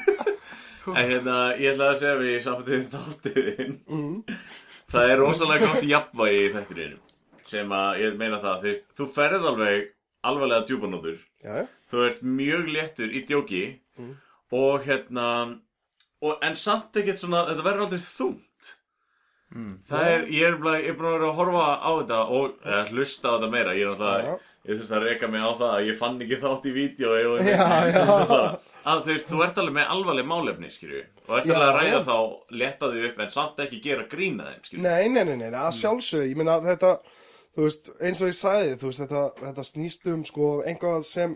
En 0.92 1.06
hérna, 1.12 1.34
ég 1.62 1.72
ætla 1.76 1.88
að 1.92 1.98
segja 2.00 2.18
við 2.18 2.30
í 2.32 2.42
samfættið 2.42 2.86
þáttiðin 2.96 3.74
Það 4.92 5.10
er 5.12 5.20
rosalega 5.22 5.68
gott 5.70 5.84
jafnvægi 5.88 6.40
í 6.42 6.52
þættininu 6.56 7.00
sem 7.52 7.72
að 7.74 8.00
ég 8.00 8.14
meina 8.16 8.38
það, 8.42 8.62
veist, 8.64 8.84
þú 8.96 9.06
ferð 9.12 9.46
alveg 9.50 9.88
alvarlega 10.24 10.64
djúpanótur 10.68 11.16
Já, 11.42 11.52
já. 11.58 11.64
þú 11.90 12.04
ert 12.06 12.20
mjög 12.24 12.68
léttur 12.72 13.10
í 13.12 13.22
djóki 13.28 13.62
og 14.52 14.86
hérna 14.86 15.26
og, 16.22 16.36
en 16.46 16.54
samt 16.56 16.96
ekkert 17.00 17.18
svona, 17.20 17.42
þetta 17.50 17.64
verður 17.66 17.86
aldrei 17.88 18.02
þungt. 18.06 18.70
Það 19.90 20.06
er, 20.12 20.22
ég 20.32 20.46
er, 20.48 20.56
bara, 20.62 20.78
ég 20.80 20.92
er 20.92 20.96
búin 20.96 21.08
að 21.10 21.16
vera 21.18 21.30
að 21.32 21.38
horfa 21.40 21.64
á 21.82 21.90
þetta 21.98 22.20
og 22.38 22.54
eða, 22.62 22.82
hlusta 22.92 23.26
á 23.28 23.34
þetta 23.34 23.50
meira, 23.52 23.74
ég 23.76 23.84
er 23.84 23.90
náttúrulega 23.92 24.36
ég 24.68 24.78
þurfti 24.78 24.94
að 24.98 25.06
reka 25.08 25.28
mig 25.32 25.42
á 25.42 25.50
það 25.58 25.72
að 25.76 25.86
ég 25.88 25.96
fann 25.98 26.20
ekki 26.22 26.36
þátt 26.42 26.66
í 26.70 26.72
vídeo 26.76 27.14
og 27.32 27.40
Já, 27.42 27.68
já. 27.94 28.02
að 28.92 29.00
þú 29.06 29.10
veist, 29.12 29.30
þú 29.32 29.40
ert 29.46 29.56
alveg 29.62 29.74
með 29.78 29.90
alvarleg 29.96 30.28
málefni, 30.30 30.70
skilju 30.70 31.00
og 31.28 31.32
ert 31.38 31.48
Já, 31.50 31.54
alveg 31.56 31.66
að 31.66 31.78
ræða 31.80 31.96
já. 31.96 32.04
þá, 32.10 32.18
leta 32.62 32.90
þau 32.92 33.06
upp 33.08 33.22
en 33.26 33.32
samt 33.34 33.62
ekki 33.66 33.80
gera 33.88 34.04
grína 34.12 34.50
þeim, 34.52 34.60
skilju 34.68 34.84
Nei, 34.86 35.08
nei, 35.08 35.24
nei, 35.24 35.34
nei, 35.40 35.48
nei, 35.50 35.58
að 35.62 35.74
sjálfsögðu, 35.80 36.28
ég 36.30 36.38
meina 36.42 36.58
þetta, 36.68 36.92
þú 37.56 37.66
veist, 37.66 37.90
eins 38.06 38.22
og 38.22 38.30
ég 38.30 38.38
sagði, 38.38 38.76
þú 38.82 38.90
veist, 38.92 39.02
þetta, 39.02 39.24
þetta 39.48 39.64
snýst 39.72 40.06
um, 40.14 40.22
sko, 40.30 40.52
einhvað 40.70 41.02
sem 41.10 41.34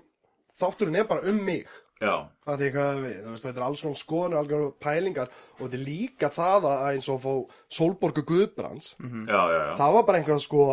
þátturinn 0.60 1.00
er 1.02 1.08
bara 1.10 1.26
um 1.32 1.40
mig. 1.44 1.66
já, 2.00 2.14
Það 2.46 2.60
er 2.60 2.66
eitthvað 2.68 2.98
við, 3.02 3.16
þú 3.24 3.30
veist, 3.34 3.44
þetta 3.48 3.60
er 3.60 3.66
alls 3.66 3.82
konar 3.82 3.98
skoðanir, 4.00 4.38
alls 4.38 4.50
konar 4.52 4.72
pælingar 4.86 5.30
og 5.56 5.62
þetta 5.64 5.78
er 5.80 5.84
líka 5.88 6.28
það 6.32 6.66
að 6.70 6.84
eins 6.92 7.08
og 7.10 7.20
fá 7.26 7.32
Solborgu 7.78 8.22
Guðbrands, 8.28 8.94
já, 9.02 9.40
já, 9.50 9.58
já. 9.66 9.72
það 9.82 9.94
var 9.98 10.06
bara 10.10 10.20
einhvað 10.22 10.42
sko 10.44 10.66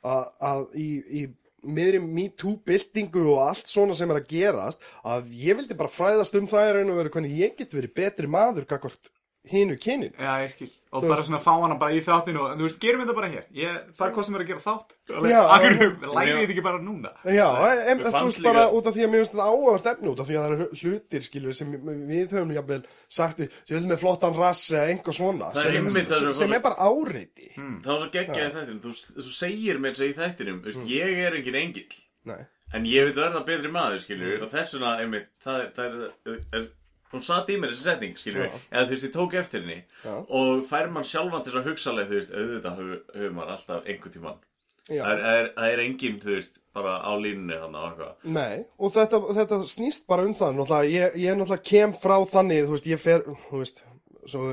að, 0.00 0.30
að 0.50 0.62
í, 0.80 0.88
í 1.20 1.22
miðri 1.62 2.00
MeToo-byltingu 2.02 3.24
og 3.34 3.40
allt 3.48 3.70
svona 3.70 3.96
sem 3.96 4.10
er 4.10 4.20
að 4.20 4.28
gerast, 4.32 4.84
að 5.04 5.32
ég 5.36 5.58
vildi 5.58 5.76
bara 5.78 5.92
fræðast 5.92 6.36
um 6.40 6.48
það 6.50 6.74
raun 6.76 6.92
og 6.94 7.00
veru 7.00 7.14
hvernig 7.16 7.40
ég 7.40 7.56
get 7.58 7.74
verið 7.76 7.96
betri 8.00 8.30
maður 8.30 8.68
kakvart 8.70 9.12
hinu 9.48 9.76
kynin. 9.80 10.12
Já, 10.20 10.34
ég 10.44 10.50
skil. 10.52 10.68
Og 10.90 11.04
Þú 11.04 11.08
bara 11.12 11.22
svona 11.22 11.38
fá 11.38 11.52
hana 11.62 11.76
bara 11.78 11.94
í 11.94 12.00
þáttinu 12.02 12.40
og 12.42 12.56
þú 12.58 12.64
veist, 12.66 12.78
gerum 12.82 13.00
þetta 13.04 13.14
bara 13.14 13.28
hér. 13.30 13.44
Ég, 13.54 13.74
Það 13.94 14.08
er 14.08 14.14
hvað 14.16 14.24
sem 14.26 14.34
er 14.34 14.42
að 14.42 14.48
gera 14.50 14.62
þátt. 14.64 14.94
Já. 15.30 15.40
Akkur, 15.54 15.74
lægir 16.18 16.34
þetta 16.40 16.50
ekki 16.50 16.64
bara 16.66 16.80
núna? 16.82 17.12
Já, 17.30 17.46
en, 17.92 18.00
þú 18.02 18.22
veist 18.26 18.42
bara 18.42 18.64
út 18.74 18.88
af 18.90 18.96
því 18.96 19.04
að 19.06 19.12
mér 19.12 19.22
finnst 19.22 19.36
þetta 19.36 19.46
áhugavert 19.52 19.86
efni 19.92 20.10
út 20.10 20.22
af 20.24 20.26
því 20.30 20.34
að 20.40 20.42
það 20.42 20.54
eru 20.56 20.66
hlutir, 20.80 21.22
skilur, 21.28 21.54
sem 21.60 21.70
við 22.10 22.34
höfum 22.34 22.52
jafnvel 22.58 22.80
sagt, 23.20 23.44
ég 23.46 23.70
vil 23.78 23.86
með 23.92 24.02
flottan 24.02 24.34
rass 24.40 24.64
eða 24.74 24.90
einhver 24.96 25.14
svona, 25.20 25.52
Það 25.54 25.62
er 25.62 25.78
sem, 25.78 25.90
sem, 25.94 26.10
sem- 26.24 26.36
sem 26.42 26.56
er 26.58 26.64
bara 26.66 26.90
áreiti. 26.90 27.52
það 27.54 27.86
var 27.92 28.02
svo 28.02 28.10
geggja 28.18 28.48
í 28.50 28.52
þættinum. 28.58 28.82
Þú, 28.82 28.96
þú 29.22 29.30
segir 29.38 29.78
mér 29.86 29.94
þess 29.94 30.02
að 30.02 30.10
í 30.10 30.18
þættinum 30.18 30.60
veist, 30.66 30.82
ég 30.90 31.22
er 31.28 31.38
engin 31.38 31.60
engill. 31.62 32.00
Nei, 32.26 32.42
En 32.74 32.84
ég 32.86 33.08
veit 33.08 33.16
verða 33.18 33.40
betri 33.46 33.70
maður, 33.74 34.02
skilju, 34.02 34.36
hún 37.14 37.24
satt 37.26 37.50
í 37.50 37.56
mér 37.60 37.74
þessi 37.74 37.86
setning, 37.88 38.14
skilju, 38.20 38.44
Já. 38.46 38.60
eða 38.70 38.84
þú 38.86 38.94
veist, 38.94 39.06
ég 39.08 39.14
tók 39.16 39.34
eftir 39.40 39.64
henni 39.64 39.80
Já. 40.04 40.14
og 40.40 40.62
fær 40.70 40.92
mann 40.94 41.06
sjálfan 41.06 41.42
til 41.44 41.52
þess 41.52 41.60
að 41.62 41.68
hugsa 41.70 41.96
leið, 41.96 42.12
þú 42.12 42.20
veist, 42.20 42.36
auðvitað 42.36 42.80
hefur 42.80 43.34
maður 43.38 43.52
alltaf 43.56 43.90
einhvern 43.90 44.14
tímann 44.16 44.40
Já. 44.90 45.04
Það 45.04 45.12
er, 45.12 45.20
það 45.22 45.36
er, 45.40 45.48
það 45.56 45.72
er 45.72 45.82
engin, 45.84 46.16
þú 46.22 46.32
veist, 46.34 46.56
bara 46.74 46.94
á 46.98 47.12
línunni 47.20 47.58
þannig 47.60 47.80
og 47.80 47.90
eitthvað. 47.90 48.30
Nei, 48.36 48.62
og 48.80 48.94
þetta, 48.94 49.20
þetta 49.36 49.58
snýst 49.70 50.06
bara 50.10 50.24
um 50.26 50.32
náttúrulega, 50.34 50.80
ég, 50.90 51.18
ég 51.20 51.36
náttúrulega 51.38 51.68
kem 51.70 51.92
frá 51.94 52.16
þannig 52.32 52.64
þú 52.64 52.74
veist, 52.74 52.88
ég 52.90 53.02
fer, 53.02 53.26
þú 53.50 53.60
veist 53.60 53.84
svo 54.30 54.46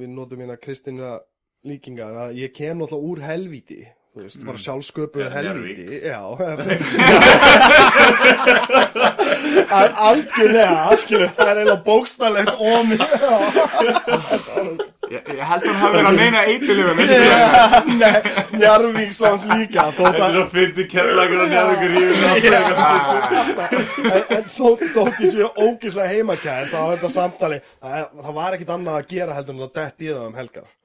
við 0.00 0.10
notum 0.14 0.42
hérna 0.42 0.56
Kristina 0.60 1.12
líkinga, 1.68 2.08
að 2.26 2.40
ég 2.40 2.54
kem 2.56 2.80
náttúrulega 2.80 3.12
úr 3.12 3.22
helvíti 3.28 3.84
þú 4.14 4.22
veist, 4.22 4.38
bara 4.46 4.58
sjálfsköpuð 4.62 5.24
Eða 5.26 5.42
helvíti 5.42 5.98
já. 6.06 6.22
Al- 9.74 9.96
algjörlega, 10.08 10.84
skilur, 11.02 11.30
það 11.34 11.48
er 11.50 11.56
eiginlega 11.60 11.82
bókstallegt 11.86 12.54
omi 12.62 12.96
Ég, 15.12 15.20
ég 15.36 15.40
held 15.44 15.64
að 15.68 15.70
hann 15.70 15.80
hafi 15.82 15.94
verið 15.94 16.08
að 16.08 16.16
meina 16.18 16.40
eitilöfum 16.48 16.98
Nei, 18.00 18.18
Njarvík 18.56 19.12
samt 19.14 19.44
líka 19.50 19.82
Þetta 19.98 20.24
er 20.30 20.36
að 20.40 20.48
fyndi 20.54 20.84
kærleikur 20.90 21.40
og 21.44 21.48
njárvíkur 21.52 21.92
í 21.94 21.96
en, 24.14 24.44
þótt, 24.54 24.82
þótt 24.94 25.18
ég 25.24 25.28
sé 25.34 25.42
ógislega 25.66 26.08
heimakær 26.14 26.64
þá 26.72 26.78
er 26.80 26.88
þetta 26.96 27.10
samtali 27.18 27.58
það, 27.66 27.94
það 28.24 28.34
var 28.40 28.50
ekkit 28.56 28.72
annað 28.78 28.96
að 29.02 29.08
gera 29.12 29.36
heldur 29.38 29.54
en 29.58 29.66
að 29.68 29.74
detti 29.82 30.04
í 30.08 30.10
það 30.14 30.28
um 30.30 30.38
helgar 30.40 30.64
Já, 30.64 30.70
Þannig 30.70 30.70
já, 30.70 30.70
að- 30.70 30.82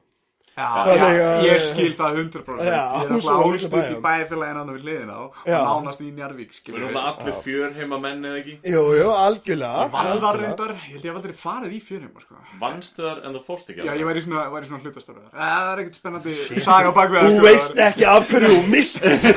ég 0.60 1.62
skil 1.64 1.94
það 1.98 2.18
100% 2.20 2.64
Já, 2.66 2.80
Ég 3.00 3.06
er 3.06 3.14
alltaf 3.16 3.46
ólst 3.46 3.66
upp 3.68 3.74
í 3.74 3.80
bæjum. 3.80 4.02
bæjarfélagin 4.04 4.60
annar 4.62 4.76
við 4.78 4.84
liðina 4.90 5.16
og 5.24 5.30
Já. 5.48 5.60
nánast 5.66 6.02
í 6.04 6.10
Njarvík 6.16 6.52
Við. 6.60 6.76
erum 6.76 6.98
alltaf 7.00 7.22
allir 7.24 7.38
fjör 7.46 7.74
heima 7.78 8.00
menn 8.04 8.24
eða 8.30 8.40
ekki? 8.42 8.56
Jú, 8.74 8.84
jú, 9.00 9.08
algjörlega 9.14 9.90
Valvar 9.90 10.10
algjörlega. 10.10 10.34
reyndar, 10.42 10.72
ég 10.76 10.94
held 10.94 11.04
ég 11.04 11.10
hef 11.10 11.20
aldrei 11.22 11.36
farið 11.44 11.72
í 11.78 11.82
fjörheima 11.90 12.20
sko. 12.26 12.36
Vannstu 12.62 13.02
þar 13.08 13.18
en 13.26 13.34
þú 13.38 13.44
fórst 13.48 13.70
ekki 13.74 13.86
Já, 13.88 13.94
ég 13.96 14.06
væri 14.10 14.22
svona, 14.26 14.46
væri 14.54 14.66
svona 14.70 14.84
hlutastarfar 14.84 15.24
Það 15.40 15.72
er 15.74 15.84
ekkert 15.84 16.00
spennandi 16.02 16.32
saga 16.68 16.90
á 16.90 16.94
bakvið 17.00 17.20
Þú 17.30 17.42
veist 17.48 17.84
ekki 17.90 18.06
af 18.10 18.28
hverju 18.30 18.50
þú 18.56 18.62
mistir 18.70 19.18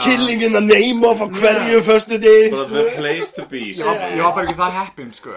Killing 0.00 0.40
in 0.42 0.52
the 0.52 0.60
name 0.60 1.04
of 1.04 1.20
á 1.20 1.26
hverju 1.28 1.80
föstu 1.84 2.16
dig 2.20 2.50
the 2.54 2.84
place 2.96 3.32
to 3.34 3.44
be. 3.50 3.58
Ég 3.76 3.84
var, 3.84 3.96
ég 4.14 4.22
var 4.22 4.32
bara 4.32 4.46
ekki 4.46 4.56
það 4.56 4.76
heppin 4.78 5.10
sko. 5.12 5.34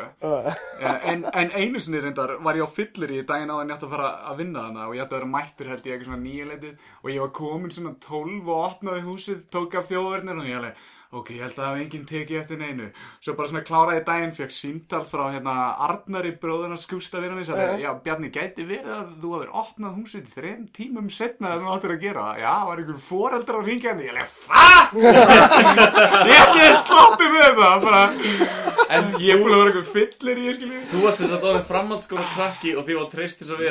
en, 1.03 1.25
en 1.33 1.49
einu 1.57 1.79
sinni 1.83 1.99
reyndar 1.99 2.37
var 2.39 2.55
ég 2.55 2.63
á 2.63 2.69
fyllir 2.71 3.11
í 3.11 3.23
daginn 3.27 3.51
á 3.51 3.59
ég 3.59 3.73
að 3.73 3.89
fara 4.03 4.31
að 4.31 4.41
vinna 4.41 4.65
hana 4.67 4.87
og 4.87 4.95
ég 4.97 5.03
ætti 5.03 5.15
að 5.15 5.19
vera 5.21 5.31
mættur 5.33 5.71
held 5.71 5.87
ég 5.87 5.95
eitthvað 5.95 6.09
svona 6.09 6.23
nýjuleitið 6.23 6.87
og 7.01 7.11
ég 7.13 7.23
var 7.23 7.31
komin 7.39 7.73
svona 7.73 7.93
12 8.03 8.49
og 8.49 8.65
opnaði 8.67 9.05
húsið, 9.07 9.45
tók 9.53 9.77
af 9.79 9.89
þjóðverðnir 9.91 10.41
og 10.41 10.49
ég 10.49 10.59
alveg, 10.59 10.83
ok, 11.19 11.29
ég 11.35 11.43
held 11.43 11.53
að 11.53 11.59
það 11.59 11.69
hafi 11.69 11.83
enginn 11.83 12.05
tekið 12.09 12.39
eftir 12.39 12.57
neinu. 12.61 12.87
Svo 13.23 13.35
bara 13.37 13.49
svona 13.51 13.63
kláraði 13.67 14.01
daginn, 14.07 14.35
fekk 14.37 14.53
símtal 14.55 15.03
frá 15.09 15.23
hérna 15.33 15.55
Arnari 15.87 16.33
bróðurna 16.41 16.77
skústa 16.81 17.21
vinna 17.23 17.37
mér, 17.37 17.47
sagði, 17.49 17.83
já. 17.83 17.91
Bjarni, 18.03 18.29
gæti 18.33 18.65
verið 18.67 18.93
að 18.97 19.07
þú 19.21 19.29
hafir 19.37 19.51
opnað 19.63 19.97
húsið 19.99 20.25
þreim 20.33 20.63
tímum 20.75 21.07
setna 21.13 21.53
en 21.53 21.63
þú 21.63 21.67
áttir 21.75 21.95
að 21.95 22.03
gera 22.03 22.21
það. 22.27 22.35
Já, 22.43 22.53
var 22.69 22.77
einhver 22.83 23.01
foreldrar 23.07 23.59
að 23.61 23.67
ringja 23.71 23.93
henni, 23.93 24.05
ég 24.07 24.13
alveg, 24.13 24.29
FAAAAAH 24.43 24.89
Ég 26.29 26.37
ekki 26.39 26.65
sloppið 26.83 27.29
með 27.37 27.51
það, 27.61 27.77
bara. 27.87 28.03
En 28.93 29.03
Ég 29.23 29.31
er 29.33 29.39
búin 29.41 29.53
að 29.53 29.59
vera 29.61 29.69
eitthvað 29.71 29.93
fyllir 29.93 30.37
í, 30.41 30.43
skilji. 30.57 30.79
Þú 30.91 30.97
varst 31.05 31.19
þess 31.23 31.33
að 31.37 31.41
það 31.43 31.53
var 31.53 31.63
framhaldsskóla 31.69 32.25
krakki 32.33 32.71
og 32.77 32.83
því 32.87 32.93
var 32.99 33.07
treyst 33.13 33.37
þess 33.41 33.51
að 33.53 33.61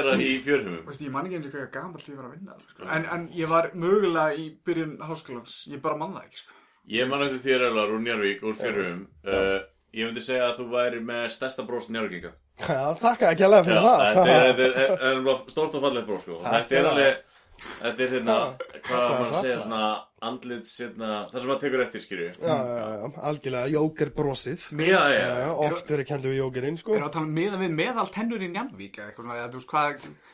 ég 6.91 7.11
man 7.11 7.23
að 7.23 7.33
eftir 7.37 7.45
þér 7.47 7.67
Ölar 7.71 7.93
úr 7.95 8.03
Njárvík, 8.03 8.43
úr 8.47 8.57
fjörhumum 8.59 9.05
uh, 9.27 9.59
Ég 9.93 10.09
myndi 10.09 10.23
segja 10.25 10.49
að 10.49 10.63
þú 10.63 10.71
væri 10.73 11.03
með 11.05 11.27
stærsta 11.35 11.67
bros 11.69 11.91
Njárvíkinga 11.93 12.33
Já, 12.63 12.95
takk 13.01 13.23
ekki 13.27 13.45
alveg 13.47 13.67
fyrir 13.67 13.83
það. 13.83 14.03
Þetta 14.07 14.33
er, 14.33 14.61
er, 14.65 14.75
er, 14.85 15.05
er, 15.09 15.39
stórt 15.51 15.77
og 15.79 15.85
fallegt 15.87 16.09
bros 16.09 16.21
sko. 16.23 16.39
Þetta 16.45 16.77
er 16.79 16.89
alveg 16.91 17.21
Þetta 17.63 18.03
er 18.05 18.11
hérna, 18.17 18.35
hvað 18.83 19.03
það 19.03 19.13
maður 19.13 19.43
segja 19.43 19.59
svona 19.63 19.83
andlits, 20.23 20.73
hérna, 20.79 21.09
það 21.31 21.41
sem 21.43 21.49
maður 21.51 21.63
tekur 21.63 21.81
eftir, 21.83 22.01
skilju 22.05 22.27
Já, 22.31 22.35
já, 22.53 22.85
já, 22.95 23.07
algjörlega, 23.31 23.67
jóker 23.73 24.09
brosið. 24.17 24.61
Já, 24.83 25.03
já, 25.13 25.27
Já, 25.43 25.51
oft 25.67 25.87
verið 25.95 26.07
kendur 26.11 26.31
við 26.35 26.41
jókerinn, 26.41 26.79
sko. 26.79 26.91
Er 26.95 27.01
það 27.03 27.09
að 27.09 27.17
tala 27.17 27.31
með 27.39 27.53
við 27.63 27.73
meðal 27.81 28.09
tennur 28.15 28.45
í 28.45 28.47
Njarnvík 28.53 28.95
eða 29.01 29.09
eitthvað 29.11 29.27
svona, 29.27 29.49
þú 29.53 29.59
veist 29.61 29.73
hvað 29.73 29.91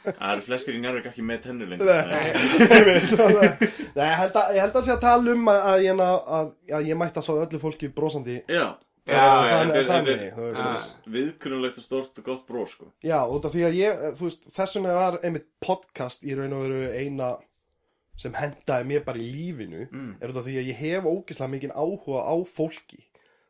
það 0.09 0.33
eru 0.33 0.43
flestir 0.49 0.73
í 0.77 0.79
Njárvík 0.83 1.07
ekki 1.11 1.23
með 1.29 1.39
tennur 1.47 1.69
lengur. 1.73 1.89
Nei, 1.89 1.95
ég 4.09 4.19
held 4.23 4.37
að, 4.39 4.47
ég 4.57 4.63
held 4.63 4.77
að 4.79 4.87
sé 4.87 4.93
að 4.95 5.03
tala 5.05 5.27
um 5.35 5.45
að, 5.53 5.59
að, 5.73 5.79
ég, 5.85 5.93
að, 6.05 6.19
að 6.79 6.83
ég 6.89 6.97
mætti 7.01 7.19
alltaf 7.23 7.43
öllu 7.47 7.59
fólki 7.63 7.87
brosandi 7.95 8.37
Já, 8.49 8.67
Þetta 9.09 9.59
er- 9.63 9.89
þetta 9.89 9.99
er 10.77 11.13
viðkunnulegt 11.15 11.79
og 11.81 11.85
stórt 11.85 12.19
og 12.21 12.25
gott 12.25 12.47
bros, 12.47 12.71
sko. 12.77 12.91
Já, 13.03 13.21
af 13.25 13.53
því 13.55 13.63
að 13.69 13.79
ég, 13.81 14.03
veist, 14.21 14.45
þess 14.53 14.77
vegna 14.77 14.95
var 14.99 15.19
einmitt 15.25 15.47
podcast 15.65 16.25
í 16.29 16.37
raun 16.37 16.53
og 16.53 16.67
veru 16.67 16.93
eina 16.93 17.31
sem 18.19 18.33
hendaði 18.35 18.85
mér 18.91 19.05
bara 19.07 19.19
í 19.23 19.29
lífinu 19.33 19.87
er 20.21 20.29
út 20.33 20.37
af 20.41 20.45
því 20.45 20.57
að 20.61 20.69
ég 20.73 20.81
hef 20.83 21.05
ógislega 21.07 21.51
mikinn 21.53 21.71
áhuga 21.73 22.25
á 22.27 22.35
fólki 22.51 23.05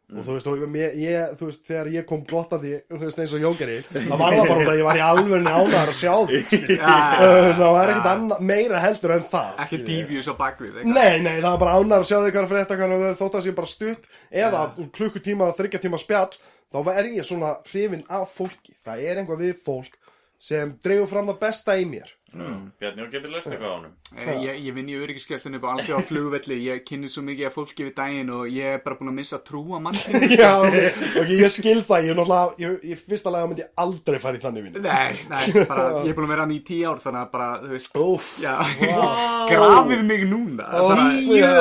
og 0.08 0.24
þú 0.24 0.34
veist, 0.34 0.46
og 0.48 0.62
mér, 0.72 0.94
ég, 0.96 1.32
þú 1.36 1.48
veist, 1.50 1.62
þegar 1.68 1.88
ég 1.92 2.06
kom 2.08 2.22
glottandi, 2.28 2.70
þú 2.88 3.00
veist, 3.02 3.18
eins 3.20 3.34
og 3.36 3.42
jókeri 3.44 3.74
það 3.92 4.14
var 4.14 4.36
það 4.38 4.48
bara 4.48 4.62
út 4.62 4.70
að 4.72 4.78
ég 4.78 4.86
var 4.88 5.00
í 5.00 5.02
alvörni 5.04 5.52
ánæður 5.52 5.92
að 5.92 5.98
sjá 5.98 6.14
því, 6.30 6.60
það 7.58 7.74
var 7.76 7.92
ekkit 7.92 8.08
annað, 8.12 8.44
meira 8.52 8.80
heldur 8.82 9.14
en 9.18 9.26
það 9.28 9.64
Ekki 9.66 9.80
dífjus 9.84 10.30
á 10.32 10.34
bakvið. 10.38 10.78
Nei, 10.88 11.18
nei, 11.20 11.34
það 11.42 11.50
var 11.50 11.60
bara 11.64 11.76
ánæður 11.76 12.06
að 12.06 12.08
sjá 12.08 12.16
því 12.16 12.30
hvað 12.32 12.40
er 12.40 12.46
að 12.46 12.54
frétta 12.54 12.78
er 12.88 13.18
þótt 13.20 13.38
að 13.38 13.44
sé 13.44 13.56
bara 13.58 13.72
stutt 13.74 14.08
eða 14.30 14.62
klukkutíma, 14.96 15.50
þryggja 15.58 15.82
tíma 15.84 16.00
spjall 16.00 16.40
þá 16.72 16.92
er 16.94 17.10
ég 17.12 17.26
svona 17.28 17.56
hrifin 17.68 18.04
af 18.08 18.32
fólki. 18.36 18.74
Það 18.84 19.04
er 19.04 19.20
einhvað 19.20 19.44
við 19.44 19.60
fólk 19.64 19.98
sem 20.38 20.76
dregur 20.84 21.10
fram 21.10 21.28
það 21.32 21.40
besta 21.42 21.76
í 21.80 21.86
mér. 21.88 22.10
Bjarni, 22.28 23.00
og 23.02 23.08
getur 23.08 23.30
lært 23.32 23.46
eitthvað 23.48 23.70
á 23.72 23.76
honum 23.78 23.92
Eh, 24.20 24.26
Ég, 24.44 24.58
ég 24.66 24.74
vinn 24.76 24.88
í 24.92 24.96
öryggiskestunni 25.00 25.56
upp 25.56 25.64
á 25.64 25.72
alþjóð 25.72 25.96
á 25.96 26.08
flugvelli, 26.08 26.56
ég 26.66 26.82
kynni 26.84 27.08
svo 27.08 27.22
mikið 27.24 27.46
af 27.48 27.54
fólki 27.56 27.86
við 27.86 27.94
daginn 27.96 28.28
og 28.36 28.42
ég 28.52 28.74
er 28.76 28.82
bara 28.84 28.98
búin 29.00 29.08
að 29.08 29.16
missa 29.16 29.38
trú 29.40 29.62
á 29.72 29.80
mannkynni. 29.80 30.28
Já, 30.42 30.50
ok, 30.60 31.32
ég 31.32 31.48
skil 31.54 31.80
það 31.88 32.04
ég 32.04 32.12
er 32.12 32.18
náttúrulega, 32.20 32.52
ég, 32.60 32.76
ég 32.92 33.00
fyrsta 33.08 33.32
lega 33.32 33.48
myndi 33.48 33.64
ég 33.64 33.72
aldrei 33.80 34.18
fara 34.20 34.36
í 34.36 34.42
þannig 34.44 34.66
vinnu 34.68 34.82
Nei, 34.84 35.16
nei, 35.32 35.64
bara, 35.72 35.86
ég 36.04 36.12
er 36.12 36.18
búin 36.20 36.28
að 36.28 36.32
vera 36.34 36.44
hann 36.44 36.52
í 36.52 36.60
tíu 36.68 36.84
ár 36.92 37.00
þannig 37.06 37.22
að 37.24 37.32
bara, 37.38 37.48
þú 37.64 37.72
veist, 37.72 37.98
Úf, 38.04 38.28
já, 38.44 38.54
grafið 39.52 40.04
mig 40.12 40.26
núna. 40.28 40.68
Ó, 40.68 40.84
Bara, 40.92 41.08
já. 41.32 41.56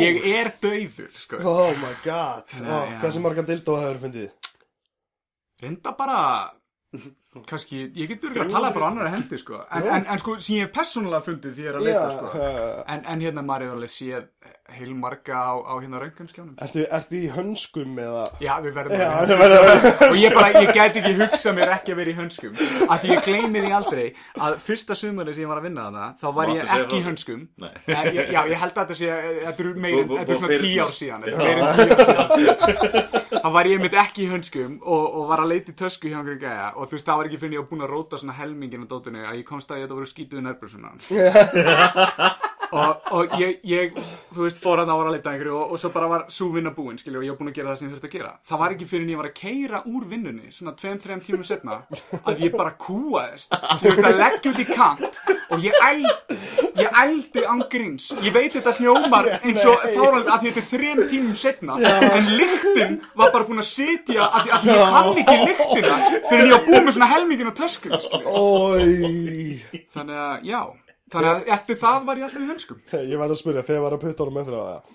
ég 0.00 0.20
er 0.32 0.52
dauður, 0.64 1.12
sko. 1.20 1.42
oh 1.44 1.76
my 1.84 1.92
god 2.08 2.56
Ó, 2.64 2.80
já. 2.88 2.96
Hversu 3.04 3.20
marga 3.24 3.44
dildó 3.52 3.76
hefur 3.84 4.00
fundið? 4.08 4.32
Reynda 5.60 5.92
bara 5.96 6.18
kannski, 7.50 7.82
ég 7.96 8.08
getur 8.14 8.30
ekki 8.32 8.44
að 8.46 8.52
tala 8.56 8.70
bara 8.74 8.86
á 8.86 8.90
annari 8.92 9.10
hendi 9.16 9.38
sko. 9.42 9.60
en, 9.70 9.88
en, 9.98 10.06
en 10.14 10.18
sko, 10.22 10.36
sem 10.40 10.56
ég 10.60 10.66
hef 10.68 10.74
persónulega 10.76 11.22
fundið 11.26 11.56
því 11.58 11.66
ég 11.66 11.72
er 11.72 11.80
að 11.80 11.88
leita 11.88 12.06
sko. 12.16 12.46
en, 12.94 13.04
en 13.14 13.20
hérna 13.26 13.42
maður 13.46 13.66
hefur 13.68 13.76
alveg 13.80 13.92
séð 13.96 14.24
heil 14.76 14.94
marga 14.98 15.38
á, 15.38 15.54
á 15.62 15.74
hérna 15.78 16.00
röngunskjánum 16.02 16.56
ertu, 16.64 16.82
ertu 16.90 17.18
í 17.22 17.28
hönskum 17.30 17.98
eða? 18.02 18.24
Já, 18.42 18.52
við 18.64 18.72
verðum 18.74 18.98
Já, 18.98 19.06
að 19.14 19.30
það 19.30 19.42
verður 19.42 20.08
og 20.10 20.16
ég 20.18 20.34
bara, 20.34 20.62
ég 20.64 20.72
gæti 20.74 21.02
ekki 21.02 21.12
hugsa 21.20 21.52
mér 21.54 21.72
ekki 21.76 21.94
að 21.94 22.00
vera 22.00 22.10
í 22.10 22.16
hönskum. 22.18 22.56
Af 22.90 23.02
því 23.04 23.12
ég 23.12 23.22
gleymi 23.28 23.62
því 23.62 23.70
aldrei 23.78 24.06
að 24.42 24.56
fyrsta 24.66 24.96
sumari 24.98 25.34
sem 25.36 25.44
ég 25.44 25.50
var 25.52 25.60
að 25.62 25.68
vinna 25.68 25.84
þarna 25.86 26.08
þá 26.18 26.26
var 26.40 26.52
ég 26.56 26.72
ekki 26.76 26.98
í 26.98 27.04
hönskum. 27.06 27.44
Nei. 27.62 27.70
Ég, 27.86 28.32
Já, 28.34 28.40
ég 28.50 28.58
held 28.64 28.74
að 28.74 28.80
þetta 28.82 28.98
sé 28.98 29.12
þetta 29.46 29.66
er 29.66 29.80
meir, 29.86 29.96
Bú- 30.00 30.08
bú- 30.10 30.18
þetta 30.18 30.34
er 30.34 30.42
svona 30.42 30.58
tíu 30.66 30.82
ár 30.82 30.92
síðan 30.96 31.26
þetta 31.26 31.36
er 31.36 31.46
meir 31.46 31.62
en 31.62 32.34
tíu 32.34 32.48
ár 32.56 32.74
síðan. 32.74 33.22
Þá 33.46 33.48
var 33.54 33.68
ég 33.70 33.82
mitt 33.86 33.94
ekki 34.02 34.24
í 34.26 34.30
hönskum 34.32 34.76
og, 34.82 35.04
og 35.20 35.28
var 35.30 35.44
að 35.44 35.52
leita 35.54 35.70
í 35.70 35.76
tösku 35.78 36.10
hjá 36.10 36.18
einhverju 36.18 36.40
gæja. 36.42 36.66
Og 36.74 36.88
þú 36.90 36.96
veist, 36.98 37.06
það 37.06 37.20
var 37.20 37.25
ekki 37.26 37.40
fyrir 37.42 37.58
ég 37.58 37.64
var 37.64 37.70
búin 37.70 37.86
að 37.86 37.92
róta 37.92 38.20
svona 38.20 38.36
helmingin 38.38 38.86
á 38.86 38.90
dótinu 38.90 39.24
að 39.26 39.40
ég 39.40 39.48
komst 39.48 39.70
að 39.70 39.84
þetta 39.84 39.98
voru 39.98 40.10
skítuði 40.10 40.46
nærbrusuna 40.46 40.94
og, 42.72 43.10
og 43.14 43.34
ég, 43.40 43.58
ég, 43.66 43.96
þú 44.34 44.44
veist, 44.46 44.60
fór 44.62 44.82
að 44.82 44.90
það 44.90 45.00
var 45.00 45.10
að 45.10 45.16
leita 45.16 45.30
að 45.30 45.36
einhverju 45.36 45.56
og, 45.56 45.72
og 45.74 45.80
svo 45.82 45.90
bara 45.94 46.10
var 46.10 46.24
sú 46.32 46.48
vinna 46.54 46.72
búin, 46.74 46.98
skilju, 47.00 47.20
og 47.20 47.26
ég 47.26 47.34
var 47.34 47.40
búin 47.40 47.52
að 47.52 47.58
gera 47.60 47.72
það 47.72 47.78
sem 47.80 47.88
ég 47.88 47.94
þurfti 47.96 48.10
að 48.10 48.16
gera. 48.16 48.32
Það 48.50 48.62
var 48.62 48.74
ekki 48.76 48.88
fyrir 48.90 49.04
en 49.06 49.12
ég 49.12 49.20
var 49.20 49.28
að 49.30 49.36
keira 49.40 49.82
úr 49.92 50.06
vinnunni, 50.10 50.52
svona 50.54 50.74
tveim, 50.80 51.00
þreim 51.02 51.22
tímum 51.26 51.46
setna, 51.46 51.78
að 52.22 52.44
ég 52.46 52.56
bara 52.56 52.72
kúaðist, 52.86 53.54
þú 53.54 53.90
veist, 53.90 54.08
að 54.10 54.20
leggja 54.22 54.52
út 54.52 54.62
í 54.62 54.68
kant 54.70 55.20
og 55.46 55.62
ég 55.62 55.76
ældi, 55.86 56.38
ég 56.80 56.96
ældi 57.02 57.44
ángríns. 57.54 58.08
Ég 58.24 58.34
veit 58.34 58.56
þetta 58.56 58.74
hljómar 58.80 59.28
eins 59.36 59.62
og 59.68 59.84
fárald 59.94 60.30
að 60.32 60.48
þetta 60.48 60.62
er 60.62 60.68
þreim 60.72 61.04
tímum 61.12 61.36
setna, 61.38 61.78
en 61.78 62.32
lyktin 62.40 62.98
var 63.16 63.30
bara 63.34 63.46
búin 63.46 63.62
að 63.62 63.70
sitja 63.70 64.26
að 64.26 64.48
því 64.48 64.56
að 64.56 64.66
ég 64.72 64.96
fann 64.96 65.22
ekki 65.22 65.36
lyktina 65.44 66.00
fyrir 66.26 66.42
en 66.42 66.50
ég 66.50 66.56
var 66.56 66.66
búin 66.66 66.88
með 66.88 66.96
svona 66.98 67.10
helmingin 67.12 67.52
á 67.52 67.54
töskunni, 67.60 68.02
skilju. 68.02 69.84
Þannig 69.96 70.20
að, 70.26 70.34
já, 70.50 70.60
þannig 71.12 71.30
að 71.32 71.50
eftir 71.56 71.80
það 71.80 72.06
var 72.08 72.20
ég 72.20 72.28
alltaf 72.28 72.42
í 72.42 72.50
hönskum. 72.52 72.78
Ég 72.96 73.18
verð 73.20 73.34
að 73.36 73.40
spyrja, 73.42 73.66
þegar 73.68 73.84
var 73.86 73.96
að 73.96 74.06
putta 74.06 74.26
honum 74.26 74.40
á 74.40 74.44
það 74.50 74.94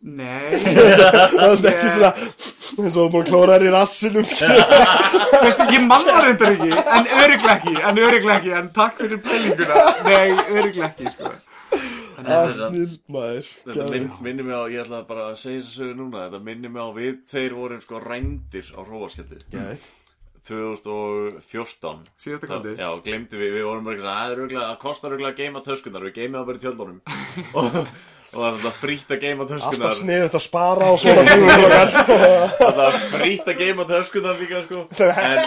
Nei, 0.00 0.56
Það 0.64 1.42
var 1.44 1.66
ekki 1.74 1.90
svona 1.92 2.10
eins 2.16 2.94
og 2.96 3.02
þú 3.02 3.02
búin 3.12 3.20
að 3.20 3.28
klóra 3.28 3.56
þér 3.58 3.66
í 3.66 3.72
rassinum 3.74 4.24
veistu, 4.24 5.66
ég 5.74 5.82
man 5.84 6.06
það 6.06 6.20
reyndar 6.24 6.54
ekki, 6.54 6.70
en 6.72 7.10
öryglega 7.20 7.56
ekki, 7.58 7.74
en 7.76 8.00
öryglega 8.06 8.36
ekki, 8.38 8.54
en 8.62 8.70
takk 8.78 8.96
fyrir 9.02 9.20
pælinguna. 9.26 9.82
Nei, 10.06 10.30
öryglega 10.56 10.88
ekki, 10.88 11.12
sko. 11.12 11.34
Það 12.20 12.32
er 12.38 12.54
snild 12.56 12.96
maður 13.12 13.50
Þetta 13.66 13.86
minn, 13.92 14.08
minnir 14.24 14.48
mig 14.48 14.56
á, 14.56 14.62
ég 14.72 14.82
ætla 14.82 15.02
bara 15.08 15.28
að 15.30 15.36
segja 15.40 15.60
þess 15.60 15.70
að 15.70 15.76
sögu 15.78 15.94
núna 16.00 16.24
Þetta 16.26 16.40
minnir 16.48 16.72
mig 16.74 16.82
á 16.82 16.88
við 16.96 17.20
tveir 17.30 17.54
vorum 17.56 17.84
sko 17.84 18.00
rændir 18.02 18.72
á 18.76 18.80
hróaskjaldi 18.80 19.38
Gæt. 19.54 19.86
2014. 20.46 22.06
Síðasta 22.20 22.48
kvöldið. 22.50 22.78
Já, 22.80 22.88
glemdi 23.04 23.40
við, 23.40 23.52
við 23.58 23.66
vorum 23.68 23.88
bara 23.88 23.98
ekki 23.98 24.06
að 24.06 24.14
það 24.14 24.62
er 24.70 24.78
kostar 24.82 25.14
auðvitað 25.14 25.32
að 25.32 25.42
geima 25.42 25.62
töskunar 25.66 26.06
við 26.06 26.16
geimum 26.16 26.38
það 26.40 26.48
bara 26.50 26.60
í 26.60 26.64
tjöldunum. 26.64 27.00
Og, 27.60 27.78
og 28.30 28.44
það 28.44 28.46
er 28.46 28.58
svona 28.60 28.74
frítt 28.78 29.10
að 29.10 29.24
geima 29.24 29.46
töskunar 29.50 29.88
Alltaf 29.88 29.96
sniðut 29.98 30.36
að 30.38 30.42
spara 30.44 30.90
og 30.94 31.00
svona 31.02 31.24
það 32.60 32.82
er 32.84 32.98
frítt 33.16 33.48
að 33.50 33.62
geima 33.64 33.86
töskunar 33.88 34.36
líka 34.38 34.60
sko. 34.68 34.84
en 35.10 35.40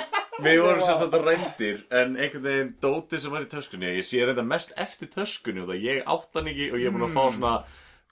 við 0.44 0.60
vorum 0.66 0.84
sem 0.84 0.98
sagt 1.00 1.16
rændir 1.24 1.78
en 1.94 2.18
einhvern 2.18 2.44
veginn 2.50 2.74
dótið 2.84 3.24
sem 3.24 3.38
var 3.38 3.46
í 3.46 3.50
töskunni 3.54 3.94
ég 4.02 4.10
sé 4.10 4.26
reynda 4.28 4.44
mest 4.44 4.76
eftir 4.76 5.12
töskunni 5.14 5.64
og 5.64 5.72
það 5.72 5.88
ég 5.88 6.04
átt 6.12 6.36
hann 6.36 6.52
ekki 6.52 6.68
og 6.74 6.82
ég 6.82 6.90
er 6.90 6.98
búin 6.98 7.08
að 7.08 7.16
fá 7.16 7.24
svona 7.38 7.54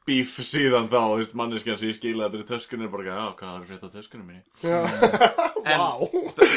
bíf 0.07 0.31
síðan 0.43 0.87
þá, 0.89 0.97
þú 0.97 1.17
veist, 1.19 1.35
manneskjan 1.37 1.77
sem 1.77 1.91
ég 1.91 1.97
skila 1.99 2.29
þetta 2.31 2.41
í 2.41 2.47
töskunni 2.49 2.87
er 2.87 2.93
bara, 2.95 3.05
já, 3.05 3.19
hvað 3.37 3.51
er 3.53 3.61
á 3.85 3.89
töskunni 3.97 4.25
minni? 4.25 4.43
En 5.71 5.83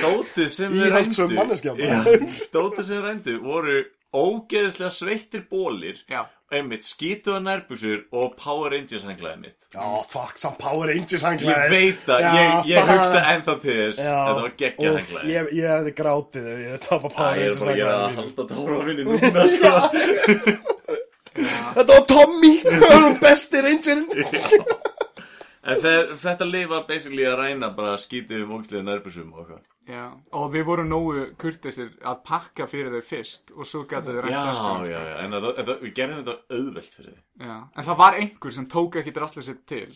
dótið 0.01 0.49
sem 0.55 0.73
við 0.73 0.87
Íhaldssöm 0.89 1.29
rændu 1.29 1.41
manneskja, 1.43 1.75
Já, 1.77 1.99
maður. 2.01 2.25
dótið 2.57 2.87
sem 2.89 2.97
við 2.97 3.05
rændu 3.09 3.35
voru 3.45 3.75
ógeðislega 4.15 4.95
sveittir 4.95 5.43
bólir 5.51 5.99
Já. 6.09 6.23
einmitt 6.55 6.87
skítuða 6.87 7.41
nærbuxur 7.45 8.05
og 8.15 8.37
Power 8.39 8.71
Rangers 8.73 9.03
henglaði 9.05 9.41
mitt. 9.43 9.59
Já, 9.75 9.85
fuck, 10.09 10.39
samt 10.41 10.57
Power 10.63 10.89
Rangers 10.93 11.19
Ég 11.21 11.27
hanglaði 11.29 11.69
veit 11.75 12.09
að, 12.15 12.23
Já, 12.25 12.33
ég, 12.39 12.69
ég 12.71 12.79
það- 12.79 12.93
hugsa 12.95 13.23
ennþá 13.35 13.57
til 13.65 13.75
þess. 13.81 13.99
Já, 14.01 14.17
Þetta 14.25 14.41
var 14.47 14.55
geggjað 14.63 14.89
úff, 14.95 15.01
henglaði 15.11 15.35
ég, 15.35 15.53
ég 15.61 15.73
hefði 15.75 15.95
grátið 16.01 16.47
ef 16.55 16.63
ég 16.65 16.85
tapa 16.89 17.11
Æ, 17.11 17.15
Power 17.19 17.35
Ég 17.35 17.45
er 17.45 17.51
Rangers 17.51 17.61
bara 17.61 17.75
að 17.75 17.81
gera 17.83 17.93
að 17.93 18.05
hanglaði 18.05 18.21
halda 18.23 18.49
tóra 18.55 18.73
á 18.73 18.83
minni 18.89 19.05
núna 19.11 19.43
sko. 19.53 21.01
Þetta 21.35 21.91
var 21.91 22.05
Tommy, 22.11 22.53
það 22.65 22.85
var 22.89 23.07
hún 23.09 23.21
besti 23.23 23.63
rangerinn 23.65 24.09
En 25.65 25.79
þeir, 25.81 26.11
þetta 26.21 26.45
lið 26.45 26.67
var 26.75 26.83
basically 26.89 27.25
að 27.25 27.39
ræna 27.41 27.71
bara 27.73 27.95
skítið 27.97 28.43
um 28.45 28.51
ógsliðu 28.59 28.83
nærbúsum 28.85 29.31
og 29.33 29.39
eitthvað. 29.47 29.63
Já, 29.89 30.03
og 30.37 30.51
við 30.53 30.65
vorum 30.69 30.91
nógu 30.91 31.23
kurtisir 31.41 31.89
að 32.05 32.19
pakka 32.29 32.67
fyrir 32.69 32.93
þau 32.93 33.05
fyrst 33.09 33.53
og 33.57 33.69
svo 33.69 33.83
gætu 33.89 34.13
þau 34.13 34.19
Já, 34.19 34.25
rænt 34.27 34.37
töskunum, 34.51 34.85
já, 34.89 34.99
sko. 34.99 35.09
já, 35.09 35.17
en 35.25 35.37
það, 35.37 35.47
það, 35.59 35.73
við 35.87 35.95
gerðum 35.99 36.21
þetta 36.21 36.59
auðvelt 36.59 36.99
fyrir 36.99 37.11
þið 37.15 37.49
Já, 37.49 37.57
en 37.81 37.89
það 37.89 37.99
var 38.03 38.19
einhver 38.21 38.55
sem 38.59 38.69
tók 38.77 38.99
ekki 39.01 39.15
drastlið 39.17 39.49
sér 39.49 39.59
til 39.73 39.91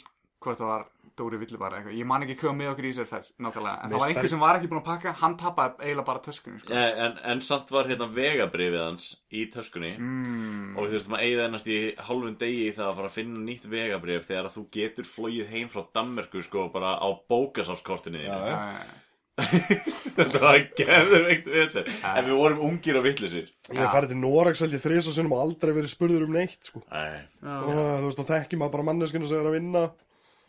hvort 0.44 0.60
það 0.60 0.72
var 0.72 0.84
Dóri 1.18 1.40
Villibar 1.40 1.74
eitthvað. 1.76 1.96
Ég 1.98 2.08
man 2.08 2.24
ekki 2.24 2.36
hvað 2.40 2.54
með 2.58 2.70
okkur 2.72 2.88
í 2.88 2.92
sér 2.96 3.08
ferð 3.10 3.30
nákvæmlega, 3.42 3.74
en 3.84 3.92
það 3.92 4.02
var 4.02 4.12
einhver 4.12 4.30
sem 4.32 4.44
var 4.44 4.58
ekki 4.58 4.70
búin 4.70 4.80
að 4.80 4.86
pakka 4.88 5.14
hann 5.22 5.34
tappaði 5.40 5.82
eiginlega 5.86 6.06
bara 6.08 6.22
töskunum 6.28 6.60
sko. 6.62 6.76
Eh, 6.78 7.00
en, 7.06 7.18
en 7.32 7.42
samt 7.48 7.72
var 7.74 7.90
hérna 7.90 8.08
vegabrifið 8.14 8.84
hans 8.84 9.10
í 9.28 9.44
töskunni. 9.54 9.92
Mm, 9.98 10.70
og 10.76 10.86
við 10.86 10.96
þurftum 10.96 11.18
að 11.18 11.26
eigða 11.26 11.48
ennast 11.50 11.72
í 11.74 11.80
hálfum 12.08 12.38
degi 12.44 12.62
í 12.68 12.76
það 12.78 12.86
að 12.92 12.96
fara 13.00 13.12
að 13.12 13.18
finna 13.18 13.44
nýtt 13.48 13.68
vegabrif 13.74 14.30
þegar 14.30 14.48
að 14.48 14.56
þú 14.56 14.64
getur 14.78 15.10
flóið 15.16 15.52
heim 15.52 15.74
frá 15.74 15.84
Danmerku 15.98 16.46
sko 16.46 16.70
bara 16.72 16.94
á 16.96 17.08
bókasafskortinu 17.28 18.22
þínu. 18.24 18.32
Já, 18.32 18.56
uh, 18.56 18.96
Þetta 20.18 20.40
var 20.42 20.56
geðveikt 20.74 21.46
vesen. 21.52 21.86
En 22.10 22.26
við 22.26 22.34
vorum 22.40 22.62
ungir 22.72 22.98
og 22.98 23.04
vittlisir 23.06 23.46
Ég 23.68 23.78
hef 23.78 23.92
farið 23.92 24.14
til 24.14 24.18
Norex 24.18 24.62
held 24.64 24.74
ég 24.74 24.82
þrís 24.82 25.08
og 25.10 25.14
sinnum 25.14 25.34
og 25.36 25.42
aldrei 25.44 25.74
verið 25.76 25.92
spurður 25.92 26.24
um 26.26 26.34
neitt 26.34 26.70
sko. 26.70 26.82
Æ, 26.88 27.28
og 27.44 27.68
þú 27.68 28.08
veist, 28.08 28.22
þá 28.22 28.32
þekki 28.32 28.58
maður 28.58 28.74
bara 28.78 28.86
manneskinu 28.88 29.28
sem 29.28 29.38
er 29.38 29.50
að 29.50 29.56
vinna 29.58 29.82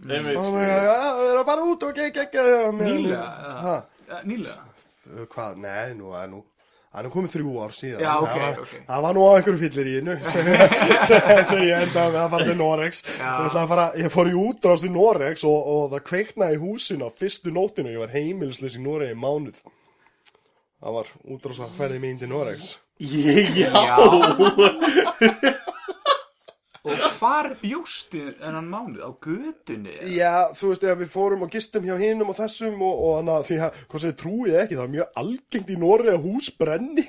einmitt. 0.03 0.37
Og 0.39 0.53
maður 0.53 0.69
er 0.69 1.39
að- 1.39 1.45
fara 1.49 1.65
út 1.67 1.83
og 1.83 1.95
gegja 1.95 2.25
gegja 2.31 2.71
Nýlega, 2.71 3.83
nýlega? 4.23 4.61
Hvað? 5.33 5.57
Nei, 5.57 5.93
nú 5.97 6.13
er 6.15 6.27
nú 6.31 6.43
Það 6.89 6.99
er 6.99 7.05
nú 7.05 7.09
komið 7.13 7.33
þrjú 7.35 7.51
ár 7.61 7.73
síðan. 7.77 7.99
Já, 8.01 8.13
ok, 8.17 8.29
það, 8.29 8.39
var, 8.41 8.55
ok. 8.63 8.71
það 8.87 9.01
var 9.05 9.13
nú 9.13 9.21
á 9.21 9.31
einhverju 9.37 9.59
fyllir 9.61 9.89
í 9.89 9.91
innu 9.99 10.15
sem, 10.25 10.47
ég 10.49 11.83
endaði 11.83 12.13
með 12.15 12.17
að 12.23 12.31
fara 12.33 12.47
til 12.47 12.55
Norex 12.57 13.01
fara, 13.69 13.85
ég 14.01 14.09
fór 14.15 14.31
í 14.31 14.33
útrást 14.39 14.87
í 14.87 14.89
Norex 14.95 15.43
og, 15.45 15.69
og 15.75 15.83
það 15.93 16.01
kveiknaði 16.09 16.57
í 16.57 16.61
húsinu 16.63 17.05
á 17.05 17.11
fyrstu 17.13 17.53
nótinu 17.53 17.93
ég 17.93 18.01
var 18.01 18.15
heimilisleis 18.15 18.79
í 18.79 18.81
Noregi 18.81 19.13
í 19.13 19.21
mánuð. 19.21 19.61
Það 20.81 20.97
var 20.97 21.13
útrást 21.29 21.61
að 21.67 21.77
ferði 21.77 22.01
mín 22.07 22.17
til 22.23 22.31
Norex 22.33 22.71
Já 22.97 23.93
Og 26.87 27.01
hvar 27.19 27.49
bjóstu 27.59 28.21
enn 28.39 28.59
mánuð 28.71 29.01
á 29.03 29.11
götunni? 29.19 29.97
Já, 30.15 30.47
þú 30.55 30.69
veist, 30.71 30.85
ef 30.87 31.01
við 31.01 31.11
fórum 31.11 31.43
og 31.43 31.51
gistum 31.51 31.83
hjá 31.83 31.97
hinum 31.99 32.31
og 32.31 32.37
þessum 32.39 32.79
og, 32.79 33.03
og 33.09 33.17
hana, 33.19 33.41
því 33.43 33.57
að, 33.65 33.81
hvað 33.91 34.05
segir, 34.05 34.17
trúið 34.21 34.57
ekki, 34.63 34.77
það 34.79 34.85
er 34.87 34.93
mjög 34.95 35.21
algengt 35.23 35.69
í 35.75 35.77
Noregi 35.81 36.13
að 36.15 36.25
hús 36.29 36.49
brenni. 36.61 37.05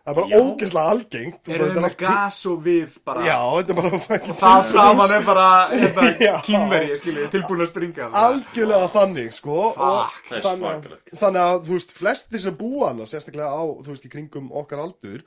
Það 0.00 0.10
er 0.10 0.16
bara 0.16 0.38
ógeðslega 0.40 0.90
algengt. 0.94 1.40
og 1.44 1.50
Er 1.52 1.60
þetta 1.60 1.74
þið 1.76 1.84
með 1.84 1.96
gas 2.00 2.38
og 2.48 2.62
við 2.64 2.94
bara 3.04 3.24
Já, 3.26 3.34
þetta 3.58 3.74
er 3.74 3.78
bara 3.82 3.98
fucking 4.06 4.38
Það 4.40 4.62
saman 4.70 5.12
er 5.18 5.26
bara 5.28 5.48
hérna, 5.74 6.06
Já. 6.26 6.32
kýmveri, 6.46 6.96
skiljið, 7.02 7.26
tilbúin 7.34 7.60
að 7.66 7.68
springa 7.74 8.06
algjörlega 8.22 8.88
þannig, 8.96 9.28
sko. 9.36 9.58
og 9.68 9.76
Fuck, 9.76 10.22
það 10.30 10.38
er 10.40 10.46
þannig, 10.46 10.70
svakalegt. 10.72 11.12
þannig 11.20 11.42
að, 11.44 11.60
þú 11.68 11.76
veist, 11.76 11.92
flestir 12.00 12.42
sem 12.46 12.56
búa 12.64 12.88
hana, 12.94 13.06
sérstaklega 13.12 13.52
á, 13.52 13.62
þú 13.84 13.92
veist, 13.92 14.08
í 14.08 14.12
kringum 14.16 14.48
okkar 14.62 14.82
aldur, 14.86 15.20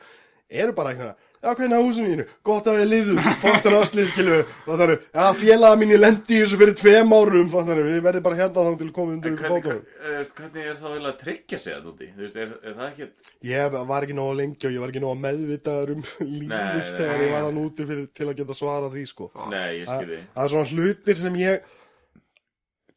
eru 0.50 0.76
bara 0.82 0.96
einhverja, 0.96 1.16
já, 1.44 1.50
hvernig 1.52 1.76
er 1.76 1.84
húsinu 1.84 2.10
mínu? 2.14 2.26
Gott 2.48 2.68
að 2.72 2.80
ég 2.80 2.90
liður, 2.90 3.20
fóttur 3.44 3.76
aðslið, 3.78 4.08
skilju, 4.14 4.38
það 4.66 4.84
eru, 4.86 4.96
já, 5.12 5.26
félaga 5.42 5.80
mín, 5.82 5.94
ég 5.94 6.02
lendi 6.02 6.38
í 6.38 6.42
þessu 6.44 6.60
fyrir 6.62 6.78
tveim 6.80 7.14
árum, 7.18 7.52
þannig. 7.52 7.82
Að 7.84 7.90
við 7.90 8.00
verðum 8.08 8.26
bara 8.28 8.40
hérna 8.40 8.64
þá 8.64 8.80
til 8.80 8.88
að 8.88 8.96
koma 8.96 9.16
undir 9.18 9.34
En 9.34 9.38
ykkur 9.38 9.50
hvernig, 9.50 9.68
hvernig, 9.68 10.24
eh, 10.24 10.34
hvernig 10.40 10.72
er 10.72 10.80
það 10.80 10.96
vel 10.96 11.12
að 11.12 11.20
tryggja 11.24 11.62
sig 11.64 11.78
að 11.78 11.92
úti? 11.92 12.10
Þú 12.16 12.26
veist, 12.26 12.42
er, 12.46 12.56
er 12.64 12.78
það 12.80 12.90
ekki 12.90 13.52
Ég 13.52 13.78
var 13.94 14.08
ekki 14.08 14.18
nógu 14.18 14.40
lengi 14.40 14.70
og 14.70 14.76
ég 14.76 14.84
var 14.84 14.94
ekki 14.94 15.04
nógu 15.04 15.22
meðvitaður 15.28 15.94
um 15.98 16.04
lífið 16.24 16.92
þegar 16.98 17.24
ég 17.28 17.34
var 17.36 17.48
hann 17.48 17.62
úti 17.64 17.88
fyrir, 17.92 18.10
til 18.16 18.30
að 18.30 18.36
geta 18.42 18.58
svarað 18.58 18.98
því 18.98 19.06
sko. 19.12 19.32
Nei, 19.52 19.70
ég 19.84 19.90
skilji 19.92 20.20
Það 20.34 20.44
er 20.46 20.54
svona 20.56 20.72
hlutir 20.74 21.24
sem 21.24 21.40
ég 21.44 21.72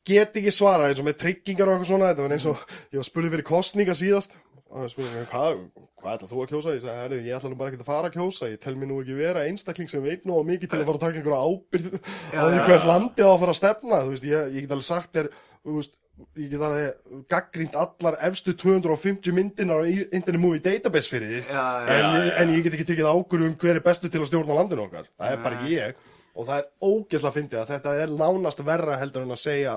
get 0.07 0.37
ekki 0.39 0.53
svarað 0.55 0.93
eins 0.93 1.03
og 1.03 1.09
með 1.09 1.17
tryggingar 1.23 1.71
og 1.71 1.77
eitthvað 1.77 1.91
svona. 1.91 2.11
Þetta 2.13 2.27
var 2.27 2.35
eins 2.37 2.47
og 2.47 2.61
ég 2.95 3.01
var 3.01 3.09
spurði 3.09 3.33
fyrir 3.35 3.49
kostninga 3.49 3.97
síðast 3.99 4.37
og 4.71 4.83
það 4.83 4.89
spurði 4.93 5.13
mig 5.15 5.29
hvað, 5.31 5.61
hvað 6.01 6.17
ætla 6.17 6.29
þú 6.31 6.41
að 6.43 6.49
kjósa? 6.53 6.73
Ég 6.75 6.81
sagði, 6.83 7.03
herri, 7.03 7.19
ég 7.27 7.37
ætla 7.37 7.51
nú 7.53 7.59
bara 7.61 7.71
ekki 7.73 7.83
að 7.83 7.91
fara 7.91 8.09
að 8.11 8.17
kjósa. 8.17 8.49
Ég 8.51 8.63
tel 8.63 8.75
mér 8.79 8.91
nú 8.91 8.97
ekki 9.03 9.19
vera 9.19 9.45
einstakling 9.47 9.91
sem 9.91 10.03
veit 10.03 10.27
nú 10.27 10.41
mikið 10.47 10.73
til 10.73 10.81
að 10.81 10.89
fara 10.89 10.99
að 10.99 11.05
taka 11.05 11.21
einhverja 11.21 11.45
ábyrð 11.47 11.95
á 12.35 12.43
því 12.43 12.65
hvert 12.67 12.89
landið 12.91 13.31
á 13.31 13.31
að 13.31 13.39
fara 13.45 13.55
að 13.55 13.61
stefna. 13.61 14.03
Þú 14.03 14.13
veist, 14.17 14.27
ég, 14.27 14.51
ég 14.57 14.67
get 14.67 14.75
alveg 14.77 14.89
sagt 14.89 15.15
þér 15.15 15.31
þú 15.37 15.79
veist, 15.79 15.97
ég 16.41 16.53
get 16.53 16.67
alveg 16.67 17.25
gaggrínt 17.33 17.79
allar 17.79 18.19
efstu 18.27 18.57
250 18.67 19.37
myndinar 19.37 19.83
á 19.83 19.85
Internet 19.87 20.43
Movie 20.43 20.65
Database 20.65 21.13
fyrir 21.13 21.47
já, 21.47 21.65
en, 21.93 22.21
en 22.43 22.55
ég 22.57 22.67
get 22.67 22.77
ekki 22.77 22.89
tekið 22.91 23.11
ákvörðu 23.13 23.51
um 23.53 23.59
hver 23.61 23.79
er 23.79 23.85
bestu 23.85 24.11
til 24.11 24.25
að 24.25 24.31
stjórna 24.33 24.59
landinu 24.59 24.89
okkar. 24.89 25.11
Það 25.15 25.35
er 25.35 25.45
bara 25.45 25.61
ekki 25.61 25.77
ég. 25.77 26.07
Og 26.37 26.49
það 26.49 26.63
er 26.63 26.73
ógeðslega 26.85 27.37
fyndið 27.39 27.61
að 27.63 27.71
þetta 27.75 27.99
er 28.03 28.17
nánast 28.19 28.65
verra 28.67 28.99
heldur 29.01 29.25
en 29.25 29.37
að 29.37 29.45
segja 29.47 29.77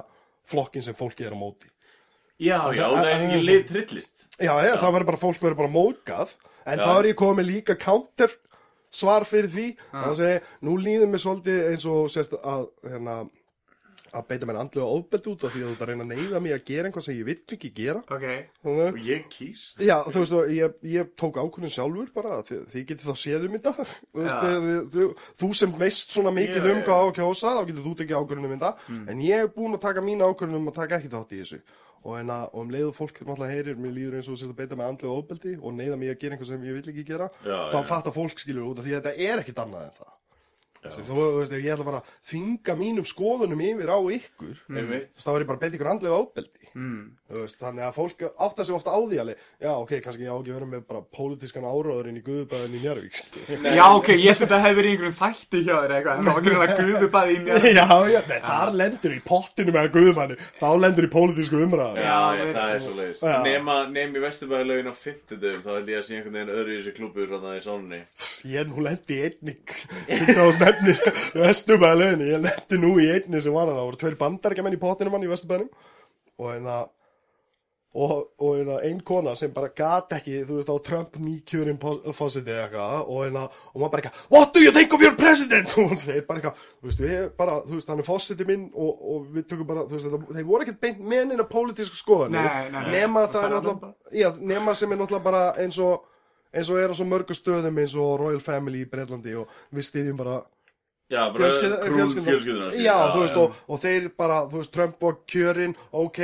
flokkin 0.49 0.84
sem 0.84 0.98
fólki 0.98 1.28
er 1.28 1.36
á 1.36 1.40
móti. 1.40 1.70
Já, 2.40 2.57
já, 2.72 2.86
það 2.88 3.03
er 3.03 3.14
ekki 3.14 3.44
lið 3.44 3.64
trillist 3.68 4.19
já, 4.40 4.53
já. 4.66 4.76
það 4.80 4.94
verður 4.98 5.10
bara 5.11 5.22
fólk 5.24 5.41
verður 5.44 5.60
bara 5.64 5.74
móðgað. 5.74 6.36
En 6.70 6.80
Já. 6.80 6.86
þá 6.86 6.94
er 6.99 7.10
ég 7.11 7.20
komið 7.20 7.49
líka 7.49 7.76
counter 7.80 8.38
svar 8.90 9.26
fyrir 9.30 9.52
því. 9.53 9.68
Að 9.95 10.16
segi, 10.22 10.40
nú 10.66 10.78
líður 10.82 11.11
mér 11.11 11.24
svolítið 11.26 11.68
eins 11.74 11.86
og 11.90 12.07
sérst 12.14 12.34
að 12.40 12.66
hérna, 12.86 13.20
að 14.10 14.26
beita 14.30 14.48
mér 14.49 14.57
andlega 14.64 14.88
ofbeldi 14.90 15.30
út 15.30 15.44
af 15.45 15.53
því 15.53 15.64
að 15.64 15.74
þú 15.78 15.88
reyna 15.90 16.06
að 16.06 16.14
neyða 16.16 16.40
mig 16.41 16.53
að 16.56 16.64
gera 16.70 16.90
einhvað 16.90 17.06
sem 17.06 17.18
ég 17.20 17.28
vill 17.28 17.56
ekki 17.56 17.72
gera. 17.78 18.02
Ok, 18.10 18.26
Og 18.70 18.98
ég 19.06 19.28
kýs. 19.34 19.66
Já, 19.86 19.95
þú 20.07 20.24
veist, 20.24 20.38
ég, 20.56 20.78
ég 20.95 21.11
tók 21.20 21.38
ákvörðun 21.38 21.74
sjálfur 21.76 22.10
bara, 22.16 22.40
þið, 22.48 22.64
þið 22.74 22.88
getið 22.94 23.11
þá 23.11 23.22
séð 23.24 23.45
um 23.45 23.57
þetta. 23.57 23.76
Þú, 24.14 24.24
veist, 24.24 24.40
þið, 24.45 24.80
þið, 24.95 25.28
þú 25.44 25.52
sem 25.61 25.76
veist 25.84 26.16
svona 26.18 26.34
mikið 26.34 26.66
Já, 26.66 26.72
um 26.74 26.82
hvað 26.88 27.03
á 27.03 27.06
að 27.06 27.14
kjósa 27.20 27.53
þá 27.60 27.61
getið 27.70 27.86
þú 27.86 27.94
tekið 28.02 28.24
ákvörðun 28.24 28.49
um 28.49 28.56
þetta 28.57 28.98
en 29.14 29.22
ég 29.28 29.45
er 29.45 29.53
búin 29.53 29.78
að 29.78 29.86
taka 29.86 30.06
mín 30.06 30.26
ákvörðun 30.26 30.61
um 30.64 30.72
að 30.74 30.80
taka 30.82 30.98
ekki 30.99 31.14
þátt 31.14 31.38
í 31.38 31.44
þessu 31.44 31.61
og, 32.04 32.14
að, 32.20 32.46
og 32.54 32.62
um 32.64 32.72
leiðu 32.74 32.94
fólk 32.96 33.20
náttúrulega 33.22 33.56
heyrir, 33.56 33.82
mér 33.82 33.96
líður 33.96 34.20
eins 34.20 34.30
og 34.30 34.36
þú 34.38 34.42
sést 34.44 34.54
að 34.54 34.62
beita 34.62 34.80
með 34.80 34.94
andlega 34.94 35.18
ofbeldi 35.18 35.58
og 35.60 35.76
neyða 35.76 36.00
mig 36.00 36.14
að 36.14 36.22
gera 36.24 36.38
einhvað 36.38 36.52
sem 36.54 36.70
ég 36.70 36.80
vill 36.80 36.94
ekki 36.94 37.08
gera 37.10 37.30
Já, 37.44 37.58
þá 37.74 37.80
fattar 37.92 38.16
fólk 38.16 38.42
skilur 38.44 38.70
út 38.72 38.80
af 38.80 38.88
því 38.88 38.96
að 38.96 39.04
þetta 39.04 39.30
er 39.30 39.44
ekkit 39.44 39.62
annað 39.66 39.90
en 39.90 40.00
það 40.00 40.16
Þú 40.80 40.90
veist, 40.96 41.10
þú 41.12 41.24
veist, 41.40 41.54
ef 41.54 41.64
ég 41.66 41.74
ætla 41.76 41.86
bara 41.90 42.00
að 42.00 42.12
þvinga 42.30 42.76
mínum 42.80 43.06
skoðunum 43.10 43.64
yfir 43.68 43.90
á 43.92 44.00
ykkur 44.00 44.60
Einmitt. 44.80 45.10
þá 45.20 45.30
er 45.34 45.44
ég 45.44 45.50
bara 45.50 45.58
að 45.58 45.64
beita 45.66 45.76
ykkur 45.80 45.90
andlega 45.92 46.20
ofbeldi. 46.24 46.70
Mm. 46.80 47.02
Veist, 47.30 47.58
þannig 47.60 47.84
að 47.86 47.94
fólk 47.98 48.24
átta 48.42 48.64
sig 48.66 48.74
ofta 48.78 48.90
á 48.96 49.00
því 49.04 49.18
alveg, 49.22 49.42
já 49.62 49.72
ok, 49.76 49.92
kannski 50.06 50.24
ég 50.26 50.32
á 50.32 50.38
ekki 50.40 50.50
að 50.50 50.56
vera 50.60 50.70
með 50.72 50.82
bara 50.90 51.02
pólitískan 51.14 51.68
áráðurinn 51.68 52.18
í 52.18 52.24
Guðubæðin 52.26 52.78
í 52.78 52.82
Njárvík. 52.84 53.20
Já, 53.80 53.86
ok, 54.00 54.08
ég 54.16 54.24
held 54.32 54.40
að 54.40 54.42
þetta 54.46 54.60
hefði 54.64 54.78
verið 54.80 54.90
í 54.90 54.94
einhverjum 54.96 55.20
þætti 55.20 55.60
hjá 55.66 55.76
þér 55.84 55.94
eitthvað 55.98 56.16
En 56.16 56.24
það 56.26 56.34
var 56.40 56.70
ekki 56.70 56.84
að 56.84 56.90
guðu 56.90 57.10
bæði 57.14 57.34
í 57.36 57.40
mér 57.44 57.56
Já, 57.70 57.86
já, 58.10 58.22
nei, 58.30 58.40
þar 58.48 58.70
lendur 58.80 59.14
í 59.14 59.20
pottinu 59.30 59.72
með 59.76 59.86
Guðubæðinu, 59.94 60.36
þá 60.60 60.68
lendur 60.80 61.06
í 61.06 61.12
pólitísku 61.14 61.56
umræðan 61.66 62.00
Já, 62.00 62.06
Já, 62.10 62.10
já, 62.10 62.40
við- 62.40 62.56
það 62.58 62.70
er 62.74 62.82
svo 62.88 62.94
leiðis 62.98 63.20
nefn 64.00 64.16
í 64.16 64.24
Vesturbæðilögin 64.26 64.90
á 64.90 64.96
50 65.04 65.60
þá 65.60 65.70
held 65.76 65.90
ég 65.94 65.98
að 66.00 66.06
sé 66.10 66.14
einhvern 66.18 66.36
veginn 66.40 66.56
öðru 66.56 66.70
í 66.70 66.76
þessu 66.80 66.94
klúbur 66.98 67.28
Nefnir 70.70 71.02
Vesturbæðileginni, 71.40 72.30
ég 72.34 72.46
lendi 72.46 72.80
nú 72.82 72.94
í 73.02 73.10
einni 73.16 73.41
sem 73.41 73.56
var 73.56 73.68
hann, 73.68 73.80
það 73.80 73.90
voru 73.90 74.02
tveir 74.04 74.22
bandarækjaman 74.22 74.78
í 74.78 74.82
pottinu 74.82 75.14
mann 75.14 75.26
í 75.26 75.32
Vesturbæðinum 75.32 75.70
og 76.40 76.56
en 76.56 76.72
að 76.72 76.88
og, 77.94 78.12
og 78.38 78.58
hérna, 78.58 78.76
ein 78.86 79.00
kona 79.02 79.34
sem 79.38 79.50
bara 79.54 79.72
gat 79.76 80.14
ekki, 80.20 80.44
þú 80.46 80.60
veist, 80.60 80.70
á 80.70 80.78
Trump 80.86 81.16
nýkjörin 81.18 81.80
fósiti 81.82 82.54
eða 82.54 82.68
eitthvað 82.68 83.00
og, 83.02 83.22
hérna, 83.24 83.46
og 83.50 83.82
maður 83.82 83.94
bara 83.96 84.04
eitthvað, 84.04 84.20
what 84.36 84.54
do 84.54 84.62
you 84.62 84.74
think 84.76 84.94
of 84.94 85.02
your 85.02 85.16
president 85.18 85.74
og 85.82 85.96
þeir 85.98 86.22
bara 86.28 86.41
eitthvað, 86.44 86.62
þú 86.78 86.91
veist, 86.91 87.02
við 87.02 87.26
bara 87.40 87.58
þú 87.66 87.80
veist, 87.80 87.90
hann 87.90 88.04
er 88.04 88.08
fósiti 88.08 88.48
minn 88.50 88.68
og, 88.70 89.02
og 89.16 89.26
við 89.34 89.48
tökum 89.50 89.72
bara 89.72 89.88
þú 89.88 89.98
veist, 89.98 90.06
þetta, 90.10 90.38
þeir 90.38 90.48
voru 90.52 90.68
ekkert 90.68 90.84
beint 90.86 91.02
skoðanir, 91.90 92.46
Nei, 92.46 92.70
nei, 92.70 92.84
nei. 92.86 92.94
nema 93.00 93.26
það 93.26 93.41
er 93.41 93.50
Það 93.50 93.58
náttúrulega, 93.58 93.91
já, 94.22 94.30
nema 94.54 94.78
sem 94.78 94.94
er 94.94 95.02
náttúrulega 95.02 95.26
bara 95.26 95.44
eins 95.64 95.82
og 95.82 96.06
eins 96.54 96.70
og 96.70 96.80
er 96.82 96.94
á 96.94 96.96
svo 96.98 97.06
mörgu 97.06 97.36
stöðum 97.38 97.78
eins 97.82 97.96
og 97.98 98.16
Royal 98.22 98.41
Family 98.41 98.84
í 98.86 98.90
Breitlandi 98.90 99.36
og 99.38 99.50
við 99.76 99.86
styðjum 99.90 100.18
bara 100.18 100.40
Já, 101.10 101.23
bara 101.34 101.40
fjölskylda, 101.41 101.77
krún 101.81 101.98
fjölskylda, 101.98 102.30
fjölskylduna 102.30 102.72
já, 102.77 102.95
þú 103.14 103.22
veist, 103.23 103.38
Og, 103.41 103.60
og 103.68 103.81
þeir 103.81 104.10
bara, 104.19 104.40
þú 104.52 104.61
veist, 104.61 104.73
Trump 104.76 105.06
og 105.10 105.22
kjörin, 105.30 105.76
ok, 105.91 106.19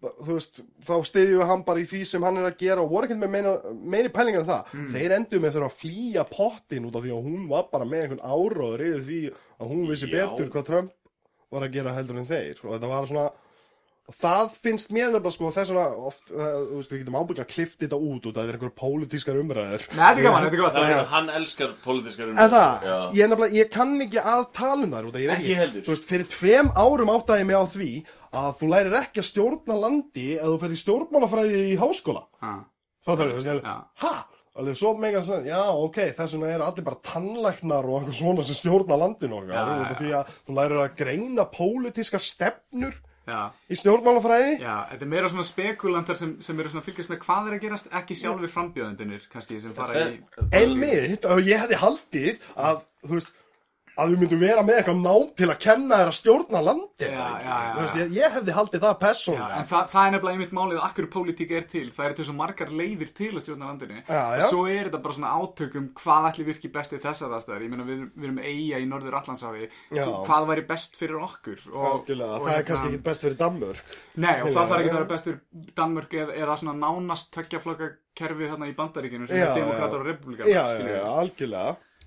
þú 0.00 0.36
veist, 0.38 0.60
þá 0.88 0.94
styðjum 1.10 1.42
við 1.42 1.50
hann 1.50 1.64
bara 1.66 1.82
í 1.82 1.86
því 1.90 2.00
sem 2.08 2.24
hann 2.24 2.40
er 2.40 2.48
að 2.48 2.58
gera 2.64 2.84
og 2.84 2.90
voru 2.92 3.08
ekkert 3.08 3.20
með 3.20 3.32
meina, 3.34 3.54
meiri 3.94 4.12
pælingar 4.12 4.44
en 4.44 4.48
það. 4.48 4.72
Mm. 4.74 4.88
Þeir 4.96 5.16
endur 5.18 5.44
með 5.44 5.56
þurfa 5.58 5.70
að 5.70 5.78
flýja 5.82 6.26
pottin 6.32 6.88
út 6.88 6.98
af 6.98 7.04
því 7.04 7.14
að 7.14 7.28
hún 7.28 7.46
var 7.52 7.68
bara 7.72 7.88
með 7.88 8.04
einhvern 8.06 8.24
áróður 8.24 8.84
yfir 8.88 9.04
því 9.08 9.20
að 9.60 9.72
hún 9.74 9.84
vissi 9.92 10.08
Já. 10.08 10.14
betur 10.16 10.52
hvað 10.52 10.68
Trump 10.70 10.92
var 11.54 11.66
að 11.68 11.76
gera 11.76 11.94
heldur 11.96 12.20
en 12.20 12.28
þeir 12.28 12.64
og 12.64 12.72
þetta 12.74 12.90
var 12.90 13.08
svona 13.10 13.26
og 14.04 14.16
það 14.20 14.50
finnst 14.60 14.90
mér 14.92 15.06
nefnilega 15.08 15.30
sko 15.32 15.48
þess 15.54 15.70
vegna 15.72 15.84
oft, 16.10 16.26
uh, 16.28 16.48
þú 16.68 16.78
veist, 16.80 16.90
við 16.92 16.98
getum 17.00 17.14
ábygglega 17.16 17.48
klift 17.54 17.78
þetta 17.80 17.96
út 17.96 18.26
út 18.28 18.34
að 18.34 18.40
það 18.42 18.50
er 18.50 18.58
einhverjum 18.58 18.74
pólitískar 18.80 19.38
umræður 19.40 19.86
Nei, 19.94 19.94
þetta 19.96 20.10
er 20.20 20.26
gaman, 20.26 20.44
þetta 20.44 20.58
er 20.58 20.60
gott 20.60 20.76
Já. 20.76 20.84
er, 20.98 21.08
hann 21.14 21.30
elskar 21.38 21.72
pólitískar 21.86 22.32
En 22.34 22.52
það, 22.52 22.84
Já. 22.84 22.96
ég, 23.16 23.30
nefnilega, 23.32 23.56
ég 23.62 23.70
kann 23.72 23.94
ekki 24.04 24.20
að 24.34 24.44
tala 24.60 24.76
um 24.84 24.92
það 24.92 25.08
út 25.08 25.16
af 25.16 25.24
ég 25.24 25.32
er 25.32 25.38
Ekki 25.38 25.56
heldur. 25.62 25.86
Þú 25.88 25.94
veist, 25.94 26.08
fyrir 26.12 26.28
tveim 26.36 26.70
árum 26.84 27.14
áttaði 27.14 27.44
ég 27.44 27.48
mig 27.48 27.56
á 27.56 27.64
því 27.72 27.88
að 28.44 28.50
þú 28.60 28.70
lærir 28.74 28.98
ekki 29.00 29.22
að 29.24 29.28
stjórna 29.30 29.78
landi 29.86 30.28
eða 30.36 30.60
þú 30.60 30.70
í 30.74 30.80
stjórnmálafræði 30.84 31.64
í 31.72 31.74
háskóla 31.80 32.26
Ah. 32.44 32.60
Þá 33.04 33.10
þarf 33.14 33.24
ég, 33.24 33.32
þú 33.32 33.40
veist, 33.40 33.48
ég 33.48 33.64
Já. 33.64 33.72
er, 33.72 33.84
ha? 34.04 34.14
Alveg 34.54 34.76
svo 34.78 34.92
mega 35.02 35.18
að 35.18 35.26
segja, 35.32 35.56
já, 35.56 35.62
ok, 35.82 35.96
þess 36.14 36.34
vegna 36.36 36.52
eru 36.54 36.62
allir 36.68 36.84
bara 36.86 37.00
tannlæknar 37.02 37.88
og 37.88 37.96
eitthvað 37.98 38.18
svona 38.20 38.44
sem 38.46 38.54
stjórna 38.60 38.98
landinu 39.00 39.40
okkar 39.40 39.56
Já, 39.56 39.64
út 39.64 39.80
já, 39.80 39.88
af 39.90 39.98
því 39.98 40.12
að 40.14 40.36
þú 40.46 40.54
lærir 40.60 40.82
að 40.84 40.92
greina 41.00 41.46
pólitískar 41.56 42.22
stefnur 42.22 42.94
Já, 42.94 43.13
í 43.24 43.78
stjórnmálafræði? 43.80 44.56
Já, 44.60 44.74
þetta 44.90 45.06
er 45.06 45.10
meira 45.14 45.30
svona 45.32 45.46
spekulantar 45.48 46.18
sem, 46.20 46.34
sem 46.44 46.58
eru 46.60 46.72
svona 46.72 46.82
að 46.84 46.88
fylgjast 46.90 47.12
með 47.12 47.22
hvað 47.24 47.48
er 47.48 47.56
að 47.56 47.64
gerast, 47.64 47.88
ekki 48.00 48.18
sjálfur 48.20 48.52
frambjöðundinir, 48.52 49.24
kannski, 49.32 49.60
sem 49.62 49.76
fara 49.76 50.04
í... 50.10 50.18
Og 51.32 51.48
ég 51.48 51.64
hefði 51.64 51.80
haldið 51.80 52.44
að, 52.54 52.84
þú 53.06 53.16
veist, 53.16 53.32
að 53.94 54.14
við 54.14 54.22
myndum 54.24 54.40
vera 54.42 54.62
með 54.66 54.78
eitthvað 54.80 55.02
nám 55.04 55.28
til 55.38 55.48
að 55.50 55.58
kenna 55.64 55.98
þér 56.00 56.10
að 56.10 56.16
stjórna 56.18 56.62
landi 56.66 57.08
Já, 57.08 57.26
já, 57.44 57.54
já, 57.54 57.74
veist, 57.78 57.98
ég, 58.00 58.12
ég 58.18 58.34
hefði 58.34 58.56
haldið 58.56 58.82
það 58.84 58.94
Já, 58.94 58.98
persónlega 59.04 59.58
en 59.60 59.68
það, 59.70 59.84
það 59.92 60.06
er 60.08 60.14
nefnilega 60.14 60.34
einmitt 60.38 60.54
málið 60.58 60.80
að 60.80 60.86
akkur 60.88 61.08
pólitík 61.14 61.54
er 61.54 61.66
til, 61.70 61.84
það 61.94 62.08
eru 62.08 62.26
svo 62.28 62.34
margar 62.38 62.72
leiðir 62.74 63.12
til 63.14 63.30
að 63.34 63.44
stjórna 63.44 63.70
landinu. 63.70 64.00
Já, 64.08 64.22
já. 64.40 64.44
Svo 64.50 64.64
er 64.70 64.88
þetta 64.88 65.00
bara 65.04 65.16
svona 65.18 65.32
átökum 65.38 65.88
hvað 66.00 66.28
ætli 66.30 66.46
virki 66.48 66.70
best 66.74 66.94
við 66.94 67.04
þessar 67.04 67.36
aðstæður. 67.38 67.64
Ég 67.64 67.72
meina 67.74 67.86
við, 67.88 68.04
við 68.14 68.28
erum 68.28 68.40
eiga 68.42 68.82
í 68.82 68.88
norður 68.90 69.18
Allandshafi, 69.20 69.68
Já. 69.94 70.04
hvað 70.26 70.48
væri 70.50 70.66
best 70.68 70.98
fyrir 70.98 71.22
okkur? 71.24 71.64
Og, 71.72 71.86
Algjörlega, 71.92 72.38
og 72.38 72.44
það 72.44 72.50
er 72.50 72.58
hérna- 72.58 72.68
kannski 72.70 72.90
ekki 72.92 73.02
best 73.08 73.26
fyrir 73.26 73.38
Danmörk 73.40 73.98
Nei, 74.14 74.34
og 74.40 74.48
það 74.50 74.60
þarf 74.60 74.78
ekki 74.80 74.92
að 74.92 74.98
vera 74.98 75.10
best 75.14 75.28
fyrir 75.28 75.40
Danmörk 75.78 76.16
eða, 76.24 76.36
eða 76.44 76.58
svona 76.60 76.76
nánast 76.82 77.32
tveggjaflokka 77.34 77.90
kerfi 78.14 78.50
þarna 78.50 78.70
í 78.70 78.76
bandaríkinu 78.78 79.26
sem 79.28 79.40
er 79.40 79.48
já. 79.48 79.54
demokrater 79.58 80.02
og 80.02 80.06
republikar. 80.06 80.46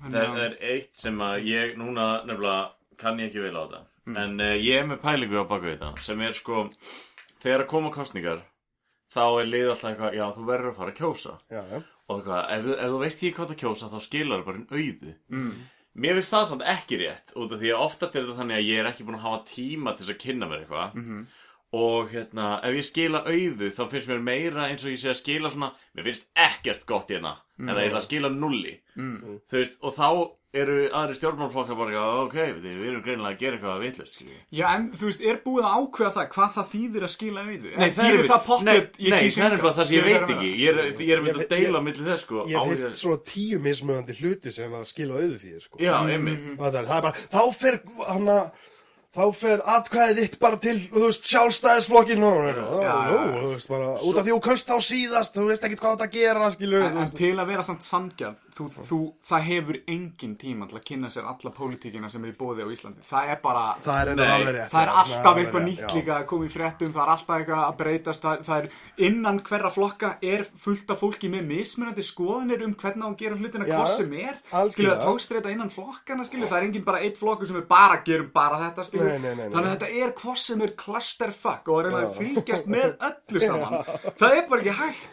Það 0.02 0.18
er, 0.22 0.40
er 0.45 0.57
eitt 0.76 0.95
sem 0.99 1.18
að 1.26 1.48
ég 1.49 1.78
núna 1.80 2.07
nefnilega 2.28 2.98
kann 3.02 3.19
ég 3.22 3.30
ekki 3.32 3.44
vel 3.44 3.56
á 3.57 3.61
þetta. 3.65 3.84
En 4.24 4.40
uh, 4.40 4.53
ég 4.56 4.78
er 4.82 4.86
með 4.88 5.02
pælingu 5.03 5.41
á 5.41 5.45
baku 5.49 5.68
þetta 5.74 5.90
Sem 5.99 6.22
er 6.24 6.36
sko, 6.38 6.68
þegar 7.44 7.65
að 7.65 7.72
koma 7.74 7.90
kostningar 7.91 8.44
Þá 9.11 9.24
er 9.41 9.48
lið 9.49 9.69
alltaf 9.72 9.90
eitthvað, 9.91 10.15
já 10.19 10.26
þú 10.36 10.45
verður 10.48 10.69
að 10.72 10.78
fara 10.78 10.94
að 10.94 10.99
kjósa. 11.02 11.34
Já, 11.52 11.61
já, 11.74 11.82
Og 12.07 12.19
eitthvað, 12.22 12.44
ef, 12.56 12.61
þú- 12.68 12.78
ef 12.78 12.94
þú 12.94 12.99
veist 13.03 13.18
ekki 13.24 13.34
hvað 13.40 13.52
það 13.52 13.60
kjósa 13.64 13.90
Þá 13.91 13.98
skilar 14.06 14.40
það 14.41 14.45
bara 14.48 14.61
en 14.61 14.69
auðu. 14.78 15.14
Mm. 15.34 15.52
Mér 15.98 16.18
finnst 16.19 16.34
það 16.38 16.45
samt 16.53 16.65
ekki 16.78 16.99
rétt 17.02 17.34
Út 17.36 17.52
af 17.57 17.60
því 17.64 17.74
að 17.74 17.84
oftast 17.88 18.15
er 18.15 18.24
þetta 18.28 18.38
þannig 18.40 18.57
að 18.61 18.68
ég 18.69 18.80
er 18.84 18.90
ekki 18.91 19.06
búin 19.07 19.18
að 19.18 19.26
hafa 19.28 19.40
tíma 19.49 19.94
Til 19.98 20.07
að 20.14 20.19
kynna 20.24 20.49
mér 20.52 20.64
eitthvað 20.64 20.98
Og 21.76 22.07
hérna, 22.14 22.61
ef 22.64 22.77
ég 22.80 22.85
skila 22.88 23.26
auðu 23.27 23.72
Þá 23.76 23.84
finnst 23.91 24.07
mér 24.07 24.22
meira 24.23 24.69
eins 24.69 24.85
og 24.85 24.94
ég 24.94 25.02
sé 25.02 25.11
að 25.11 25.19
skila 25.19 25.52
svona 25.52 25.73
Mér 25.98 26.07
finnst 26.07 26.30
ekkert 26.48 26.85
gott 26.88 27.11
hérna 27.11 27.35
Eða 27.60 27.81
ég 27.84 27.89
ætla 27.91 28.03
að 28.03 28.07
skila 28.07 28.30
nulli 28.31 28.77
Mm. 28.98 29.18
Þú 29.45 29.60
veist, 29.60 29.76
og 29.85 29.91
þá 29.94 30.07
eru 30.57 30.76
aðri 30.89 31.15
stjórnmálflokkar 31.19 31.77
bara 31.77 32.03
ok, 32.23 32.35
við, 32.64 32.77
erum 32.88 33.02
greinilega 33.06 33.35
að 33.35 33.41
gera 33.44 33.57
eitthvað 33.60 34.07
skiljið. 34.10 34.39
Já, 34.57 34.65
en 34.73 34.88
þú 34.98 35.10
veist, 35.10 35.22
er 35.22 35.38
búið 35.44 35.68
að 35.68 35.76
ákveða 35.77 36.11
það 36.15 36.30
hvað 36.34 36.56
það 36.56 36.72
þýðir 36.72 37.06
að 37.06 37.11
skila 37.14 37.44
auðu? 37.44 37.73
Nei, 37.77 37.91
það 37.91 38.07
er, 38.07 38.15
þýðir 38.15 38.30
það 38.31 38.41
pottið, 38.48 38.65
nei, 38.65 39.11
nei, 39.14 39.30
það 39.38 39.52
er 39.57 39.61
bara 39.68 39.76
það 39.77 39.89
sem 39.91 39.98
ég 39.98 40.07
veit 40.07 40.34
ekki. 40.34 40.49
Ég 40.64 40.72
er, 40.72 40.80
ég 40.88 41.11
er 41.14 41.22
Ég- 41.27 41.38
að 41.38 41.52
deila 41.52 41.84
millir 41.85 42.10
þess, 42.10 42.26
sko. 42.26 42.45
Ég 42.48 42.57
á 42.57 42.61
hef 42.64 42.81
heilt 42.88 42.98
svona 43.03 43.19
tíu 43.30 43.60
mismöðandi 43.68 44.18
hluti 44.18 44.56
sem 44.57 44.73
að 44.80 44.88
skila 44.89 45.22
auðu 45.22 45.38
fyrir 45.44 45.61
sko. 45.68 45.77
Já, 45.77 45.94
þá 49.16 49.24
fer 49.34 49.62
atkvæðið 49.76 50.18
þitt 50.24 50.40
bara 50.42 50.60
til 50.62 50.76
þú 50.90 51.04
veist, 51.06 51.28
sjálfstæðisflokkin 51.32 52.26
og 52.28 52.42
þú 52.58 53.52
veist, 53.54 53.70
bara, 53.72 53.94
út 54.04 54.20
af 54.20 54.26
því 54.28 54.34
þú 54.34 54.42
kaust 54.50 54.68
þá 54.70 54.78
síðast 54.88 55.38
þú 55.38 55.46
veist 55.52 55.64
ekkert 55.68 55.84
hvað 55.84 55.96
þetta 55.96 56.10
gera, 56.18 56.50
skilu 56.54 56.82
En, 56.84 57.00
til 57.16 57.34
að 57.40 57.50
vera 57.54 57.66
samt 57.66 57.88
sangjarn, 57.88 58.38
þú, 58.58 58.66
þú, 58.90 59.00
það 59.30 59.46
hefur 59.48 59.78
engin 59.94 60.36
tíma 60.42 60.68
til 60.70 60.80
að 60.80 60.86
kynna 60.90 61.12
sér 61.14 61.28
alla 61.30 61.52
pólitíkina 61.58 62.10
sem 62.12 62.24
er 62.26 62.34
í 62.34 62.38
bóði 62.40 62.66
á 62.66 62.70
Íslandi. 62.74 63.06
Það 63.08 63.32
er 63.34 63.40
bara, 63.44 63.64
það 63.86 64.02
er 64.02 64.12
Nei, 64.18 64.46
rétt 64.58 64.72
það 64.74 64.82
er 64.84 64.92
alltaf 65.02 65.40
eitthvað 65.42 65.66
nýtt 65.68 65.96
líka 65.98 66.16
að 66.18 66.26
koma 66.32 66.48
í 66.48 66.52
fréttum, 66.54 66.92
það 66.96 67.04
er 67.06 67.12
alltaf 67.14 67.36
eitthvað 67.38 67.64
að 67.68 67.78
breytast, 67.82 68.26
það, 68.26 68.44
það 68.48 68.58
er 68.58 69.08
innan 69.08 69.42
hverra 69.48 69.72
flokka 69.78 70.12
er 70.34 70.46
fullt 70.64 70.94
af 70.96 71.02
fólki 71.04 71.30
með 71.32 71.46
mismunandi 71.52 72.06
skoðanir 72.08 72.66
um 72.66 72.74
hvernig 72.82 73.08
að 73.08 73.18
gera 73.22 73.38
hlutina 73.38 73.68
hvað 73.70 73.94
sem 73.98 74.16
er, 74.24 74.40
skilju 74.74 74.94
að 74.96 75.04
tókstreita 75.06 75.54
innan 75.54 75.72
flokkana, 75.74 76.26
skilju, 76.28 76.50
það 76.50 76.58
er 76.62 76.68
engin 76.68 76.88
bara 76.88 77.02
eitt 77.06 77.20
flokkur 77.20 77.50
sem 77.52 77.60
er 77.62 77.68
bara 77.70 78.00
gerum 78.08 78.32
bara 78.34 78.60
þetta, 78.66 78.88
skilju, 78.90 79.08
Nei, 79.08 79.20
nei, 79.22 79.34
nei, 79.36 79.46
nei. 79.46 79.54
þannig 79.54 79.70
að 79.70 79.74
þetta 79.76 79.90
er 80.06 80.16
hvað 80.22 80.38
sem 80.48 80.64
er 80.66 80.74
clusterfuck 80.84 81.70
og 81.72 81.80
er 81.82 81.90
eiginlega 81.92 82.08
að 82.08 82.18
fylgjast 82.22 82.70
með 82.74 82.90
öllu 83.08 83.44
saman, 83.44 83.76
það 84.18 84.38
er 84.38 84.44
bara 84.50 84.62
ekki 84.64 84.76
hægt, 84.82 85.08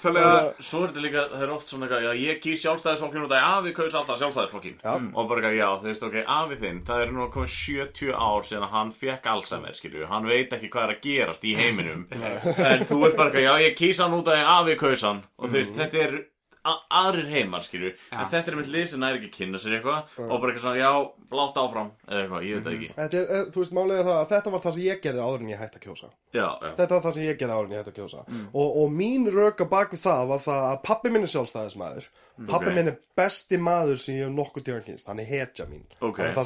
er 3.34 3.44
það 3.44 3.50
er 3.50 3.54
er 3.54 3.58
afi 3.64 3.74
kaus 3.76 3.94
alltaf 3.98 4.20
sjálfstæðisflokkin. 4.20 4.76
Já. 4.82 4.94
Og 4.94 5.28
bara 5.28 5.40
eitthvað, 5.40 5.56
já, 5.58 5.68
þú 5.80 5.90
veist, 5.90 6.04
ok, 6.08 6.18
afi 6.36 6.58
þinn, 6.60 6.82
það 6.88 7.02
er 7.04 7.14
nú 7.14 7.24
að 7.24 7.32
koma 7.34 7.50
70 7.54 8.12
ár 8.14 8.46
síðan 8.48 8.66
að 8.66 8.74
hann 8.74 8.92
fekk 9.00 9.30
Alzheimer, 9.34 9.78
skilju, 9.78 10.06
hann 10.10 10.28
veit 10.28 10.54
ekki 10.56 10.70
hvað 10.72 10.86
er 10.86 10.94
að 10.94 11.02
gerast 11.08 11.44
í 11.44 11.56
heiminum. 11.58 12.06
en 12.70 12.86
þú 12.88 13.00
ert 13.08 13.18
bara 13.18 13.30
eitthvað, 13.30 13.46
já, 13.46 13.54
ég 13.64 13.76
kýs 13.78 14.02
hann 14.04 14.16
út 14.18 14.30
af 14.32 14.52
afi 14.58 14.78
kaus 14.80 15.04
hann. 15.08 15.24
Og 15.38 15.48
þú 15.48 15.58
veist, 15.58 15.74
þetta 15.78 16.04
er 16.06 16.16
aðrir 16.64 17.26
heimar, 17.28 17.62
skilju. 17.66 17.90
En 18.12 18.28
þetta 18.32 18.50
er 18.52 18.56
með 18.58 18.68
lið 18.72 18.86
sem 18.90 19.00
næri 19.02 19.18
ekki 19.20 19.28
að 19.30 19.36
kynna 19.38 19.58
sér 19.60 19.74
eitthvað 19.78 20.00
og 20.24 20.40
bara 20.40 20.52
eitthvað 20.52 20.64
svona, 20.64 20.80
já, 20.80 20.92
blátt 21.34 21.58
áfram, 21.60 21.90
eða 22.08 22.20
eitthvað, 22.22 22.46
ég 22.48 22.54
veit 22.54 22.64
það 22.64 22.76
ekki. 22.78 22.88
Þetta 22.94 23.16
er, 23.20 23.26
eh, 23.28 23.44
þú 23.54 23.58
veist, 23.62 23.74
málega 23.76 24.06
það 24.08 24.18
að 24.20 24.28
þetta 24.34 24.52
var 24.54 24.62
það 24.64 24.74
sem 24.76 24.84
ég 24.84 25.02
gerði 25.04 25.24
áður 25.24 25.40
en 25.44 25.52
ég 25.52 25.60
hætti 25.60 25.78
að 25.80 25.84
kjósa. 25.84 26.08
Já, 26.34 26.48
já. 26.64 26.70
Þetta 26.78 26.94
var 26.94 27.02
það 27.04 27.14
sem 27.14 27.24
ég 27.24 27.38
gerði 27.42 27.54
áður 27.54 27.64
en 27.68 27.74
ég 27.74 27.80
hætti 27.82 27.92
að 27.94 27.98
kjósa. 28.00 28.20
Og, 28.54 28.68
og 28.82 28.86
mín 28.90 29.22
röka 29.34 29.64
baku 29.70 29.96
það 30.00 30.22
var 30.32 30.40
það 30.44 30.62
að 30.70 30.78
pappi 30.84 31.10
minn 31.14 31.22
er 31.22 31.32
sjálfstæðismæður 31.34 32.08
Pappi 32.48 32.66
Ok. 32.66 32.74
minn 32.74 32.88
er 32.90 32.96
besti 33.14 33.58
maður 33.62 33.98
sem 34.02 34.14
ég 34.16 34.24
hef 34.26 34.32
nokkuð 34.34 34.64
tíðan 34.66 34.84
kynst 34.88 35.06
Hann 35.06 35.20
er 35.20 35.28
hetja 35.28 35.66
mín. 35.70 35.84
Ok. 36.00 36.16
Það 36.18 36.26
er 36.26 36.34
það 36.34 36.44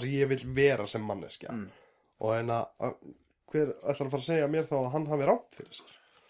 sem 5.79 5.89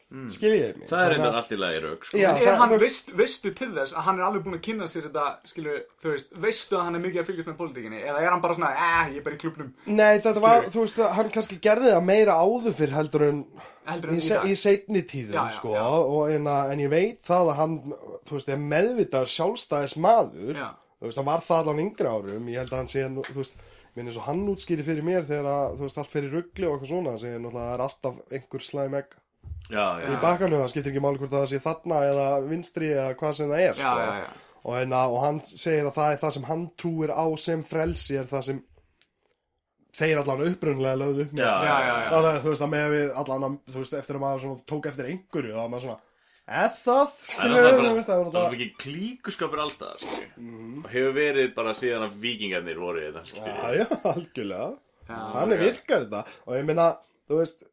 mér 0.08 0.22
mm. 0.24 0.28
Skiljið 0.32 0.76
mig 0.78 0.88
Það 0.88 1.02
er 1.04 1.12
Þannig 1.12 1.26
að- 1.28 1.38
allt 1.38 1.50
í 1.52 1.58
lagi 1.58 1.80
rauk, 1.84 2.04
sko. 2.08 2.18
Já, 2.18 2.28
En 2.30 2.42
er 2.48 2.56
hann, 2.62 2.74
veist, 2.80 3.10
veistu 3.18 3.52
til 3.54 3.68
þess 3.76 3.92
að 3.94 4.06
hann 4.08 4.18
er 4.18 4.24
alveg 4.28 4.44
búin 4.46 4.56
að 4.58 4.62
kynna 4.64 4.86
sér 4.88 5.04
þetta, 5.08 5.24
skilu, 5.44 5.74
þú 6.02 6.12
veist, 6.14 6.30
veistu 6.44 6.76
að 6.78 6.84
hann 6.88 6.94
er 6.98 7.02
mikið 7.04 7.20
að 7.22 7.28
fylgjast 7.28 7.48
með 7.50 7.58
pólitíkinni, 7.60 8.00
eða 8.08 8.22
er 8.24 8.30
hann 8.32 8.40
bara 8.44 8.54
svona, 8.56 8.70
eh, 8.72 9.10
ég 9.12 9.18
er 9.20 9.26
bara 9.28 9.36
í 9.36 9.42
klubnum, 9.42 9.72
Nei, 9.86 10.18
þetta 10.18 10.40
var, 10.40 10.62
Skilurðu? 10.62 10.72
þú 10.72 10.80
veist, 10.86 11.02
hann 11.18 11.30
kannski 11.36 11.60
gerði 11.60 11.92
það 11.92 12.04
meira 12.08 12.32
áður 12.40 12.72
fyrir 12.80 12.96
heldur 12.96 13.22
en 13.28 13.44
heldur 13.88 14.10
en 14.10 14.16
í, 14.16 14.24
í 14.24 14.52
í 14.52 14.56
seinni 14.56 15.02
tíðum, 15.04 15.36
Já, 15.36 15.44
já, 15.44 15.56
sko, 15.58 15.72
já. 15.76 15.84
og 15.84 16.30
en, 16.32 16.44
að, 16.56 16.72
en 16.72 16.78
ég 16.86 16.90
veit 16.92 17.20
það 17.28 17.52
að 17.52 17.56
hann, 17.60 17.78
þú 18.28 18.36
veist, 18.38 18.48
er 18.48 18.56
meðvitaður 18.72 19.32
sjálfstæðis 19.36 19.96
maður, 20.00 20.54
Já. 20.56 20.68
þú 21.00 21.04
veist, 21.08 21.16
hann 21.20 21.28
var 21.28 21.40
það 21.44 21.60
allan 21.62 21.84
yngri 21.84 22.08
árum, 22.08 22.48
ég 22.48 22.58
held 22.64 22.72
að 22.72 22.80
hann 22.80 22.88
sé, 22.88 23.04
þú 23.08 23.38
veist, 23.42 23.52
minn 23.96 24.06
eins 24.06 24.16
og 24.20 24.26
hann 24.28 24.44
útskýri 24.52 24.84
fyrir 24.86 25.02
mér 25.02 25.24
þegar 25.26 25.48
að, 25.52 25.78
þú 25.78 25.86
veist, 25.88 25.98
allt 25.98 26.12
fyrir 26.12 26.30
ruggli 26.36 26.66
og 26.68 26.76
eitthvað 26.76 26.92
svona, 26.92 27.14
náttúrulega 27.16 27.48
að 27.48 27.56
það 27.58 27.72
er 27.74 27.82
alltaf 27.88 28.20
einhver 28.32 28.62
slæm 28.62 28.94
egg 29.00 29.16
Já, 29.68 29.84
já. 30.00 30.06
í 30.14 30.18
bakanum, 30.22 30.62
það 30.62 30.70
skiptir 30.72 30.92
ekki 30.94 31.02
máli 31.04 31.18
hvort 31.20 31.34
það 31.34 31.46
sé 31.50 31.58
þarna 31.64 31.98
eða 32.08 32.28
vinstri 32.48 32.88
eða 32.94 33.14
hvað 33.20 33.34
sem 33.38 33.50
það 33.52 33.64
er, 33.66 33.74
Já, 33.74 33.82
sko, 33.82 33.98
já, 34.00 34.22
já. 34.22 34.44
Og, 34.68 34.72
en, 34.82 34.92
að, 34.92 35.12
og 35.14 35.20
hann 35.24 35.38
segir 35.48 35.86
að 35.88 35.94
það 35.98 36.12
er 36.14 36.18
það 36.22 36.32
sem 36.36 36.46
hann 36.48 36.64
trúir 36.80 37.12
á 37.14 37.26
sem 37.40 37.62
frelsi 37.64 38.16
er 38.20 38.26
það 38.28 38.42
sem 38.48 38.58
þeir 39.98 40.20
allan 40.22 40.42
upprunlega 40.48 40.98
lögðu 41.00 41.24
upp 41.26 41.32
með. 41.38 41.46
Það 42.12 42.28
er, 42.32 42.40
þú 42.44 42.52
veist, 42.52 42.64
að 42.66 42.72
með 42.74 42.90
við 42.94 43.14
allan 43.22 43.46
að, 43.48 43.56
þú 43.72 43.80
veist, 43.82 43.96
eftir 44.00 44.18
að 44.18 44.22
maður 44.24 44.60
tók 44.72 44.88
eftir 44.90 45.08
einhverju, 45.12 45.54
þá 45.54 45.60
var 45.62 45.70
maður 45.72 45.84
svona, 45.86 46.02
eða 46.48 46.68
það, 46.82 47.14
skilur 47.30 47.58
er 47.58 47.78
við, 47.78 48.02
það 48.08 48.20
það 48.34 48.42
er 48.42 48.54
mikið 48.56 48.74
klíkuskapur 48.84 49.62
allstaðar 49.64 50.04
skilju. 50.04 50.28
Mhm. 50.42 50.76
og 50.84 50.92
hefur 50.92 51.16
verið 51.18 51.50
bara 51.56 51.74
síðan 51.78 52.06
að 52.08 52.18
vikingarnir 52.26 52.78
voru 52.84 53.02
í 53.02 53.08
þetta 53.08 53.24
skilju. 53.32 53.56
já, 53.56 53.72
já, 53.80 53.86
algjörlega, 54.12 54.70
Já, 55.08 55.18
þannig 55.38 55.58
ok. 55.58 55.64
virkar 55.64 56.04
þetta, 56.06 56.22
og 56.46 56.56
ég 56.58 56.68
meina, 56.68 56.86
þú 57.28 57.40
veist, 57.42 57.68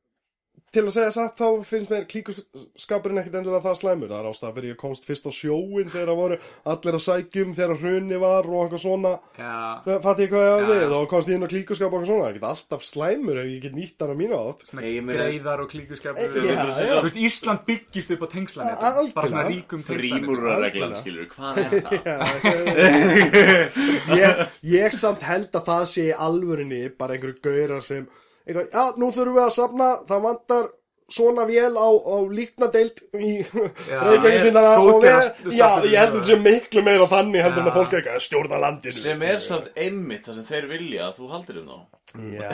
til 0.76 0.84
að 0.86 0.94
segja 0.96 1.14
satt 1.16 1.40
þá 1.40 1.48
finnst 1.70 1.92
mér 1.94 2.06
klíkuskapurinn 2.12 3.22
ekkit 3.24 3.38
endilega 3.40 3.64
það 3.66 3.78
slæmur 3.82 4.12
það 4.12 4.20
er 4.22 4.30
ástæða 4.32 4.54
fyrir 4.58 4.70
ég 4.74 4.80
komst 4.84 5.08
fyrst 5.10 5.26
á 5.26 5.32
sjóin 5.36 5.90
þegar 5.94 6.12
það 6.12 6.20
voru 6.22 6.38
allir 6.76 6.98
að 7.00 7.04
sækjum 7.08 7.56
þegar 7.58 7.80
hrunni 7.82 8.18
var 8.26 8.44
og 8.52 8.60
eitthvað 8.66 8.84
svona 8.86 9.14
Já, 9.40 9.56
það 9.88 10.00
fatt 10.06 10.20
ég 10.26 10.30
hvað 10.36 10.46
ég 10.46 10.54
að 10.56 10.70
við 10.72 10.84
já. 10.86 10.90
og 11.00 11.08
komst 11.16 11.32
ég 11.32 11.36
inn 11.40 11.48
á 11.48 11.54
klíkuskap 11.56 11.88
og 11.90 11.96
eitthvað 11.96 12.12
svona 12.12 12.24
það 12.26 12.30
er 12.30 12.36
ekkit 12.36 12.50
alltaf 12.52 12.82
slæmur 12.92 13.42
ef 13.42 13.48
ég 13.56 13.60
get 13.66 13.76
nýtt 13.80 13.98
hann 14.06 14.14
á 14.14 14.18
mínu 14.22 14.36
átt 14.40 14.60
greiðar 15.16 15.60
og 15.66 15.70
já. 16.86 16.96
Þú 16.96 17.06
veist, 17.06 17.20
Ísland 17.26 17.62
byggist 17.70 18.12
upp 18.16 18.24
á 18.26 18.28
A- 18.28 18.30
algjörlega. 18.96 19.16
Bara 19.16 19.28
svona 19.32 19.46
ríkum 19.50 19.82
tengslanir 19.86 20.26
Frímúrarreglan, 20.26 20.92
Algjörlega. 20.92 21.02
skilur, 21.02 21.28
hvað 21.32 21.54
er 21.62 21.70
það? 21.86 21.96
Já, 22.86 24.20
ég, 24.20 24.42
ég 24.76 24.96
samt 24.98 25.24
held 25.26 25.52
að 25.56 25.66
það 25.70 25.84
sé 25.92 26.04
í 26.10 26.14
alvörinni 26.28 26.82
bara 27.00 27.16
einhverju 27.16 27.42
gaurar 27.46 27.84
sem 27.86 28.06
eitthvað, 28.46 28.68
já, 28.74 28.84
nú 29.02 29.12
þurfum 29.16 29.38
við 29.40 29.46
að 29.48 29.56
safna 29.60 29.92
það 30.10 30.26
vantar 30.30 30.68
svona 31.16 31.44
vél 31.46 31.76
á, 31.78 31.86
á 32.02 32.16
líknadeild 32.34 33.02
í 33.22 33.34
Reykjavíksmyndana 33.46 34.72
og 34.80 34.88
við, 34.88 34.94
góðgerðar- 34.96 35.52
já, 35.54 35.68
ég 35.86 36.00
held 36.00 36.16
að 36.16 36.16
þetta 36.16 36.24
sé 36.30 36.38
miklu 36.42 36.82
meira 36.88 37.06
þannig 37.12 37.44
heldur 37.46 37.62
en 37.62 37.70
að 37.70 37.76
fólk 37.78 37.94
eitthvað 38.00 38.24
stjórna 38.26 38.60
landinu. 38.64 38.98
Sem 39.04 39.22
er 39.30 39.44
samt 39.46 39.68
einmitt 39.78 40.26
það 40.26 40.40
sem 40.40 40.48
þeir 40.50 40.68
vilja 40.72 41.04
að 41.10 41.20
þú 41.20 41.30
haldir 41.36 41.60
um 41.62 41.70
þá. 41.70 41.78
Já, 42.16 42.52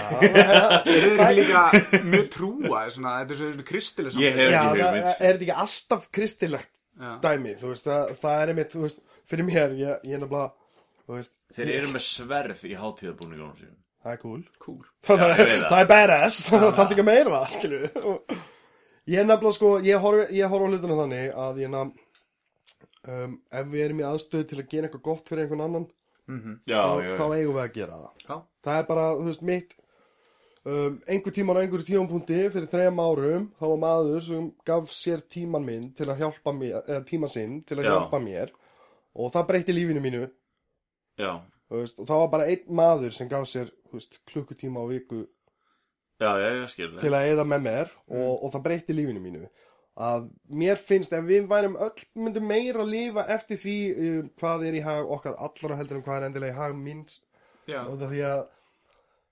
það, 1.22 1.31
líka 1.39 1.63
mjög 2.11 2.27
trúa 2.34 2.84
svona, 2.91 3.15
Þetta 3.22 3.35
er 3.35 3.39
svona 3.41 3.68
kristileg 3.72 4.19
Ég 4.19 4.39
hef- 4.39 4.51
já, 4.51 4.61
ekki 4.61 4.81
það 4.81 4.89
hugmynd. 4.89 5.11
er 5.11 5.19
þetta 5.22 5.45
ekki 5.47 5.57
alltaf 5.65 6.07
kristilegt 6.19 6.72
Já. 7.01 7.11
dæmi, 7.23 7.53
þú 7.61 7.69
veist, 7.72 7.85
það, 7.88 8.11
það 8.22 8.41
er 8.43 8.51
einmitt, 8.51 8.73
þú 8.76 8.81
veist, 8.84 8.99
fyrir 9.31 9.47
mér, 9.47 9.77
ég, 9.80 10.01
ég 10.11 10.18
er 10.18 10.22
nefnilega, 10.26 10.51
þú 11.07 11.15
veist, 11.18 11.31
Þeir 11.55 11.72
eru 11.77 11.88
með 11.95 12.03
sverð 12.07 12.65
í 12.68 12.73
hátíðabúningunum 12.80 13.55
sínum 13.59 13.77
það 14.01 14.13
er 14.15 14.21
cool. 14.23 14.41
Cool. 14.63 14.81
Það, 15.07 15.21
Já, 15.21 15.27
er, 15.35 15.51
það. 15.65 15.79
er 15.81 15.91
badass. 15.91 16.39
Það 16.49 16.67
þarf 16.79 16.95
ekki 16.95 17.05
meira, 17.07 17.41
skilju 17.53 17.91
ég 19.09 19.17
er 19.21 19.27
nefnilega 19.27 19.57
sko 19.57 19.71
ég 19.83 20.01
horf, 20.01 20.29
á 20.29 20.57
hlutuna 20.61 20.97
þannig 20.99 21.31
að 21.45 21.61
ég 21.63 21.71
nefn 21.73 21.93
um, 23.09 23.35
ef 23.49 23.69
við 23.71 23.85
erum 23.87 24.01
í 24.03 24.07
aðstöðu 24.07 24.47
til 24.51 24.59
að 24.61 24.69
gera 24.71 24.87
eitthvað 24.89 25.05
gott 25.09 25.31
fyrir 25.31 25.45
einhvern 25.45 25.65
annan 25.65 25.87
Já, 26.69 26.77
þá, 26.79 26.91
já, 27.03 27.13
þá 27.17 27.23
já 27.25 27.37
eigum 27.41 27.55
við 27.57 27.63
að 27.63 27.71
gera 27.75 27.95
það. 27.97 28.11
Já. 28.23 28.35
það 28.63 28.77
er 28.77 28.85
bara, 28.87 29.05
þú 29.17 29.25
veist, 29.27 29.41
mitt 29.49 29.73
um, 30.63 30.93
einhver 31.11 31.35
tíman 31.35 31.57
á 31.59 31.61
einhverju 31.65 31.87
tímanpunkti 31.89 32.37
fyrir 32.53 32.69
þrejum 32.71 33.01
árum, 33.03 33.47
þá 33.57 33.65
var 33.65 33.81
maður 33.81 34.25
sem 34.29 34.45
gaf 34.69 34.93
sér 34.95 35.25
tíman 35.33 35.65
minn 35.67 35.89
til 35.97 36.07
að 36.07 36.21
hjálpa 36.21 36.53
mér 36.55 36.77
eða 36.85 37.01
tíman 37.09 37.33
sinn 37.33 37.57
til 37.67 37.79
að 37.81 37.89
Já. 37.89 37.91
hjálpa 37.95 38.21
mér 38.23 38.53
og 39.11 39.33
það 39.33 39.49
breytti 39.49 39.75
lífinu 39.75 40.03
mínu. 40.05 40.23
Já, 41.19 41.33
þú 41.67 41.81
veist, 41.81 41.99
og 41.99 42.07
það 42.07 42.21
var 42.23 42.31
bara 42.37 42.47
einn 42.53 42.77
maður 42.79 43.17
sem 43.17 43.31
gaf 43.33 43.49
sér 43.49 43.73
veist, 43.99 44.19
klukkutíma 44.30 44.84
á 44.84 44.85
viku 44.91 45.26
já, 46.22 46.31
já, 46.38 46.88
til 47.01 47.11
að 47.18 47.27
eða 47.34 47.45
með 47.49 47.65
mér 47.65 47.91
og, 48.07 48.31
og 48.45 48.53
það 48.53 48.63
breytti 48.68 48.95
lífinu 48.95 49.23
mínu. 49.23 49.49
Að 50.01 50.30
mér 50.61 50.80
finnst 50.80 51.11
ef 51.13 51.26
við 51.27 51.49
værum 51.51 51.76
öll 51.76 52.05
myndum 52.15 52.47
meira 52.47 52.85
að 52.85 52.93
lifa 52.93 53.26
eftir 53.35 53.59
því 53.59 53.76
uh, 53.91 54.23
hvað 54.39 54.65
er 54.69 54.80
í 54.80 54.85
hag 54.85 55.11
okkar 55.18 55.35
allra 55.35 55.77
heldur 55.81 55.99
en 55.99 56.05
hvað 56.05 56.18
er 56.22 56.27
endilega 56.30 56.55
í 56.55 56.59
hag 56.61 56.77
minns 56.80 57.19
Já, 57.69 57.84
og 57.85 57.99
það 57.99 58.13
því 58.15 58.22
að 58.30 58.39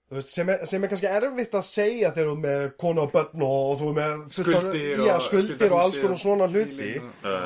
þú 0.09 0.17
veist, 0.19 0.33
sem, 0.33 0.51
er, 0.51 0.65
sem 0.69 0.83
er 0.83 0.91
kannski 0.91 1.09
erfitt 1.09 1.55
að 1.57 1.65
segja 1.69 2.11
þegar 2.13 2.29
þú 2.29 2.35
er 2.35 2.43
með 2.43 2.67
konu 2.83 3.05
og 3.05 3.13
börn 3.15 3.45
og, 3.47 3.57
og 3.71 3.79
þú 3.79 3.89
er 3.89 3.97
með 4.01 4.21
Skuldir 4.35 5.03
já, 5.07 5.15
og- 5.15 5.25
skuldir 5.25 5.73
og 5.73 5.81
alls 5.85 5.99
konar 6.03 6.21
svona 6.21 6.49
hluti. 6.51 6.91
já 6.99 7.39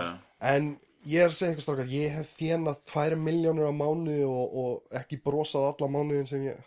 en 0.44 0.74
ég 1.08 1.24
er 1.24 1.32
að 1.32 1.38
segja 1.38 1.54
eitthvað 1.54 1.66
strákar 1.68 1.92
ég 1.94 2.16
hef 2.18 2.32
þjenað 2.38 2.80
2 2.92 3.18
miljónur 3.24 3.70
á 3.72 3.74
mánu 3.76 4.18
og, 4.28 4.56
og 4.64 4.98
ekki 5.00 5.20
brosað 5.24 5.70
alla 5.72 5.90
mánuðin 5.92 6.30
sem 6.30 6.46
ég 6.50 6.60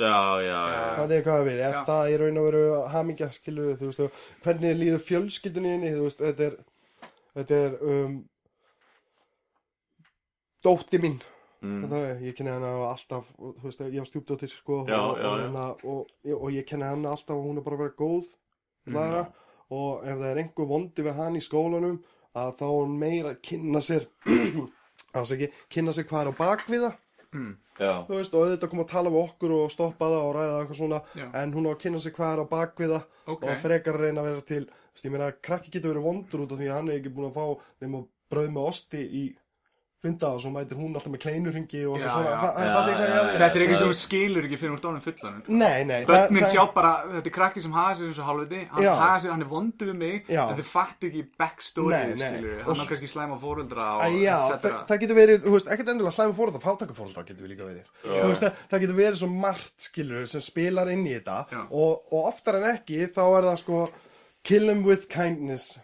Já, 0.00 0.40
já, 0.40 0.58
já 0.72 0.82
Það 0.96 1.10
er 1.18 1.24
hvað 1.26 1.42
við, 1.48 1.58
er 1.60 1.74
Já. 1.76 1.80
það 1.84 2.10
í 2.10 2.18
raun 2.22 2.38
og 2.40 2.46
veru 2.48 2.60
hamingja, 2.94 3.26
skilur 3.34 3.74
þú 3.76 3.90
veist, 3.90 4.20
hvernig 4.46 4.78
líður 4.80 5.02
fjölskyldunni 5.04 5.74
inni, 5.76 5.90
þú 5.92 6.06
veist, 6.06 6.22
þetta 6.22 6.46
er, 6.46 6.54
þetta 7.36 7.58
er, 7.66 7.74
um, 7.92 8.14
dótti 10.64 11.00
mín, 11.02 11.18
mm. 11.60 11.82
það 11.90 12.06
er, 12.08 12.22
ég 12.28 12.36
kenni 12.38 12.54
hana 12.54 12.70
alltaf, 12.88 13.28
þú 13.36 13.66
veist, 13.66 13.82
ég 13.84 13.98
var 14.00 14.08
stjúpdóttir, 14.08 14.52
sko, 14.54 14.80
Já, 14.88 14.96
og, 15.00 15.18
já, 15.20 15.28
og, 15.28 15.36
já. 15.42 15.44
hana, 15.50 15.66
og, 15.92 16.14
og 16.38 16.48
ég 16.56 16.66
kenni 16.68 16.88
hana 16.88 17.12
alltaf 17.12 17.36
og 17.36 17.46
hún 17.50 17.60
er 17.60 17.66
bara 17.68 17.78
að 17.80 17.84
vera 17.86 17.98
góð, 18.00 18.32
Mm. 18.82 18.96
læra, 18.96 19.20
og 19.70 20.00
ef 20.10 20.16
það 20.18 20.24
er 20.32 20.38
einhver 20.42 20.66
vondi 20.66 21.02
við 21.06 21.14
hann 21.14 21.36
í 21.38 21.40
skólanum, 21.44 22.00
að 22.34 22.48
þá 22.58 22.64
er 22.66 22.72
hún 22.80 22.96
meira 22.98 23.30
að 23.30 23.36
kynna 23.46 23.78
sér, 23.78 24.08
ekki, 25.20 25.48
kynna 25.70 25.92
sér 25.94 26.08
hvað 26.08 26.24
er 26.24 26.30
á 26.34 26.40
bakviða, 26.40 26.88
Já, 27.32 28.04
þú 28.06 28.12
veist, 28.18 28.34
og 28.36 28.42
auðvitað 28.44 28.70
koma 28.70 28.82
að 28.84 28.90
tala 28.92 29.10
við 29.10 29.22
okkur 29.24 29.52
og 29.56 29.70
stoppa 29.72 30.08
það 30.12 30.24
og 30.26 30.34
ræða 30.36 30.56
eitthvað 30.60 30.78
svona 30.82 30.98
Já. 31.16 31.26
en 31.42 31.52
hún 31.56 31.66
á 31.66 31.70
að 31.72 31.78
kynna 31.82 32.00
sig 32.04 32.12
hvað 32.16 32.32
er 32.34 32.42
á 32.44 32.46
bakviða 32.52 32.98
Ok. 33.26 33.44
og 33.48 33.56
frekar 33.62 33.96
að 33.96 34.04
reyna 34.04 34.20
að 34.20 34.28
vera 34.28 34.44
til 34.52 34.64
þú 34.66 34.92
veist, 34.92 35.06
ég 35.06 35.12
meina, 35.14 35.30
krakki 35.48 35.70
getur 35.72 35.94
verið 35.94 36.04
vondur 36.08 36.44
út 36.44 36.52
af 36.52 36.58
því 36.60 36.68
að 36.68 36.76
hann 36.76 36.90
er 36.92 36.98
ekki 37.00 37.14
búin 37.16 37.30
að 37.30 37.38
fá 37.40 37.46
nema 37.80 38.02
brauð 38.32 38.50
með 38.52 38.68
osti 38.68 39.00
í 39.08 39.24
funda 40.02 40.28
og 40.34 40.40
svo 40.42 40.50
mætir 40.50 40.74
hún 40.80 40.96
alltaf 40.98 41.12
með 41.14 41.20
kleinurringi 41.22 41.80
og 41.86 41.94
Já, 42.00 42.02
eitthvað 42.02 42.14
svona, 42.16 42.30
já. 42.32 42.38
Fa- 42.42 42.62
Já, 42.62 42.70
fattu 42.74 42.90
ég 42.90 42.96
hvað 42.96 43.02
já, 43.02 43.12
ég 43.12 43.14
já. 43.14 43.22
við? 43.22 43.36
Þetta 43.42 43.56
er 43.58 43.62
ekki 43.62 43.72
Það- 43.72 43.82
sem 43.82 43.90
þú 43.92 43.96
skilur 44.02 44.46
ekki 44.48 44.58
fyrir 44.58 44.72
úr 44.74 44.80
stónum 44.82 45.02
fullan 45.04 45.36
Nei, 45.48 45.84
nei, 45.84 45.98
Bönnin 46.08 46.42
það- 46.42 46.52
sjá 46.52 46.64
bara, 46.74 46.92
þetta 47.12 47.30
er 47.30 47.34
krakki 47.36 47.62
sem 47.62 47.72
hafa 47.76 47.92
sér 47.98 48.08
eins 48.10 48.18
og 48.18 48.26
hálfviti 48.26 48.60
Hann 48.72 48.82
hafa 49.02 49.18
sér, 49.22 49.30
hann 49.30 49.42
er 49.42 49.50
vondu 49.52 49.86
við 49.86 49.96
mig 50.02 50.26
Já. 50.28 50.42
En 50.50 50.56
þið 50.58 50.68
fatt 50.72 51.06
ekki 51.06 51.22
backstory, 51.38 51.90
Nei, 51.94 52.14
nei. 52.18 52.32
skilur 52.32 52.62
Hann 52.66 52.82
á 52.82 52.84
kannski 52.90 53.08
slæma 53.14 53.38
et 54.54 54.62
það, 54.66 54.86
það 54.90 55.00
getur 55.04 55.18
verið, 55.22 55.38
þú 55.46 55.52
veist, 55.54 55.70
ekkert 55.76 55.88
endilega 55.94 56.16
slæmi 56.18 56.34
fóröldar, 56.34 56.62
fátaka 56.66 56.94
fóröldar 56.98 57.24
getur 57.30 57.46
við 57.46 57.52
líka 57.54 57.68
verið. 57.70 57.86
Það, 58.42 58.52
það 58.70 58.80
getur 58.86 58.98
verið 58.98 59.16
svo 59.22 59.28
margt, 59.30 59.76
skilur, 59.86 60.26
sem 60.26 60.40
spilar 60.40 60.90
inn 60.90 61.06
í 61.06 61.14
þetta 61.14 61.46
og, 61.70 62.02
og 62.12 62.26
oftar 62.26 62.58
en 62.58 62.68
ekki 62.76 63.06
þá 63.06 63.22
er 63.38 63.42
það 63.52 63.58
sko 63.62 63.88
kill 64.42 64.68
him 64.68 64.82
with 64.84 65.06
kindness 65.08 65.78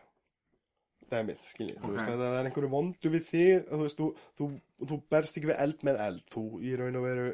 dæmið, 1.12 1.38
skiljið, 1.50 1.76
þú 1.82 1.88
Ok. 1.88 1.94
veist, 1.96 2.08
ef 2.08 2.18
það 2.22 2.38
er 2.38 2.48
einhverju 2.50 2.70
vondu 2.72 3.12
við 3.14 3.26
þig, 3.28 3.68
þú 3.68 3.78
veist, 3.82 4.00
þú, 4.00 4.08
þú, 4.38 4.48
þú 4.90 4.98
berst 5.10 5.38
ekki 5.40 5.50
við 5.52 5.62
eld 5.64 5.84
með 5.88 6.02
eld, 6.08 6.24
þú 6.34 6.42
í 6.60 6.74
raun 6.80 6.98
og 7.00 7.06
veru 7.08 7.28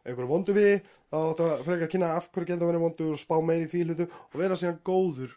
einhverju 0.00 0.30
vondu 0.32 0.56
við, 0.56 0.74
þá 1.12 1.16
að 1.20 1.62
frekar 1.66 1.86
að 1.86 1.92
kynna 1.94 2.10
af 2.16 2.30
hverju 2.32 2.48
geta 2.50 2.68
verið 2.70 2.84
vondur 2.86 3.14
og 3.14 3.20
spá 3.20 3.36
meir 3.44 3.66
í 3.66 3.70
því 3.70 3.82
hlutu 3.86 4.06
og 4.10 4.36
vera 4.40 4.56
síðan 4.56 4.78
góður 4.90 5.34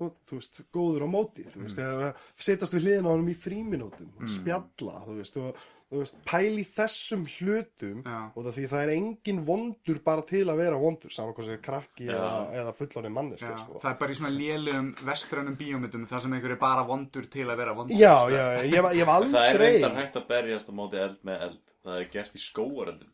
og, 0.00 0.14
þú 0.26 0.38
veist, 0.40 0.60
góður 0.74 1.04
á 1.04 1.08
móti 1.12 1.44
þú 1.52 1.64
veist, 1.66 1.78
eða 1.84 2.08
setjast 2.40 2.74
við 2.74 2.86
hliðina 2.86 3.12
á 3.12 3.14
hann 3.14 3.28
í 3.30 3.36
fríminútum 3.36 4.10
og 4.16 4.32
spjalla, 4.32 5.02
þú 5.06 5.16
veist 5.20 5.36
og, 5.42 5.60
þú 5.90 6.00
veist, 6.00 6.18
pæli 6.28 6.64
þessum 6.70 7.24
hlutum 7.26 8.02
Já. 8.06 8.18
og 8.30 8.44
það 8.46 8.56
því 8.56 8.66
það 8.72 8.82
er 8.84 8.92
engin 8.94 9.40
vondur 9.46 10.00
bara 10.06 10.24
til 10.28 10.44
að 10.46 10.60
vera 10.62 10.78
vondur, 10.80 11.14
saman 11.14 11.34
hvað 11.34 11.48
sem 11.48 11.62
krakki 11.64 12.06
Já. 12.06 12.14
eða, 12.14 12.42
eða 12.62 12.74
fullorinn 12.78 13.16
manneska, 13.16 13.50
Já, 13.50 13.62
sko 13.64 13.82
það 13.82 13.90
er 13.90 13.98
bara 14.04 14.14
í 14.14 14.20
svona 14.20 14.32
lélugum 14.36 14.92
vestrænum 15.10 15.58
bíómyndum 15.60 16.06
þar 16.10 16.24
sem 16.26 16.36
einhver 16.38 16.54
er 16.54 16.62
bara 16.62 16.86
vondur 16.86 17.26
til 17.32 17.48
að 17.48 17.62
vera 17.64 17.74
vondur 17.78 17.98
Já, 17.98 18.14
já, 18.30 18.44
ég, 18.60 18.68
ég, 18.70 18.70
ég 18.70 18.78
hef 18.78 18.86
það 18.86 19.02
er 19.02 19.14
aldrei 19.16 19.66
reyndar 19.66 19.98
hægt 19.98 20.20
að 20.22 20.28
berjast 20.30 20.70
á 20.70 20.72
móti 20.78 21.02
eld 21.02 21.18
með 21.26 21.48
eld 21.48 21.66
Það 21.80 21.96
er 21.96 22.08
gert 22.12 22.34
í 22.36 22.42
skóareldum 22.44 23.12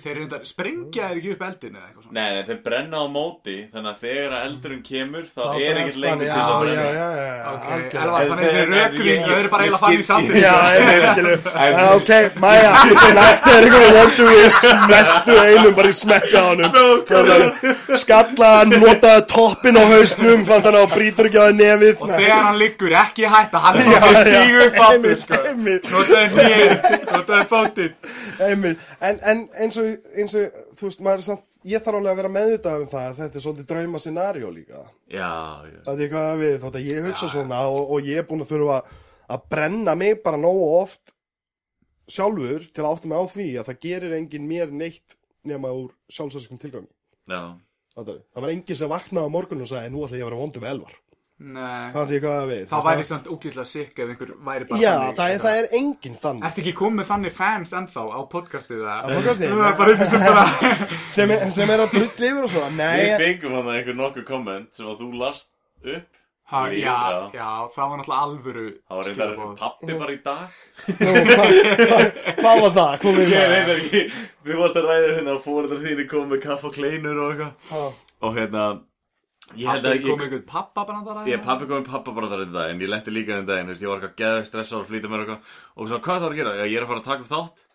Þeir 0.00 0.12
eru 0.16 0.26
þetta, 0.30 0.48
sprengja 0.50 1.08
þeir 1.10 1.18
ekki 1.20 1.30
upp 1.34 1.42
eldin 1.48 1.74
eða 1.76 1.86
eitthvað 1.86 2.04
svona? 2.04 2.14
Nei, 2.16 2.28
nei, 2.36 2.42
þeir 2.48 2.58
brenna 2.66 2.96
á 3.00 3.06
móti 3.10 3.56
Þannig 3.74 3.90
að 3.90 3.98
þegar 4.04 4.30
að 4.36 4.44
eldurinn 4.50 4.82
kemur 4.86 5.24
Þá 5.30 5.40
Þá 5.40 5.54
er 5.60 5.80
ekkert 5.80 5.98
lengur 6.00 6.20
til 6.20 6.30
þess 6.30 6.40
að 6.40 6.50
Já, 6.50 6.50
já, 6.50 6.60
brenna. 6.60 6.80
já, 6.80 7.08
já, 7.10 7.28
já, 7.30 7.44
Ok, 7.50 7.64
algjörlega. 7.70 8.00
Elvar, 8.00 8.20
þannig 8.30 8.40
að 8.40 8.46
þessi 8.50 8.60
En- 8.60 8.64
en- 8.64 8.74
rökring, 8.80 9.20
þau 9.20 9.34
eru 9.40 9.48
bara 9.54 9.62
eiginlega 9.64 9.82
fann 9.84 9.92
í 9.92 10.06
samtíð 10.10 10.36
Já, 10.40 10.56
ég 10.74 10.82
veit, 10.90 11.04
Já, 11.10 11.84
Ok, 12.00 12.10
Maja, 12.40 12.70
næstu 13.20 13.48
er 13.50 13.62
einhverju 13.68 13.90
vondu 13.98 14.24
við 14.30 14.48
smeltu 14.60 15.32
einum 15.44 15.74
bara 15.80 15.88
í 15.90 15.96
smekka 16.00 16.38
á 16.40 16.44
honum. 16.50 16.70
Skalla 18.00 18.48
hann, 18.60 18.70
notaði 18.80 19.22
toppin 19.30 19.76
á 19.76 19.84
hausnum 19.90 20.40
Þannig 20.48 20.70
að 20.70 20.78
hann 20.80 20.94
brýtur 20.94 21.28
ekki 21.30 21.38
á 21.40 21.44
það 21.50 21.56
nefið. 21.60 21.94
Og 22.00 22.08
þegar 22.16 22.42
hann 22.48 22.58
liggur 22.60 22.92
ekki 23.04 23.24
hætta, 23.30 23.58
hann 23.66 23.74
er 23.80 23.84
bara 23.90 24.10
já, 24.10 24.22
stígu 24.24 24.60
og, 29.90 30.08
eins 30.22 30.34
og, 30.38 30.58
þú 30.78 30.88
veist, 30.88 31.04
maður 31.04 31.22
er 31.22 31.26
samt, 31.26 31.46
ég 31.68 31.84
þarf 31.84 32.00
alveg 32.00 32.12
að 32.12 32.20
vera 32.20 32.32
meðvitaður 32.36 32.84
um 32.86 32.90
það 32.90 33.06
að 33.06 33.20
þetta 33.20 33.38
er 33.38 33.44
svolítið 33.44 33.68
drauma 33.72 34.02
scenario 34.02 34.50
líka. 34.54 34.82
Já, 35.10 35.30
já 35.68 35.78
Það 35.86 36.04
er 36.04 36.12
hvað 36.14 36.32
við, 36.42 36.56
þótt 36.64 36.78
að 36.80 36.90
ég 36.90 37.08
hugsa 37.08 37.30
svona 37.34 37.62
og, 37.70 37.94
og 37.94 38.10
ég 38.10 38.20
er 38.22 38.28
búin 38.28 38.44
að 38.44 38.52
þurfa 38.54 38.78
að 39.30 39.48
brenna 39.54 39.96
mig 39.98 40.22
bara 40.24 40.40
nógu 40.40 40.68
oft 40.80 41.14
sjálfur 42.10 42.66
til 42.70 42.84
að 42.84 42.92
átta 42.94 43.10
mig 43.10 43.20
á 43.22 43.24
því 43.34 43.48
að 43.60 43.68
það 43.70 43.82
gerir 43.86 44.16
engin 44.16 44.48
mér 44.50 44.72
neitt 44.74 45.18
nema 45.46 45.70
úr 45.74 45.92
sjálfsæskum 46.12 46.58
tilgangi. 46.60 46.90
Já, 47.30 47.54
Það 48.00 48.42
var 48.44 48.52
engin 48.52 48.78
sem 48.78 48.90
vaknaði 48.90 49.28
á 49.28 49.34
morgun 49.34 49.62
og 49.64 49.68
sagði, 49.70 49.90
nú 49.92 50.04
ætla 50.06 50.18
ég 50.18 50.24
að 50.24 50.30
vera 50.30 50.40
vondu 50.40 50.62
við 50.62 50.72
elvar. 50.72 50.98
Nei, 51.40 51.86
Það 51.94 52.10
er 52.12 52.20
hvað 52.20 52.42
við. 52.50 52.64
það 52.68 52.82
væri 52.84 53.04
samt 53.08 53.28
ógeðslega 53.32 53.68
sikk 53.70 54.00
ef 54.04 54.10
einhver 54.12 54.32
væri 54.44 54.66
bara 54.68 54.80
Já, 54.82 54.90
þannig, 54.92 55.14
það 55.16 55.24
er, 55.24 55.32
þetta. 55.32 55.44
það 55.46 55.60
er 55.62 55.68
engin 55.78 56.16
þannig. 56.20 56.44
Ertu 56.50 56.60
ekki 56.60 56.74
komið 56.80 57.06
þannig 57.10 57.32
fans 57.38 57.72
ennþá 57.78 58.02
á 58.12 58.20
podcastið 58.34 58.82
það? 58.84 59.00
Á 59.00 59.08
podcastið? 59.16 59.54
Það 59.54 59.68
er 59.70 59.78
bara 59.80 59.94
upp 59.94 60.02
sem 60.12 60.20
bara 60.28 60.46
Sem 61.16 61.32
er, 61.32 61.44
sem 61.56 61.72
er 61.72 61.82
að 61.86 61.94
drull 61.96 62.28
yfir 62.28 62.44
og 62.44 62.52
svona. 62.52 62.70
Nei, 62.76 63.00
við 63.06 63.16
fengum 63.24 63.56
hann 63.56 63.70
einhver 63.78 63.96
nokkuð 64.02 64.26
komment 64.28 64.68
sem 64.76 64.90
að 64.92 65.00
þú 65.00 65.08
last 65.22 65.48
upp 65.80 66.08
ha, 66.50 66.60
já, 66.74 66.82
já. 66.82 67.24
já, 67.38 67.48
það 67.72 67.88
var 67.88 67.98
náttúrulega 68.02 68.22
alvöru 68.26 68.66
Það 68.90 68.96
var 69.00 69.08
reyndar 69.08 69.28
skilaboð. 69.32 69.52
pappi 69.64 69.98
bara 70.00 70.12
í 70.12 70.20
dag 70.26 70.48
hvað 70.98 71.28
hva, 71.30 71.98
hva 72.42 72.54
var 72.60 72.72
það? 72.74 72.94
Komið 73.04 73.20
Ég 73.22 73.34
með 73.38 73.52
reyndar 73.54 73.82
ekki 73.84 74.00
Þú 74.50 74.56
varst 74.60 74.80
að 74.80 74.88
ræða 74.90 75.12
hérna 75.14 75.34
að 75.36 75.42
fóreldrar 75.46 75.84
þínir 75.84 76.08
komið 76.10 76.32
með 76.34 76.42
kaff 76.48 76.64
og 76.66 76.74
kleinur 76.74 77.20
og 77.22 77.30
eitthvað 77.36 77.70
Ha. 77.70 77.84
Og 78.28 78.34
hérna 78.36 78.64
Ég 79.58 79.66
held 79.66 79.82
Pappi 79.82 79.90
að 79.90 80.04
kom 80.04 80.12
ég, 80.12 80.20
eitthvað 80.26 80.44
pappa 80.46 80.84
brandara 80.86 81.24
ég 81.26 81.40
pappi 81.42 81.66
kom 81.66 81.80
með 81.80 81.88
pappa 81.90 82.14
bara 82.14 82.28
þar 82.30 82.44
einn 82.44 82.52
dag 82.54 82.70
en 82.70 82.84
ég 82.84 82.92
lendi 82.92 83.14
líka 83.14 83.34
einn 83.34 83.48
dag, 83.48 83.58
ég 83.66 83.90
var 83.90 83.98
eitthvað 83.98 84.20
geðveg 84.20 84.46
stressað 84.46 84.78
og 84.84 84.86
flýta 84.90 85.10
mér 85.10 85.24
eitthvað 85.24 85.56
og 85.74 85.90
svo 85.90 85.98
hvað 86.04 86.22
það 86.22 86.28
að 86.30 86.38
gera? 86.38 86.52
Já, 86.60 86.64
ég 86.70 86.76
er 86.78 86.86
að 86.86 86.92
fara 86.92 87.02
að 87.02 87.08
taka 87.10 87.26
upp 87.26 87.32
þátt 87.34 87.66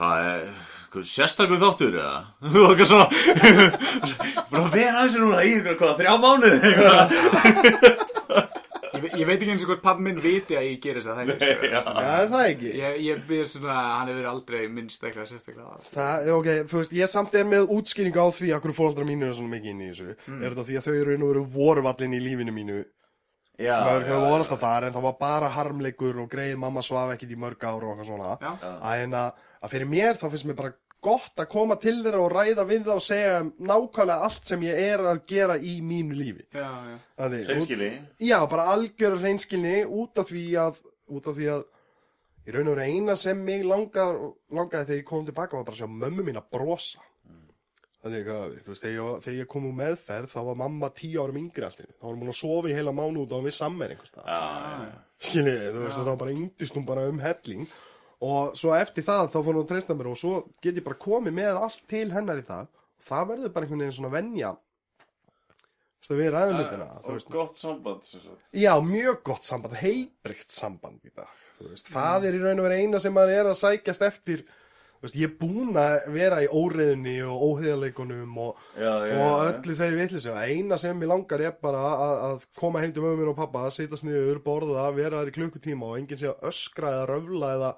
Hvað 0.00 0.26
er, 0.26 0.44
hvað, 0.92 1.08
sérstakur 1.10 1.60
þáttur 1.60 1.96
eða? 2.00 2.20
Þú 2.52 2.58
var 2.64 2.70
eitthvað 2.74 2.92
svona 2.92 3.08
Bara 4.50 4.62
að 4.66 4.76
vera 4.76 5.00
aðeins 5.00 5.18
núna 5.20 5.42
í 5.44 5.56
eitthvað, 5.56 5.76
hvað, 5.80 5.98
þrjá 6.00 6.14
mánuði 6.24 6.56
eitthvað 6.70 8.09
Ég, 9.00 9.16
ég 9.20 9.28
veit 9.28 9.36
ekki 9.38 9.54
eins 9.54 9.64
og 9.64 9.72
hvort 9.72 9.82
pappi 9.84 10.04
minn 10.06 10.20
viti 10.22 10.56
að 10.58 10.68
ég 10.68 10.78
gerist 10.84 11.10
það 11.10 11.32
sko. 11.32 11.48
Já, 11.70 11.80
Já, 11.80 12.12
er 12.12 12.30
það 12.34 12.44
ekki. 12.44 12.70
Ég, 12.80 13.00
ég 13.06 13.24
byrð 13.30 13.50
svona, 13.54 13.78
hann 13.96 14.12
hefur 14.12 14.30
aldrei 14.30 14.62
minnst 14.68 15.04
eitthvað 15.04 15.28
sérstaklega 15.30 15.82
Það, 15.94 16.30
ok, 16.36 16.50
þú 16.70 16.80
veist, 16.80 16.96
ég 17.00 17.12
samt 17.12 17.36
er 17.40 17.50
með 17.50 17.74
útskýringu 17.76 18.22
á 18.22 18.28
því 18.36 18.54
að 18.54 18.64
hverju 18.64 18.78
fóreldrar 18.78 19.10
mínu 19.10 19.28
er 19.28 19.36
svona 19.38 19.54
mikið 19.56 19.74
inn 19.74 19.84
í 19.84 19.90
þessu. 19.90 20.16
Mm. 20.26 20.40
Er 20.40 20.54
þetta 20.54 20.66
því 20.70 20.80
að 20.80 20.88
þau 20.88 20.96
eru 21.00 21.18
nú 21.20 21.30
eru 21.34 21.44
vorvallin 21.56 22.16
í 22.16 22.24
lífinu 22.24 22.56
mínu? 22.56 22.80
Já, 23.60 23.74
Mörg 23.84 24.06
þau 24.08 24.20
voru 24.22 24.40
alltaf 24.40 24.62
þar 24.62 24.86
en 24.88 24.94
það 24.94 25.04
var 25.04 25.16
bara 25.20 25.48
harmleikur 25.52 26.20
og 26.22 26.30
greið 26.32 26.54
mamma 26.62 26.80
svaf 26.84 27.10
ekkit 27.12 27.34
í 27.34 27.40
mörg 27.40 27.60
ár 27.60 27.84
og 27.84 27.90
eitthvað 27.92 28.08
svona. 28.08 28.30
Já. 28.40 28.52
að, 28.64 29.02
að, 29.20 29.42
að 29.60 29.74
fyrir 29.74 29.90
mér 29.90 30.16
þá 30.16 30.24
finnst 30.32 30.48
mér 30.48 30.56
bara 30.62 30.72
gott 31.04 31.42
að 31.42 31.50
koma 31.52 31.76
til 31.80 31.96
þeirra 32.04 32.22
og 32.24 32.32
ræða 32.34 32.64
við 32.68 32.86
það 32.86 32.94
og 32.94 33.04
segja 33.06 33.34
nákvæmlega 33.70 34.28
allt 34.28 34.52
sem 34.52 34.64
ég 34.66 34.80
er 34.84 35.04
að 35.12 35.20
gera 35.32 35.58
í 35.58 35.76
mínu 35.84 36.16
lífi. 36.16 36.46
Já, 36.54 36.70
já. 36.92 36.96
Já, 38.30 38.38
bara 38.52 38.70
algjör 38.74 39.18
hreinskilni 39.20 39.76
út 39.84 40.22
af 40.22 40.32
því 40.32 40.46
að 40.64 40.80
út 41.10 41.28
af 41.30 41.36
því 41.36 41.52
að 41.56 41.68
í 42.46 42.54
raun 42.54 42.70
og 42.70 42.76
veru 42.76 42.88
eina 42.88 43.16
sem 43.18 43.38
mig 43.44 43.62
langar, 43.66 44.16
langaði 44.54 44.88
þegar 44.88 45.00
ég 45.02 45.08
kom 45.10 45.28
tilbaka 45.28 45.58
var 45.58 45.66
bara 45.68 45.76
að 45.76 45.82
sjá 45.82 46.02
mömmu 46.02 46.26
mín 46.26 46.40
að 46.40 46.50
brosa 46.56 47.06
Þannig 48.00 48.28
að, 48.32 48.54
þú 48.64 48.70
veist, 48.72 48.80
þegar 48.86 48.94
ég, 48.94 49.16
þegar 49.26 49.34
ég 49.36 49.48
kom 49.52 49.64
úr 49.68 49.74
meðferð 49.76 50.30
þá 50.32 50.38
var 50.46 50.58
mamma 50.62 50.88
tíu 50.96 51.20
árum 51.20 51.36
yngri 51.36 51.66
alltaf 51.66 51.90
þá 51.90 52.06
var 52.06 52.14
hún 52.14 52.22
búin 52.22 52.32
að 52.32 52.38
sofa 52.38 52.70
í 52.70 52.76
heila 52.78 52.94
mánu 52.96 53.26
út 53.26 53.34
á 53.36 53.38
við 53.44 53.52
já, 54.24 54.38
Skiljið, 55.20 55.66
þú 55.74 55.82
veist, 55.84 56.00
þá 56.06 56.14
bara 56.22 56.32
yngdist 56.32 56.78
hún 56.78 56.86
bara 56.88 57.04
um 57.10 57.20
helling 57.20 57.74
og 58.20 58.56
svo 58.58 58.72
eftir 58.76 59.06
það 59.06 59.30
þá 59.32 59.38
fór 59.38 59.52
hún 59.52 59.62
að 59.62 59.68
treysta 59.70 59.96
mér 59.96 60.10
og 60.12 60.18
svo 60.20 60.34
get 60.60 60.80
ég 60.80 60.86
bara 60.86 61.00
komið 61.00 61.36
með 61.40 61.60
allt 61.66 61.84
til 61.90 62.06
hennar 62.12 62.42
í 62.42 62.46
það. 62.48 62.72
Og 63.00 63.06
það 63.10 63.30
verður 63.34 63.54
bara 63.54 63.66
einhvern 63.68 63.84
veginn 63.84 63.98
svona 63.98 64.14
venja. 64.16 64.54
Þú 66.00 66.02
veist, 66.04 66.14
að 66.14 66.20
við 66.20 66.32
ræðum 66.34 66.58
hlutina 66.60 66.90
og 67.00 67.30
gott 67.34 67.60
samband. 67.60 68.10
Já, 68.56 68.72
mjög 68.84 69.22
gott 69.28 69.48
samband, 69.48 69.78
heilbrygt 69.80 70.52
samband 70.56 71.04
í 71.04 71.12
dag 71.12 71.40
veist, 71.68 71.92
það 71.92 72.26
er 72.28 72.38
í 72.38 72.40
raun 72.42 72.60
og 72.62 72.66
veru 72.68 72.80
eina 72.80 73.00
sem 73.02 73.14
maður 73.14 73.36
er 73.36 73.50
að 73.50 73.60
sækjast 73.60 74.04
eftir. 74.06 74.44
Veist, 75.00 75.16
ég 75.16 75.30
er 75.30 75.36
búinn 75.40 75.76
að 75.80 76.10
vera 76.12 76.42
í 76.44 76.48
óreiðunni 76.52 77.14
og 77.24 77.44
óheðaleikunum 77.46 78.34
og, 78.42 78.58
Já, 78.76 78.90
já, 79.08 79.14
og 79.14 79.30
já, 79.30 79.46
öllu 79.46 79.76
þeir 79.78 79.94
vitlisum 79.96 80.36
eina 80.36 80.76
sem 80.80 81.00
ég 81.00 81.08
langar 81.08 81.40
er 81.40 81.54
bara 81.62 81.80
að, 81.88 82.12
að 82.26 82.42
koma 82.60 82.82
heim 82.82 82.92
til 82.92 83.04
mömmu 83.06 83.22
mín 83.22 83.30
og 83.32 83.38
pappa, 83.38 83.62
sitast 83.72 84.04
niður, 84.04 84.42
borða 84.44 84.90
vera 84.92 85.22
þar 85.22 85.32
í 85.32 85.34
klukkutíma 85.38 85.88
og 85.88 85.96
enginn 86.02 86.20
sé 86.20 86.28
að 86.28 86.44
öskra 86.52 86.92
eða 86.98 87.08
röfla 87.14 87.54
eða 87.56 87.72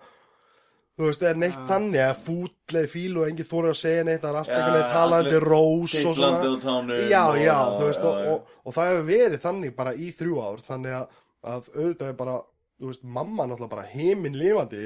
þú 1.03 1.09
veist, 1.11 1.23
er 1.27 1.39
neitt 1.43 1.59
þannig 1.69 2.03
að 2.07 2.21
fútleið 2.27 2.89
fíl 2.93 3.17
og 3.19 3.27
enginn 3.29 3.49
þóri 3.51 3.71
að 3.73 3.79
segja 3.83 4.05
neitt, 4.09 4.21
það 4.23 4.31
er 4.33 4.39
allt 4.41 4.51
Já, 4.53 4.57
einhvern 4.57 4.77
veginn 4.79 4.93
talandi 4.95 5.41
rós 5.43 5.95
og 5.99 6.17
svona 6.17 6.41
Teitlandi 6.43 6.53
á 6.55 6.67
tánum 6.67 7.11
já, 7.11 7.23
og- 7.29 7.41
já, 7.43 7.59
þú 7.79 7.87
veist, 7.89 8.03
já, 8.03 8.09
og, 8.09 8.19
já. 8.23 8.33
og, 8.33 8.53
og 8.65 8.77
það 8.77 8.91
hefur 8.93 9.07
verið 9.11 9.43
þannig 9.47 9.77
bara 9.83 9.95
í 9.99 10.11
þrjú 10.21 10.37
ár, 10.47 10.63
þannig 10.69 10.97
að, 11.01 11.17
að 11.53 11.71
auðvitað 11.77 12.09
er 12.13 12.19
bara, 12.23 12.37
þú 12.83 12.93
veist, 12.93 13.05
mamma 13.19 13.47
náttúrulega 13.51 13.75
bara 13.77 13.89
heiminn 13.93 14.39
lifandi 14.39 14.85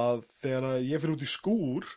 að 0.00 0.24
þegar 0.42 0.66
að 0.70 0.88
ég 0.90 1.02
fyrir 1.02 1.14
út 1.18 1.26
í 1.26 1.30
skúr 1.34 1.90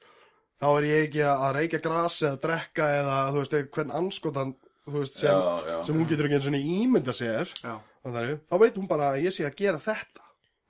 þá 0.64 0.68
er 0.78 0.86
ég 0.90 1.08
ekki 1.08 1.24
að 1.28 1.50
reykja 1.60 1.82
gras 1.84 2.20
eða 2.24 2.40
drekka 2.48 2.88
eða, 3.00 3.18
þú 3.36 3.42
veist, 3.44 3.58
hvern 3.76 3.92
anskotan 4.00 4.54
þú 4.88 4.98
veist, 5.00 5.20
sem, 5.22 5.32
Já, 5.32 5.64
já. 5.70 5.78
sem 5.88 5.96
hún 6.00 6.08
getur 6.10 6.28
ekki 6.28 6.40
eins 6.40 6.48
og 6.50 6.58
ímynda 6.60 7.14
sér 7.16 7.52
Já. 7.64 7.76
þannig, 8.04 8.40
þá 8.50 8.56
veit 8.64 8.80
hún 8.82 8.88
bara 8.90 9.12
að 9.14 9.24
ég 9.28 9.36
sé 9.36 9.46
að 9.48 9.56
gera 9.62 9.80
þetta 9.84 10.23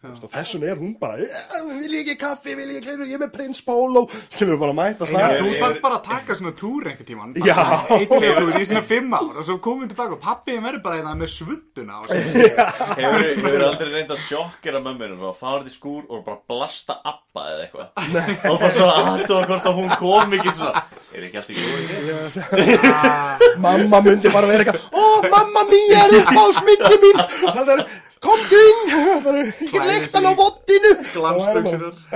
og 0.03 0.29
þessum 0.33 0.63
er 0.67 0.75
hún 0.75 0.93
bara 0.99 1.15
"Eh, 1.15 1.61
vil 1.79 1.93
ég 1.95 2.01
ekki 2.03 2.17
kaffi, 2.19 2.55
vil 2.55 2.67
ég 2.67 2.77
ekki 2.81 2.87
kleinu, 2.89 3.05
ég 3.07 3.13
er 3.15 3.21
með 3.23 3.31
prins 3.37 3.61
Póló 3.63 4.01
skilur 4.29 4.57
bara 4.59 4.73
mæta 4.75 5.07
stað 5.07 5.37
þú 5.39 5.51
þarf 5.61 5.81
bara 5.81 5.95
að 5.99 6.03
taka 6.09 6.35
svona 6.35 6.51
túr 6.59 6.87
einhvern 6.91 7.07
tíman 7.07 7.33
Já. 7.39 7.55
Eitthvað 7.87 8.35
túr 8.39 8.59
í 8.59 8.65
svona 8.67 8.83
fimm 8.83 9.13
ár 9.15 9.37
Og 9.39 9.45
svo 9.47 9.57
komum 9.63 9.85
við 9.85 9.93
tilbaka 9.95 10.13
og 10.17 10.21
pappi 10.21 10.57
verður 10.59 10.83
bara 10.83 10.95
hérna 10.99 11.15
með 11.15 11.29
svunduna 11.31 11.99
og 11.99 12.05
svona. 12.07 12.67
Hefur 12.99 13.21
hefur 13.31 13.63
aldrei 13.69 13.89
reynd 13.95 14.11
að 14.11 14.21
sjokkera 14.27 14.79
mömminu 14.83 15.23
og 15.23 15.37
fara 15.39 15.63
til 15.63 15.71
skúr 15.77 16.03
og 16.09 16.25
bara 16.25 16.37
blasta 16.51 16.99
appa 17.05 17.41
eða 17.53 17.61
eitthvað? 17.63 17.87
Og 18.51 18.59
bara 18.59 18.73
svona 18.75 18.95
aðtóða 19.13 19.47
hvort 19.47 19.65
að 19.71 19.77
hún 19.79 19.89
kom 20.03 20.33
ekki 20.39 20.51
svona 20.59 20.83
er 21.13 21.21
ekki 21.29 21.37
allt 21.37 21.49
í 21.49 21.55
góði 21.63 23.57
mamma 23.63 24.01
myndi 24.03 24.29
bara 24.33 24.47
vera 24.51 24.63
eitthvað 24.63 24.83
ó 24.91 25.29
mamma 25.31 25.63
mín 25.71 25.93
er 25.95 26.17
upp 26.19 26.33
á 26.35 26.45
smyndi 26.59 26.95
mín. 27.03 27.17
Það 27.53 27.71
er 27.77 27.85
komdu 28.23 28.59
inn 28.69 28.93
ekki 28.93 29.71
Klæðir 29.73 29.89
leikt 29.89 30.15
hann 30.17 30.29
á 30.29 30.33
vottinu 30.39 30.91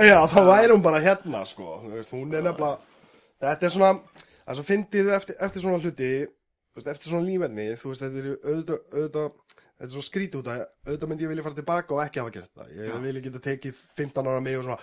já 0.08 0.16
þá 0.32 0.38
væri 0.48 0.72
hún 0.74 0.84
bara 0.84 1.02
hérna 1.04 1.44
sko. 1.48 1.78
Þú 1.84 1.92
veist, 1.96 2.14
hún 2.16 2.32
er 2.34 2.46
nefnilega 2.46 2.78
þetta 3.44 3.68
er 3.68 3.74
svona 3.76 3.92
er 4.48 4.58
svo 4.58 4.66
fyndið 4.66 5.12
eftir, 5.18 5.38
eftir 5.44 5.64
svona 5.64 5.82
hluti 5.82 6.10
eftir 6.78 7.10
svona 7.10 7.26
lífenni 7.26 7.68
þú 7.78 7.92
veist 7.92 8.04
þetta 8.06 8.22
er 8.22 8.28
auðvitað, 8.32 8.82
auðvitað 8.94 9.30
þetta 9.78 9.88
er 9.88 9.94
svo 9.94 10.04
skrítið 10.06 10.40
út 10.40 10.50
að 10.52 10.64
auðvitað 10.88 11.12
myndi 11.12 11.26
ég 11.26 11.32
vilja 11.34 11.46
fara 11.46 11.58
tilbaka 11.58 11.96
og 11.96 12.04
ekki 12.04 12.22
hafa 12.22 12.34
gert 12.34 12.50
það. 12.54 12.72
Ég 12.78 13.02
vil 13.04 13.18
ekki 13.20 13.44
tekið 13.48 13.84
15 13.98 14.30
ára 14.32 14.42
mig 14.44 14.58
og 14.58 14.68
svona 14.68 14.80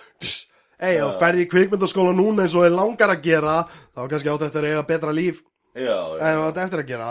Ei, 0.76 0.98
þú 1.00 1.12
ferði 1.20 1.44
í 1.46 1.48
kvikmyndaskóla 1.48 2.12
núna 2.12 2.44
eins 2.44 2.54
og 2.56 2.66
er 2.66 2.74
langar 2.74 3.08
að 3.14 3.22
gera 3.24 3.62
þá 3.66 4.02
kannski 4.12 4.28
átt 4.28 4.42
eftir 4.44 4.66
að 4.66 4.74
eiga 4.74 4.88
betra 4.90 5.14
líf 5.16 5.40
Já, 5.76 6.16
en 6.16 6.24
já, 6.24 6.40
það 6.40 6.58
er 6.58 6.62
eftir 6.64 6.82
að 6.82 6.90
gera. 6.90 7.08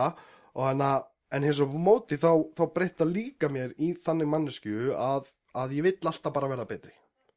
Og 0.56 0.64
hann 0.66 0.82
að, 0.82 1.04
en 1.34 1.48
hins 1.48 1.62
og 1.64 1.74
móti 1.74 2.20
þá, 2.22 2.32
þá 2.58 2.64
breytta 2.76 3.08
líka 3.08 3.50
mér 3.52 3.74
í 3.82 3.94
þannig 4.06 4.30
mannesku 4.30 4.94
að, 4.98 5.32
að 5.58 5.80
ég 5.80 5.90
vill 5.90 5.98
alltaf 6.06 6.34
bara 6.36 6.52
verða 6.52 6.70
betri. 6.70 6.94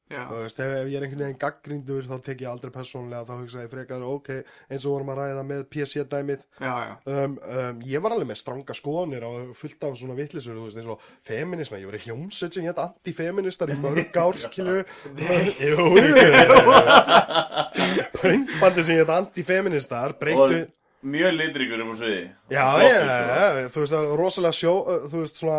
Já. 0.09 0.23
Þú 0.24 0.36
veist, 0.40 0.60
ef, 0.65 0.70
ef 0.73 0.86
ég 0.89 0.97
er 0.97 1.05
einhvern 1.05 1.20
veginn 1.20 1.40
gaggrindur 1.43 2.06
þá 2.09 2.15
tek 2.24 2.40
ég 2.40 2.48
aldrei 2.48 2.70
persónlega 2.73 3.27
þá 3.28 3.32
hugsa 3.43 3.65
ég 3.66 3.73
frekar 3.74 4.05
ok, 4.09 4.31
eins 4.73 4.86
og 4.89 4.94
vorum 4.94 5.10
að 5.12 5.19
ræða 5.20 5.43
með 5.44 5.65
PC-dæmið 5.74 6.47
Já, 6.65 6.70
já. 6.86 6.94
Um, 7.12 7.35
um, 7.36 7.82
ég 7.85 8.01
var 8.01 8.15
alveg 8.16 8.31
með 8.31 8.39
stranga 8.40 8.77
skoðanir 8.78 9.27
á 9.28 9.52
fullt 9.59 9.85
af 9.85 9.98
svona 10.01 10.16
vittlisur 10.16 10.56
þú 10.56 10.65
veist, 10.65 10.81
eins 10.81 10.89
og 10.94 11.05
feminisma, 11.28 11.82
ég 11.82 11.90
var 11.90 11.98
í 11.98 12.02
hljómsveit 12.06 12.56
sem 12.56 12.65
hétt 12.70 12.81
antifeministar 12.86 13.74
í 13.74 13.77
mörg 13.82 14.16
ár 14.24 14.40
skilu 14.47 14.78
Jú, 15.60 15.93
pöngbandi 18.23 18.89
sem 18.89 19.02
hétt 19.02 19.12
antifeministar 19.12 20.16
og 20.16 20.23
breyttu 20.24 20.65
mjög 21.02 21.34
litrikur 21.38 21.82
um 21.84 21.92
á 21.92 21.96
sviði 22.00 22.22
Já, 22.50 22.64
Flottur, 22.74 23.10
já, 23.10 23.18
sko. 23.18 23.68
þú 23.74 23.82
veist, 23.84 23.92
það 23.92 24.06
er 24.08 24.16
rosalega 24.22 24.56
sjó, 24.58 24.72
þú 25.12 25.20
veist, 25.22 25.42
svona, 25.42 25.58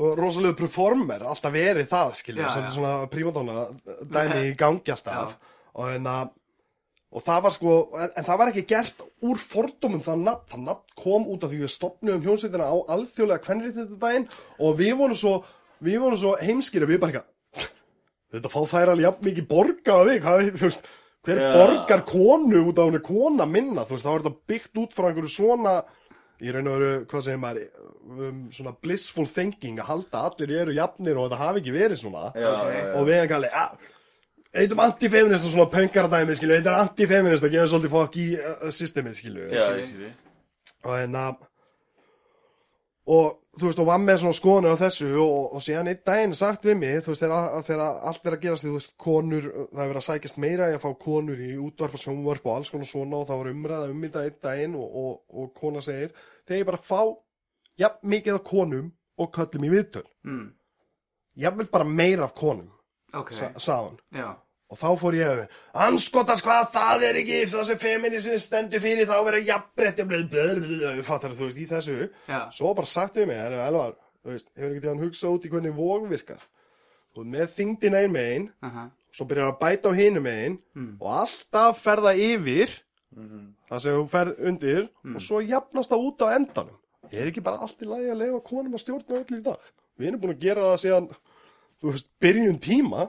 og 0.00 0.18
rosalega 0.20 0.58
performer, 0.60 1.24
alltaf 1.28 1.52
verið 1.54 1.88
það, 1.90 2.12
skilur, 2.20 2.44
Já, 2.46 2.60
já. 2.62 2.68
svona 2.74 2.92
prímadóna 3.12 3.64
dæmi 4.14 4.44
í 4.50 4.52
gangi 4.60 4.94
alltaf, 4.94 5.34
og 5.74 5.90
en 5.96 6.06
að, 6.10 6.30
og 7.10 7.24
það 7.26 7.42
var 7.48 7.56
sko, 7.56 7.74
en, 7.98 8.12
en 8.20 8.28
það 8.28 8.38
var 8.42 8.52
ekki 8.52 8.66
gert 8.70 9.02
úr 9.26 9.40
fordómum 9.42 10.04
það 10.06 10.22
nafn, 10.28 10.46
það 10.52 10.62
nafn 10.68 10.94
kom 11.02 11.26
út 11.34 11.44
af 11.44 11.50
því 11.50 11.58
við 11.64 11.72
stopnum 11.74 12.22
hljónsveitina 12.22 12.70
á 12.70 12.76
alþjóðlega 12.94 13.44
kvenréttindadaginn 13.48 14.28
og 14.62 14.78
við 14.78 14.94
vorum 15.02 15.18
svo, 15.18 15.34
við 15.82 15.98
vorum 16.04 16.20
svo 16.22 16.36
heimskir 16.38 16.86
við 16.86 17.02
bara 17.02 17.18
eitthvað, 17.18 17.68
þetta 18.30 18.52
fá 18.54 18.60
þær 18.70 18.92
alveg 18.94 19.08
jafn 19.08 19.26
mikið 19.26 19.48
borga 19.50 19.98
á 19.98 20.00
við, 20.06 20.20
hvað 20.22 20.38
veit, 20.44 20.58
þú 20.60 20.68
veist, 20.70 20.90
hver 21.26 21.40
Já. 21.40 21.48
borgar 21.54 22.04
konu 22.08 22.62
út 22.70 22.80
á 22.80 22.84
henni 22.86 23.00
kona 23.04 23.46
minna, 23.46 23.84
þú 23.84 23.96
veist, 23.96 24.06
þá 24.06 24.12
er 24.12 24.24
þetta 24.24 24.52
byggt 24.52 24.80
út 24.82 24.96
frá 24.96 25.08
einhverju 25.10 25.32
svona, 25.34 25.74
í 26.40 26.54
raun 26.54 26.70
og 26.70 26.76
veru, 26.78 26.90
hvað 27.10 27.24
segir 27.26 27.42
maður, 27.42 27.86
um, 28.16 28.42
svona 28.56 28.74
blissful 28.80 29.28
thinking, 29.28 29.80
að 29.82 29.90
halda 29.92 30.24
allir 30.30 30.54
eru 30.62 30.76
jafnir 30.76 31.20
og 31.20 31.28
þetta 31.28 31.42
hafi 31.42 31.62
ekki 31.62 31.76
verið 31.76 32.02
svona, 32.02 32.30
já, 32.32 32.50
já. 32.72 32.82
og 32.94 33.08
við 33.08 33.18
erum 33.18 33.32
gæli, 33.34 33.52
ja, 33.52 33.66
eitthvað 34.50 34.84
antifeminist 34.86 35.50
og 35.50 35.54
svona 35.56 35.70
pönkaradæmi, 35.76 36.38
skilu, 36.38 36.56
eitthvað 36.56 36.82
antifeminist 36.86 37.46
að 37.46 37.56
gefa 37.56 37.70
svolítið 37.74 37.96
fokk 37.98 38.20
í 38.20 38.26
uh, 38.40 38.66
systemið, 38.74 39.20
skilu, 39.20 39.48
og 40.88 40.94
en 40.96 41.20
að 41.20 41.49
og 43.10 43.38
þú 43.58 43.66
veist, 43.66 43.80
og 43.82 43.88
var 43.88 43.98
með 43.98 44.18
svona 44.22 44.36
skoðanir 44.38 44.74
á 44.78 44.82
þessu 44.84 45.08
og, 45.18 45.46
og 45.56 45.62
síðan 45.64 45.88
einn 45.90 46.02
daginn 46.06 46.34
sagt 46.38 46.66
við 46.68 46.76
mig 46.78 47.00
þú 47.02 47.10
veist, 47.14 47.24
þegar, 47.24 47.80
að- 47.82 48.04
allt 48.10 48.28
er 48.30 48.36
að 48.36 48.42
gerast 48.44 48.66
þú 48.68 48.74
veist, 48.76 48.92
konur, 49.00 49.48
það 49.72 49.82
er 49.84 49.90
verið 49.90 50.00
að 50.02 50.06
sækjast 50.06 50.38
meira 50.44 50.68
í 50.70 50.76
að 50.76 50.84
fá 50.84 50.90
konur 51.04 51.42
í 51.42 51.50
útvarp 51.58 51.96
og 51.98 52.02
sjónvarp 52.04 52.46
og 52.46 52.54
alls 52.56 52.70
konar 52.70 52.90
svona 52.90 53.18
og 53.20 53.26
það 53.30 53.40
var 53.42 53.50
umræða 53.54 53.90
um 53.90 54.04
þetta 54.06 54.22
einn 54.28 54.38
daginn 54.46 54.76
og, 54.78 54.94
og, 55.02 55.16
og 55.42 55.50
kona 55.58 55.82
segir, 55.84 56.14
þegar 56.46 56.62
ég 56.62 56.70
bara 56.70 56.82
fá 56.92 57.00
jafn 57.82 58.12
mikið 58.14 58.38
af 58.38 58.44
konum 58.52 58.92
og 59.20 59.32
köllum 59.34 59.66
í 59.66 59.72
viðtöl, 59.74 60.06
mm. 60.30 60.46
jafnvel 61.42 61.68
bara 61.74 61.84
meira 61.88 62.28
af 62.30 62.36
konum 62.38 62.70
Ok, 63.18 63.32
sa, 63.34 63.50
sagðan 63.58 63.98
já 64.14 64.28
Og 64.70 64.78
þá 64.78 64.86
fór 65.00 65.16
ég 65.18 65.26
að 65.26 65.40
anskotast 65.82 66.44
hvað 66.46 66.68
það 66.76 67.04
er 67.08 67.16
ekki 67.24 67.38
það 67.50 67.64
sem 67.66 67.78
feminismin 67.82 68.38
stendur 68.42 68.82
fyrir 68.84 69.08
þá 69.10 69.16
verður 69.26 69.48
jafnbreytti 69.48 70.04
fattar 71.08 71.32
þú 71.34 71.48
veist 71.48 71.58
í 71.58 71.66
þessu 71.70 71.96
Já. 72.28 72.38
svo 72.54 72.70
bara 72.78 72.86
sagt 72.86 73.18
við 73.18 73.26
mig 73.32 73.40
herra, 73.40 73.64
Elvar, 73.66 73.96
þú 74.22 74.30
veist, 74.36 74.52
hefur 74.54 74.70
ekki 74.76 74.84
tíðan 74.84 75.02
hugsað 75.02 75.34
út 75.34 75.48
í 75.48 75.50
hvernig 75.50 75.74
vóg 75.74 76.06
virkar? 76.12 76.44
Þú 77.10 77.24
veist 77.24 77.32
með 77.34 77.50
þingdina 77.56 78.02
ein 78.04 78.14
megin 78.14 78.46
Aha. 78.62 78.84
svo 79.10 79.26
byrjar 79.26 79.50
að 79.50 79.58
bæta 79.64 79.90
á 79.90 79.98
hinu 79.98 80.22
megin 80.22 80.60
og 81.00 81.08
alltaf 81.24 81.82
ferða 81.82 82.14
yfir 82.14 82.76
það 83.66 83.82
sem 83.82 83.98
þú 83.98 84.06
ferð 84.14 84.38
undir 84.52 84.86
og 85.16 85.20
svo 85.26 85.40
jafnast 85.42 85.90
það 85.90 86.06
út 86.06 86.22
á 86.22 86.26
endanum. 86.38 86.76
Er 87.10 87.26
ekki 87.26 87.42
bara 87.42 87.58
allt 87.66 87.82
í 87.82 87.88
lagi 87.90 88.06
að 88.12 88.20
leifa 88.22 88.40
konum 88.46 88.76
að 88.78 88.84
stjórna 88.84 89.18
öllu 89.24 89.40
í 89.40 89.42
dag? 89.50 89.58
Við 89.98 90.12
erum 90.12 90.20
búin 90.22 90.36
að 90.36 90.44
gera 90.46 90.62
það 90.70 90.78
síðan 90.84 91.08
þú 91.80 91.92
veist, 91.94 92.08
byrjun 92.20 92.58
tíma 92.60 93.06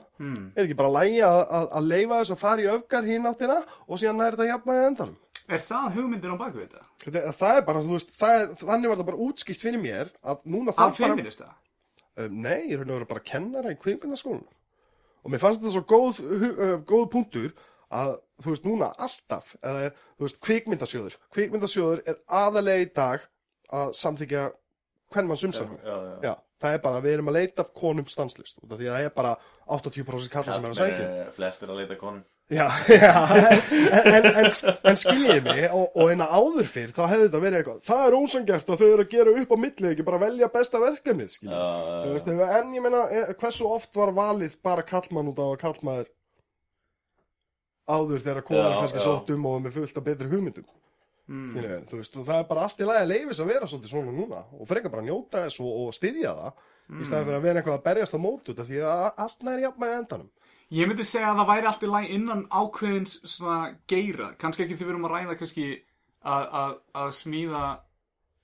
er 0.56 0.64
ekki 0.64 0.76
bara 0.78 0.92
lægi 0.98 1.20
að, 1.26 1.74
leifa 1.90 2.20
þess 2.22 2.34
að 2.34 2.40
fara 2.42 2.62
í 2.64 2.70
öfgar 2.72 3.04
hinn 3.08 3.26
áttina 3.28 3.58
og 3.88 3.98
síðan 4.00 4.16
næri 4.22 4.36
þetta 4.36 4.46
jafnvægi 4.52 4.84
á 4.84 4.88
endanum 4.92 5.18
Er 5.52 5.58
það 5.58 5.88
hugmyndin 5.96 6.32
á 6.32 6.38
baku 6.38 6.60
þetta? 6.62 6.84
Þetta, 7.02 7.20
það 7.36 7.56
er 7.58 7.64
bara, 7.66 7.80
þú 7.82 7.96
veist, 7.96 8.12
það 8.16 8.34
er, 8.38 8.52
þannig 8.62 8.88
var 8.92 9.00
það 9.00 9.08
bara 9.10 9.22
útskýst 9.26 9.64
fyrir 9.66 9.80
mér 9.82 10.12
að 10.22 10.44
núna 10.54 10.70
Af 10.72 10.78
þarf 10.78 11.00
bara 11.02 11.16
feminista? 11.16 11.48
um, 12.16 12.36
Nei, 12.46 12.60
ég 12.70 12.78
raun 12.78 12.92
og 12.92 12.96
veru 13.00 13.08
bara 13.10 13.24
kennara 13.26 13.72
í 13.74 13.78
kvikmyndaskólan 13.82 14.46
og 15.22 15.30
mér 15.34 15.42
fannst 15.42 15.60
þetta 15.60 15.74
svo 15.74 15.82
góð, 15.90 16.22
uh, 16.22 16.78
góð 16.88 17.04
punktur 17.12 17.52
að, 17.92 18.14
þú 18.40 18.54
veist, 18.54 18.64
núna 18.70 18.88
alltaf 18.96 19.52
eða 19.60 19.82
er, 19.90 19.98
þú 20.16 20.28
veist, 20.28 20.40
kvikmyndasjóður 20.46 21.18
kvikmyndasjóður 21.36 22.04
er 22.08 22.20
aðalega 22.40 22.86
í 22.86 22.88
dag 22.96 23.26
að 23.72 23.92
samþykja 23.98 24.46
hvern 25.14 25.30
mann. 25.30 25.78
Já, 26.22 26.34
það 26.62 26.76
er 26.76 26.84
bara, 26.84 27.00
við 27.04 27.16
erum 27.16 27.30
að 27.32 27.38
leita 27.38 27.64
konum 27.76 28.08
stanslist 28.10 28.60
út 28.62 28.70
af 28.72 28.78
því 28.80 28.90
að 28.90 28.96
það 28.98 29.08
er 29.08 29.16
bara 29.16 29.32
80% 29.78 30.32
kallar 30.32 30.54
sem 30.56 30.68
er 30.68 30.74
að 30.74 30.78
sækja 30.80 31.00
Kallmenn, 31.00 31.34
Flestir 31.38 31.72
að 31.72 31.82
leita 31.82 31.98
konum 32.00 32.22
Já, 32.52 32.66
já, 32.90 33.12
en, 33.38 34.08
en, 34.12 34.26
en, 34.42 34.48
en 34.90 34.98
skiljiði 34.98 35.38
mig 35.46 35.62
og, 35.72 35.94
og 35.96 36.10
eina 36.12 36.26
áður 36.28 36.66
fyrr 36.68 36.90
þá 36.92 37.04
hefði 37.06 37.28
þetta 37.28 37.40
verið 37.44 37.58
eitthvað, 37.60 37.78
það 37.86 38.02
er 38.08 38.16
ósangjart 38.18 38.72
og 38.74 38.80
þau 38.80 38.88
eru 38.88 39.04
að 39.06 39.12
gera 39.14 39.34
upp 39.40 39.54
á 39.54 39.58
milli, 39.62 39.92
ekki 39.92 40.04
bara 40.08 40.18
velja 40.20 40.48
besta 40.52 40.80
verkefnið, 40.82 41.30
skiljiði. 41.32 41.60
Já, 41.62 41.94
Þú 42.02 42.10
veist, 42.12 42.28
en 42.58 42.74
ég 42.76 42.84
meina, 42.84 43.04
eh, 43.14 43.30
hversu 43.40 43.70
oft 43.70 43.96
var 43.96 44.12
valið 44.18 44.58
bara 44.68 44.84
kallmann 44.84 45.30
út 45.32 45.40
á 45.40 45.46
að 45.46 45.56
kallmaður 45.62 46.10
áður 47.88 48.22
þegar 48.26 48.46
konur 48.46 48.68
Já, 48.68 48.78
kannski 48.82 49.02
sótt 49.02 49.32
um 49.34 49.48
og 49.48 49.62
með 49.64 49.78
fullt 49.78 49.98
af 49.98 50.06
betri 50.06 50.30
hugmyndum. 50.30 50.66
Mm. 51.30 51.54
þú 51.86 51.98
veist, 52.00 52.16
og 52.18 52.24
það 52.26 52.40
er 52.40 52.46
bara 52.48 52.62
allt 52.66 52.80
í 52.82 52.86
lagi 52.88 53.02
að 53.04 53.10
leifis 53.12 53.40
að 53.40 53.50
vera 53.52 53.66
svolítið 53.70 53.92
svona 53.92 54.12
núna 54.12 54.40
og 54.58 54.66
frekar 54.68 54.90
bara 54.90 55.04
að 55.04 55.06
njóta 55.06 55.44
þess 55.44 55.60
og, 55.62 55.70
og 55.84 55.94
styðja 55.94 56.32
það 56.34 56.64
í 56.98 57.06
staðan 57.06 57.28
fyrir 57.28 57.36
að 57.36 57.46
vera 57.46 57.60
eitthvað 57.60 57.76
að 57.78 57.84
berjast 57.86 58.16
á 58.18 58.24
mót 58.24 58.50
út 58.50 58.62
af 58.62 58.68
því 58.68 58.80
að 58.90 59.04
allt 59.24 59.46
næri 59.46 59.64
jafn 59.64 59.80
með 59.84 59.94
endanum. 60.00 60.32
Ég 60.72 60.88
myndi 60.88 61.06
segja 61.06 61.30
að 61.30 61.38
það 61.38 61.50
væri 61.52 61.68
allt 61.70 61.86
í 61.86 61.92
læg 61.92 62.10
innan 62.16 62.42
ákveðins 62.50 63.14
svona 63.28 63.56
geira, 63.92 64.28
kannski 64.40 64.64
ekki 64.64 64.76
því 64.80 64.86
við 64.86 64.92
erum 64.94 65.06
að 65.08 65.14
ræða 65.14 65.38
kannski 65.40 65.66
að, 66.24 66.44
að, 66.62 66.74
að 67.02 67.10
smíða 67.18 67.64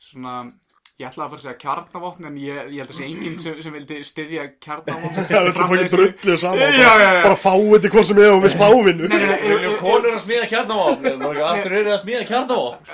svona, 0.08 0.34
ég 0.98 1.06
ætlaði 1.06 1.24
að 1.24 1.30
fara 1.30 1.38
að 1.38 1.42
segja 1.44 1.58
kjarnavopn 1.62 2.26
en 2.26 2.38
ég, 2.42 2.56
ég 2.74 2.80
held 2.82 2.90
að 2.90 2.96
sé 2.96 3.04
enginn 3.06 3.36
sem, 3.38 3.58
sem 3.62 3.74
vildi 3.76 3.98
styðja 4.02 4.46
kjarnavopn. 4.64 5.18
Það 5.28 5.36
er 5.38 5.44
þetta 5.48 5.66
fokkin 5.70 5.90
drullu 5.92 6.34
saman 6.42 6.62
bara, 6.64 6.80
já, 6.82 7.02
já. 7.04 7.10
bara 7.22 7.36
fáið 7.38 7.84
til 7.84 7.90
hvað 7.92 8.06
sem 8.08 8.20
er 8.24 8.30
og 8.32 8.40
vilt 8.42 8.56
fávinnu 8.58 9.10
Nei, 9.12 9.14
nei, 9.14 9.28
nei, 9.30 9.36
Viljum 9.44 9.76
konur 9.78 10.16
að 10.16 10.24
smíða 10.24 10.48
kjarnavopn 10.50 11.22
Aftur 11.52 11.76
eru 11.78 11.92
að 11.94 12.00
smíða 12.02 12.24
kjarnavopn 12.32 12.90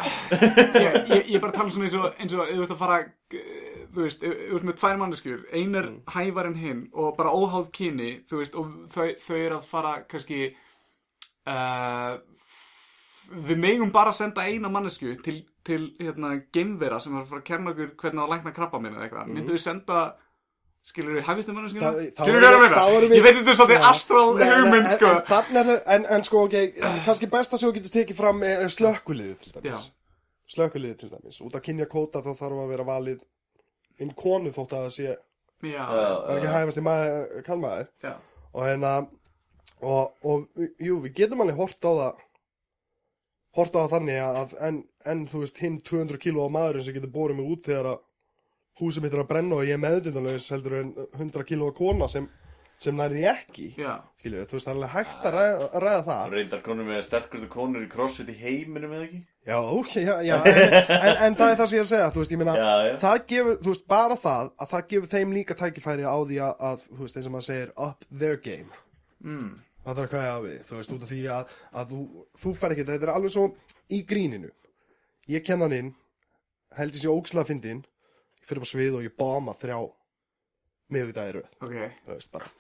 ég, 0.85 0.99
ég, 1.15 1.31
ég 1.33 1.45
bara 1.47 1.57
tala 1.57 1.73
svona 1.73 1.89
eins 1.89 1.97
og, 1.97 2.05
eins 2.21 2.37
og 2.37 2.53
þú 2.53 2.67
ert 2.67 2.75
að 2.75 2.83
fara, 2.83 3.01
þú 3.95 4.05
veist, 4.05 4.29
þú 4.29 4.59
ert 4.59 4.69
með 4.69 4.79
tvær 4.83 5.01
manneskjur, 5.01 5.41
ein 5.57 5.81
er 5.81 5.91
hævar 6.13 6.51
en 6.51 6.61
hinn 6.61 6.85
og 6.93 7.17
bara 7.17 7.33
óháð 7.33 7.73
kyni, 7.73 8.13
þú 8.29 8.43
veist, 8.43 8.61
og 8.61 8.77
þau, 8.93 9.09
þau 9.25 9.41
eru 9.41 9.59
að 9.63 9.67
fara 9.73 9.95
kannski, 10.11 10.43
uh, 11.49 12.21
við 13.49 13.65
megum 13.65 13.95
bara 13.95 14.13
senda 14.13 14.45
eina 14.45 14.69
mannesku 14.69 15.17
til, 15.25 15.41
til 15.65 15.95
hérna, 16.01 16.35
geimvera 16.53 17.01
sem 17.01 17.15
er 17.17 17.23
að 17.25 17.31
fara 17.33 17.41
að 17.41 17.49
kerna 17.49 17.71
okkur 17.73 17.91
hvernig 18.03 18.21
það 18.25 18.33
lækna 18.35 18.53
krabba 18.59 18.81
minna 18.85 18.99
eða 19.01 19.09
eitthvað. 19.09 19.33
Myndu 19.33 19.53
við 19.57 19.63
senda, 19.65 20.01
skilur 20.85 21.15
við, 21.17 21.23
hæfistu 21.25 21.55
manneskuna? 21.57 21.91
Það- 21.93 22.11
þá 22.13 22.23
Skilur 22.23 22.41
við 22.41 22.49
að 22.49 22.55
við- 22.55 22.65
meina? 22.65 22.83
erum 22.99 23.11
við- 23.11 23.17
Ég 23.17 23.23
veit 23.25 23.37
þetta 23.39 23.51
er 23.55 23.59
svolítið 23.61 23.87
astral 23.91 24.25
hugmynd, 24.35 24.87
en- 24.87 24.97
sko. 24.99 25.07
En, 25.07 25.57
er 25.57 25.65
það- 25.71 25.83
en, 25.97 26.07
en 26.17 26.23
sko, 26.29 26.43
ok, 26.45 26.57
kannski 27.07 27.31
besta 27.31 27.57
sem 27.59 27.71
þú 27.71 27.75
getur 27.79 27.95
tekið 28.05 28.17
fram 28.17 28.43
er 28.43 28.69
slökkuliðið 28.69 29.39
til 29.41 29.53
dæmis. 29.53 29.87
Já. 29.89 29.91
Slökkuliðið 30.55 30.99
til 30.99 31.09
dæmis. 31.11 31.41
Út 31.41 31.55
að 31.57 31.63
kynja 31.65 31.87
kóta 31.89 32.21
þá 32.23 32.35
þarf 32.37 32.61
að 32.65 32.69
vera 32.69 32.85
valið 32.85 33.21
inn 33.99 34.11
konu 34.15 34.51
þótt 34.51 34.73
að 34.77 34.85
það 34.85 34.93
sé, 34.93 35.17
er 35.65 36.37
ekki 36.37 36.53
hæfast 36.53 36.77
í 36.79 36.85
maður, 36.85 37.43
kallmaður. 37.47 37.89
já, 38.03 38.15
Og 38.55 38.63
hérna, 38.63 39.09
og, 39.83 40.13
og, 40.23 40.47
jú, 40.79 41.01
við 41.03 41.15
getum 41.15 41.41
alveg 41.41 41.57
hort 41.57 41.81
á 41.81 41.91
það, 41.91 42.21
hort 43.57 43.75
á 43.77 43.81
það 43.85 43.93
þannig 43.97 44.21
að, 44.25 44.55
en, 44.69 44.81
en 45.13 45.27
þú 45.31 45.43
veist, 45.45 45.61
hinn 45.63 45.81
200 45.87 46.19
kíló 46.25 46.47
á 46.49 46.55
maðurinn 46.57 46.87
sem 46.87 46.97
getur 46.97 47.13
borið 47.15 47.39
mig 47.41 47.51
út 47.55 47.69
þegar 47.71 47.91
að 47.95 48.01
húsið 48.81 49.05
mitt 49.05 49.13
er 49.15 49.21
að 49.23 49.29
brenna 49.31 49.59
og 49.61 49.69
ég 49.69 49.77
er 49.77 49.85
meðdundanlegs 49.85 50.49
heldur 50.51 50.81
en 50.81 50.89
100 51.15 51.45
kíló 51.47 51.69
kona 51.77 52.09
sem, 52.11 52.25
sem 52.83 52.97
nærði 52.99 53.23
ekki. 53.31 53.69
já. 53.79 53.93
Skilju, 54.19 54.43
þú 54.49 54.57
veist, 54.57 54.67
það 54.67 54.73
er 54.73 54.79
alveg 54.81 54.93
hægt 54.97 55.29
að 55.29 55.35
ræða, 55.37 55.69
að 55.69 55.83
ræða 55.85 56.03
það. 56.09 56.33
Reyndar 56.35 56.63
konur 56.65 56.87
með 56.89 57.01
sterkustu 57.07 57.49
konur 57.53 57.85
í 57.85 57.89
crossfit 57.93 58.31
í 58.33 58.37
heiminum 58.41 58.95
eða 58.97 59.07
ekki 59.11 59.21
Já, 59.45 59.59
ok, 59.61 59.91
já, 60.01 60.15
já, 60.25 60.37
en, 60.49 60.95
en, 60.97 61.19
en 61.29 61.35
það 61.37 61.51
er 61.53 61.59
það 61.61 61.67
sem 61.69 61.77
ég 61.77 61.83
er 61.83 61.85
að 61.85 61.91
segja, 61.93 62.07
þú 62.15 62.23
veist, 62.23 62.33
ég 62.33 62.41
meina, 62.41 62.55
Já, 62.57 62.71
já. 62.89 62.95
það 63.03 63.19
gefur, 63.35 63.59
þú 63.61 63.73
veist, 63.75 63.85
bara 63.93 64.17
það, 64.17 64.51
að 64.65 64.71
það 64.73 64.87
gefur 64.95 65.11
þeim 65.13 65.35
líka 65.37 65.57
tækifæri 65.61 66.07
á 66.09 66.17
því 66.25 66.39
að, 66.47 66.55
að 66.71 66.87
þú 66.89 67.01
veist, 67.05 67.19
eins 67.21 67.29
og 67.29 67.35
maður 67.37 67.47
segir, 67.51 67.75
up 67.87 68.07
their 68.25 68.41
game. 68.41 68.81
Mm. 69.21 69.51
Það 69.85 70.01
er 70.03 70.11
hvað 70.13 70.25
ég 70.25 70.35
að 70.35 70.45
við, 70.47 70.61
þú 70.69 70.77
veist, 70.79 70.93
út 70.95 71.03
af 71.05 71.11
því 71.11 71.19
að, 71.35 71.57
að 71.81 71.91
þú, 71.93 71.99
þú 72.41 72.53
fer 72.61 72.75
ekki, 72.75 72.87
þetta 72.89 73.07
er 73.07 73.13
alveg 73.15 73.35
svo 73.35 73.45
í 73.93 73.99
gríninu. 74.09 74.53
Ég 75.29 75.45
kenn 75.45 75.65
hann 75.65 75.77
inn, 75.77 75.91
held 76.79 76.97
ég 76.97 77.03
sé 77.03 77.11
ógislega 77.13 77.51
fyndin, 77.51 77.83
ég 78.41 78.49
fyrir 78.49 78.65
á 78.65 78.69
svið 78.69 78.97
og 78.99 79.05
ég 79.05 79.17
báma 79.19 79.57
þrjá 79.61 79.79
miðvikudagir 80.95 81.41
röð, 81.41 81.53
Ok, 81.65 81.77
þú 82.07 82.15
veist, 82.15 82.33
bara, 82.33 82.51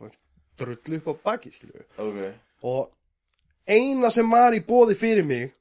bara 0.00 0.10
drullu 0.58 1.00
upp 1.00 1.12
á 1.12 1.14
baki, 1.28 1.52
skilju 1.54 1.84
Ok. 2.04 2.18
Og 2.68 2.90
eina 3.68 4.10
sem 4.12 4.28
var 4.30 4.56
í 4.56 4.64
bóði 4.64 4.96
fyrir 4.98 5.26
mig 5.26 5.52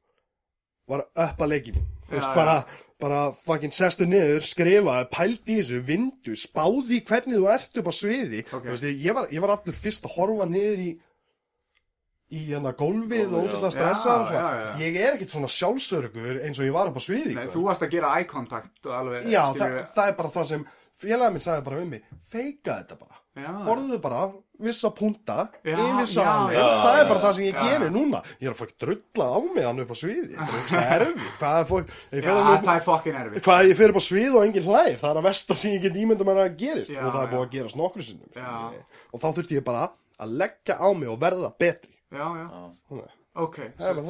var 0.88 1.06
upp 1.12 1.44
að 1.44 1.52
leggja 1.54 1.76
mín 1.76 1.97
þú 2.08 2.18
veist 2.18 2.38
bara, 2.38 2.56
bara 3.04 3.24
fucking 3.48 3.76
sestu 3.76 4.08
niður, 4.10 4.46
skrifaði, 4.48 5.10
pældi 5.14 5.58
í 5.58 5.60
þessu 5.62 5.82
vindu, 5.88 6.38
spáði 6.40 7.02
hvernig 7.08 7.38
þú 7.38 7.52
ert 7.54 7.82
upp 7.82 7.92
á 7.92 7.94
sviði. 7.96 8.46
Ok. 8.48 8.64
þú 8.64 8.74
veist, 8.76 8.90
ég 9.08 9.20
var, 9.20 9.30
ég 9.34 9.44
var 9.44 9.56
allur 9.58 9.78
fyrst 9.86 10.08
að 10.08 10.18
horfa 10.18 10.50
niður 10.52 10.88
í 10.88 10.90
í 12.28 12.42
hérna 12.50 12.74
gólfið 12.76 13.36
og 13.40 13.46
já. 13.54 13.70
stressaður 13.72 14.24
og 14.26 14.32
svona, 14.32 14.50
já, 14.52 14.64
já. 14.68 14.80
Ég 14.84 14.98
er 15.00 15.14
ekkit 15.16 15.32
svona 15.32 15.50
sjálfsörgur 15.52 16.42
eins 16.44 16.60
og 16.60 16.68
ég 16.68 16.74
var 16.76 16.90
upp 16.90 17.00
á 17.00 17.04
sviði 17.06 17.38
Nei, 17.38 17.46
þú 17.54 17.62
varst 17.70 17.86
að 17.86 17.94
gera 17.94 18.10
eye 18.18 18.28
contact 18.28 18.90
alveg 18.98 19.30
já, 19.32 19.44
það, 19.56 19.78
það 19.96 20.12
er 20.12 20.18
bara 20.18 20.32
það 20.34 20.50
sem 20.50 20.66
félagið 20.98 21.38
minn 21.38 21.46
sagði 21.46 21.66
bara 21.70 21.80
um 21.86 21.94
mig, 21.94 22.12
feika 22.28 22.76
þetta 22.82 23.00
bara. 23.00 23.22
Horfðu 23.68 24.00
bara, 24.02 24.22
vissa 24.64 24.90
punta 24.96 25.38
Já, 25.62 25.76
yfir 25.76 26.08
já, 26.18 26.26
það 26.26 26.94
er 26.94 27.02
já, 27.04 27.08
bara 27.12 27.22
það 27.24 27.34
sem 27.38 27.46
ég 27.48 27.58
já. 27.58 27.66
gerir 27.68 27.92
núna. 27.94 28.22
Ég 28.42 28.48
er 28.48 28.54
að 28.56 28.62
fokk 28.62 28.74
drulla 28.84 29.28
á 29.28 29.38
mig 29.44 29.68
hann 29.68 29.84
upp 29.84 29.94
á 29.94 29.98
sviði 29.98 30.38
það 30.38 30.94
er 30.96 31.06
erfitt. 31.08 31.36
Hvað 31.38 31.60
er 31.60 31.68
fokk 31.72 31.94
er 33.12 33.30
hvað 33.48 33.70
ég 33.72 33.80
fer 33.82 33.94
upp 33.94 34.02
á 34.02 34.04
svið 34.08 34.40
og 34.40 34.48
enginn 34.48 34.68
hlær. 34.68 34.96
Það 35.02 35.12
er 35.12 35.22
að 35.22 35.30
versta 35.30 35.60
sem 35.60 35.76
ég 35.78 35.86
get 35.86 36.02
ímynda 36.02 36.28
mér 36.28 36.42
að 36.46 36.58
gerist. 36.64 36.94
Já, 36.94 37.04
og 37.04 37.14
það 37.14 37.22
er 37.24 37.32
búið 37.36 37.46
að 37.46 37.54
gerast 37.58 37.80
nokkru 37.80 38.08
sinnum. 38.08 38.34
Já. 38.36 38.50
og 39.14 39.24
þá 39.24 39.30
þurfti 39.30 39.60
ég 39.60 39.68
bara 39.68 39.86
að 40.18 40.36
leggja 40.42 40.80
á 40.82 40.88
mig 40.98 41.12
og 41.14 41.22
verða 41.22 41.54
betri. 41.60 41.94
Já, 42.14 42.28
já. 42.42 43.08
Ok 43.38 43.58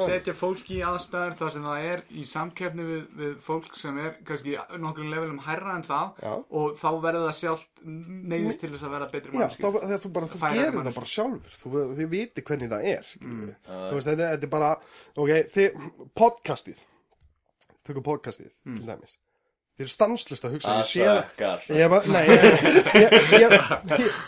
setja 0.07 0.33
fólk 0.37 0.69
í 0.71 0.77
aðstæður 0.87 1.33
þar 1.39 1.51
sem 1.55 1.65
það 1.67 1.85
er 1.91 2.03
í 2.15 2.23
samkeppni 2.31 2.85
við, 2.87 3.01
við 3.19 3.33
fólk 3.43 3.75
sem 3.75 3.97
er 3.99 4.13
kannski 4.27 4.55
nokkur 4.83 5.09
levelum 5.11 5.41
hærra 5.43 5.75
en 5.75 5.83
það 5.87 6.21
Já. 6.23 6.31
og 6.61 6.77
þá 6.79 6.87
verður 7.03 7.25
það 7.27 7.37
sjálft 7.41 7.83
neyðist 7.83 8.63
til 8.63 8.71
þess 8.73 8.87
að 8.87 8.95
vera 8.95 9.09
betri 9.11 9.31
Já, 9.33 9.35
þá, 9.35 9.67
mannskip 9.67 10.05
þú 10.05 10.13
bara, 10.17 10.31
þú 10.31 10.41
gerir 10.45 10.79
það 10.79 10.99
bara 11.01 11.11
sjálfur. 11.17 11.59
Þú, 11.61 11.73
þið 11.99 12.11
viti 12.15 12.45
hvernig 12.47 12.71
það 12.73 12.89
er 12.93 13.13
mm. 13.21 13.45
Þú 13.67 13.93
veist, 13.99 14.11
þetta 14.13 14.31
er 14.47 14.53
bara 14.57 14.71
ok, 15.15 15.33
þið, 15.57 15.87
podcastið. 16.23 16.83
Tökum 17.87 18.03
podcastið, 18.03 18.51
Mm. 18.67 18.79
til 18.81 18.87
dæmis 18.87 19.17
þið 19.77 19.85
eru 19.85 19.91
stanslust 19.93 20.45
að 20.47 20.53
hugsa 20.55 20.71
Það 20.71 20.79
ég 20.79 20.87
sé 20.89 21.03
það 21.05 21.17
sökkar 21.17 21.65
Ég 21.69 21.91
ég, 22.97 23.11
ég, 23.37 23.51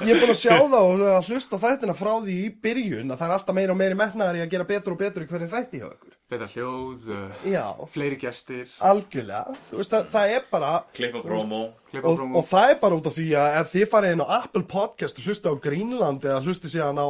ég, 0.05 0.11
er 0.13 0.19
búin 0.21 0.34
að 0.34 0.38
sjá 0.38 0.53
það 0.53 0.76
og 0.77 1.01
að 1.09 1.30
hlusta 1.31 1.57
á 1.57 1.63
þættina 1.63 1.95
frá 1.97 2.11
því 2.21 2.35
í 2.38 2.51
byrjun 2.61 3.09
að 3.09 3.17
það 3.17 3.26
er 3.26 3.34
alltaf 3.34 3.57
meira 3.57 3.73
og 3.73 3.80
meiri 3.80 3.97
metnaðar 3.97 4.38
í 4.38 4.43
að 4.43 4.53
gera 4.53 4.67
betur 4.69 4.93
og 4.93 5.01
betur 5.01 5.26
í 5.26 5.30
hvernig 5.31 5.49
þætti 5.49 5.81
hjá 5.81 5.88
ykkur. 5.89 6.13
betra 6.30 6.49
hljóð, 6.53 7.09
uh, 7.09 7.41
Já, 7.49 7.65
fleiri 7.89 8.21
gestir 8.21 8.69
algjörlega. 8.91 9.57
Þú 9.71 9.81
veist 9.81 9.97
að 9.97 10.13
það 10.13 10.35
er 10.35 10.47
bara, 10.53 10.71
Klippa 10.93 11.26
promo 11.26 11.63
klippa 11.89 12.05
og, 12.05 12.21
promo 12.21 12.38
og 12.38 12.47
það 12.51 12.76
er 12.76 12.80
bara 12.85 13.01
út 13.01 13.09
af 13.09 13.17
því 13.17 13.27
að 13.41 13.59
ef 13.63 13.73
þið 13.73 13.91
farið 13.95 14.15
inn 14.15 14.26
á 14.30 14.34
Apple 14.38 14.65
Podcast 14.69 15.17
og 15.17 15.26
hlusta 15.31 15.49
á 15.49 15.61
Greenland 15.65 16.30
eða 16.30 16.45
hlusti 16.45 16.69
síðan 16.69 17.01
á, 17.01 17.09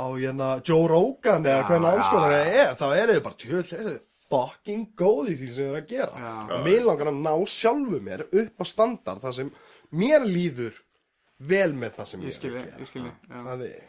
á 0.00 0.06
hérna, 0.16 0.50
Joe 0.64 0.88
Rogan 0.88 1.44
eða 1.44 1.68
hvernig 1.68 2.00
já. 2.00 2.08
það 2.08 2.38
er, 2.40 2.76
þá 2.80 2.86
er 2.94 3.12
þið 3.12 3.24
bara 3.28 3.42
tjöl, 3.44 3.60
er 3.60 3.88
þið 3.92 4.04
fucking 4.30 4.86
góð 4.98 5.32
í 5.32 5.36
því 5.40 5.48
sem 5.50 5.56
þið 5.64 5.68
eru 5.70 5.80
að 5.82 5.90
gera. 5.90 6.32
Og 6.56 6.64
mér 6.66 6.86
langar 6.86 7.10
að 7.12 7.20
ná 7.26 7.34
sjálfu 7.52 8.00
mér 8.08 8.24
upp 8.26 8.62
á 8.62 8.64
standard 8.66 9.22
þar 9.24 9.36
sem 9.40 9.50
mér 10.02 10.26
líður 10.26 10.80
vel 11.38 11.72
með 11.76 11.98
það 11.98 12.10
sem 12.12 12.24
Ég 12.26 12.32
ég, 12.32 12.36
er 12.50 12.56
að 12.56 12.66
gera. 12.70 12.80
ég 12.80 12.90
skilji 12.90 13.12
já. 13.12 13.42
Það 13.50 13.64
er, 13.68 13.84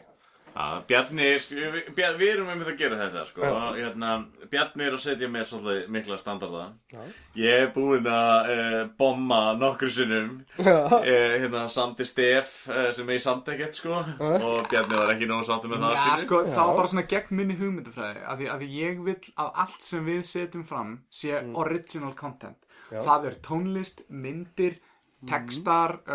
Já, 0.58 0.80
Bjarni, 0.88 1.26
við, 1.38 1.90
Bjar- 1.94 2.16
við 2.18 2.30
erum 2.32 2.48
með 2.50 2.70
að 2.72 2.78
gera 2.80 2.96
þetta 2.98 3.20
sko. 3.28 3.42
hérna, 3.76 4.08
Bjarni 4.50 4.86
er 4.88 4.96
að 4.96 5.02
setja 5.04 5.28
mér 5.30 5.44
svolítið 5.46 5.84
mikla 5.94 6.16
standarda. 6.18 6.64
Já. 6.90 7.04
Ég 7.38 7.60
er 7.62 7.68
búinn 7.76 8.08
að 8.10 8.50
uh, 8.54 8.88
bomma 8.98 9.38
nokkru 9.60 9.90
sinnum. 9.94 10.32
Uh, 10.58 10.96
hérna, 11.06 11.68
Samdi 11.70 12.06
Stef 12.10 12.66
uh, 12.72 12.88
sem 12.96 13.06
ég 13.14 13.22
samdi 13.22 13.54
ekkert 13.54 13.78
sko. 13.78 14.00
og 14.18 14.66
Bjarni 14.72 14.98
var 14.98 15.14
ekki 15.14 15.30
nógu 15.30 15.46
sáttur 15.46 15.70
með 15.70 15.84
það 15.86 15.94
Já, 16.00 16.16
sko, 16.24 16.42
það 16.50 16.66
var 16.72 16.76
bara 16.82 16.92
svona 16.96 17.06
gegn 17.14 17.38
minni 17.38 17.58
hugmyndafræði 17.62 18.26
af 18.26 18.38
því, 18.42 18.50
af 18.56 18.58
því 18.64 18.70
ég 18.82 19.04
vil 19.06 19.16
að 19.38 19.52
allt 19.64 19.86
sem 19.92 20.10
við 20.10 20.24
setjum 20.34 20.66
fram 20.66 20.96
sé 21.10 21.36
Mm. 21.38 21.54
original 21.54 22.14
content. 22.18 22.58
Það 22.90 23.26
er 23.30 23.34
tónlist, 23.44 24.00
myndir 24.10 24.78
textar 25.26 25.96
uh, 26.06 26.14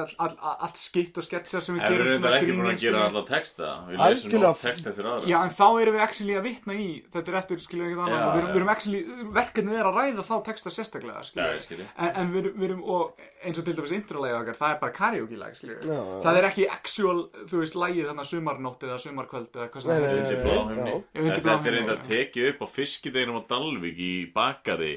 all, 0.00 0.08
all, 0.18 0.32
all, 0.42 0.56
allt 0.66 0.78
skitt 0.80 1.18
og 1.20 1.22
sketsjar 1.22 1.62
sem 1.62 1.76
við 1.76 1.84
En 1.84 1.92
við 1.92 1.98
gerum 2.00 2.08
erum 2.10 2.24
þetta 2.24 2.38
ekki 2.40 2.54
búin 2.58 2.70
að 2.72 2.80
gera 2.82 3.02
alla 3.06 3.20
texta 3.28 3.68
Við 3.86 3.94
lesum 3.94 4.06
Algjörlega. 4.08 4.40
nóg 4.50 4.62
text 4.64 4.88
eftir 4.90 5.06
aðra 5.06 5.28
Já, 5.30 5.36
en 5.46 5.52
þá 5.54 5.66
erum 5.84 5.94
við 5.94 6.02
actually 6.06 6.34
að 6.34 6.46
vitna 6.48 6.74
í 6.74 6.88
þetta 7.14 7.30
er 7.30 7.38
eftir, 7.40 7.62
skiljum 7.62 7.86
við 7.86 7.92
ekki 7.92 8.00
Já, 8.00 8.06
annað 8.08 8.24
við, 8.26 8.40
erum- 8.40 8.50
við 8.50 8.60
erum 8.60 8.72
actually, 8.74 9.02
verkefnið 9.38 9.78
er 9.78 9.90
að 9.90 9.98
ræða 10.00 10.24
þá 10.30 10.34
texta 10.50 10.72
sérstaklega, 10.74 11.20
Já, 11.20 11.28
skiljum 11.30 11.54
ég 11.54 11.64
skilji. 11.68 11.86
en, 11.94 12.10
en 12.10 12.32
við, 12.34 12.40
erum- 12.42 12.56
við 12.58 12.68
erum, 12.70 12.82
og 12.90 13.22
eins 13.46 13.60
og 13.62 13.68
til 13.70 13.76
dæmis 13.78 13.94
introlega 14.00 14.40
okkar, 14.42 14.58
það 14.60 14.74
er 14.74 14.80
bara 14.82 14.96
karaoke-lag, 14.98 15.54
skiljum 15.60 15.86
Já, 15.86 15.94
já. 15.94 16.18
það 16.26 16.40
er 16.40 16.48
ekki 16.50 16.66
actual, 16.74 17.18
þú 17.46 17.62
veist, 17.62 17.78
lagið 17.78 18.10
þannig 18.10 18.30
sumarnótt 18.34 18.82
eða 18.88 18.98
sumarkvöld 19.06 19.54
eða 19.54 19.70
hvað 19.70 19.86
sem 19.86 19.90
það 19.90 20.08
er. 20.10 21.04
Þetta 21.14 21.46
er 21.54 21.74
reynda 21.76 21.96
já. 21.96 22.02
tekið 22.10 22.50
upp 22.50 22.66
á 22.66 22.68
fiskideginum 22.74 23.40
á 23.40 23.42
Dalvík 23.50 23.98
í 24.00 24.12
bakari 24.34 24.96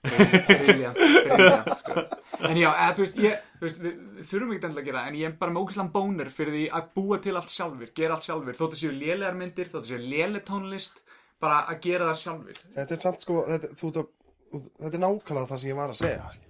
Brilliant 0.00 0.96
sko. 1.80 2.04
En 2.48 2.56
já, 2.56 2.70
eða, 2.70 2.92
þú 2.96 3.04
veist, 3.04 3.18
ég, 3.20 3.48
þú 3.58 3.66
veist 3.66 3.80
við, 3.84 3.96
við 4.16 4.28
þurfum 4.30 4.52
ekki 4.54 4.66
endilega 4.68 4.80
að 4.80 4.88
gera 4.88 5.00
það, 5.00 5.08
En 5.10 5.18
ég 5.20 5.28
er 5.28 5.34
bara 5.42 5.52
með 5.52 5.64
ógæslan 5.66 5.90
bónir 5.92 6.30
fyrir 6.32 6.54
því 6.56 6.62
að 6.78 6.86
búa 6.96 7.18
til 7.20 7.34
allt 7.36 7.52
sjálfur 7.52 7.90
Gera 7.98 8.16
allt 8.16 8.28
sjálfur, 8.28 8.56
þóttu 8.56 8.80
séu 8.80 8.92
lélegar 8.96 9.36
myndir 9.36 9.72
Þóttu 9.72 9.92
séu 9.92 10.00
léleg 10.00 10.46
tónlist 10.48 11.02
Bara 11.40 11.58
að 11.68 11.82
gera 11.84 12.08
það 12.10 12.22
sjálfur 12.22 12.62
Þetta 12.78 12.96
er 12.96 13.02
samt 13.04 13.26
sko, 13.26 13.42
þetta, 13.50 13.72
þú, 13.80 13.92
þú, 13.98 14.62
þetta 14.78 14.94
er 14.94 15.04
nákvæmlega 15.04 15.52
það 15.52 15.62
sem 15.64 15.72
ég 15.72 15.80
var 15.82 15.92
að 15.92 16.00
segja 16.00 16.30
þetta, 16.30 16.46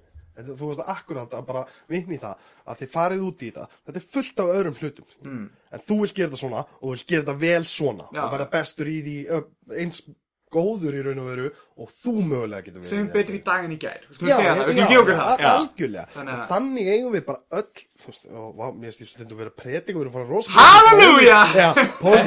Þú 0.63 0.71
veist 0.71 0.87
akkurat 0.95 1.37
að 1.37 1.47
bara 1.51 1.67
vinni 1.91 2.21
það 2.23 2.47
að 2.71 2.81
þið 2.85 2.95
farið 2.95 3.27
út 3.27 3.43
í 3.43 3.51
þetta 3.51 3.67
Þetta 3.91 4.01
er 4.01 4.09
fullt 4.15 4.45
af 4.45 4.55
öðrum 4.55 4.79
hlutum 4.79 5.11
mm. 5.27 5.45
En 5.75 5.87
þú 5.91 5.99
vilt 6.05 6.17
gera 6.17 6.31
þetta 6.31 6.43
svona 6.45 6.63
og 6.71 6.87
þú 6.87 6.95
vilt 6.95 7.11
gera 7.11 7.27
þetta 7.27 7.39
vel 7.43 7.67
svona 7.69 8.07
Já. 8.15 8.23
og 8.23 8.35
verða 8.37 8.51
bestur 8.55 8.91
í 8.95 8.99
því 9.05 9.17
eins 9.83 10.05
góður 10.53 10.97
í 10.99 11.03
raun 11.07 11.21
og 11.23 11.29
veru 11.31 11.51
og 11.81 11.93
þú 11.95 12.15
mögulega 12.31 12.65
getur 12.67 12.81
verið 12.83 12.91
Sem 12.91 13.07
í 13.07 13.13
betri 13.15 13.39
í 13.41 13.45
dag 13.47 13.65
en 13.65 13.75
í 13.75 13.79
gær. 13.81 14.01
Við 14.11 14.29
Já, 14.31 14.37
já, 14.41 14.55
það, 14.55 14.67
við 14.71 15.17
það. 15.21 15.45
algjörlega. 15.51 16.07
Þannig 16.17 16.35
að- 16.35 16.41
og 16.41 16.49
þannig 16.55 16.91
eigum 16.95 17.13
við 17.15 17.25
bara 17.31 17.41
öll 17.61 17.87
þú 18.01 18.07
veist, 18.11 18.27
og 18.33 18.55
vá, 18.57 18.67
mér 18.73 18.89
finnst 18.91 19.01
ég 19.05 19.09
stundum 19.11 19.39
vera 19.41 19.51
predik 19.51 19.97
og 19.97 20.01
vera 20.01 20.11
að 20.11 20.17
fara 20.17 20.29
rosa 20.31 20.51
Halleluja! 20.57 21.41
Það 22.01 22.19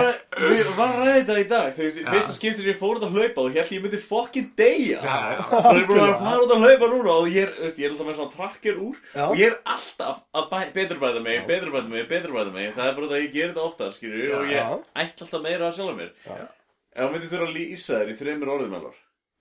er 0.00 0.18
við 0.40 0.70
varum 0.76 0.94
að 0.96 1.02
ræða 1.04 1.16
þetta 1.20 1.36
í 1.40 1.46
dag. 1.50 1.68
Þú 1.76 1.84
veist, 1.86 1.98
fyrsta 2.10 2.36
skiptir 2.36 2.70
ég 2.70 2.78
fór 2.80 2.98
út 3.00 3.04
að 3.06 3.16
hlaupa 3.16 3.44
og 3.44 3.56
held 3.58 3.72
ég 3.74 3.82
myndi 3.84 4.00
fokkin 4.02 4.48
deyja. 4.58 5.00
Það 5.02 5.80
er 5.80 5.88
búin 5.90 6.02
að 6.06 6.14
fara 6.24 6.44
út 6.44 6.54
að 6.54 6.64
hlaupa 6.64 6.90
núna 6.94 7.16
og 7.20 7.28
ég 7.30 7.42
er, 7.46 7.52
þú 7.58 7.66
veist, 7.66 7.80
ég 7.80 7.88
er 7.88 7.94
alltaf 7.94 8.08
með 8.10 8.18
svona 8.20 8.34
tracker 8.36 8.80
úr. 8.86 8.96
Já. 9.14 9.24
og 9.28 9.36
ég 9.40 9.50
er 9.50 9.58
alltaf 9.74 10.22
að 10.34 10.48
bæ, 10.52 10.60
beturbæða 10.78 11.24
mig, 11.26 11.42
beturbæða 11.50 11.88
mig, 11.92 12.08
beturbæða 12.10 12.54
mig. 12.56 12.72
Það 12.78 12.86
er 12.86 12.96
bara 13.00 13.10
það 13.10 13.18
að 13.18 13.26
ég 13.26 13.34
gerir 13.36 13.52
þetta 13.52 13.66
ofta, 13.66 13.90
og 13.90 14.48
ég 14.54 14.64
ætla 15.04 15.26
alltaf 15.26 15.44
meira 15.44 15.68
að 15.70 15.76
sjálfa 15.80 15.98
mér 16.00 16.48
Ef 16.90 17.00
þú 17.04 17.08
myndir 17.14 17.30
þurfa 17.30 17.46
að 17.48 17.54
lýsa 17.56 17.98
þér 18.00 18.10
í 18.12 18.16
þreymur 18.18 18.52
orðum 18.56 18.76
alvar 18.80 18.96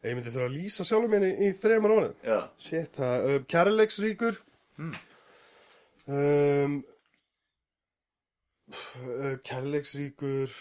Ég 0.06 0.16
myndi 0.16 0.32
þurfa 0.32 0.48
að 0.48 0.56
lýsa 0.56 0.86
sjálfum 0.88 1.12
minni 1.16 1.30
í 1.44 1.50
þreymar 1.60 1.94
orðin 1.96 2.14
Já, 2.24 2.38
Shit, 2.62 2.92
það, 2.96 3.26
um, 3.34 3.48
kærleiksríkur. 3.52 4.38
Um, 6.10 6.76
uh, 8.70 9.34
Kærleiksríkur 9.46 10.54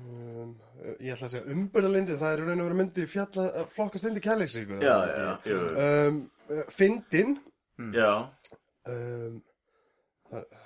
um, 0.00 0.54
Ég 1.02 1.12
ætla 1.16 1.28
að 1.28 1.34
segja 1.34 1.50
umbyrðalindi 1.56 2.16
Það 2.20 2.32
er 2.32 2.42
í 2.42 2.46
raun 2.48 2.62
og 2.62 2.68
veru 2.70 2.78
myndi 2.80 3.06
fjalla, 3.10 3.46
flokkast 3.74 4.08
indi 4.10 4.22
kærleiksríkur 4.24 4.82
já, 4.86 4.96
já, 5.12 5.28
Fyndin 6.74 7.36
já 7.92 8.10
um, 8.22 8.30
það 8.86 8.94
er 8.94 9.45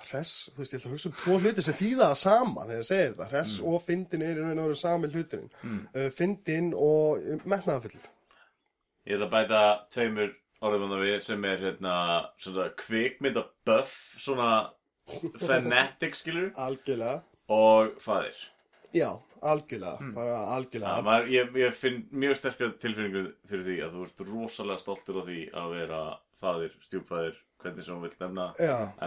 Hress, 0.09 0.49
þú 0.53 0.61
veist, 0.61 0.73
ég 0.75 0.81
ætla 0.81 0.89
að 0.91 0.95
hugsa 0.95 1.09
um 1.11 1.15
tvo 1.21 1.37
hluti 1.41 1.65
sem 1.65 1.77
þýða 1.79 2.07
það 2.11 2.19
sama 2.21 2.65
þegar 2.67 2.81
ég 2.83 2.89
segir 2.89 3.11
þetta 3.13 3.29
Hress 3.31 3.55
og 3.71 3.77
fyndin 3.85 4.25
er 4.27 4.35
í 4.35 4.43
raun 4.43 4.61
og 4.61 4.69
veru 4.69 4.79
sami 4.81 5.11
hluturinn. 5.13 5.49
Uh, 5.95 6.07
Fyndin 6.17 6.71
og 6.75 7.21
uh, 7.23 7.45
metnaðafullur 7.45 8.09
Ég 9.09 9.17
ætla 9.17 9.27
að 9.27 9.33
bæta 9.35 9.61
tveimur 9.95 10.33
orðum 10.61 10.91
að 10.93 11.03
við 11.07 11.19
sem 11.25 11.45
er 11.49 11.63
hérna 11.65 11.95
svona 12.41 12.67
kvikmynda 12.77 13.47
buff 13.65 13.95
svona 14.21 14.49
fanatic 15.41 16.15
skilur 16.19 16.51
Algjörlega. 16.55 17.21
Og 17.51 17.95
faðir. 17.99 18.37
Já, 18.95 19.09
algjörlega, 19.41 20.11
bara 20.15 20.31
Ja, 20.35 20.41
algjörlega 20.55 21.03
maður, 21.07 21.29
ég, 21.31 21.53
ég 21.63 21.75
finn 21.79 22.01
mjög 22.11 22.37
sterkar 22.39 22.73
tilfinningu 22.81 23.23
fyrir 23.49 23.63
því 23.67 23.77
að 23.85 23.95
þú 23.95 24.03
ert 24.07 24.23
rosalega 24.27 24.83
stoltur 24.83 25.19
á 25.19 25.23
því 25.27 25.39
að 25.61 25.75
vera 25.77 26.01
faðir, 26.41 26.73
stjúpfaðir, 26.87 27.37
hvernig 27.63 27.85
sem 27.85 27.95
þú 27.97 28.05
vilt 28.05 28.23
nefna 28.23 28.47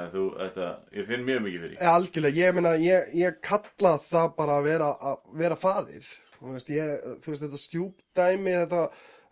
en 0.00 0.10
þú, 0.12 0.24
þetta, 0.40 0.68
ég 0.98 1.08
finn 1.08 1.24
mjög 1.26 1.44
mikið 1.46 1.64
fyrir 1.66 1.88
Algjörlega, 1.94 2.40
ég 2.40 2.58
meina, 2.58 2.74
ég, 2.82 3.08
ég 3.20 3.40
kalla 3.44 3.94
það 4.02 4.28
bara 4.38 4.58
að 4.58 4.68
vera, 4.70 4.90
að 5.10 5.40
vera 5.42 5.58
faðir. 5.58 6.10
Þú 6.38 6.56
veist, 6.56 6.72
ég, 6.74 7.06
þú 7.24 7.32
veist, 7.32 7.44
þetta 7.46 7.60
stjúpdæmi, 7.62 8.56
þetta, 8.62 8.82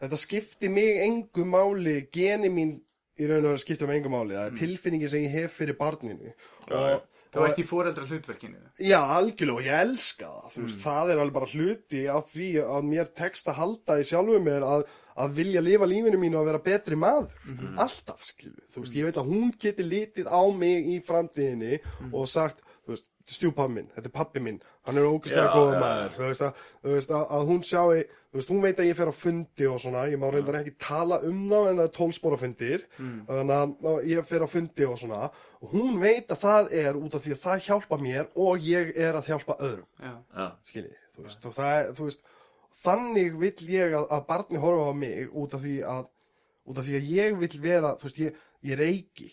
þetta 0.04 0.20
skipti 0.22 0.72
mig 0.72 1.02
engu 1.06 1.46
máli, 1.48 1.98
geni 2.14 2.52
mín 2.52 2.76
í 3.20 3.28
raun 3.28 3.44
og 3.44 3.52
veru 3.52 3.60
skipti 3.62 3.88
mig 3.88 4.00
engu 4.00 4.12
máli, 4.12 4.36
það 4.38 4.46
er 4.50 4.60
tilfinningi 4.62 5.10
sem 5.12 5.24
ég 5.26 5.34
hef 5.42 5.58
fyrir 5.60 5.76
barninu 5.78 6.30
og, 6.70 7.02
Þú 7.32 7.40
ert 7.46 7.60
í 7.62 7.64
foreldra 7.64 8.02
hlutverkinu 8.04 8.58
Já, 8.84 8.98
algjörlega 9.14 9.54
og 9.56 9.64
ég 9.64 9.84
elska 9.86 10.26
það, 10.28 10.48
þú 10.52 10.64
veist, 10.66 10.80
það 10.82 11.12
er 11.12 11.20
alveg 11.22 11.36
bara 11.38 11.48
hluti 11.48 12.02
á 12.04 12.18
því 12.28 12.48
að 12.64 12.88
mér 12.90 13.12
tekst 13.22 13.48
að 13.48 13.56
halda 13.56 13.96
í 14.02 14.04
sjálfum 14.10 14.44
mér 14.44 14.66
að, 14.68 14.84
að 15.24 15.38
vilja 15.38 15.62
lifa 15.64 15.88
lífinu 15.88 16.20
mínu 16.20 16.40
og 16.42 16.50
vera 16.50 16.60
betri 16.66 16.98
maður, 17.00 17.32
alltaf, 17.80 18.26
skilju, 18.28 18.66
þú 18.74 18.84
veist, 18.84 18.98
ég 19.00 19.08
veit 19.08 19.20
að 19.22 19.32
hún 19.32 19.54
geti 19.64 19.86
litið 19.88 20.28
á 20.28 20.42
mig 20.52 20.92
í 20.92 20.98
framtíðinni 21.08 21.80
og 22.12 22.28
sagt, 22.28 22.60
stjúpað 23.28 23.70
minn, 23.70 23.88
þetta 23.94 24.08
er 24.08 24.14
pappi 24.14 24.40
minn, 24.42 24.58
hann 24.86 24.98
er 24.98 25.06
ógæslega 25.06 25.44
Já, 25.46 25.54
góður 25.54 25.76
já, 25.76 25.80
maður, 25.82 26.12
þú 26.16 26.26
veist, 26.26 26.42
að, 26.42 26.62
þú 26.82 26.94
veist 26.96 27.12
að, 27.14 27.24
að 27.36 27.44
hún 27.50 27.62
sjái, 27.68 28.02
þú 28.32 28.38
veist, 28.38 28.52
hún 28.52 28.62
veit 28.64 28.80
að 28.82 28.88
ég 28.88 28.98
fer 28.98 29.10
á 29.12 29.14
fundi 29.14 29.68
og 29.70 29.80
svona, 29.82 30.04
ég 30.10 30.20
má 30.22 30.26
reyndar 30.32 30.58
ekki 30.60 30.74
tala 30.82 31.18
um 31.28 31.40
þá 31.50 31.56
en 31.60 31.80
það 31.80 31.84
er 31.84 31.92
tólspóra 31.98 32.38
fundir, 32.40 32.86
þannig 32.98 33.54
að 33.56 33.90
að 33.92 34.08
ég 34.10 34.28
fer 34.32 34.44
á 34.44 34.48
fundi 34.50 34.88
og 34.88 34.98
svona, 35.00 35.20
og 35.62 35.74
hún 35.76 36.00
veit 36.02 36.32
að 36.34 36.42
það 36.42 36.72
er 36.82 36.98
út 36.98 37.18
af 37.18 37.26
því 37.26 37.34
að 37.36 37.42
það 37.46 37.66
hjálpa 37.68 38.00
mér 38.02 38.30
og 38.46 38.66
ég 38.72 38.94
er 38.96 39.18
að 39.20 39.30
hjálpa 39.32 39.58
öðrum, 39.60 39.88
Já, 40.02 40.14
skiljið, 40.72 40.96
þú 41.16 41.26
veist, 41.28 41.46
og 41.46 41.58
það 41.60 41.76
er, 41.78 41.92
þú 41.98 42.08
veist, 42.08 42.24
þannig 42.82 43.38
vill 43.38 43.68
ég 43.76 43.94
að, 44.00 44.08
að 44.16 44.26
barni 44.32 44.62
horfa 44.62 44.90
á 44.90 44.94
mig 44.96 45.30
út 45.30 45.54
af 45.54 45.62
því 45.62 45.76
að, 45.86 46.08
út 46.66 46.82
af 46.82 46.88
því 46.88 46.98
að 46.98 47.12
ég 47.12 47.38
vill 47.44 47.54
vera, 47.62 47.94
þú 48.00 48.08
veist, 48.08 48.22
ég, 48.26 48.42
ég 48.72 48.78
reiki 48.80 49.30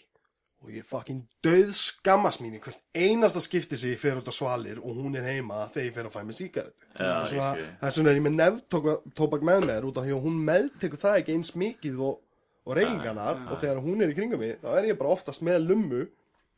og 0.60 0.72
ég 0.76 0.84
fucking 0.88 1.22
döð 1.46 1.70
skammast 1.78 2.42
mín 2.44 2.58
í 2.58 2.62
hvert 2.64 2.82
einasta 2.98 3.40
skipti 3.44 3.78
sem 3.80 3.94
ég 3.94 4.02
fer 4.02 4.18
út 4.20 4.28
á 4.28 4.34
svalir 4.36 4.82
og 4.84 4.98
hún 5.00 5.16
er 5.16 5.28
heima 5.30 5.66
þegar 5.72 5.86
ég 5.88 5.96
fer 5.96 6.10
að 6.10 6.16
fæ 6.18 6.24
mig 6.28 6.36
sígarettu. 6.36 6.88
Já, 7.00 7.12
Það 7.80 7.88
er 7.88 7.96
svona, 7.96 8.10
er 8.12 8.20
ég 8.20 8.26
með 8.26 8.36
nefntóbak 8.42 9.46
með 9.48 9.68
mér 9.70 9.88
út 9.88 10.00
af 10.02 10.08
því 10.08 10.16
að 10.18 10.26
hún 10.28 10.42
meðtekur 10.50 11.04
það 11.06 11.20
ekki 11.22 11.38
eins 11.38 11.54
mikið 11.56 12.02
og, 12.10 12.20
og 12.68 12.76
reyningarnar 12.80 13.40
og 13.48 13.62
þegar 13.64 13.84
hún 13.86 14.04
er 14.04 14.12
í 14.12 14.18
kringum 14.20 14.44
mig 14.44 14.58
þá 14.60 14.70
er 14.76 14.90
ég 14.92 15.00
bara 15.00 15.16
oftast 15.16 15.46
með 15.48 15.64
lummu. 15.70 16.02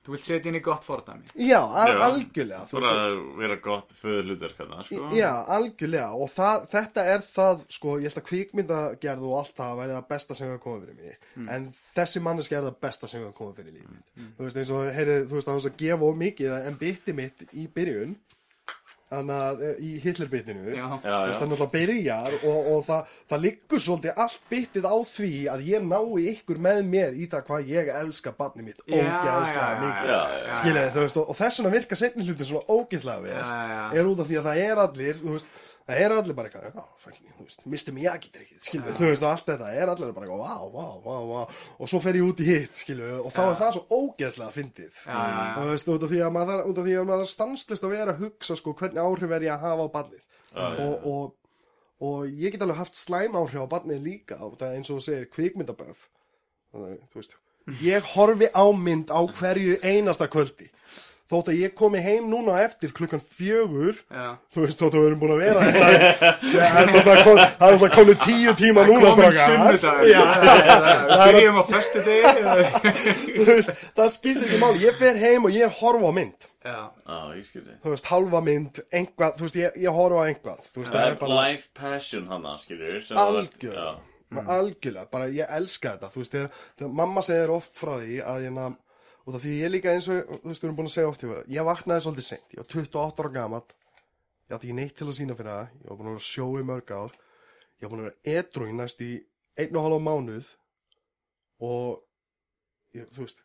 Þú 0.02 0.16
vilt 0.16 0.26
setja 0.26 0.50
inn 0.50 0.58
í 0.58 0.62
gott 0.66 0.82
fordæmi 0.88 1.28
Já, 1.38 1.60
al 1.62 1.92
Já. 1.92 2.00
algjörlega. 2.08 2.62
þú 2.72 2.78
veist, 2.80 2.88
að 2.92 3.18
vera 3.38 3.58
gott 3.68 3.92
föður 4.02 4.24
hlutverk 4.32 4.58
hérna, 4.62 4.80
sko. 4.88 5.10
Já, 5.14 5.30
algjörlega 5.58 6.08
og 6.18 6.32
það, 6.34 6.66
þetta 6.72 7.06
er 7.14 7.26
það, 7.28 7.62
sko, 7.78 7.94
ég 8.02 8.10
held 8.10 8.22
að 8.24 8.28
kvikmyndagerð 8.32 9.28
og 9.30 9.36
allt 9.42 9.54
það 9.62 9.78
væri 9.82 9.96
það 10.00 10.08
besta 10.16 10.38
sem 10.40 10.50
hefur 10.50 10.64
komið 10.66 10.88
fyrir 10.88 10.98
mig 11.04 11.48
en 11.56 11.70
þessi 11.96 12.24
manneski 12.26 12.58
er 12.58 12.66
það 12.70 12.80
besta 12.88 13.08
sem 13.12 13.22
hefur 13.22 13.38
komið 13.44 13.62
fyrir 13.62 13.78
lífið 13.78 13.94
mitt 13.94 14.36
þú 14.40 14.48
veist, 14.48 14.58
eins 14.64 14.74
og, 14.74 14.90
heyrið, 14.98 15.24
þú 15.30 15.38
veist, 15.38 15.48
það 15.52 15.60
var 15.62 15.72
að 15.72 15.80
gefa 15.86 16.10
of 16.12 16.20
mikið 16.26 16.58
en 16.72 16.82
bytti 16.82 17.18
mitt 17.22 17.46
í 17.54 17.68
byrjun 17.78 18.18
þannig 19.12 19.42
að 19.46 19.64
eh, 19.68 19.80
í 19.84 19.90
Hitlerbitinu 20.06 20.72
Já. 20.72 20.86
Já, 21.04 21.12
þú 21.12 21.28
veist, 21.28 21.42
það 21.42 21.50
náttúrulega 21.52 21.74
byrjar 21.76 22.36
og, 22.40 22.70
og 22.74 22.86
það, 22.88 23.16
það 23.32 23.44
liggur 23.46 23.84
svolítið 23.86 24.22
allt 24.26 24.46
byttið 24.54 24.88
á 24.88 24.96
því 25.12 25.32
að 25.52 25.66
ég 25.68 25.88
nái 25.92 26.28
ykkur 26.32 26.62
með 26.68 26.82
mér 26.94 27.18
í 27.20 27.28
það 27.32 27.46
hvað 27.50 27.72
ég 27.74 27.92
elska 28.02 28.34
barnið 28.40 28.70
mitt 28.70 28.82
ógeðslega 28.88 29.68
já, 29.68 29.76
já, 29.76 29.82
mikið 29.84 30.62
skiljaði, 30.62 30.94
þú 30.96 31.04
veist, 31.06 31.20
og, 31.22 31.30
og 31.34 31.40
þess 31.42 31.60
vegna 31.62 31.74
virka 31.76 32.00
setni 32.00 32.28
hlutin 32.28 32.50
svona 32.52 32.78
ógeðslega 32.80 33.26
vel 33.28 33.36
Já, 33.36 33.52
já, 33.52 33.76
já. 33.76 33.84
er 34.00 34.12
út 34.14 34.24
af 34.24 34.32
því 34.32 34.40
að 34.42 34.48
það 34.50 34.64
er 34.70 34.84
allir 34.86 35.22
þú 35.22 35.36
veist, 35.36 35.54
það 35.92 36.04
er 36.06 36.14
allir 36.16 36.38
bara 36.38 36.50
eitthvað 36.50 37.68
Mr. 37.68 37.94
Miyagi 37.96 38.32
drikkið, 38.34 38.88
þú 38.98 39.10
veist, 39.10 39.26
og 39.26 39.28
allt 39.30 39.50
þetta. 39.50 39.72
Er 39.76 39.92
allir 39.92 40.14
bara 40.16 40.28
eitthvað, 40.28 40.42
vá, 40.42 40.56
vá, 40.72 40.88
vá, 41.04 41.18
vá 41.32 41.42
og 41.82 41.92
svo 41.92 42.02
fer 42.04 42.20
ég 42.20 42.30
út 42.30 42.42
í 42.44 42.48
hitt, 42.48 42.80
skilju 42.80 43.12
og 43.20 43.30
þá 43.36 43.42
er 43.44 43.60
það 43.60 43.76
svo 43.78 44.00
ógeðslega 44.00 44.56
fyndið. 44.56 45.04
Já, 45.04 45.20
já. 45.20 45.44
þú 45.58 45.68
veist, 45.72 45.92
út 45.96 46.08
af 46.08 46.14
því 46.14 46.24
að 46.26 46.34
maður, 46.38 46.64
út 46.72 46.82
af 46.82 46.88
því 46.88 46.98
að 47.02 47.12
maður 47.12 47.30
stanslist 47.34 47.86
að 47.88 47.96
vera 47.98 48.16
að 48.16 48.26
hugsa, 48.26 48.58
sko, 48.60 48.76
hvernig 48.82 49.04
áhrif 49.04 49.36
er 49.38 49.48
ég 49.48 49.54
að 49.58 49.68
hafa 49.68 49.86
á 49.86 49.96
barnið. 49.98 50.26
Og, 50.88 51.06
og, 51.12 51.38
og 52.08 52.42
ég 52.42 52.56
get 52.56 52.66
alveg 52.66 52.82
haft 52.82 53.00
slæm 53.00 53.38
áhrif 53.40 53.62
á 53.62 53.74
barnið 53.76 54.04
líka, 54.08 54.42
eins 54.72 54.92
og 54.92 55.00
þú 55.00 55.06
segir 55.08 55.32
kvikmyndaböf. 55.32 56.10
Þú 56.72 57.20
veist 57.20 57.40
ég 57.82 58.04
horfi 58.16 58.50
á 58.52 58.66
mynd 58.74 59.12
á 59.14 59.22
hverju 59.22 59.78
einasta 59.86 60.28
kvöldi 60.28 60.70
þótt 61.32 61.52
að 61.54 61.60
ég 61.62 61.76
komi 61.78 62.02
heim 62.04 62.28
núna 62.32 62.60
eftir 62.66 62.94
klukkan 62.96 63.24
fjögur 63.24 63.96
Já. 64.12 64.38
þú 64.54 64.66
veist, 64.66 64.82
þótt 64.82 64.98
að 64.98 65.02
við 65.02 65.10
erum 65.12 65.22
búin 65.24 65.36
að 65.36 65.44
vera 65.46 65.66
þetta 65.72 67.02
það 67.02 67.12
er 67.16 67.22
er 67.22 67.48
náttúrulega 67.62 67.96
komið 67.96 68.22
tíu 68.28 68.56
tíma 68.60 68.86
núna 68.88 69.12
Komin. 69.16 69.80
Já, 70.12 70.22
Byrjum 71.26 71.60
á 71.60 71.64
þú 73.32 73.48
veist, 73.48 73.74
það 73.98 74.14
skiptir 74.16 74.48
ekki 74.48 74.62
máli. 74.62 74.84
Ég 74.86 74.98
fer 75.00 75.20
heim 75.22 75.48
og 75.48 75.56
ég 75.56 75.82
horfa 75.82 76.12
á 76.12 76.14
mynd. 76.16 76.48
Já. 76.62 76.78
Já, 77.08 77.18
ég 77.34 77.48
skilji 77.48 77.76
þú 77.82 77.94
veist, 77.96 78.08
halva 78.12 78.42
mynd, 78.46 78.82
einhvað 78.94 79.40
þú 79.40 79.48
veist, 79.48 79.58
ég, 79.58 79.82
ég 79.82 79.98
horfa 79.98 80.22
á 80.22 80.24
einhvað 80.30 80.64
þú 80.68 80.84
veist, 80.84 80.94
er 80.94 81.08
er 81.16 81.20
bara 81.24 81.40
life 81.40 81.72
passion 81.78 82.28
hana, 82.30 82.56
skilju 82.62 83.02
algjörlega. 83.18 83.96
Algjörlega, 84.32 85.08
bara 85.12 85.28
ég 85.34 85.50
elska 85.58 85.96
þetta. 85.96 86.12
Þú 86.14 86.22
veist, 86.22 86.36
þegar, 86.38 86.62
þegar 86.80 86.94
mamma 87.02 87.26
segir 87.26 87.54
oft 87.56 87.74
frá 87.80 87.96
því 87.98 88.22
að 88.24 88.46
ég 88.46 88.56
nam 88.60 88.78
og 89.26 89.34
það 89.36 89.44
því 89.46 89.54
ég 89.60 89.74
líka 89.74 89.94
eins 89.96 90.10
og 90.10 90.22
þú 90.32 90.50
veist, 90.50 90.62
við 90.62 90.68
erum 90.68 90.80
búin 90.80 90.90
að 90.90 90.96
segja 90.96 91.12
oft 91.12 91.26
í 91.26 91.30
vera 91.30 91.44
ég 91.56 91.68
vaknaði 91.68 92.06
svolítið 92.06 92.28
seint, 92.28 92.48
ég 92.56 92.62
var 92.62 92.70
28 92.74 93.26
ára 93.26 93.34
gamall 93.36 93.68
ég 93.72 94.56
átti 94.56 94.70
ekki 94.70 94.78
neitt 94.78 94.96
til 94.98 95.08
að 95.08 95.18
sína 95.18 95.38
fyrir 95.38 95.52
það 95.52 95.76
ég 95.76 95.92
var 95.92 96.00
búin 96.00 96.10
að 96.10 96.16
vera 96.16 96.24
að 96.24 96.30
sjó 96.30 96.48
í 96.58 96.66
mörg 96.72 96.96
ár 96.96 97.14
ég 97.14 97.86
var 97.86 97.94
búin 97.94 98.02
að 98.02 98.10
vera 98.10 98.40
edru 98.40 98.68
í 98.70 98.76
næst 98.78 99.06
í 99.06 99.12
einn 99.62 99.78
og 99.78 99.86
halva 99.86 100.02
mánuð 100.08 100.52
og 101.62 102.02
ég, 102.98 103.08
þú 103.14 103.26
veist 103.26 103.44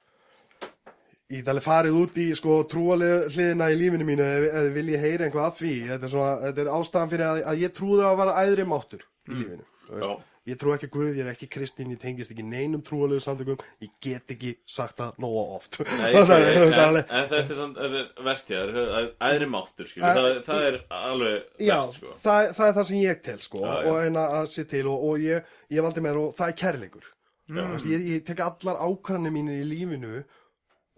ég 1.27 1.41
get 1.41 1.51
alveg 1.51 1.67
farið 1.67 1.99
út 2.01 2.21
í 2.23 2.27
sko 2.39 2.61
trúalega 2.71 3.27
hliðina 3.33 3.69
í 3.73 3.79
lífinu 3.81 4.07
mínu 4.07 4.27
ef, 4.27 4.47
ef 4.61 4.71
vil 4.77 4.87
ég 4.93 5.03
heyra 5.03 5.27
einhvað 5.27 5.49
að 5.49 5.59
því 5.61 5.75
þetta 5.91 6.07
er, 6.07 6.13
svona, 6.13 6.33
þetta 6.45 6.63
er 6.63 6.73
ástæðan 6.77 7.13
fyrir 7.13 7.27
að, 7.27 7.43
að 7.51 7.63
ég 7.65 7.75
trúði 7.75 8.07
að 8.07 8.19
vera 8.23 8.37
æðri 8.45 8.67
máttur 8.71 9.07
í 9.27 9.35
lífinu 9.41 9.67
þú 9.87 9.99
veist. 9.99 10.07
Já. 10.07 10.36
Ég 10.47 10.59
trú 10.61 10.71
ekki 10.75 10.87
að 10.89 10.93
Guð, 10.97 11.09
ég 11.19 11.25
er 11.27 11.31
ekki 11.33 11.49
kristin 11.51 11.91
ég 11.91 11.99
tengist 12.03 12.31
ekki 12.31 12.45
neinum 12.47 12.83
trúalegu 12.87 13.21
samtökum 13.25 13.59
ég 13.83 13.91
get 14.05 14.31
ekki 14.37 14.53
sagt 14.71 14.97
það 15.01 15.17
nóga 15.25 15.43
oft 15.57 15.79
Nei, 15.83 16.13
Það 16.31 16.33
ég 16.37 16.47
er- 16.47 16.57
þú 16.57 16.63
veist, 16.67 16.79
en, 16.79 16.85
alveg- 16.87 17.11
en 17.19 17.27
þetta 17.33 17.41
er 17.57 17.59
samt, 17.61 17.81
er 17.89 18.25
vertjaður, 18.29 19.11
æðri 19.31 19.49
máttur, 19.57 19.91
skilju, 19.91 20.13
það, 20.21 20.31
það 20.47 20.65
er 20.71 20.79
alveg 21.01 21.67
Já, 21.67 21.77
vert, 21.83 21.99
sko. 21.99 22.15
það, 22.27 22.49
það 22.61 22.71
er 22.71 22.79
það 22.81 22.89
sem 22.93 23.03
ég 23.03 23.23
tel 23.27 23.39
sko 23.49 23.63
Já, 23.65 23.75
já. 23.75 23.91
og 23.91 24.01
eina 24.07 24.27
að 24.41 24.49
sé 24.55 24.67
til 24.71 24.87
og, 24.93 25.07
og 25.11 25.27
ég, 25.27 25.53
ég 25.77 25.87
valdi 25.89 26.05
mér 26.07 26.21
og 26.23 26.35
það 26.39 26.53
er 26.55 26.59
kærleikur 26.65 27.13
veist, 27.47 27.87
ég, 27.91 28.07
ég 28.15 28.25
tek 28.27 28.41
allar 28.47 28.81
ákvarðanir 28.87 29.35
mínir 29.35 29.61
í 29.63 29.67
lífinu 29.71 30.23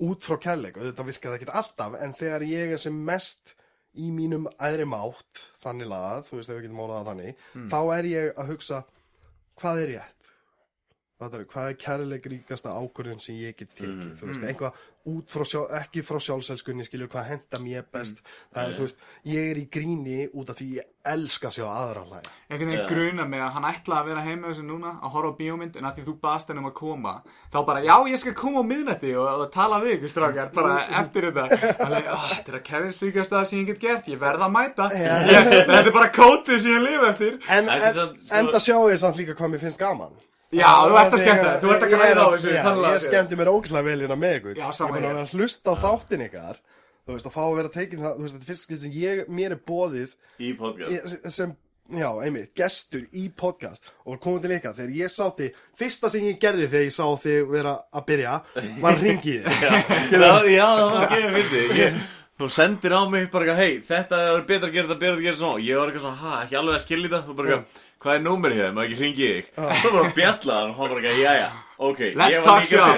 út 0.08 0.22
frá 0.28 0.36
kærleik 0.40 0.76
og 0.78 0.84
þetta 0.86 1.04
virkaði 1.08 1.40
ekkert 1.40 1.56
alltaf 1.58 1.96
en 2.04 2.12
þegar 2.16 2.44
ég 2.46 2.76
er 2.76 2.80
sem 2.80 2.94
mest 3.08 3.54
í 3.98 4.12
mínum 4.14 4.44
æðri 4.62 4.84
mátt 4.86 5.40
þannig 5.64 5.88
lagað, 5.90 6.20
þú 6.28 6.36
veist 6.38 6.52
ef 6.52 6.54
við 6.60 6.64
getum 6.68 6.78
málað 6.78 7.00
það 7.00 7.08
þannig 7.10 7.42
Hmm. 7.56 7.66
þá 7.72 7.78
er 7.96 8.08
ég 8.12 8.28
að 8.38 8.52
hugsa 8.52 8.78
hvað 9.58 9.82
er 9.82 9.92
rétt 9.94 10.17
Hvað 11.18 11.32
er, 11.34 11.44
hvað 11.50 11.68
er 11.72 11.74
kærleik 11.82 12.26
ríkasta 12.30 12.70
ákvörðun 12.78 13.18
sem 13.20 13.34
ég 13.34 13.56
get 13.58 13.72
tekið, 13.74 14.02
Hmm. 14.04 14.14
þú 14.14 14.26
veist, 14.28 14.44
einhvað 14.46 14.76
út 15.08 15.32
frá 15.34 15.42
sjálf, 15.50 15.70
ekki 15.80 16.02
frá 16.06 16.18
sjálfselskunni, 16.22 16.84
skilju, 16.86 17.08
hvað 17.10 17.24
henda 17.26 17.58
mér 17.58 17.82
best, 17.90 18.20
það 18.54 18.68
er, 18.68 18.74
þú 18.76 18.84
veist, 18.86 18.96
ég 19.26 19.50
er 19.50 19.56
í 19.58 19.64
gríni 19.68 20.28
út 20.32 20.50
af 20.52 20.56
því 20.60 20.66
ég 20.76 20.84
elska 21.08 21.48
að 21.48 21.56
sjá 21.58 21.64
aðra 21.66 22.04
hlæja. 22.06 22.30
einhvern 22.50 22.70
veginn 22.70 22.84
Já. 22.84 22.86
gruna 22.92 23.24
með 23.26 23.42
að 23.48 23.52
hann 23.56 23.64
ætla 23.72 23.96
að 23.98 24.06
vera 24.12 24.20
heima 24.28 24.46
þessu 24.52 24.62
núna 24.68 24.92
að 25.02 25.10
horfa 25.16 25.32
á 25.34 25.38
bíómynd 25.40 25.76
en 25.76 25.84
að 25.90 25.94
því 25.98 26.04
þú 26.06 26.14
baðst 26.20 26.46
henni 26.52 26.62
um 26.62 26.70
að 26.70 26.74
koma 26.74 27.22
þá 27.50 27.58
bara, 27.66 27.82
já, 27.82 27.96
ég 28.12 28.18
skal 28.22 28.34
koma 28.34 28.60
á 28.62 28.70
miðnætti 28.70 29.12
og, 29.18 29.26
og 29.42 29.50
tala 29.52 29.80
við 29.82 29.98
ykkur 29.98 30.14
strákar, 30.14 30.52
bara 30.54 30.86
eftir 31.02 31.22
þetta. 31.32 31.74
Alveg, 31.82 32.06
"Ah, 32.06 32.28
þetta 32.30 32.48
er 32.54 32.60
að 32.60 32.66
kæðin 32.70 32.94
slíkast 32.94 33.30
það 33.34 33.44
sem 33.46 33.58
ég 33.58 33.66
get 33.66 33.80
gert, 33.80 34.06
ég 34.06 34.18
verð 34.20 34.46
að 34.46 34.52
mæta. 34.54 34.86
Ég, 34.94 35.66
þetta 35.66 35.86
er 35.86 35.90
bara 35.92 36.12
kótið 36.14 36.62
sem 36.62 36.70
ég 36.78 36.82
lifa 36.86 37.10
eftir. 37.10 37.40
En, 37.48 37.68
er 37.68 37.82
en 37.90 37.94
samt, 37.94 38.18
sko- 38.22 38.36
enda 38.38 38.58
sjáu 38.62 38.86
ég 38.92 38.98
samt 39.02 39.16
líka 39.18 39.34
hvað 39.34 39.50
mér 39.50 39.60
finnst 39.66 39.78
gaman. 39.80 40.12
Já, 40.52 40.70
þú 40.88 40.96
ert 41.02 41.12
að 41.12 41.22
skemmta 41.22 41.46
þér, 41.52 41.60
þú 41.62 41.70
ert 41.74 41.82
að 41.86 41.92
græða 41.94 42.18
á 42.18 42.24
að- 42.24 42.34
þessu 42.38 42.56
að- 42.56 42.88
Ég 42.88 43.04
skemmti 43.04 43.36
mér 43.36 43.50
ógislega 43.52 43.84
vel 43.84 44.00
hérna 44.00 44.16
með 44.18 44.36
ykkur. 44.40 44.56
Ég 44.56 44.64
er 44.64 45.02
hér. 45.04 45.22
að 45.22 45.32
hlusta 45.36 45.70
á 45.70 45.74
þáttin 45.84 46.24
ykkar, 46.28 46.56
þú 47.06 47.14
veist, 47.16 47.26
og 47.26 47.32
fá 47.32 47.40
að 47.44 47.56
vera 47.56 47.68
tekin 47.68 48.00
það, 48.04 48.16
þú 48.18 48.22
veist, 48.26 48.34
þetta 48.34 48.44
er 48.48 48.52
fyrst 48.52 48.62
skil 48.68 48.78
sem 48.78 48.92
ég, 48.92 49.24
mér 49.28 49.50
er 49.52 49.60
bóðið 49.68 50.14
Í 50.40 50.52
podcast. 50.58 51.32
sem, 51.32 51.56
já, 51.92 52.08
einmitt, 52.24 52.54
gestur 52.54 53.06
í 53.16 53.28
podcast 53.34 53.82
og 54.06 54.20
komið 54.20 54.42
til 54.42 54.50
ykkar, 54.58 54.74
þegar 54.76 54.92
ég 54.98 55.08
sá 55.12 55.24
þig, 55.36 55.52
fyrsta 55.76 56.10
sem 56.10 56.20
ég 56.22 56.38
gerði 56.40 56.68
þegar 56.68 56.84
ég 56.88 56.92
sá 56.92 57.06
þig 57.16 57.48
vera 57.50 57.78
að 57.94 58.06
byrja, 58.10 58.34
var 58.80 58.94
ringið 59.00 59.44
þig. 59.44 59.62
Já, 60.12 60.32
já, 60.48 60.66
það 60.68 60.92
var 60.92 61.02
ekki 61.08 61.22
að 61.24 61.34
fyndi 61.38 61.80
ég, 61.80 62.00
Þú 62.38 62.46
sendir 62.54 62.92
á 62.94 63.02
mig 63.10 63.24
bara 63.32 63.44
eitthvað, 63.48 63.60
hei, 63.64 63.78
þetta 63.88 64.18
er 64.30 64.42
betra 64.46 64.68
að 64.68 64.74
gera 64.76 64.86
þetta, 64.86 65.00
betra 65.02 65.16
að 65.18 65.24
gera 65.26 65.38
þetta 65.40 65.62
Ég 65.66 65.78
var 65.80 65.88
eitthvað 65.90 66.04
svona, 66.04 66.20
ha, 66.22 66.34
ekki 66.44 66.58
alveg 66.60 66.76
að 66.78 66.84
skilja 66.84 67.08
þetta? 67.08 67.22
Þú 67.26 67.34
bara 67.38 67.48
eitthvað, 67.48 67.80
hvað 67.98 68.12
er 68.14 68.22
númerið 68.28 68.60
hér, 68.62 68.74
maður 68.76 68.92
ekki 68.92 69.00
ringi 69.02 69.30
þig? 69.32 69.48
Svo 69.82 69.90
bara 69.96 70.12
bjallaðan 70.18 70.68
og 70.70 70.76
hann 70.78 70.92
bara 70.92 71.00
eitthvað, 71.02 71.22
jæja, 71.24 71.48
ok 71.88 72.00
Let's 72.20 72.30
ég 72.30 72.38
var 72.38 72.46
talk 72.46 72.64
shop. 72.68 72.96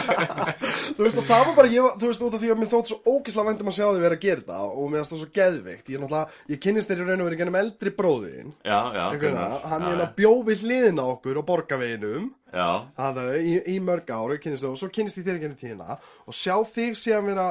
Þú 1.00 1.06
veist, 1.06 1.20
það 1.30 1.44
var 1.46 1.54
bara, 1.56 1.70
ég, 1.72 1.80
var- 1.86 1.94
þú 1.96 2.08
veist, 2.10 2.22
út 2.26 2.34
af 2.36 2.42
því 2.42 2.50
að 2.52 2.58
mér 2.60 2.68
þótt 2.74 2.90
svo 2.90 2.98
ógislega 3.14 3.48
vendum 3.48 3.70
að 3.70 3.76
sjá 3.78 3.86
þig 3.86 4.02
vera 4.04 4.16
að 4.18 4.24
gera 4.26 4.42
þetta 4.42 4.58
og 4.68 4.90
mér 4.92 5.00
finnst 5.00 5.12
það 5.14 5.20
svo 5.22 5.28
geðveikt. 5.38 5.86
Ég 5.88 5.96
er 5.96 6.02
náttúrulega, 6.04 6.36
ég 6.52 6.60
kynnist 6.66 6.90
þér 6.90 7.00
í 7.00 7.06
raun 7.08 7.22
og 7.24 7.28
verið 7.30 7.40
gennum 7.40 7.58
eldri 7.60 7.92
bróðin, 7.96 8.52
Já, 8.66 8.78
já 8.92 9.04
hann 9.06 9.16
er 9.16 9.24
já, 9.30 9.88
hérna 9.88 10.08
bjó 10.20 10.32
við 10.50 10.64
hliðina 10.66 11.06
á 11.06 11.12
okkur 11.14 11.40
á 11.40 11.42
borgaveginum, 11.48 12.28
Já, 12.52 12.68
það 13.00 13.22
er 13.24 13.40
í, 13.40 13.56
í 13.72 13.78
mörg 13.88 14.12
ár, 14.12 14.34
ég 14.36 14.44
kynnist 14.44 14.66
þér 14.66 14.74
og 14.74 14.80
svo 14.82 14.90
kynnist 14.92 15.20
ég 15.22 15.24
þér 15.30 15.38
ekki 15.38 15.48
henni 15.48 15.60
tíðina 15.64 15.96
og 16.26 16.36
sjá 16.36 16.56
þig 16.74 16.98
síðan 17.00 17.28
vera, 17.30 17.48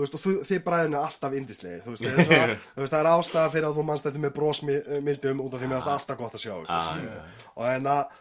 þú 0.00 0.04
veist, 0.06 0.16
og 0.16 0.22
þú, 0.24 0.32
þið 0.48 0.62
bræðin 0.64 0.96
er 0.96 1.04
alltaf 1.04 1.36
indislegir, 1.36 1.82
þú 1.84 1.92
veist, 1.94 2.04
það 2.06 2.16
er, 2.16 2.26
svona, 2.30 2.56
þú 2.74 2.82
veist, 2.82 2.94
það 2.94 3.02
er 3.04 3.10
ástæða 3.12 3.52
fyrir 3.52 3.68
að 3.68 3.76
þú 3.76 3.84
mannst 3.90 4.08
þetta 4.08 4.22
með 4.24 4.32
brósmildum 4.38 5.44
út 5.44 5.54
af 5.54 5.60
því 5.60 5.68
mér 5.70 5.76
finnst 5.80 5.92
alltaf 5.94 6.18
gott 6.20 6.38
að 6.38 6.44
sjá 6.46 6.54
ykkur, 6.56 6.72
Ah, 6.80 7.46
og 7.54 7.68
en 7.74 7.88
að, 7.92 8.18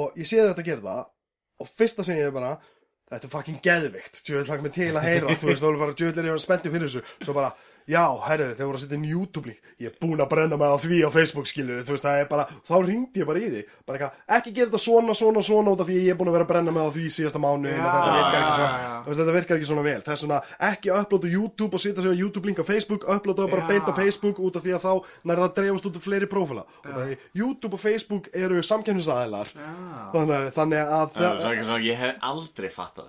og 0.00 0.18
ég 0.22 0.30
sé 0.30 0.40
þetta 0.42 0.62
að 0.62 0.70
gera 0.70 0.86
það 0.86 1.04
og 1.56 1.70
fyrsta 1.72 2.06
sem 2.06 2.20
ég 2.20 2.30
er 2.30 2.34
bara 2.36 2.54
þetta 3.06 3.28
er 3.28 3.32
fucking 3.32 3.60
geðvikt, 3.62 4.20
tjóðið 4.26 4.50
hlaka 4.50 4.64
mig 4.66 4.74
til 4.74 4.90
að 4.92 5.06
heyra 5.06 5.36
þú 5.38 5.50
veist, 5.50 5.62
þú 5.62 5.68
er 5.72 5.80
bara 5.82 5.96
tjóðið 6.00 6.22
er 6.22 6.28
ég 6.30 6.40
spenntið 6.42 6.74
fyrir 6.74 6.90
þessu? 6.90 7.02
Svo 7.22 7.34
bara, 7.36 7.52
já, 7.86 8.02
herðu, 8.26 8.48
þegar 8.56 8.68
voru 8.70 8.78
að 8.78 8.82
setja 8.84 8.96
inn 8.98 9.06
YouTube 9.06 9.50
lík, 9.50 9.60
ég 9.82 9.90
er 9.90 9.96
búinn 10.02 10.22
að 10.22 10.30
brenna 10.32 10.56
mig 10.60 10.68
á 10.68 10.76
því 10.82 10.98
á 11.06 11.10
Facebook 11.14 11.46
skilu, 11.50 11.78
þú 11.86 11.94
veist, 11.94 12.06
það 12.06 12.20
er 12.22 12.28
bara 12.30 12.44
þá 12.66 12.74
ringdi 12.86 13.22
ég 13.22 13.28
bara 13.28 13.38
í 13.42 13.50
því, 13.52 13.62
bara 13.86 13.98
eitthvað, 13.98 14.12
ekki 14.38 14.50
gera 14.56 14.68
þetta 14.70 14.82
svona, 14.86 15.14
svona, 15.16 15.40
svona 15.46 15.74
út 15.74 15.82
af 15.84 15.88
því 15.90 15.96
ég 16.02 16.10
er 16.14 16.18
búinn 16.18 16.30
að 16.32 16.36
vera 16.38 16.46
að 16.46 16.52
brenna 16.52 16.74
mig 16.74 16.82
á 16.82 16.90
því 16.96 17.04
síðasta 17.16 17.40
mánu, 17.42 17.70
Já, 17.70 17.78
þetta 17.86 18.12
virkar 18.16 18.40
ekki 18.40 18.54
svona 18.56 18.66
já, 18.66 18.78
já. 18.86 18.96
þú 18.96 19.08
veist, 19.10 19.20
þetta 19.20 19.36
virkar 19.36 19.56
ekki 19.56 19.68
svona 19.70 19.84
vel, 19.86 20.00
það 20.06 20.14
er 20.16 20.20
svona 20.22 20.38
ekki 20.70 20.88
uploada 20.96 21.28
YouTube 21.36 21.72
og 21.76 21.80
setja 21.82 22.00
sig 22.02 22.10
á 22.10 22.16
YouTube 22.16 22.46
link 22.50 22.58
á 22.58 22.64
Facebook 22.66 23.02
uploada 23.06 23.46
bara 23.52 23.66
beint 23.70 23.86
á 23.86 23.94
Facebook 23.96 24.36
út 24.42 24.56
af 24.58 24.62
því 24.66 24.72
að 24.76 24.82
þá 24.86 24.92
nær 25.30 25.42
það 25.44 25.54
dreifast 25.60 25.86
út 25.90 25.96
af 25.96 26.06
fleiri 26.06 26.28
prófila. 26.30 26.64
Og 26.82 26.90
það 26.90 27.06
er 27.12 27.16
YouTube 27.36 27.74
og 27.76 27.80
Facebook 27.82 28.24
eru 28.34 28.62
samkemnisaðilar 28.66 29.48
þannig, 30.12 30.50
þannig 30.56 30.80
að 30.96 31.06
það 31.16 31.46
ekki 31.52 31.66
svona, 31.66 31.82
ég 31.86 31.96
hef 32.00 32.14
aldrei 32.30 32.70
fattað 32.72 33.08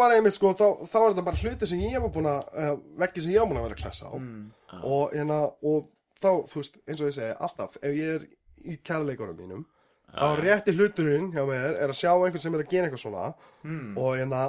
er 0.00 0.08
var 0.08 0.16
einmitt 0.16 0.34
sko, 0.36 0.52
þá, 0.56 0.66
þá 0.88 0.96
var 0.98 1.12
þetta 1.14 1.24
bara 1.26 1.40
hluti 1.44 1.66
sem 1.70 1.80
ég 1.84 2.00
var 2.02 2.12
búin 2.14 2.28
að, 2.30 2.48
uh, 2.56 2.72
veggi 3.02 3.24
sem 3.24 3.32
ég 3.34 3.42
var 3.42 3.50
búin 3.50 3.60
að 3.60 3.66
vera 3.68 3.76
að 3.78 3.82
klessa 3.84 4.08
á. 4.10 4.14
Og, 4.80 5.04
hérna, 5.14 5.40
og 5.66 5.90
þá, 6.20 6.30
þú 6.50 6.62
veist, 6.62 6.80
eins 6.86 7.00
og 7.02 7.10
ég 7.10 7.16
segi, 7.18 7.34
alltaf, 7.46 7.76
ef 7.82 7.96
ég 7.98 8.16
er 8.18 8.26
í 8.70 8.76
kærleikunum 8.84 9.38
mínum, 9.40 9.66
þá 10.10 10.26
rétti 10.42 10.74
hluturinn 10.74 11.30
hjá 11.32 11.44
mér 11.46 11.76
er 11.78 11.92
að 11.92 12.00
sjá 12.00 12.10
einhvern 12.12 12.42
sem 12.42 12.54
er 12.58 12.64
að 12.64 12.72
gera 12.72 12.88
eitthvað 12.88 13.04
svona 13.04 13.28
og 13.96 14.16
hérna, 14.18 14.40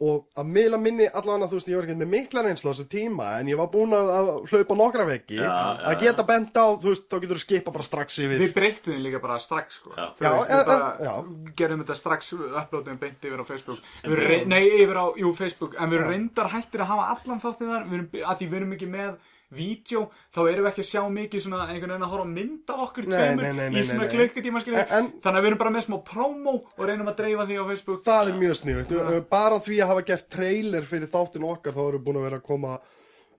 og 0.00 0.40
að 0.40 0.46
miðla 0.54 0.78
minni 0.80 1.06
allavega, 1.08 1.48
þú 1.50 1.58
veist, 1.58 1.70
ég 1.70 1.76
var 1.76 1.86
ekki 1.88 1.96
með 2.00 2.10
mikla 2.14 2.44
reynslu 2.46 2.70
á 2.70 2.72
þessu 2.72 2.86
tíma, 2.92 3.26
en 3.40 3.50
ég 3.52 3.58
var 3.60 3.68
búin 3.72 3.92
að, 3.96 4.12
að 4.16 4.30
hlaupa 4.48 4.76
nokkra 4.80 5.06
veggi, 5.08 5.40
Já, 5.40 5.48
já, 5.50 5.82
að 5.90 6.04
geta 6.04 6.24
bent 6.30 6.56
á, 6.56 6.66
þú 6.80 6.92
veist, 6.92 7.06
þá 7.10 7.16
getur 7.24 7.40
þú 7.40 7.44
skipa 7.44 7.74
bara 7.74 7.86
strax 7.86 8.20
yfir. 8.24 8.44
Við 8.44 8.54
breyttum 8.56 9.02
líka 9.04 9.20
bara 9.20 9.36
strax 9.44 9.80
sko. 9.82 9.92
E- 9.96 10.08
við 10.20 11.52
gerðum 11.58 11.84
þetta 11.84 11.98
strax 12.00 12.32
uploadum 12.38 13.00
beint 13.00 13.28
yfir 13.28 13.42
á 13.42 13.46
Facebook. 13.48 13.84
Við 14.04 14.46
Nei, 14.48 14.62
yfir 14.80 14.96
á, 14.96 15.06
jú, 15.20 15.34
Facebook. 15.36 15.76
En 15.76 15.92
við 15.92 16.00
erum 16.00 16.14
reyndar 16.14 16.50
hættir 16.54 16.84
að 16.84 16.94
hafa 16.94 17.10
allan 17.16 17.44
þáttið 17.44 17.74
þar. 17.74 17.84
Við 17.90 17.98
erum, 17.98 18.08
að 18.24 18.40
því 18.40 18.48
við 18.50 18.60
erum 18.60 18.74
ekki 18.78 18.90
með 18.90 19.12
vídeo 19.54 20.06
Þá 20.34 20.40
erum 20.46 20.64
við 20.64 20.70
ekki 20.70 20.84
að 20.84 20.88
sjá 20.90 21.02
mikið 21.14 21.44
svona 21.44 21.66
einhvern 21.66 21.94
veginn 21.94 22.06
að 22.06 22.14
horfa 22.14 22.28
mynd 22.30 22.72
af 22.74 22.82
okkur 22.86 23.08
tveimur 23.10 23.60
Í 23.70 23.84
svona 23.88 24.08
klukkutíma 24.14 24.64
Þannig 24.64 25.30
að 25.30 25.40
við 25.40 25.50
erum 25.50 25.60
bara 25.62 25.74
með 25.74 25.86
smá 25.88 25.98
promo 26.06 26.56
Og 26.60 26.82
reynum 26.86 27.10
að 27.12 27.20
dreifa 27.22 27.46
því 27.50 27.60
á 27.60 27.64
Facebook. 27.70 28.02
Það 28.06 28.32
er 28.32 28.40
mjög 28.40 28.58
sniðut, 28.60 28.96
bara 29.30 29.60
því 29.62 29.80
að 29.80 29.92
hafa 29.94 30.06
gert 30.10 30.28
trailer 30.32 30.86
fyrir 30.88 31.10
þáttin 31.10 31.46
okkar 31.50 31.76
þá 31.76 31.82
erum 31.86 32.04
búin 32.06 32.20
að 32.20 32.28
vera 32.28 32.40
að 32.40 32.46
koma 32.50 32.76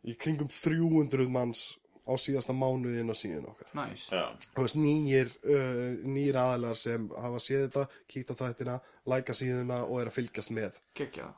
í 0.02 0.16
kringum 0.18 0.50
300 0.52 1.30
manns 1.32 1.64
á 2.12 2.16
síðasta 2.20 2.56
mánuðin 2.58 3.10
og 3.14 3.18
síðan 3.18 3.48
okkar. 3.52 3.70
Já, 4.12 4.26
Þú 4.52 4.66
veist, 4.66 4.78
nýjir, 4.84 5.32
uh, 5.48 5.82
nýjir 6.12 6.40
aðlar 6.42 6.78
sem 6.80 7.08
hafa 7.16 7.42
séð 7.42 7.66
þetta, 7.66 7.86
kíkt 8.12 8.34
á 8.34 8.36
þættina, 8.42 8.78
læka 9.14 9.36
síðuna 9.38 9.82
og 9.88 10.02
er 10.02 10.12
að 10.12 10.18
fylgjast 10.20 10.54
með. 10.56 10.80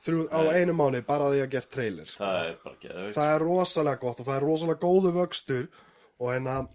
Þrjú, 0.04 0.28
á 0.34 0.40
einu 0.58 0.78
mánu, 0.78 1.04
bara 1.08 1.32
því 1.34 1.44
að 1.46 1.52
gert 1.56 1.72
trailer. 1.74 2.10
Sko. 2.10 2.24
það 2.26 2.50
er 2.50 2.56
Það 3.18 3.34
er 3.34 3.46
rosalega 3.48 4.02
gott 4.02 4.24
og 4.24 4.30
það 4.30 4.40
er 4.40 4.48
rosalega 4.50 4.84
góðu 4.84 5.14
vöxtur 5.20 5.68
og 6.20 6.34
en 6.34 6.50
að, 6.54 6.72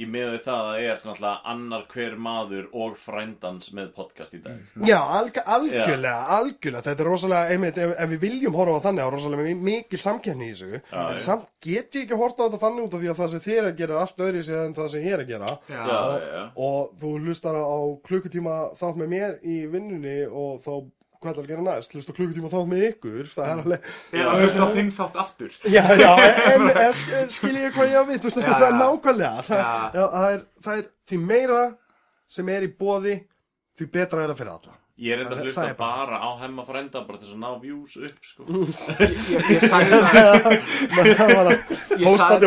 Í 0.00 0.06
með 0.08 0.30
við 0.32 0.38
það 0.46 0.68
að 0.72 0.78
er 0.82 1.00
náttúrulega 1.04 1.50
annar 1.52 1.82
hver 1.92 2.14
maður 2.16 2.68
og 2.80 2.94
frændans 2.96 3.66
með 3.76 3.90
podcast 3.92 4.32
í 4.32 4.38
dag. 4.40 4.62
Já, 4.88 4.96
alg, 5.18 5.36
algjörlega, 5.44 6.14
algjörlega, 6.38 6.84
þetta 6.86 7.04
er 7.04 7.10
rosalega, 7.10 7.50
einmitt, 7.52 7.80
ef, 7.84 7.92
ef 8.00 8.08
við 8.14 8.22
viljum 8.24 8.56
horfa 8.56 8.78
á 8.80 8.84
þannig, 8.86 9.02
þá 9.02 9.10
er 9.10 9.16
rosalega 9.18 9.44
mi- 9.50 9.66
mikil 9.68 10.00
samkenni 10.00 10.48
í 10.48 10.54
þessu, 10.54 10.80
en 10.80 11.12
já. 11.12 11.20
samt 11.26 11.50
get 11.60 11.92
ég 12.00 12.06
ekki 12.06 12.16
horfa 12.22 12.40
á 12.40 12.44
þetta 12.48 12.62
þannig 12.64 12.86
út 12.88 12.96
af 12.96 13.04
því 13.04 13.12
að 13.12 13.20
það 13.20 13.30
sem 13.34 13.44
þér 13.50 13.60
er 13.60 13.68
að 13.68 13.76
gera 13.82 13.92
er 13.98 14.00
allt 14.06 14.24
öðri 14.28 14.42
sér 14.48 14.64
en 14.64 14.74
það 14.80 14.88
sem 14.94 15.04
ég 15.04 15.12
er 15.18 15.24
að 15.26 15.30
gera. 15.34 15.52
Já, 15.68 15.76
Já, 15.76 16.00
já, 16.16 16.32
já. 16.32 16.42
og 16.56 16.96
þú 17.04 17.12
hlustar 17.26 17.60
á 17.60 17.78
klukkutíma 18.08 18.56
þátt 18.80 18.96
með 19.04 19.12
mér 19.12 19.38
í 19.44 19.58
vinnunni 19.76 20.16
og 20.32 20.64
þá 20.64 20.72
hvað 21.22 21.32
ætlar 21.32 21.46
að 21.46 21.50
gera 21.52 21.64
næst, 21.68 21.94
hlusta 21.96 22.14
klukkutíma 22.16 22.50
þátt 22.52 22.68
með 22.72 22.84
ykkur, 22.88 23.30
það 23.32 23.46
er 23.52 23.62
alveg, 23.62 23.88
Eða 24.18 24.34
hlusta 24.42 24.68
þinn 24.76 24.90
þátt 24.98 25.18
aftur. 25.22 25.56
Já, 25.70 25.82
já, 26.02 26.10
en, 26.52 26.66
en 26.72 26.96
sk- 26.98 27.32
skil 27.38 27.54
ég 27.62 27.72
hvað 27.76 27.92
ég 27.94 27.98
á 27.98 28.04
við, 28.10 28.20
þú 28.24 28.28
veist, 28.30 28.42
Já, 28.42 28.52
það 28.52 28.68
er 28.68 28.78
nákvæmlega, 28.82 29.46
það, 29.48 29.64
já, 29.96 30.04
það, 30.16 30.28
er, 30.36 30.44
það 30.66 30.82
er 30.82 30.86
því 31.12 31.20
meira 31.30 31.62
sem 32.36 32.52
er 32.58 32.66
í 32.66 32.72
bóði, 32.82 33.16
því 33.78 33.90
betra 33.98 34.24
er 34.26 34.32
það 34.34 34.40
fyrir 34.42 34.54
alla. 34.58 34.78
Ég 35.00 35.14
er 35.16 35.22
enda 35.22 35.32
Það- 35.32 35.38
að 35.40 35.46
hlusta 35.48 35.62
bara- 35.62 35.78
bara 35.80 36.16
á 36.20 36.30
hemma 36.42 36.64
frenda 36.68 37.00
bara 37.08 37.18
til 37.18 37.28
þess 37.28 37.36
að 37.36 37.42
ná 37.42 37.50
views 37.62 37.94
upp 37.96 38.18
sko. 38.28 38.42
Ég, 39.00 39.14
ég, 39.32 39.48
ég 39.56 39.62
sagði 39.64 40.00
það 40.04 40.12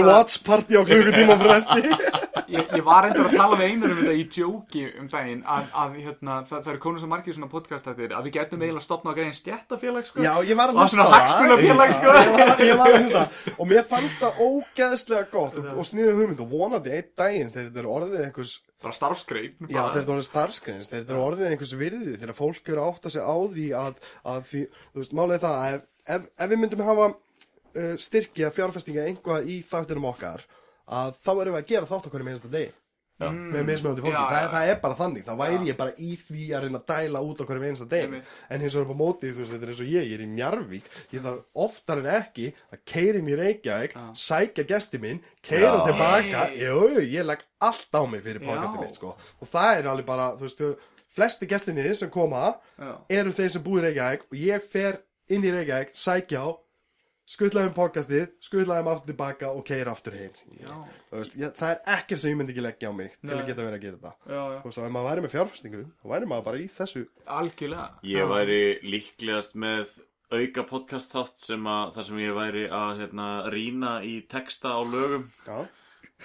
það- 0.03 0.09
watch 0.11 0.43
party 0.45 0.77
á 0.77 0.81
klukkutíma 0.85 1.35
fresti. 1.41 1.81
ég, 2.55 2.69
ég 2.77 2.83
var 2.85 3.07
endur 3.09 3.25
að 3.31 3.35
tala 3.39 3.57
við 3.59 3.65
einar 3.73 3.93
um 3.95 3.99
þetta 4.03 4.13
í 4.15 4.25
djóki 4.35 4.83
um 5.01 5.07
daginn 5.11 5.41
að, 5.55 5.63
að 5.73 5.97
hérna, 6.05 6.35
það, 6.45 6.59
það 6.61 6.71
eru 6.75 6.81
konur 6.85 7.01
svo 7.01 7.09
margir 7.11 7.35
svona 7.37 7.49
podcast 7.51 7.89
að 7.89 8.03
að 8.05 8.27
við 8.29 8.35
getum 8.37 8.61
eiginlega 8.61 8.85
stopnað 8.85 9.11
að 9.11 9.19
greina 9.19 9.37
stjættafélag 9.39 10.05
sko. 10.05 10.21
Já, 10.25 10.33
ég 10.45 10.59
var 10.61 10.69
að 10.69 10.79
hlusta 10.83 11.01
á 11.01 11.09
það. 11.09 11.27
sko. 11.33 11.43
Ég 11.65 12.77
var, 12.77 12.93
að 12.93 12.99
hlusta 13.01 13.17
á 13.17 13.25
það. 13.25 13.57
Og 13.57 13.69
mér 13.73 13.83
fannst 13.89 14.21
það 14.21 14.39
ógeðslega 14.45 15.25
gott 15.33 15.59
og, 15.59 15.71
og 15.73 15.89
sniðið 15.89 16.21
hugmynd 16.21 16.45
og 16.45 16.53
vonandi 16.53 16.93
einn 16.99 17.09
daginn 17.17 17.51
þegar 17.55 17.69
þetta 17.71 17.81
er 17.83 17.91
orðið 17.97 18.23
einhvers, 18.29 18.55
bara 18.83 18.95
starfskrein 18.95 19.53
já 19.69 19.79
þegar 19.79 19.93
þetta 19.95 20.03
er 20.03 20.15
orðið 20.15 20.27
starfskreins, 20.29 20.89
þegar 20.91 21.03
þetta 21.03 21.15
er 21.15 21.25
orðið 21.25 21.51
einhvers 21.51 21.75
virði, 21.79 22.15
þegar 22.19 22.37
fólk 22.37 22.71
eru 22.71 22.83
að 22.83 22.89
átta 22.91 23.13
sig 23.13 23.23
á 23.25 23.37
því 23.55 23.67
að, 23.79 24.01
að 24.33 24.41
því, 24.49 24.63
þú 24.93 25.03
veist, 25.03 25.15
er 25.25 25.43
það 25.45 25.59
að 25.59 25.75
ef, 25.75 25.85
ef, 26.15 26.27
ef 26.35 26.51
við 26.51 26.61
myndum 26.61 26.85
hafa 26.89 27.07
uh, 27.11 27.93
styrkja 28.07 28.51
fjárfestinga 28.55 29.07
einhvað 29.09 29.51
í 29.51 29.59
þáttunum 29.65 30.09
okkar, 30.11 30.45
að 30.85 31.15
þá 31.21 31.31
erum 31.35 31.55
við 31.55 31.61
að 31.61 31.71
gera 31.71 31.91
þátt 31.91 32.09
okkur 32.11 32.25
í 32.25 32.27
minnsta 32.29 32.51
degi. 32.51 32.73
Já. 33.15 33.29
með 33.31 33.61
mismunandi 33.69 34.01
fólki, 34.03 34.11
Já, 34.11 34.25
það, 34.27 34.41
já. 34.43 34.47
það 34.51 34.69
er 34.71 34.79
bara 34.81 34.95
þannig. 34.99 35.23
Þá 35.23 35.33
væri 35.39 35.67
ég 35.69 35.77
bara 35.79 35.93
í 36.03 36.09
því 36.19 36.45
að 36.51 36.65
reyna 36.65 36.79
að 36.81 36.87
dæla 36.91 37.21
út 37.23 37.39
á 37.39 37.43
hverju 37.47 37.63
einasta 37.69 37.87
deg 37.93 38.15
en 38.49 38.59
hins 38.65 38.75
vegar 38.75 38.85
upp 38.89 38.91
á 38.91 38.97
móti, 38.99 39.29
þú 39.31 39.39
veist, 39.39 39.53
þetta 39.53 39.63
er 39.63 39.71
eins 39.71 39.83
og 39.85 39.91
ég 39.93 40.09
ég 40.09 40.15
er 40.17 40.23
í 40.25 40.27
Njarvík, 40.33 40.89
ég 41.15 41.23
þarf 41.23 41.63
oftar 41.65 42.01
en 42.01 42.09
ekki 42.17 42.49
að 42.75 42.81
keira 42.91 43.21
inn 43.21 43.29
í 43.31 43.37
Reykjavík 43.39 43.95
sækja 44.19 44.65
gesti 44.67 44.99
minn, 44.99 45.21
keira 45.41 45.71
Já. 45.71 45.85
tilbaka. 45.87 46.43
Jú, 46.59 46.81
jú, 46.97 47.05
ég 47.15 47.23
legg 47.29 47.45
allt 47.63 47.95
á 47.95 48.01
mig 48.03 48.21
fyrir 48.27 48.43
podcastið 48.43 48.75
Já. 48.75 48.83
mitt, 48.83 48.99
sko. 48.99 49.15
Og 49.39 49.47
það 49.55 49.71
er 49.79 49.89
alveg 49.93 50.05
bara, 50.11 50.27
þú 50.35 50.49
veist, 50.49 50.65
flesti 51.15 51.47
gestinni 51.47 51.87
sem 51.95 52.09
koma 52.11 52.57
Já. 52.75 52.97
eru 53.21 53.31
þeir 53.31 53.49
sem 53.55 53.63
búið 53.63 53.79
í 53.79 53.85
Reykjavík 53.87 54.27
og 54.27 54.37
ég 54.43 54.67
fer 54.75 54.99
inn 55.31 55.41
í 55.47 55.55
Reykjavík, 55.55 55.95
sækja 55.95 56.43
á 56.43 56.47
skuttlaðum 57.25 57.73
podcastið, 57.75 58.25
skuttlaðum 58.45 58.89
aftur 58.91 59.09
tilbaka 59.11 59.49
og 59.55 59.63
keira 59.65 59.93
aftur 59.95 60.13
heim. 60.17 60.33
Veist, 61.11 61.37
ég, 61.39 61.53
það 61.57 61.71
er 61.71 61.79
ekkert 61.97 62.21
sem 62.21 62.31
ég 62.33 62.39
myndi 62.39 62.53
ekki 62.53 62.65
leggja 62.65 62.91
á 62.91 62.93
mig 62.97 63.15
til 63.17 63.31
að 63.33 63.39
Nei. 63.41 63.45
geta 63.49 63.65
verið 63.65 63.77
að 63.79 63.85
gera 63.85 63.97
þetta. 64.01 64.11
Já, 64.29 64.41
já. 64.55 64.59
Veist, 64.65 64.79
og 64.81 64.85
ef 64.87 64.93
maður 64.95 65.09
væri 65.09 65.23
með 65.25 65.33
fjárfestingu 65.35 65.81
þá 65.87 66.05
væri 66.13 66.29
maður 66.31 66.45
bara 66.49 66.61
í 66.61 66.67
þessu. 66.75 67.05
Algjörlega. 67.39 67.87
Ég 68.11 68.29
væri 68.33 68.59
líklegast 68.93 69.57
með 69.65 69.97
auka 70.35 70.65
podcast 70.69 71.15
þátt 71.15 71.47
sem 71.49 71.67
að 71.69 71.95
þar 71.97 72.07
sem 72.11 72.21
ég 72.25 72.37
væri 72.37 72.67
að 72.73 73.01
hérna, 73.01 73.27
rýna 73.53 73.95
í 74.05 74.15
texta 74.29 74.75
á 74.77 74.81
lögum. 74.85 75.27
Já, 75.47 75.65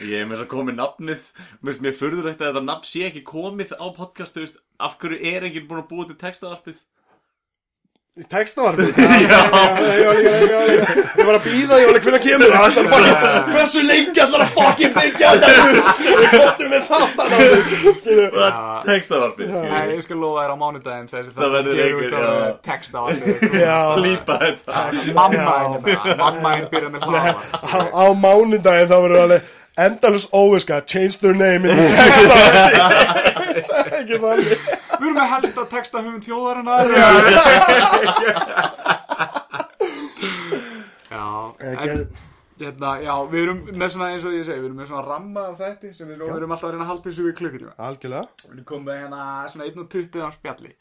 Ég 0.06 0.20
er 0.22 0.28
með 0.28 0.39
þess 0.39 0.44
að 0.47 0.51
komið 0.52 0.77
nafnið. 0.78 1.22
Mér 1.60 1.72
finnst 1.72 1.82
mér 1.82 1.94
furðulegt 1.98 2.40
að 2.44 2.52
þetta 2.52 2.60
nafn 2.62 2.86
sé 2.86 3.01
ekki 3.09 3.22
komið 3.27 3.72
á 3.74 3.86
podcast 3.97 4.36
þú 4.36 4.44
veist, 4.44 4.60
Af 4.81 4.94
hverju 5.02 5.18
er 5.28 5.44
enginn 5.44 5.66
búin 5.68 5.82
að 5.82 5.89
búa 5.90 6.06
til 6.09 6.14
textaðarpið? 6.20 6.78
já, 9.31 10.11
ég 10.19 11.27
var 11.28 11.37
að 11.37 11.45
býða, 11.45 11.77
ég 11.78 11.87
var 11.87 11.95
líka, 11.95 12.09
hvernig 12.09 12.24
kemur. 12.24 12.51
Að 12.59 12.74
Hversu 13.55 13.82
lengi 13.87 14.23
ætlar 14.24 14.43
að 14.43 14.51
fucking 14.57 14.97
byggja 14.97 15.28
þetta 15.37 15.93
Skilur, 15.95 16.27
fóttum 16.32 16.74
við 16.74 16.82
þáttan 16.91 17.31
Nei, 19.70 19.95
ég 19.95 20.03
skal 20.09 20.19
lofa 20.24 20.43
þér 20.43 20.51
á 20.51 20.57
mánudaginn 20.65 21.09
þessi 21.12 21.31
Það 21.39 21.55
verður 21.55 21.81
einhver, 21.87 22.19
Já, 23.62 23.78
Lípa 24.03 24.39
þetta. 24.43 24.85
Mamma 26.19 26.55
henni 26.57 26.69
byrja 26.74 26.93
með 26.97 27.07
hlaða 27.07 27.32
á, 27.95 28.05
mánudaginn 28.27 28.91
þá 28.91 28.97
verður 29.07 29.23
alveg 29.23 29.57
endalus 29.81 30.27
óviska 30.35 30.82
Change 30.91 31.23
their 31.23 31.39
name 31.39 31.62
in 31.65 31.78
the 31.78 31.87
textavarpið. 31.95 32.74
Það 33.70 33.78
er 33.81 33.95
ekki 34.01 34.19
þannig 34.23 34.51
Við 35.01 35.06
erum 35.09 35.16
með 35.16 35.31
helsta 35.35 35.62
texta 35.72 36.02
hugum 36.05 36.20
þjóðarinnar. 36.24 36.85
Já. 41.10 41.27
Hérna, 42.60 42.90
Já, 43.01 43.14
við 43.31 43.43
erum 43.47 43.60
með 43.81 43.93
svona 43.94 44.10
eins 44.12 44.24
og 44.28 44.35
ég 44.36 44.44
segi 44.44 44.60
Við 44.60 44.66
erum 44.68 44.81
með 44.82 44.90
svona 44.90 45.05
ramma 45.06 45.44
af 45.48 45.60
þetta 45.62 45.93
sem 45.97 46.10
við, 46.10 46.18
við 46.27 46.35
erum 46.36 46.52
alltaf 46.52 46.68
að 46.68 46.74
reyna 46.74 46.85
að 46.85 46.90
halda 46.93 47.06
þessu 47.09 47.24
við 47.24 47.36
klukkutíma. 47.39 47.72
Algjörlega. 47.89 48.24
Við 48.44 48.52
erum 48.52 48.66
komið 48.68 48.98
hérna 49.01 49.20
svona 49.55 49.68
1.20 49.70 50.20
á 50.20 50.28
spjalli. 50.36 50.72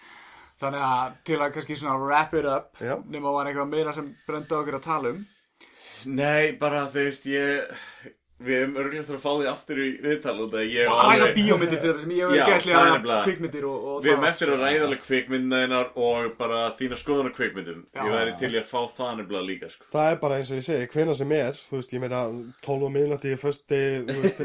Þannig 0.60 0.86
að 0.90 1.14
til 1.30 1.38
að 1.40 1.54
kannski 1.56 1.78
svona 1.80 2.00
wrap 2.04 2.34
it 2.36 2.48
up 2.52 2.82
Já. 2.84 2.98
nema 3.08 3.32
var 3.32 3.48
eitthvað 3.48 3.72
meira 3.72 3.94
sem 3.96 4.10
brenda 4.28 4.58
okkur 4.60 4.76
að 4.82 4.88
tala 4.90 5.14
um? 5.16 5.22
Nei, 6.20 6.52
bara 6.60 6.86
þú 6.92 7.06
veist, 7.06 7.28
ég 7.32 8.12
Við 8.40 8.56
erum 8.56 8.76
örgulega 8.80 9.02
eftir 9.04 9.16
að 9.18 9.24
fá 9.26 9.32
því 9.36 9.48
aftur 9.52 9.80
í 9.84 9.88
viðtal 10.00 10.36
út 10.46 10.54
að 10.56 10.70
ég 10.72 10.88
að 10.88 11.00
ræða 11.10 11.26
bíómyndir 11.36 11.80
til 11.84 11.90
það 11.90 11.98
sem 12.04 12.12
ég 12.16 12.30
hef 12.30 12.48
gætli 12.50 12.72
það 12.72 12.86
er 12.86 12.94
að 12.94 13.08
ræða 13.10 13.18
kvikmyndir 13.26 13.66
og, 13.68 13.88
og 13.90 13.98
Við 14.06 14.12
erum 14.14 14.22
það, 14.24 14.30
eftir 14.30 14.52
að 14.54 14.56
sko. 14.56 14.64
ræða 14.70 14.86
alveg 14.88 15.02
kvikmyndaðinnar 15.10 15.90
og 16.06 16.30
bara 16.40 16.60
þína 16.80 17.00
skoðunar 17.02 17.34
kvikmyndum 17.36 17.82
Já. 17.98 18.02
Ég 18.06 18.14
væri 18.16 18.36
til 18.40 18.52
í 18.56 18.60
að 18.62 18.70
fá 18.72 18.80
það 19.00 19.12
nefnilega 19.20 19.46
líka 19.50 19.72
sko. 19.74 19.90
Það 19.92 20.12
er 20.14 20.20
bara 20.24 20.38
eins 20.40 20.52
og 20.54 20.62
ég 20.62 20.68
segi, 20.70 20.88
hvena 20.96 21.18
sem 21.20 21.34
er, 21.40 21.60
þú 21.68 21.76
veist, 21.82 21.96
ég 21.98 22.04
meina 22.06 22.22
12 22.70 22.88
á 22.88 22.90
miðnætti, 22.96 23.34
fösti, 23.44 23.82
þú 24.08 24.18
veist, 24.24 24.42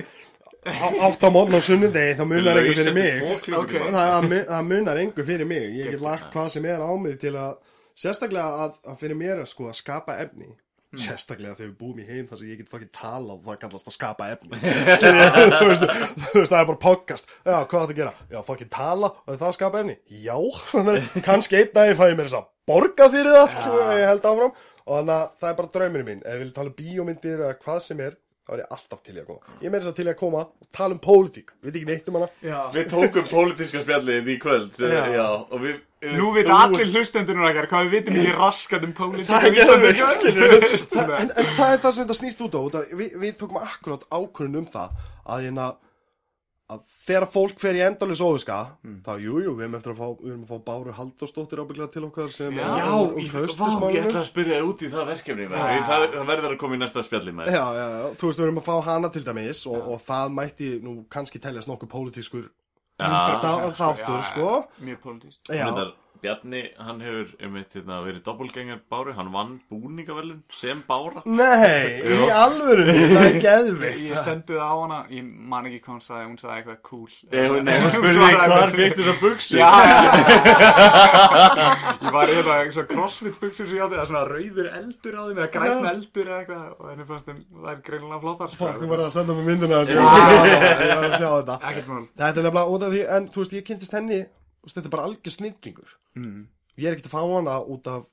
á- 0.64 0.98
átta 1.06 1.30
á 1.30 1.34
morgun 1.38 1.60
á 1.60 1.62
sunnudegi, 1.62 2.16
þá 2.18 2.24
munar 2.34 2.58
einhver 2.58 2.80
fyrir 2.82 2.98
mig. 2.98 3.22
Ok. 3.54 3.78
Það, 3.78 3.94
það, 3.94 4.28
mu- 4.32 4.44
það 4.50 4.68
munar 4.72 5.00
einhver 5.04 5.28
fyrir 5.30 5.46
mig. 5.54 5.70
Ég 5.78 5.94
get 5.94 6.02
lagt 6.02 6.34
hvað 6.34 6.50
sem 6.56 6.66
er 6.66 6.82
á 6.82 6.90
mig 6.98 7.18
til 7.22 7.34
að, 7.38 7.62
sérstaklega 7.94 8.66
að, 8.66 8.78
að 8.90 8.98
fyrir 9.04 9.18
mér 9.22 9.44
að 9.44 9.50
sko 9.54 9.68
að 9.70 9.78
skapa 9.78 10.18
efni. 10.24 10.50
Sérstaklega 11.00 11.56
þegar 11.58 11.70
við 11.70 11.76
búum 11.80 12.00
í 12.00 12.06
heim 12.08 12.28
þar 12.28 12.40
sem 12.40 12.50
ég 12.50 12.60
get 12.60 12.70
fucking 12.72 12.92
tala 12.94 13.36
og 13.36 13.44
það 13.46 13.58
kallast 13.64 13.90
að 13.90 13.96
skapa 13.96 14.28
efni. 14.34 14.60
Þú, 15.04 15.70
veist, 15.70 16.50
það 16.50 16.58
er 16.60 16.68
bara 16.70 16.80
podcast. 16.84 17.30
Já, 17.42 17.56
hvað 17.56 17.74
það 17.74 17.94
að 17.94 18.00
gera? 18.00 18.14
Já, 18.30 18.40
fucking 18.48 18.72
tala 18.74 19.10
og 19.14 19.30
það 19.34 19.48
að 19.50 19.56
skapa 19.58 19.82
efni? 19.84 19.96
Já, 20.24 20.36
kannski 21.28 21.60
einn 21.60 21.72
dag 21.74 21.92
ég 21.92 22.00
mér 22.18 22.28
þess 22.28 22.40
að 22.40 22.50
borga 22.68 23.08
fyrir 23.12 23.36
það 23.38 23.58
svo 23.66 23.82
ég 24.00 24.08
held 24.08 24.28
áfram. 24.30 24.54
Og 24.84 24.98
þannig 24.98 25.14
að 25.16 25.26
það 25.40 25.50
er 25.50 25.58
bara 25.60 25.72
draumurinn 25.74 26.08
minn. 26.10 26.22
Ef 26.24 26.34
ég 26.36 26.42
vil 26.44 26.54
tala 26.56 26.70
um 26.72 26.78
bíómyndir 26.78 27.40
eða 27.40 27.58
hvað 27.62 27.82
sem 27.86 28.02
er 28.04 28.16
þá 28.44 28.52
er 28.54 28.60
ég 28.60 28.72
alltaf 28.76 29.00
til 29.06 29.14
í 29.16 29.20
að 29.22 29.26
koma 29.30 29.56
Ég 29.64 29.70
meira 29.72 29.80
þess 29.84 29.92
að 29.94 29.96
til 30.00 30.04
í 30.06 30.12
að 30.12 30.18
koma 30.20 30.42
og 30.44 30.68
tala 30.76 30.94
um 30.96 31.00
pólitík 31.04 31.52
Við 31.64 31.78
ekki 31.80 31.88
neitt 31.88 32.08
um 32.12 32.18
hana 32.18 32.28
Já. 32.44 32.58
Við 32.76 32.90
tókum 32.92 33.28
pólitíska 33.30 33.82
spjallið 33.86 34.30
í 34.34 34.38
kvöld 34.42 34.76
sem, 34.78 34.92
Já. 34.92 35.02
já. 35.16 35.26
og 35.48 35.60
við 35.64 35.82
Nú 36.04 36.26
við 36.36 36.50
allir 36.52 36.90
hlustendunum 36.92 37.46
okkar 37.48 37.66
hvað 37.70 37.86
við 37.86 37.94
vitum 37.96 38.16
ekki 38.20 38.32
raskat 38.36 38.82
um 38.84 38.92
pólitík 38.98 39.30
Það 39.30 39.46
er 39.48 39.86
ekki 39.88 40.82
það 40.92 41.14
en, 41.16 41.30
en 41.32 41.48
það 41.56 41.70
er 41.72 41.80
það 41.80 41.94
sem 41.96 42.02
þetta 42.04 42.16
snýst 42.18 42.42
út 42.44 42.58
á 42.58 42.60
út 42.60 42.76
af- 42.80 42.92
við, 43.00 43.14
við 43.22 43.32
tókum 43.40 43.60
akkurát 43.62 44.04
ákvörðun 44.12 44.58
um 44.60 44.66
það 44.74 44.98
að, 45.24 45.46
hérna, 45.46 45.68
að 46.72 46.80
þegar 47.04 47.26
fólk 47.28 47.58
fer 47.60 47.76
í 47.76 47.82
endalus 47.84 48.22
óviska 48.24 48.54
þá 49.04 49.10
jú, 49.20 49.34
jú, 49.44 49.52
við 49.58 49.66
erum 49.66 49.74
eftir 49.76 49.92
að 49.92 49.98
fá, 50.00 50.06
við 50.22 50.30
erum 50.32 50.44
að 50.46 50.52
fá 50.54 50.58
Báru 50.68 50.94
Halldórsdóttir 50.96 51.60
ábygglega 51.60 51.92
til 51.92 52.04
okkar 52.06 52.30
sem 52.32 52.56
Já, 52.56 52.62
er 52.64 52.78
Já, 52.80 52.92
úr- 52.96 53.18
ég, 53.20 53.34
vá, 53.34 53.88
ég 53.92 54.06
ætla 54.08 54.22
að 54.22 54.28
spyrja 54.30 54.60
út 54.64 54.80
í 54.80 54.88
það 54.94 55.10
verkefni 55.12 55.48
það, 55.52 55.84
það 55.90 56.24
verður 56.32 56.54
að 56.54 56.58
koma 56.62 56.78
í 56.78 56.80
næsta 56.80 57.04
spjalli 57.04 57.34
með 57.36 57.50
Já, 57.52 57.64
já, 57.76 57.84
já, 57.92 58.06
þú 58.16 58.30
veist, 58.30 58.40
við 58.40 58.46
erum 58.48 58.62
að 58.62 58.68
fá 58.70 58.74
hana 58.88 59.10
til 59.12 59.24
dæmis 59.28 59.60
og, 59.68 59.76
og 59.92 60.00
það 60.06 60.32
mætti 60.40 60.70
nú 60.86 60.94
kannski 61.12 61.42
teljast 61.44 61.68
nokkuð 61.68 61.92
pólitískur 61.98 62.48
Já. 62.48 63.12
þá- 63.44 63.74
þáttur, 63.76 64.18
Já, 64.22 64.26
sko. 64.32 64.50
Mjög 64.88 65.00
pólitíst 65.04 65.52
Já, 65.52 65.68
Bjarni, 66.24 66.62
hann 66.80 67.02
hefur 67.04 67.28
um 67.44 67.56
eitt 67.60 67.74
hérna, 67.76 67.98
verið 68.06 68.22
doppelgengar 68.24 68.78
Báru, 68.90 69.12
hann 69.18 69.28
vann 69.34 69.50
búningavelun 69.70 70.40
sem 70.56 70.78
Bára. 70.88 71.20
Nei, 71.28 72.00
í 72.14 72.16
alvöru 72.32 72.86
það 72.88 73.26
er 73.28 73.36
geðveikt. 73.44 74.00
Ég 74.08 74.16
sendi 74.24 74.56
það 74.56 74.64
á 74.64 74.72
hana, 74.80 75.02
ég 75.12 75.20
man 75.52 75.68
ekki 75.68 75.82
hvað 75.84 75.92
hún 75.98 76.04
sagði, 76.06 76.24
hún 76.30 76.40
sagði 76.40 76.56
eitthvað 76.62 76.80
cool. 76.88 77.12
Nei, 77.28 77.44
hún 77.52 77.60
nei, 77.68 77.76
hún 77.82 77.92
spurði 77.98 78.16
hvar 78.24 78.48
bara- 78.54 78.72
fyrst 78.78 78.96
þessar 79.02 79.18
buksur 79.20 79.60
Já. 79.60 79.68
Ég 82.04 82.10
var 82.14 82.28
í 82.30 82.34
þetta 82.38 82.54
svona 82.74 82.88
crossfit 82.90 83.36
buksur 83.40 83.66
sem 83.68 83.76
ég 83.78 83.82
átti, 83.84 83.96
það 83.96 84.04
er 84.04 84.08
svona 84.10 84.24
rauður 84.30 84.68
eldur 84.78 85.14
á 85.18 85.20
þeim 85.28 85.38
eða 85.42 85.50
græn 85.54 85.88
eldur 85.92 86.26
eða 86.30 86.38
eitthvað 86.40 86.64
og 86.78 86.84
henni 86.92 87.04
fannst 87.10 87.26
þeim, 87.28 87.38
það 87.60 87.70
er 87.74 87.78
greinilega 87.88 88.22
flottar 88.24 88.48
sko. 88.52 88.58
Fokk, 88.62 88.76
þú 88.80 88.86
verður 88.92 89.06
að 89.08 89.14
senda 89.18 89.32
mig 89.38 89.44
myndina 89.50 89.76
þessu 89.82 89.94
Ég 89.94 90.00
var 90.94 91.04
að 91.10 91.18
sjá 91.18 91.28
þetta, 91.34 91.54
þetta 94.72 94.88
er 94.88 94.94
bara 94.96 95.06
algjör 95.10 95.36
snillingur. 95.36 95.96
mm. 96.16 96.42
Ég 96.74 96.88
er 96.88 96.96
ekkert 96.96 97.10
að 97.10 97.14
fá 97.14 97.22
hana 97.22 97.60
út 97.70 97.86
af 97.86 98.06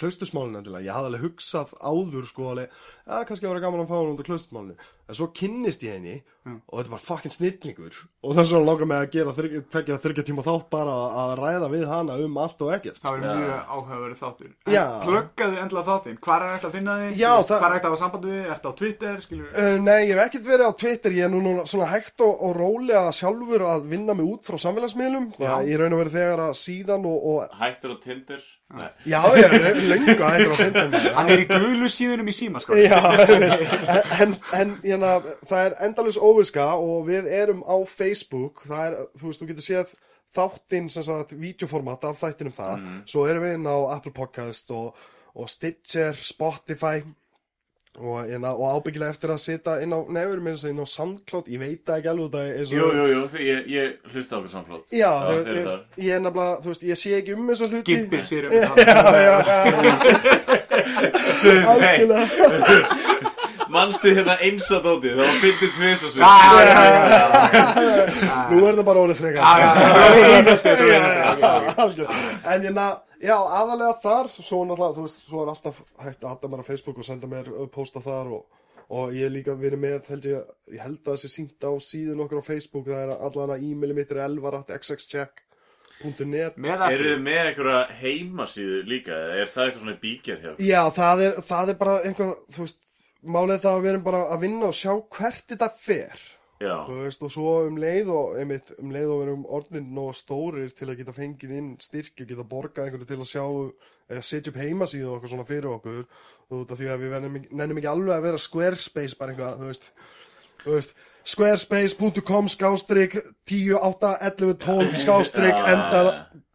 klaustusmálinu 0.00 0.60
endilega. 0.60 0.84
Ég 0.88 0.96
hafði 0.96 1.12
alveg 1.12 1.24
hugsað 1.28 1.74
áður, 1.80 2.28
sko, 2.30 2.50
alveg, 2.52 2.76
að 3.04 3.24
kannski 3.28 3.46
að 3.46 3.52
vera 3.54 3.64
gaman 3.66 3.84
að 3.84 3.90
fá 3.92 3.98
út 4.00 4.20
af 4.22 4.28
klaustusmálinu. 4.30 4.76
en 5.04 5.14
svo 5.18 5.26
kynnist 5.36 5.82
ég 5.84 5.98
henni 5.98 6.14
og 6.48 6.78
þetta 6.78 6.92
var 6.94 7.00
fucking 7.04 7.32
snillingur 7.34 7.96
og 8.24 8.30
þess 8.38 8.52
vegna 8.54 8.64
langar 8.64 8.88
mig 8.88 8.96
að 9.02 9.10
gera 9.12 9.34
þryggja, 9.36 9.60
tveggja, 9.68 9.98
þryggja 10.00 10.24
tíma 10.24 10.44
þátt 10.46 10.70
bara 10.72 10.94
að 11.20 11.32
ræða 11.42 11.68
við 11.74 11.84
hana 11.90 12.16
um 12.24 12.38
allt 12.40 12.64
og 12.64 12.72
ekkert 12.72 13.02
Það 13.04 13.18
verður 13.18 13.42
mjög 13.42 13.68
áhugaverið 13.74 14.22
þáttur 14.22 14.72
Já. 14.72 14.84
En 14.88 15.04
pluggaðu 15.10 15.60
endla 15.60 15.84
þáttinn, 15.90 16.18
hvað 16.24 16.46
er 16.46 16.54
hægt 16.54 16.64
að 16.70 16.74
finna 16.78 16.96
þig? 17.02 17.20
Já, 17.20 17.32
Hvað 17.44 17.66
er 17.68 17.76
hægt 17.76 17.84
að 17.84 17.90
hafa 17.90 18.00
samband 18.00 18.24
við 18.24 18.38
þig? 18.38 18.50
Ertu 18.56 18.72
á 18.72 18.74
Twitter, 18.80 19.22
Uh, 19.44 19.76
nei, 19.84 20.00
ég 20.08 20.16
hef 20.16 20.24
ekkert 20.24 20.48
verið 20.48 20.68
á 20.68 20.72
Twitter, 20.80 21.14
ég 21.20 21.26
er 21.28 21.32
nú 21.32 21.40
núna 21.44 21.66
svona 21.68 21.90
hægt 21.92 22.24
og, 22.24 22.32
og 22.48 22.56
rólega 22.56 23.04
sjálfur 23.12 23.64
að 23.68 23.88
vinna 23.92 24.16
mig 24.16 24.24
út 24.24 24.48
frá 24.48 24.56
samfélagsmiðlum. 24.64 25.30
Ég 25.68 25.80
raun 25.80 25.92
og 25.96 26.00
verið 26.04 26.16
þegar 26.16 26.42
að 26.48 26.56
síðan 26.60 27.08
og, 27.10 27.28
og 27.34 27.56
Hættur 27.60 27.92
á 27.92 27.98
Tinder. 28.04 28.44
Já, 29.06 29.20
ég 29.36 29.52
er 29.54 29.76
löngu 29.90 30.14
hættur 30.18 30.54
á 30.54 30.58
Tinder 30.58 31.04
Hann 31.14 31.30
er 31.30 31.42
í 31.42 31.46
gulu 31.50 31.88
síðunum 31.92 32.30
í 32.30 32.34
síma, 32.34 32.62
sko. 32.64 32.78
Já, 32.80 32.98
en, 34.22 34.34
en 34.56 34.74
hérna, 34.82 35.18
það 35.46 35.68
er 35.68 35.76
endalus 35.86 36.18
óviska 36.18 36.66
og 36.80 37.06
við 37.10 37.28
erum 37.30 37.62
á 37.62 37.76
Facebook, 37.86 38.64
það 38.68 38.86
er, 38.86 38.96
þú 39.20 39.28
veist, 39.28 39.42
þú 39.42 39.50
getur 39.52 39.68
séð 39.68 39.94
þáttinn 40.34 40.88
sem 40.90 41.06
sagt, 41.06 41.36
vídeoformat 41.38 42.08
af 42.08 42.22
þættinum 42.24 42.56
það, 42.56 42.88
svo 43.10 43.26
erum 43.30 43.44
við 43.46 43.58
inn 43.60 43.68
á 43.70 43.78
Apple 43.94 44.14
Podcast 44.16 44.72
og, 44.74 44.96
og 45.38 45.52
Stitcher, 45.52 46.16
Spotify 46.18 47.04
og, 47.98 48.24
hérna, 48.26 48.50
og 48.58 48.66
ábyggilega 48.78 49.14
eftir 49.14 49.30
að 49.30 49.38
sita 49.44 49.76
inn 49.84 49.94
á, 49.94 50.00
nefnir 50.02 50.40
minn 50.42 50.58
inn 50.70 50.82
á 50.82 50.86
SoundCloud, 50.90 51.46
ég 51.52 51.60
veit 51.62 51.82
það 51.86 52.00
ekki 52.00 52.10
alveg 52.10 52.30
það 52.34 52.44
eins 52.54 52.70
og 52.72 52.76
Jú, 52.78 52.86
jú, 52.98 53.04
jú, 53.12 53.20
því 53.34 53.40
ég, 53.46 53.60
ég 53.70 53.86
hlusta 54.14 54.32
á 54.34 54.38
okkur 54.40 54.52
samflót 54.56 54.84
Já, 54.94 55.10
þú, 55.20 55.36
þeir 55.46 55.58
ég, 55.60 55.68
ég 56.08 56.10
er 56.16 56.24
nefnilega, 56.24 56.56
þú 56.64 56.68
veist, 56.72 56.88
ég 56.90 56.96
sé 56.98 57.10
ekki 57.20 57.36
um 57.36 57.44
þessa 57.52 57.66
hluti. 57.70 57.86
Gimpir 57.92 58.22
sér 58.26 58.42
um 58.48 58.52
Já, 58.58 58.60
það 58.74 59.20
já, 59.22 59.36
já, 59.44 59.62
algjörlega 61.74 62.24
Manstu 63.74 64.08
hérna 64.14 64.34
eins 64.44 64.68
að 64.72 64.80
dóti? 64.86 65.08
Það 65.14 65.26
var 65.26 65.38
fyndið 65.42 65.70
tvis 65.78 66.00
og 66.06 66.10
svo 66.14 66.22
Nú 68.50 68.58
er 68.68 68.74
það 68.78 68.86
bara 68.88 69.02
orðið 69.04 69.18
frekar. 69.20 69.42
En 72.54 72.60
ég 72.66 72.72
na, 72.74 72.86
já, 73.22 73.36
aðalega 73.36 73.94
þar 74.02 74.26
Svo 74.34 74.58
náttúrulega, 74.68 74.94
þú 74.98 75.02
veist, 75.06 75.18
svo 75.28 75.38
er 75.44 75.48
alltaf 75.54 75.76
hægt 76.04 76.20
að 76.24 76.30
hadda 76.34 76.46
mér 76.52 76.62
á 76.62 76.64
Facebook 76.68 76.96
og 77.00 77.06
senda 77.06 77.26
mér 77.30 77.46
uh, 77.52 77.56
posta 77.72 78.00
þar 78.04 78.26
og, 78.38 78.42
og 78.94 79.04
ég 79.16 79.22
hef 79.28 79.34
líka 79.38 79.52
verið 79.60 79.80
með, 79.84 79.98
held 80.12 80.24
ég 80.30 80.38
Ég 80.74 80.80
held 80.84 81.00
að 81.00 81.08
það 81.12 81.20
sé 81.24 81.28
sínt 81.32 81.60
á 81.64 81.72
síðun 81.88 82.22
okkur 82.26 82.42
á 82.44 82.48
Facebook 82.50 82.84
Það 82.90 83.02
er 83.06 83.10
allan 83.16 83.54
að 83.56 83.64
e-maili 83.70 83.94
mitt 83.98 84.10
er 84.14 84.20
elvarat.xxcheck.net 84.28 86.54
Með 86.60 86.68
Eru 86.90 87.04
þið 87.10 87.20
með 87.24 87.40
einhverja 87.48 87.82
heimasíðu 88.02 88.78
líka? 88.90 89.12
eða 89.14 89.34
Er 89.40 89.48
það 89.54 89.64
eitthvað 89.66 89.82
svona 89.84 90.00
bíkjar 90.04 90.38
hjá? 90.44 90.50
Já, 90.60 90.82
það 91.00 91.16
er, 91.28 91.32
það 91.50 91.66
er 91.74 91.78
bara 91.84 91.94
einhver, 92.04 92.30
þú 92.54 92.60
veist 92.66 92.80
Málið 93.24 93.62
það 93.64 93.76
að 93.76 93.84
við 93.84 93.92
erum 93.92 94.06
bara 94.06 94.22
að 94.34 94.42
vinna 94.44 94.70
og 94.70 94.78
sjá 94.78 94.92
hvert 95.16 95.46
þetta 95.52 95.68
fer. 95.80 96.24
Veist, 96.64 97.22
og 97.24 97.32
svo 97.32 97.54
um 97.66 97.76
leið 97.80 98.10
og 98.14 98.36
einmitt, 98.40 98.70
um 98.80 98.92
leið 98.94 99.10
og 99.10 99.18
við 99.18 99.26
erum 99.26 99.46
orðin 99.58 99.88
nóg 99.96 100.14
stórir 100.16 100.70
til 100.72 100.86
að 100.88 101.00
geta 101.00 101.14
fengið 101.16 101.54
inn 101.58 101.70
styrki 101.82 102.24
og 102.24 102.30
geta 102.30 102.46
borgað 102.48 102.86
einhverju 102.86 103.08
til 103.10 103.18
að 103.18 103.28
sjá 103.28 103.44
eða 104.14 104.24
setja 104.24 104.52
upp 104.52 104.60
heimasíðu 104.60 105.08
og 105.08 105.16
eitthvað 105.16 105.32
svona 105.32 105.48
fyrir 105.48 105.70
okkur 105.72 106.04
þú 106.04 106.60
veit, 106.60 106.72
af 106.72 106.80
því 106.80 106.90
að 106.92 107.02
við 107.02 107.16
nennum 107.58 107.80
ekki 107.80 107.90
alveg 107.90 108.14
að 108.14 108.26
vera 108.28 108.42
Squarespace 108.44 109.18
bara 109.18 109.34
eitthvað, 109.34 109.58
þú 109.60 109.70
veist 109.72 109.90
veist, 110.64 110.94
squarespace.com 111.34 112.48
skástrík 112.52 113.18
10, 113.48 113.74
8, 113.80 114.14
11, 114.30 114.56
12 114.64 114.98
skástrík 115.04 115.58
Já, 115.58 115.66
enda 115.74 116.02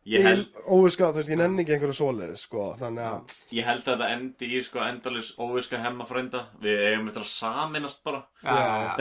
ég 0.07 0.23
held, 0.23 0.47
óviska, 0.71 1.09
þú 1.11 1.19
veist, 1.19 1.29
ég 1.33 1.37
nenni 1.41 1.61
ekki 1.65 1.73
einhverju 1.75 1.95
svoleiðis, 1.97 2.43
sko, 2.47 2.69
þannig 2.79 3.03
að 3.09 3.33
ég 3.57 3.65
held 3.67 3.81
að 3.83 3.89
þetta 3.91 4.07
endi 4.15 4.47
í 4.55 4.61
sko 4.63 4.79
endalus 4.85 5.31
óviska 5.37 5.81
hemma 5.83 6.07
frænda 6.09 6.45
Við 6.63 6.79
eigum 6.87 7.09
eftir 7.11 7.25
að 7.25 7.31
saminast 7.33 8.03
bara. 8.07 8.21
Já, 8.39 8.55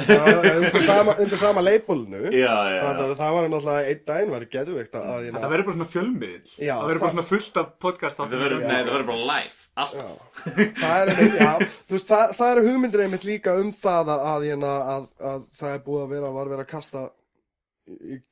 það 0.08 0.48
undir 0.58 0.82
sama, 0.84 1.14
undir 1.22 1.40
sama 1.40 1.62
leipolnu 1.62 2.22
Já, 2.26 2.56
já, 2.74 2.80
það, 2.82 3.02
já 3.04 3.14
það 3.22 3.34
var 3.36 3.48
náttúrulega 3.48 3.92
einn 3.92 4.02
daginn 4.10 4.34
var 4.34 4.46
geðveikt 4.56 4.98
að, 4.98 5.06
að 5.14 5.28
Það 5.38 5.52
verður 5.54 5.68
bara 5.68 5.76
svona 5.78 5.90
fjölmiðl 5.94 6.50
Já, 6.58 6.74
Það 6.74 6.88
verður 6.88 6.98
það- 6.98 7.04
bara 7.06 7.14
svona 7.14 7.26
fullt 7.30 7.60
af 7.62 7.70
podcast 7.86 8.18
Þetta 8.18 8.42
verður, 8.42 8.64
nei, 8.66 8.74
þetta 8.76 8.96
verður 8.96 9.08
bara 9.12 9.28
live. 9.32 9.64
Allt. 9.78 9.94
Já, 9.94 10.08
það 10.82 10.96
er 10.98 11.12
einmitt, 11.12 11.36
já, 11.38 11.52
þú 11.86 11.94
veist, 11.94 12.08
það, 12.10 12.32
það 12.40 12.52
eru 12.56 12.64
hugmyndir 12.66 13.02
einmitt 13.04 13.26
líka 13.28 13.54
um 13.62 13.70
það 13.78 14.10
að, 14.16 14.24
að, 14.32 14.46
að, 14.50 14.64
að, 14.96 15.08
að 15.30 15.44
það 15.60 15.74
er 15.76 15.82
búið 15.86 16.02
að 16.02 16.12
vera, 16.16 16.32
var 16.34 16.50
verið 16.50 16.64
að 16.64 16.70
kasta 16.72 17.04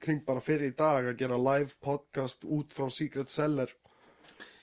kring 0.03 0.23
bara 0.27 0.41
fyrir 0.45 0.73
í 0.73 0.77
dag 0.77 1.05
að 1.13 1.19
gera 1.21 1.37
live 1.41 1.73
podcast 1.83 2.45
út 2.45 2.75
frá 2.77 2.89
Secret 2.93 3.31
Seller 3.33 3.71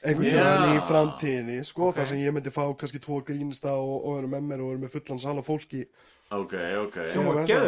einhvern 0.04 0.28
Já. 0.28 0.36
tíðan 0.36 0.74
í 0.76 0.80
framtíðinni, 0.88 1.58
sko, 1.66 1.88
Ok. 1.90 1.96
þar 1.98 2.08
sem 2.10 2.18
ég 2.20 2.34
myndi 2.36 2.52
fá 2.52 2.66
kannski 2.78 3.00
tvo 3.00 3.22
grínista 3.24 3.72
og, 3.80 3.94
og 4.06 4.18
vera 4.18 4.28
með 4.34 4.50
mér 4.50 4.64
og 4.66 4.72
vera 4.74 4.82
með 4.84 4.92
fullan 4.98 5.22
sala 5.24 5.42
fólki. 5.46 5.86
Ok, 6.34 6.54
ok 6.82 6.98
Hljómar 7.14 7.46
Já, 7.48 7.60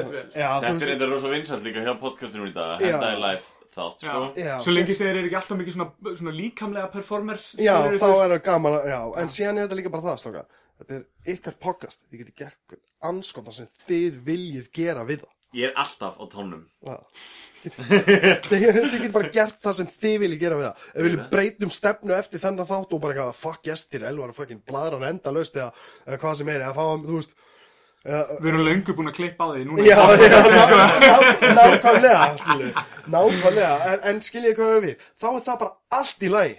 Þetta 0.66 0.90
er 0.96 1.06
rosa 1.10 1.30
vinsalt 1.32 1.64
líka 1.64 1.84
hjá 1.86 1.94
podcastinu 2.02 2.50
í 2.50 2.54
dag. 2.56 2.82
Henda 2.84 3.14
í 3.16 3.22
live 3.22 3.46
þátt, 3.76 4.04
sko 4.04 4.20
Já. 4.36 4.44
Já, 4.44 4.54
Svo 4.66 4.76
lengi 4.76 4.96
segir 4.98 5.16
er 5.22 5.30
ekki 5.30 5.40
alltaf 5.40 5.60
mikið 5.62 5.78
svona, 5.78 6.16
svona 6.20 6.36
líkamlega 6.36 6.92
performers 6.92 7.48
já, 7.56 7.74
þá 7.76 7.90
veist. 7.94 8.04
er 8.04 8.36
það 8.36 8.44
gaman, 8.50 8.78
að- 8.82 8.88
já, 8.92 9.00
en 9.22 9.28
síðan 9.38 9.58
er 9.62 9.68
þetta 9.68 9.80
líka 9.80 9.92
bara 9.96 10.08
það, 10.10 10.20
strákar. 10.26 10.46
Þetta 10.76 10.96
er 11.00 11.06
ykkar 11.38 11.56
podcast, 11.64 12.00
þið 12.12 12.20
getur 12.26 12.36
gert 12.44 12.58
hvern 12.68 12.84
anskota 13.16 13.54
sem 13.56 13.68
þið 13.88 14.20
viljið 14.28 14.72
gera 14.76 15.06
við 15.08 15.24
það. 15.24 15.34
Ég 15.56 15.70
er 15.70 15.74
alltaf 15.80 16.18
á 16.20 16.24
tónum. 16.34 16.66
Þið 17.66 18.64
getur 18.70 19.12
bara 19.16 19.30
gert 19.34 19.58
það 19.64 19.78
sem 19.80 19.90
þið 19.96 20.16
viljið 20.26 20.42
gera 20.44 20.58
við 20.60 20.66
það. 20.68 20.86
Ef 20.86 20.96
við 21.00 21.08
viljum 21.10 21.26
breytum 21.32 21.72
stefnu 21.74 22.16
eftir 22.18 22.44
þennan 22.44 22.70
þátt 22.70 22.94
og 22.98 23.02
bara 23.04 23.16
eitthvað 23.16 23.40
fuck 23.42 23.62
gestir, 23.66 24.06
elvar 24.10 24.34
og 24.34 24.38
fucking 24.38 24.62
bladrar 24.68 25.08
enda 25.10 25.34
laust 25.34 25.56
eða, 25.58 25.72
eða 26.06 26.20
hvað 26.22 26.40
sem 26.42 26.52
er, 26.54 26.66
eða 26.68 26.76
fá 26.78 26.86
þú 27.08 27.20
veist 27.20 27.38
Við 28.06 28.52
erum 28.52 28.62
löngu 28.68 28.94
búin 28.94 29.10
að 29.10 29.16
klippa 29.18 29.48
á 29.50 29.54
því 29.56 29.64
núna. 29.66 29.82
Já, 29.82 29.98
já, 30.22 30.40
ná- 30.54 30.74
ná- 31.02 31.56
nákvæmlega 31.58 32.84
nákvæmlega. 33.16 33.72
En, 33.96 34.04
en 34.12 34.20
skiljið 34.22 34.54
hvað 34.60 34.76
við, 34.84 35.08
þá 35.18 35.26
er 35.32 35.40
það 35.48 35.58
bara 35.64 35.72
allt 35.98 36.26
í 36.28 36.30
lagi, 36.30 36.54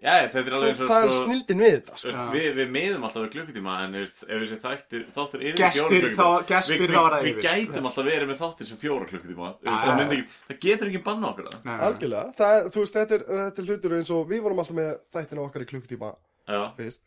Já, 0.00 0.12
þetta 0.32 0.40
er 0.48 0.54
alveg 0.56 0.70
eins 0.70 0.78
og 0.80 0.88
það 0.88 1.02
er 1.04 1.10
sko 1.12 1.24
snildin 1.26 1.58
við 1.60 1.72
þetta 1.74 1.92
Þú 1.92 1.98
sko. 2.00 2.08
veist, 2.10 2.30
við, 2.32 2.46
við 2.56 2.68
miðum 2.72 3.02
alltaf 3.04 3.20
við 3.24 3.32
klukkutíma 3.34 3.72
en 3.84 3.90
þú 3.96 4.00
veist, 4.00 4.22
ef 4.24 4.38
þessi 4.44 4.56
þættir, 4.62 5.02
þáttur 5.16 5.42
er 5.44 5.58
Gestir 5.60 6.06
þá- 6.16 6.46
gestir 6.48 6.80
við, 6.80 6.94
þá 6.94 7.00
er 7.00 7.10
það 7.10 7.20
við, 7.20 7.28
yfir. 7.30 7.36
við 7.36 7.44
gætum 7.44 7.88
alltaf 7.90 8.06
verið 8.08 8.30
með 8.30 8.38
þáttir 8.40 8.70
sem 8.70 8.78
fjóra 8.80 9.08
klukkutíma 9.10 9.50
Þú 9.60 9.68
veist, 9.68 9.84
Já, 9.84 10.24
það, 10.48 10.60
getur 10.64 10.88
ekki 10.88 11.02
banna 11.10 11.30
okkur 11.34 11.50
það 11.52 11.84
algjörlega, 11.90 12.32
það 12.40 12.54
er, 12.56 12.70
þú 12.72 12.84
veist, 12.84 12.96
þetta 12.96 13.14
er, 13.18 13.24
þetta 13.42 13.62
er 13.64 13.68
hlutur 13.68 13.96
eins 13.98 14.10
og 14.16 14.24
við 14.32 14.40
vorum 14.46 14.62
alltaf 14.64 14.78
með 14.80 14.90
þættina 15.18 15.44
okkar 15.44 15.66
í 15.66 15.68
klukktíma 15.74 16.10
Já, 16.48 16.62
fyrst. 16.80 17.02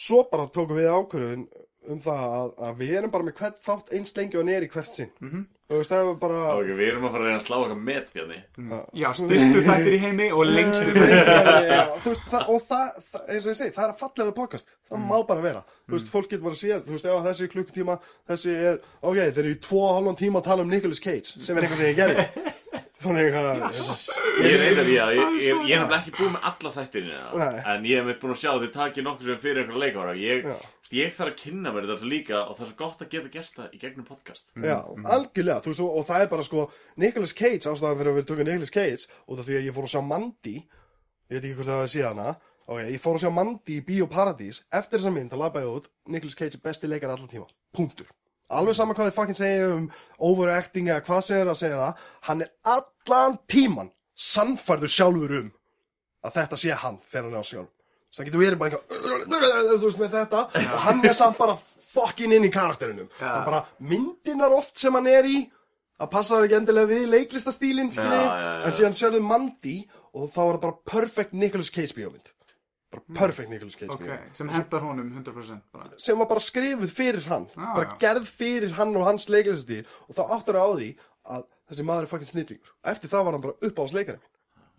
Svo 0.00 0.20
bara 0.30 0.46
tókum 0.52 0.76
við 0.78 0.90
ákvörðun 0.92 1.48
um 1.90 1.98
það 2.04 2.20
að, 2.36 2.52
að 2.68 2.76
við 2.84 2.92
erum 3.00 3.10
bara 3.16 3.24
með 3.24 3.38
hvert 3.40 3.64
þátt 3.64 3.90
eins 3.96 4.12
lengi 4.16 4.36
og 4.36 4.52
er 4.52 4.66
í 4.66 4.68
hvert 4.68 4.92
sinn. 4.92 5.10
Mhm. 5.24 5.46
Þú 5.70 5.78
veist, 5.78 5.92
það 5.92 6.08
er 6.10 6.16
bara 6.24 6.40
ok, 6.56 6.70
við 6.80 6.88
erum 6.90 7.04
að 7.06 7.12
fara 7.14 7.22
að 7.22 7.28
reyna 7.30 7.38
að 7.40 7.46
slá 7.46 7.56
okkar 7.60 7.80
met 7.88 8.08
Bjarni. 8.14 8.38
Já, 8.98 9.08
styrstu 9.20 9.62
þættir 9.68 9.94
í 9.96 10.00
heimi 10.02 10.28
og 10.34 10.42
lengstu 10.50 10.94
þættir 10.96 11.30
Já, 11.70 11.82
þú 12.02 12.12
veist, 12.12 12.28
það, 12.32 12.50
og 12.50 12.64
það, 12.66 12.86
það, 13.12 13.24
eins 13.30 13.46
og 13.46 13.52
ég 13.54 13.58
segi, 13.60 13.74
það 13.78 13.84
er 13.86 13.94
að 13.94 14.00
fallega 14.02 14.36
podcast, 14.40 14.74
það 14.90 15.04
má 15.06 15.16
bara 15.30 15.44
vera. 15.46 15.64
Þú 15.86 15.96
veist, 15.96 16.10
fólk 16.10 16.30
getur 16.32 16.46
bara 16.48 16.58
að 16.58 16.62
sé, 16.64 16.80
þú 16.86 16.96
veist, 16.96 17.10
ef 17.14 17.28
þessi 17.30 17.46
er 17.46 17.52
klukkutíma 17.54 17.98
þessi 18.32 18.56
er, 18.72 18.80
ok, 19.00 19.20
þeir 19.20 19.44
eru 19.46 19.54
í 19.54 19.60
tvo 19.68 19.84
og 19.86 19.94
halvan 20.00 20.18
tíma 20.20 20.42
að 20.42 20.48
tala 20.50 20.66
um 20.66 20.74
Nicolas 20.74 21.02
Cage, 21.06 21.38
sem 21.38 21.54
er 21.56 21.68
eitthvað 21.68 21.84
sem 21.84 21.92
ég 21.92 22.00
gerði 22.02 22.26
þannig 23.00 23.36
að 23.40 23.64
Ég 24.40 24.56
reyndar, 24.56 24.88
já, 24.88 25.04
ég, 25.12 25.36
ég, 25.40 25.44
ég, 25.44 25.52
er 25.52 25.82
nefnilega 25.82 25.98
ekki 26.00 26.12
búið 26.16 26.30
með 26.34 26.46
alla 26.50 26.72
þættirina. 26.76 27.20
En 27.72 27.88
ég 27.88 28.00
hef 28.10 28.20
búin 28.22 28.34
að 28.34 28.40
sjá 28.42 28.50
að 28.52 28.64
þið 28.64 28.72
takið 28.76 29.06
nokkuð 29.06 29.30
sem 29.30 29.40
fyrir 29.42 29.62
einhverja 29.62 29.84
leikára 29.84 30.14
Ég, 30.20 30.50
ég 30.96 31.14
þarf 31.16 31.32
að 31.32 31.38
kynna 31.40 31.72
mér 31.74 31.88
þetta 31.90 32.10
líka 32.10 32.42
Og 32.44 32.58
það 32.58 32.66
er 32.66 32.70
svo 32.70 32.78
gott 32.80 33.04
að 33.04 33.10
geta 33.14 33.32
gert 33.34 33.56
það 33.56 33.76
í 33.76 33.80
gegnum 33.82 34.08
podcast. 34.08 34.52
Já, 34.56 34.76
algjörlega, 35.16 35.64
þú 35.64 35.72
veist, 35.72 35.84
og, 35.84 35.96
og 36.00 36.06
það 36.08 36.24
er 36.26 36.30
bara 36.34 36.46
sko 36.46 36.66
Nicolas 37.00 37.34
Cage, 37.36 37.64
ástæðan 37.70 38.00
fyrir 38.00 38.12
að 38.12 38.20
við 38.20 38.28
tökum 38.30 38.48
Nicolas 38.48 38.74
Cage 38.74 39.08
út 39.26 39.42
af 39.42 39.48
því 39.48 39.58
að 39.60 39.68
ég 39.68 39.76
fór 39.76 39.88
að 39.88 39.94
sjá 39.94 40.02
Mandy 40.10 40.56
ég 41.30 41.36
veit 41.36 41.44
ekki 41.44 41.56
hvort 41.58 41.70
það 41.70 41.82
var 41.82 41.92
síðan 41.94 42.22
ok, 42.70 42.80
ég 42.90 43.02
fór 43.02 43.18
að 43.18 43.24
sjá 43.24 43.32
Mandy 43.34 43.76
í 43.78 43.84
Bíóparadís 43.86 44.62
eftir 44.70 44.98
þessa 44.98 45.14
mynd 45.14 45.34
að 45.34 45.44
labba 45.44 45.62
ég 45.64 45.76
út 45.78 45.90
Nicolas 46.10 46.38
Cage 46.38 46.58
er 46.58 46.64
besti 46.64 46.90
leikar 46.90 47.14
allar 47.14 47.30
tíma, 47.30 47.46
punktur 47.76 48.10
alveg 48.58 48.76
sama 48.76 48.96
hvað 48.96 49.10
þið 49.10 49.18
fucking 49.18 49.38
segja 49.38 49.68
um 49.74 49.88
overacting 50.30 50.90
eða 50.90 51.04
hvað 51.06 51.26
segir 51.26 51.50
að 51.52 51.60
segja 51.60 51.80
það 51.80 52.06
hann 52.28 52.44
er 52.46 52.52
allan 52.76 53.38
tíman 53.50 53.92
sannfærður 54.30 54.94
sjálfur 54.96 55.36
um 55.40 55.52
að 56.26 56.40
þetta 56.40 56.58
sé 56.60 56.80
hann 56.82 56.98
þegar 57.06 57.28
hann 57.28 57.36
er 57.38 57.44
á 57.46 57.50
sjálf 57.50 57.70
það 58.16 58.26
getur 58.28 58.42
verið 58.42 58.60
bara 58.60 58.80
eitthvað 58.80 59.70
þú 59.70 59.86
veist 59.86 60.02
með 60.02 60.16
þetta 60.18 60.42
og 60.60 60.82
hann 60.86 61.06
er 61.06 61.16
samt 61.16 61.38
bara 61.38 61.54
fucking 61.90 62.34
inn 62.36 62.46
í 62.46 62.52
karakterinum 62.54 63.08
það 63.16 63.38
er 63.38 63.46
bara 63.46 63.62
myndinar 63.92 64.54
oft 64.56 64.78
sem 64.82 64.94
hann 64.98 65.08
er 65.10 65.28
í 65.30 65.38
að 66.00 66.10
passa 66.14 66.36
það 66.36 66.46
ekki 66.48 66.58
endilega 66.60 66.90
við 66.90 67.06
leiklistastílinn 67.14 67.90
já, 67.92 68.02
já. 68.02 68.52
en 68.66 68.76
síðan 68.76 68.96
sérðu 68.96 69.22
Mandy 69.24 69.76
og 70.16 70.30
þá 70.32 70.40
er 70.42 70.52
það 70.54 70.62
bara 70.64 70.78
perfect 70.94 71.34
Nicolas 71.36 71.72
Cage 71.72 71.96
bíómynd 71.96 72.32
bara 72.90 73.02
perfect 73.14 73.50
Nicolas 73.50 73.76
Cage 73.78 73.92
Ok, 73.94 74.00
bíómynd 74.02 74.34
sem 74.36 74.48
hendar 74.50 74.80
honum 74.82 75.10
100% 75.14 75.60
bara. 75.72 75.90
sem 75.98 76.18
var 76.18 76.26
bara 76.26 76.40
skrifuð 76.40 76.90
fyrir 76.90 77.26
hann 77.30 77.46
Já, 77.54 77.74
bara 77.76 77.86
já. 77.90 77.98
gerð 78.02 78.26
fyrir 78.28 78.72
hann 78.78 78.96
og 78.96 79.06
hans 79.06 79.28
leiklistastíl. 79.30 79.84
Og 80.08 80.14
þá 80.18 80.22
áttur 80.36 80.58
á 80.58 80.66
því 80.74 80.90
að 81.30 81.44
þessi 81.70 81.84
maður 81.86 82.02
er 82.02 82.10
fucking 82.10 82.30
snillingur. 82.32 82.72
Eftir 82.84 83.08
það 83.12 83.24
var 83.24 83.32
hann 83.36 83.44
bara 83.46 83.58
upp 83.68 83.78
á 83.78 83.84
sleikari 83.92 84.18
Þetta 84.18 84.29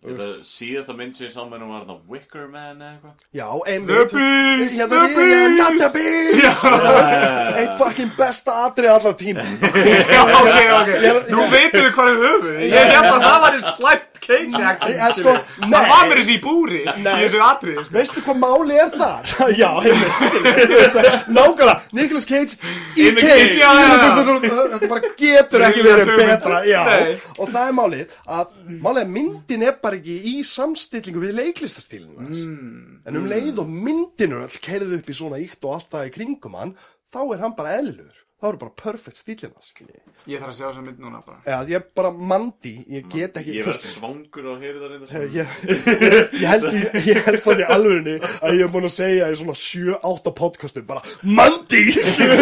síðasta 0.02 0.94
mynd 0.98 1.14
sem 1.14 1.28
ég 1.28 1.32
sá 1.34 1.44
með 1.46 1.60
nú 1.62 1.68
var 1.70 1.84
þetta 1.86 1.96
Wicker 2.10 2.46
Man 2.50 2.80
eða 2.82 2.88
eitthvað. 2.96 3.26
Já, 3.38 3.46
einmitt. 3.70 4.10
The 4.10 4.18
Beast, 4.18 4.78
Hérna, 4.80 5.02
The 5.06 5.22
ég- 5.22 5.32
ég- 5.32 5.56
Not 5.60 5.78
the 5.78 5.90
Beast. 5.94 6.64
Þetta 6.66 6.94
var 6.96 7.60
Eitt 7.62 7.76
fucking 7.78 8.10
besta 8.18 8.56
atrið 8.66 8.90
allar 8.96 9.14
tíma. 9.20 9.44
Já, 9.62 10.22
ok, 10.40 10.58
ok, 10.78 10.90
nú 11.30 11.44
veitum 11.52 11.84
við 11.86 11.92
hvað 11.94 12.08
er 12.08 12.24
höfuð 12.26 12.64
Ég 12.66 12.90
held 12.96 13.12
að 13.12 13.22
það 13.28 13.38
var 13.46 13.54
í 13.54 13.62
slæmt 13.76 14.08
cage 14.22 14.54
acting 14.62 14.98
Ég- 15.02 15.14
sko, 15.18 15.32
Það 15.58 15.70
nei. 15.72 15.88
var 15.90 16.04
mér 16.10 16.18
þessi 16.22 16.34
í 16.34 16.40
búri 16.42 16.82
í 16.86 17.06
þessu 17.06 17.40
atriði 17.42 17.84
sko. 17.86 17.94
Veistu 17.96 18.22
hvað 18.26 18.36
máli 18.42 18.76
er 18.82 18.92
þar? 18.94 19.32
Já, 19.62 19.70
einmitt 19.82 20.14
skilur, 20.26 20.60
þú 20.62 20.76
veist 20.78 20.94
það, 20.98 21.08
Nákvæmlega, 21.38 21.74
Nicolas 21.98 22.26
Cage 22.26 22.58
í 22.98 23.08
Cage. 23.18 23.56
Þetta 23.62 24.90
bara 24.90 25.12
getur 25.22 25.66
ekki 25.66 25.86
verið 25.86 26.12
betra 26.18 26.60
og 26.62 27.50
það 27.50 27.62
er 27.66 27.74
málið 27.78 28.14
að 28.26 28.46
Málið 28.82 29.02
er 29.02 29.10
myndin 29.12 29.62
er 29.66 29.74
bara 29.82 29.91
ekki 29.98 30.16
í 30.32 30.34
samstillingu 30.46 31.22
við 31.22 31.36
leiklistastílinu 31.40 32.18
hans 32.22 32.44
Mm. 32.48 33.00
En 33.06 33.16
um 33.18 33.26
leið 33.30 33.58
og 33.62 33.70
myndin 33.70 34.32
er 34.36 34.44
all 34.44 34.60
kerið 34.66 34.96
upp 34.98 35.08
í 35.10 35.16
svona 35.16 35.40
íkt 35.42 35.64
og 35.66 35.74
allt 35.76 35.90
það 35.90 36.08
í 36.10 36.12
kringum 36.18 36.54
hann 36.58 36.76
Þá 37.12 37.20
er 37.34 37.42
hann 37.44 37.56
bara 37.56 37.76
eðlur 37.80 38.20
þá 38.42 38.48
eru 38.48 38.58
bara 38.58 38.72
perfect 38.74 39.20
stílina 39.20 39.60
skilji. 39.62 40.00
Ég 40.26 40.40
þarf 40.42 40.50
að 40.50 40.56
sjá 40.56 40.64
þessa 40.64 40.82
mynd 40.82 41.02
núna 41.02 41.20
bara. 41.22 41.36
Já, 41.46 41.56
ég 41.70 41.76
er 41.78 41.84
bara 41.94 42.10
mandi, 42.10 42.72
ég 42.90 43.04
get 43.10 43.36
ekki 43.38 43.54
Ég 43.54 43.68
verð 43.68 43.84
svangur 43.86 44.48
á 44.50 44.54
heyri 44.58 44.80
það 44.80 44.88
reynda 44.92 45.20
ég, 45.36 45.52
ég, 45.70 46.32
ég 46.42 46.46
held, 46.50 46.66
ég, 46.74 46.96
ég 47.06 47.20
held 47.28 47.46
svona 47.46 47.62
í 47.62 47.68
alvörinni 47.76 48.16
að 48.18 48.56
ég 48.58 48.64
er 48.66 48.72
búin 48.74 48.88
að 48.88 48.94
segja 48.96 49.28
í 49.30 49.38
svona 49.38 49.54
7-8 49.58 50.34
podcastum 50.40 50.88
bara 50.88 51.04
Mandi, 51.22 51.84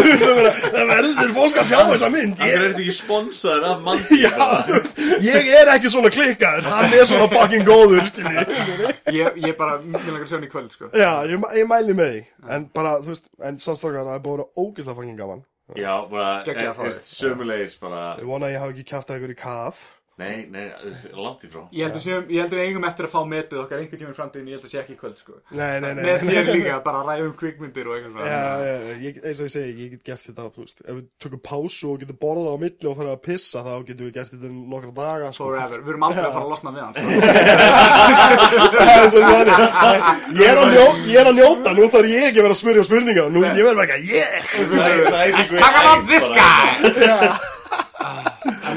það 0.17 0.91
verður 0.95 1.35
fólk 1.37 1.61
að 1.61 1.69
sjá 1.69 1.79
þessa 1.91 2.11
mynd. 2.17 2.41
Það 2.41 2.55
er 2.57 2.65
þetta 2.65 2.85
ekki 2.87 2.97
sponsaður 2.97 3.69
af 3.71 3.85
mandi 3.91 4.21
já, 4.25 4.33
ég 5.29 5.53
er 5.61 5.73
ekki 5.77 5.93
svona 5.93 6.13
klikkaður 6.17 6.71
hann 6.73 6.97
er 6.97 7.07
svona 7.13 7.29
fucking 7.35 7.69
góður 7.69 8.09
skilji. 8.09 8.47
Ég, 9.21 9.41
ég 9.45 9.57
bara, 9.61 9.77
mér 9.85 10.09
langar 10.09 10.25
að 10.25 10.33
sjá 10.33 10.39
hann 10.39 10.49
í 10.49 10.53
kvöld 10.53 10.73
sko. 10.73 10.91
Já, 10.97 11.13
ég, 11.29 11.49
ég 11.61 11.69
mæli 11.69 11.97
með 11.97 12.13
því. 12.17 12.25
En 12.57 12.67
bara, 12.75 12.97
þú 13.05 13.13
veist, 13.15 13.31
en 13.45 13.61
sannstrákar 13.61 14.07
það 14.09 14.17
er 14.17 14.25
búin 14.25 14.37
að 14.37 14.45
vera 14.45 14.65
ógeðslega 14.65 14.99
fucking 15.01 15.21
gaman 15.21 15.45
Já, 15.79 15.95
bara, 16.11 16.45
sömulegis 17.07 17.77
bara 17.81 18.17
ég 18.19 18.27
vona 18.27 18.49
að 18.49 18.55
ég 18.57 18.63
hafa 18.65 18.75
ekki 18.75 18.87
kæft 18.91 19.11
að 19.11 19.21
ykkur 19.21 19.35
í 19.35 19.39
kaf 19.39 19.83
Nei, 20.21 20.37
nei, 20.53 20.67
langt 21.17 21.45
í 21.47 21.49
frá. 21.49 21.63
Ég 21.73 21.83
held 21.87 21.97
að 21.97 22.05
séum, 22.05 22.25
ég 22.29 22.39
held 22.45 22.53
að 22.53 22.59
við 22.61 22.67
eigum 22.69 22.85
eftir 22.89 23.05
að 23.07 23.13
fá 23.15 23.21
metið 23.31 23.61
okkar 23.63 23.79
einhvern 23.81 24.01
tíma 24.03 24.13
í 24.13 24.17
framtíðin, 24.19 24.49
ég 24.51 24.55
held 24.59 24.67
að 24.67 24.73
sé 24.73 24.79
ekki 24.83 24.93
í 24.93 25.01
kvöld 25.01 25.17
sko. 25.21 25.33
Nei, 25.51 25.75
nei, 25.81 25.93
nei, 25.97 26.05
Með 26.05 26.17
þér 26.27 26.45
líka, 26.51 26.75
bara 26.85 27.01
ræðum 27.09 27.35
kvikmyndir 27.41 27.87
og 27.89 27.95
eitthvað. 27.97 28.21
Já, 28.21 28.41
svona 28.41 28.67
já, 28.67 28.75
ég, 29.07 29.15
eins 29.25 29.39
og 29.41 29.45
ég 29.47 29.53
segi, 29.55 29.73
ég 29.81 29.89
get 29.95 30.03
gert 30.11 30.25
þetta, 30.29 30.43
þú 30.57 30.61
veist, 30.67 30.79
ef 30.85 30.93
við 30.99 31.05
tökum 31.25 31.43
pásu 31.51 31.87
og 31.95 31.97
getum 32.03 32.19
borðað 32.21 32.53
á 32.53 32.57
milli 32.65 32.87
og 32.91 32.97
fara 33.01 33.11
að 33.17 33.25
pissa, 33.29 33.59
þá 33.65 33.73
getum 33.89 34.05
við 34.07 34.15
gert 34.19 34.33
þetta 34.35 34.49
nokkra 34.75 34.93
daga, 35.01 35.29
sko. 35.37 35.45
Forever, 35.49 35.79
við 35.81 35.91
erum 35.95 36.05
aldrei 36.11 36.27
að 36.27 36.35
fara 36.37 36.45
að 36.45 36.53
losna 36.53 36.71
við 36.77 36.83
hann 36.85 36.95
sko. 36.97 37.09
Er. 39.21 39.49
Ég 40.37 40.47
er 41.21 41.29
að 47.17 47.50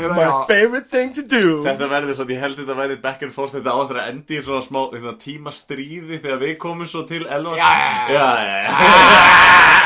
hérna, 0.03 0.17
my 0.19 0.25
já, 0.27 0.33
favorite 0.51 0.89
thing 0.93 1.13
to 1.17 1.23
do. 1.25 1.43
Þetta 1.65 1.87
verður 1.93 2.17
svo, 2.19 2.25
ég 2.33 2.43
held 2.43 2.57
þetta 2.59 2.75
verður 2.79 2.99
back 3.03 3.23
and 3.25 3.33
forth 3.35 3.53
Þetta 3.57 3.75
áttur 3.79 3.99
að 4.03 4.09
endi 4.13 4.37
í 4.39 4.43
svona 4.45 4.63
smá 4.65 4.81
þetta, 4.93 5.13
tíma 5.23 5.51
stríði 5.55 6.19
Þegar 6.23 6.39
við 6.43 6.55
komum 6.61 6.87
svo 6.89 7.01
til 7.09 7.23
Elvar 7.27 7.57
Já, 7.59 7.71
já, 8.11 8.27
já. 8.43 9.83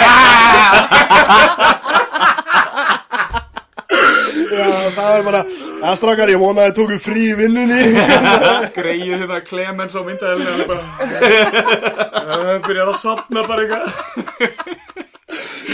já, 4.57 4.67
það 4.95 5.11
er 5.17 5.23
bara, 5.27 5.41
að 5.87 5.97
strákar, 5.99 6.31
ég 6.33 6.41
vona 6.41 6.65
að 6.65 6.71
þið 6.71 6.77
tóku 6.79 6.97
frí 7.01 7.25
vinnunni. 7.37 7.81
greið 8.77 9.13
hérna 9.21 9.39
Clemens 9.45 9.95
á 9.97 10.01
bara 10.67 10.81
Það 12.27 12.67
byrjar 12.67 12.91
að 12.91 12.99
sopna 13.01 13.45
bara 13.47 13.65
eitthvað 13.65 14.76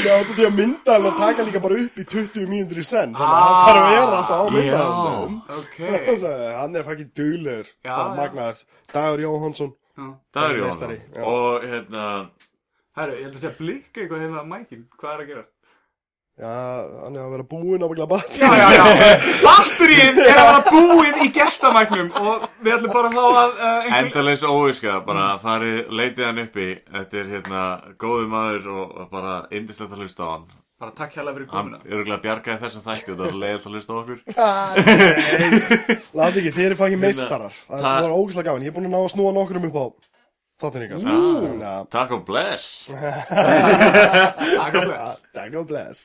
Já, 0.04 0.14
þetta 0.20 0.36
því 0.38 0.46
að 0.48 0.58
myndaðalina 0.60 1.14
taka 1.20 1.46
líka 1.48 1.62
bara 1.64 1.78
upp 1.84 2.02
í 2.02 2.06
20 2.14 2.50
mínútur 2.52 2.82
í 2.82 2.88
senn, 2.88 3.14
þannig 3.16 3.38
að 3.38 3.46
hann 3.48 3.62
þarf 3.68 3.84
að 3.84 3.94
vera 3.94 4.18
alltaf 4.20 4.42
á 4.44 4.48
myndaðalina. 4.58 5.42
Ok 5.60 5.78
Hann 6.60 6.76
er 6.80 6.90
duglegur, 7.22 7.72
Já, 7.84 7.94
bara 7.96 8.10
já. 8.10 8.18
magnaður. 8.20 8.66
Dagur 8.94 9.24
Jóhansson. 9.24 9.74
Já. 9.94 10.10
Jóhann 10.58 10.98
Og 11.24 11.66
hérna 11.70 12.06
Herru, 12.98 13.14
ég 13.18 13.26
held 13.28 13.36
að 13.36 13.42
segja 13.42 13.58
blikka 13.58 14.02
eitthvað 14.02 14.24
hérna 14.24 14.42
á 14.42 14.46
mækin 14.46 14.88
Hvað 14.98 15.14
er 15.14 15.22
að 15.24 15.30
gera? 15.30 15.44
Já, 16.34 16.50
hann 17.06 17.14
er 17.14 17.22
að 17.28 17.34
vera 17.36 17.44
búinn 17.46 17.84
á 17.86 17.88
bakla 17.92 18.08
bat. 18.10 18.30
Já, 18.42 18.50
já, 18.58 18.70
já. 18.74 18.86
Batterín 19.46 20.18
er 20.18 20.32
að 20.34 20.48
vera 20.48 20.64
búinn 20.66 21.20
í 21.22 21.28
gestamæknum 21.36 22.08
Og 22.18 22.48
við 22.66 22.74
ætlum 22.74 22.94
bara 22.96 23.12
þá 23.14 23.20
að 23.22 23.52
uh, 23.52 23.68
einhver... 23.68 24.00
Endaleins 24.00 24.46
óviska, 24.50 24.96
bara 25.06 25.28
farið, 25.44 25.78
leitið 25.94 26.26
hann 26.26 26.42
uppi. 26.48 26.66
Þetta 26.90 27.20
er 27.22 27.30
hérna 27.36 27.62
góðu 28.02 28.26
maður 28.34 28.66
og 28.74 29.04
bara 29.14 29.36
indislegt 29.54 29.94
að 29.94 30.02
hlusta 30.02 30.26
á 30.26 30.30
hann. 30.34 30.48
Bara 30.82 30.96
takk 30.98 31.14
hérlega 31.20 31.38
fyrir 31.38 31.48
Hann 31.54 31.70
komuna. 31.70 31.78
er 31.86 32.00
örgulega 32.00 32.24
bjargaði 32.26 32.64
þessum 32.66 32.86
þætti 32.88 33.14
og 33.14 33.20
það 33.22 33.30
er 33.30 33.38
leiðast 33.44 33.68
að 33.70 33.74
hlusta 33.78 33.94
á 33.94 33.98
okkur. 34.02 34.20
Láti 36.20 36.42
ekki, 36.42 36.56
þeir 36.58 36.66
eru 36.72 36.80
fangin 36.82 37.04
meistarar. 37.06 37.54
Það 37.70 37.78
Hérna, 37.78 38.02
var 38.08 38.18
ógæslega 38.18 38.50
gaman. 38.50 38.66
Ég 38.66 38.74
er 38.74 38.76
búinn 38.80 38.90
að 38.90 38.96
ná 38.98 39.00
að 39.06 39.14
snúa 39.14 39.36
nokkrum 39.38 39.70
upp 39.70 39.78
á 39.78 39.86
þáttin 40.64 40.86
ykkar. 40.88 41.06
að, 41.70 41.88
Takk 41.94 42.16
og 42.18 42.26
bless 42.28 42.68
Takk 42.90 44.74
fyrir 44.80 44.94
takk 45.36 45.60
og 45.60 45.70
bless. 45.70 46.00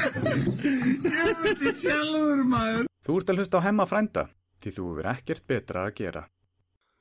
Ég 0.00 1.40
veit 1.44 1.80
sjálfur 1.80 2.44
maður. 2.48 2.86
Þú 3.04 3.16
ert 3.20 3.32
að 3.32 3.40
hlusta 3.40 3.60
á 3.60 3.66
hemma 3.66 3.86
frænda 3.88 4.28
Því 4.60 4.72
þú 4.76 4.86
verður 4.96 5.10
ekkert 5.14 5.46
betra 5.48 5.86
að 5.86 5.94
gera. 6.00 6.22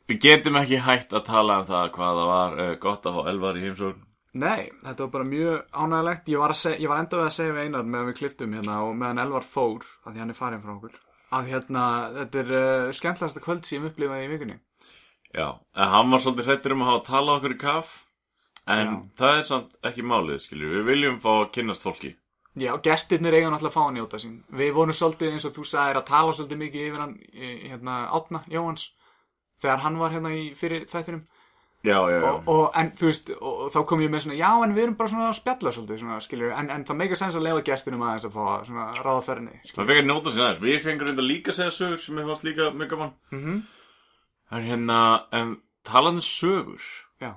Við 0.09 0.21
getum 0.23 0.57
ekki 0.61 0.79
hægt 0.81 1.11
að 1.13 1.25
tala 1.27 1.57
um 1.61 1.65
það 1.67 1.89
hvað 1.97 2.19
það 2.19 2.29
var 2.29 2.53
uh, 2.63 2.69
gott 2.85 3.09
að 3.09 3.17
fá 3.17 3.27
Elvar 3.33 3.59
í 3.59 3.65
heimsókn. 3.65 4.05
Nei, 4.39 4.69
þetta 4.85 5.03
var 5.03 5.11
bara 5.15 5.25
mjög 5.25 5.59
ánægilegt 5.73 6.27
Ég 6.29 6.39
var, 6.39 6.53
að 6.53 6.59
seg, 6.59 6.75
ég 6.79 6.91
var 6.91 6.99
enda 7.01 7.17
við 7.17 7.25
að 7.25 7.35
segja 7.35 7.53
við 7.57 7.65
einar 7.65 7.87
meðan 7.89 8.09
við 8.11 8.17
kliftum 8.21 8.55
hérna 8.55 8.79
og 8.85 8.91
meðan 8.95 9.21
Elvar 9.25 9.47
fór 9.57 9.87
að 10.05 10.13
því 10.13 10.23
hann 10.23 10.33
er 10.33 10.37
farin 10.37 10.63
frá 10.63 10.73
okkur. 10.77 10.97
Að 11.35 11.51
hérna, 11.51 11.85
þetta 12.15 12.41
er 12.43 12.51
uh, 12.55 12.91
skemmtilegasta 12.95 13.43
kvöld 13.43 13.67
sem 13.67 13.79
ég 13.81 13.91
upplifaði 13.91 14.29
í 14.29 14.31
vikunni 14.31 14.57
Já, 15.35 15.47
en 15.75 15.91
hann 15.93 16.13
var 16.13 16.23
svolítið 16.23 16.47
hrættur 16.49 16.73
um 16.73 16.85
að 16.85 16.89
hafa 16.89 17.01
að 17.01 17.09
tala 17.09 17.35
okkur 17.37 17.53
í 17.53 17.59
kaff 17.61 17.97
En 18.69 18.85
Já. 18.85 18.95
það 19.17 19.37
er 19.37 19.45
samt 19.47 19.77
ekki 19.89 20.05
málið, 20.05 20.43
skilju 20.43 20.71
Við 20.75 20.87
viljum 20.91 21.19
fá 21.23 21.31
að 21.39 21.51
kynnast 21.57 21.85
fólki. 21.85 22.13
Já, 22.59 22.73
gestirnir 22.83 23.35
eiga 23.37 23.49
náttúrulega 23.49 23.71
að 23.71 23.75
fá 23.77 23.83
að 23.85 23.95
njóta 23.95 24.19
sín. 24.19 24.39
Við 24.59 24.71
vorum 24.75 24.95
svolítið 24.97 25.35
eins 25.35 25.45
og 25.47 25.53
þú 25.55 25.65
sagðir 25.69 25.99
að 25.99 26.07
tala 26.09 26.33
svolítið 26.35 26.61
mikið 26.63 26.87
yfir 26.89 27.03
hann 27.03 27.13
hérna, 27.39 27.97
Átna 28.17 28.41
Jóhans 28.51 28.89
þegar 29.61 29.83
hann 29.85 29.99
var 30.01 30.15
hérna 30.15 30.33
í 30.35 30.41
fyrir 30.59 30.85
þættinum. 30.89 31.23
Já, 31.87 31.95
já, 32.11 32.17
já. 32.19 32.27
Og, 32.27 32.49
og, 32.51 32.65
en 32.75 32.89
þú 32.99 33.07
veist, 33.07 33.29
og, 33.37 33.59
og 33.63 33.69
þá 33.71 33.79
kom 33.87 34.01
ég 34.03 34.11
með 34.11 34.25
svona 34.25 34.35
já, 34.35 34.49
en 34.65 34.73
við 34.75 34.83
erum 34.83 34.97
bara 34.99 35.11
svona 35.13 35.29
að 35.29 35.37
spjalla 35.37 35.71
svolítið 35.71 36.01
svona, 36.01 36.17
skilur, 36.25 36.51
en, 36.51 36.71
en 36.75 36.83
það 36.89 36.97
meika 36.99 37.19
sens 37.21 37.37
að 37.39 37.45
lefa 37.45 37.63
gestinum 37.69 38.03
aðeins 38.03 38.27
að 38.27 38.35
fá 38.35 38.65
svona 38.67 38.87
ráða 38.99 39.21
ferðinni 39.29 39.61
Það 39.69 39.91
fekk 39.93 40.01
að 40.01 40.09
njóta 40.09 40.33
sér 40.33 40.43
aðeins. 40.43 40.63
Við 40.65 40.81
fengum 40.83 41.07
reynda 41.07 41.27
líka 41.29 41.55
segja 41.55 41.75
sögur 41.77 42.01
sem 42.03 42.19
ég 42.19 42.27
fannst 42.27 42.47
líka 42.49 42.67
mjög 42.75 42.91
gaman 42.97 43.13
mm 44.51 44.57
En 44.57 44.63
hérna, 44.63 45.27
en 45.31 45.57
talandi 45.83 46.17
um 46.17 46.21
sögur? 46.21 46.81
Já, 47.21 47.35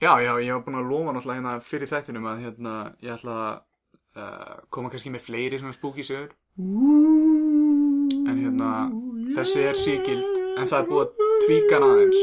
já, 0.00 0.20
já, 0.20 0.40
ég 0.40 0.52
var 0.52 0.64
búin 0.64 0.76
að 0.76 0.90
lofa 0.90 1.12
náttúrulega 1.12 1.40
hérna 1.40 1.60
fyrir 1.60 1.88
þættinum 1.88 2.26
að 2.28 2.42
hérna, 2.44 2.74
ég 3.00 3.12
ætla 3.14 3.36
að 3.40 3.56
uh, 4.16 4.56
koma 4.70 4.90
kannski 4.90 5.10
með 5.10 5.24
fleiri 5.24 5.58
svona 5.58 5.72
spooky 5.72 6.04
sögur. 6.04 6.34
En 8.28 8.36
hérna, 8.36 8.70
þessi 9.36 9.64
er 9.70 9.74
síkild, 9.74 10.24
en 10.58 10.68
það 10.68 10.78
er 10.82 10.88
búið 10.90 11.04
að 11.06 11.10
tvíka 11.46 11.80
aðeins. 11.80 12.20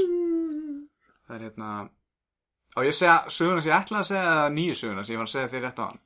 Það 1.27 1.35
er 1.35 1.45
hérna, 1.47 1.89
á 2.77 2.79
ég 2.85 2.93
segja 2.93 3.17
söguna 3.29 3.61
sem 3.61 3.71
ég 3.71 3.79
ætla 3.79 4.03
að 4.03 4.09
segja 4.11 4.49
nýju 4.53 4.75
söguna 4.77 5.03
sem 5.03 5.15
ég 5.15 5.23
var 5.23 5.29
að 5.29 5.33
segja 5.33 5.51
þér 5.55 5.65
rétt 5.65 5.81
á 5.81 5.85
hann 5.87 6.01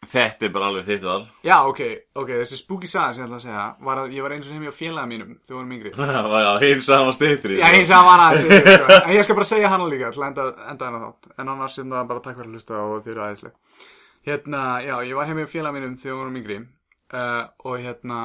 Þetta 0.00 0.46
er 0.46 0.52
bara 0.54 0.68
alveg 0.70 0.86
þitt 0.86 1.02
val. 1.04 1.26
Já, 1.44 1.58
ok, 1.68 1.80
ok, 2.16 2.30
þessi 2.40 2.56
spooky 2.56 2.88
saga 2.88 3.12
sem 3.12 3.20
ég 3.20 3.26
ætla 3.28 3.36
að 3.36 3.42
segja 3.44 3.64
var 3.84 3.98
að 4.00 4.14
ég 4.16 4.24
var 4.24 4.32
eins 4.32 4.46
og 4.48 4.54
heim 4.56 4.62
hjá 4.64 4.72
félaga 4.72 5.10
mínum 5.10 5.34
þegar 5.34 5.50
við 5.50 5.58
vorum 5.58 5.74
yngri. 5.76 5.92
Var 6.30 6.44
já, 6.46 6.52
hinn 6.64 6.84
saman 6.86 7.16
stýttri 7.16 7.58
Já, 7.60 7.66
hins 7.74 7.92
að 7.92 8.08
hann 8.08 8.22
aðeins 8.24 8.46
við, 8.48 8.70
sko. 8.70 8.96
En 8.96 9.12
ég 9.12 9.26
skal 9.26 9.36
bara 9.36 9.48
segja 9.50 9.72
hana 9.74 9.88
líka 9.92 10.12
til 10.14 10.22
að 10.22 10.30
enda, 10.30 10.46
enda 10.72 10.88
hana 10.88 11.00
þátt. 11.04 11.28
En 11.36 11.52
annars 11.52 11.76
sem 11.76 11.92
það 11.92 12.08
bara 12.14 12.24
takk 12.24 12.38
fyrir 12.38 12.48
að 12.48 12.56
hlusta 12.56 12.80
og 12.80 13.04
þið 13.04 13.12
eru 13.12 13.24
aðeinsleg 13.26 13.84
Hérna, 14.30 14.62
já, 14.84 14.94
ég 15.10 15.20
var 15.20 15.28
heim 15.28 15.42
hjá 15.42 15.52
félag 15.52 15.76
mínum 15.76 15.98
þegar 16.00 16.14
við 16.14 16.22
vorum 16.22 16.40
yngri 16.40 16.58
uh, 16.64 17.44
Og 17.68 17.84
hérna, 17.84 18.22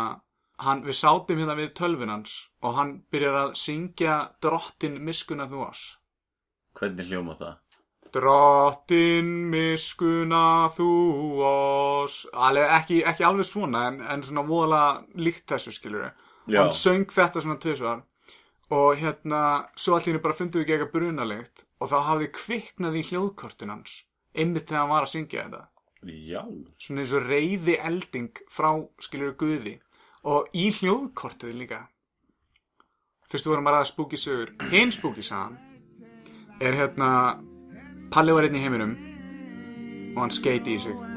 hann, 0.64 0.86
við 0.88 1.00
sátum 1.02 1.44
hérna 1.44 1.60
við 1.60 1.70
tölvunans 1.76 2.40
Og 2.64 2.80
hann 2.80 2.96
byrjar 3.12 3.42
að 3.42 3.54
syngja 3.60 4.18
Drottin 4.44 4.98
miskuna 5.04 5.52
þú 5.52 5.68
oss 5.68 5.84
Hvernig 6.80 7.12
hljóma 7.12 7.36
það? 7.40 7.60
Drottin 8.16 9.30
miskuna 9.52 10.72
þú 10.78 10.90
oss 11.50 12.22
alveg 12.32 12.74
ekki, 12.80 13.02
ekki 13.12 13.28
alveg 13.28 13.50
svona 13.50 13.90
en, 13.90 14.02
en 14.02 14.24
svona 14.24 14.46
voðalega 14.48 15.22
líkt 15.28 15.48
þessu 15.52 15.76
skilur 15.76 16.08
og 16.08 16.56
hann 16.56 16.76
söng 16.76 17.10
þetta 17.12 17.44
svona 17.44 17.60
tvisvar 17.60 18.04
og 18.76 19.02
hérna 19.02 19.42
svo 19.78 19.98
allir 19.98 20.22
bara 20.24 20.38
fundið 20.38 20.64
við 20.64 20.72
gegn 20.72 20.86
að 20.88 20.94
bruna 20.94 21.28
líkt 21.28 21.66
og 21.82 21.92
þá 21.92 21.98
hafði 22.10 22.32
kviknað 22.40 23.00
í 23.02 23.08
hljóðkortin 23.10 23.74
hans 23.74 24.04
einmitt 24.36 24.70
þegar 24.70 24.84
hann 24.84 24.94
var 24.94 25.08
að 25.08 25.14
syngja 25.14 25.44
þetta. 25.46 25.64
Já. 26.06 26.42
Svona 26.82 27.04
eins 27.04 27.14
og 27.18 27.28
reyði 27.30 27.78
elding 27.90 28.42
frá 28.52 28.70
skilur 29.02 29.36
guði. 29.40 29.78
Og 30.26 30.50
í 30.58 30.70
hljóðkortið 30.74 31.58
líka. 31.60 31.82
Fyrstu 33.30 33.52
vorum 33.52 33.68
bara 33.68 33.82
að 33.84 33.92
spúki 33.92 34.20
sögur. 34.20 34.54
Hinn 34.72 34.94
spúki 34.94 35.26
sann 35.26 35.58
er 36.62 36.78
hérna 36.78 37.10
Palli 38.14 38.36
var 38.36 38.48
einn 38.48 38.56
í 38.58 38.64
heiminum 38.64 38.96
og 40.16 40.22
hann 40.24 40.34
skeiti 40.34 40.78
í 40.78 40.82
sig. 40.84 41.15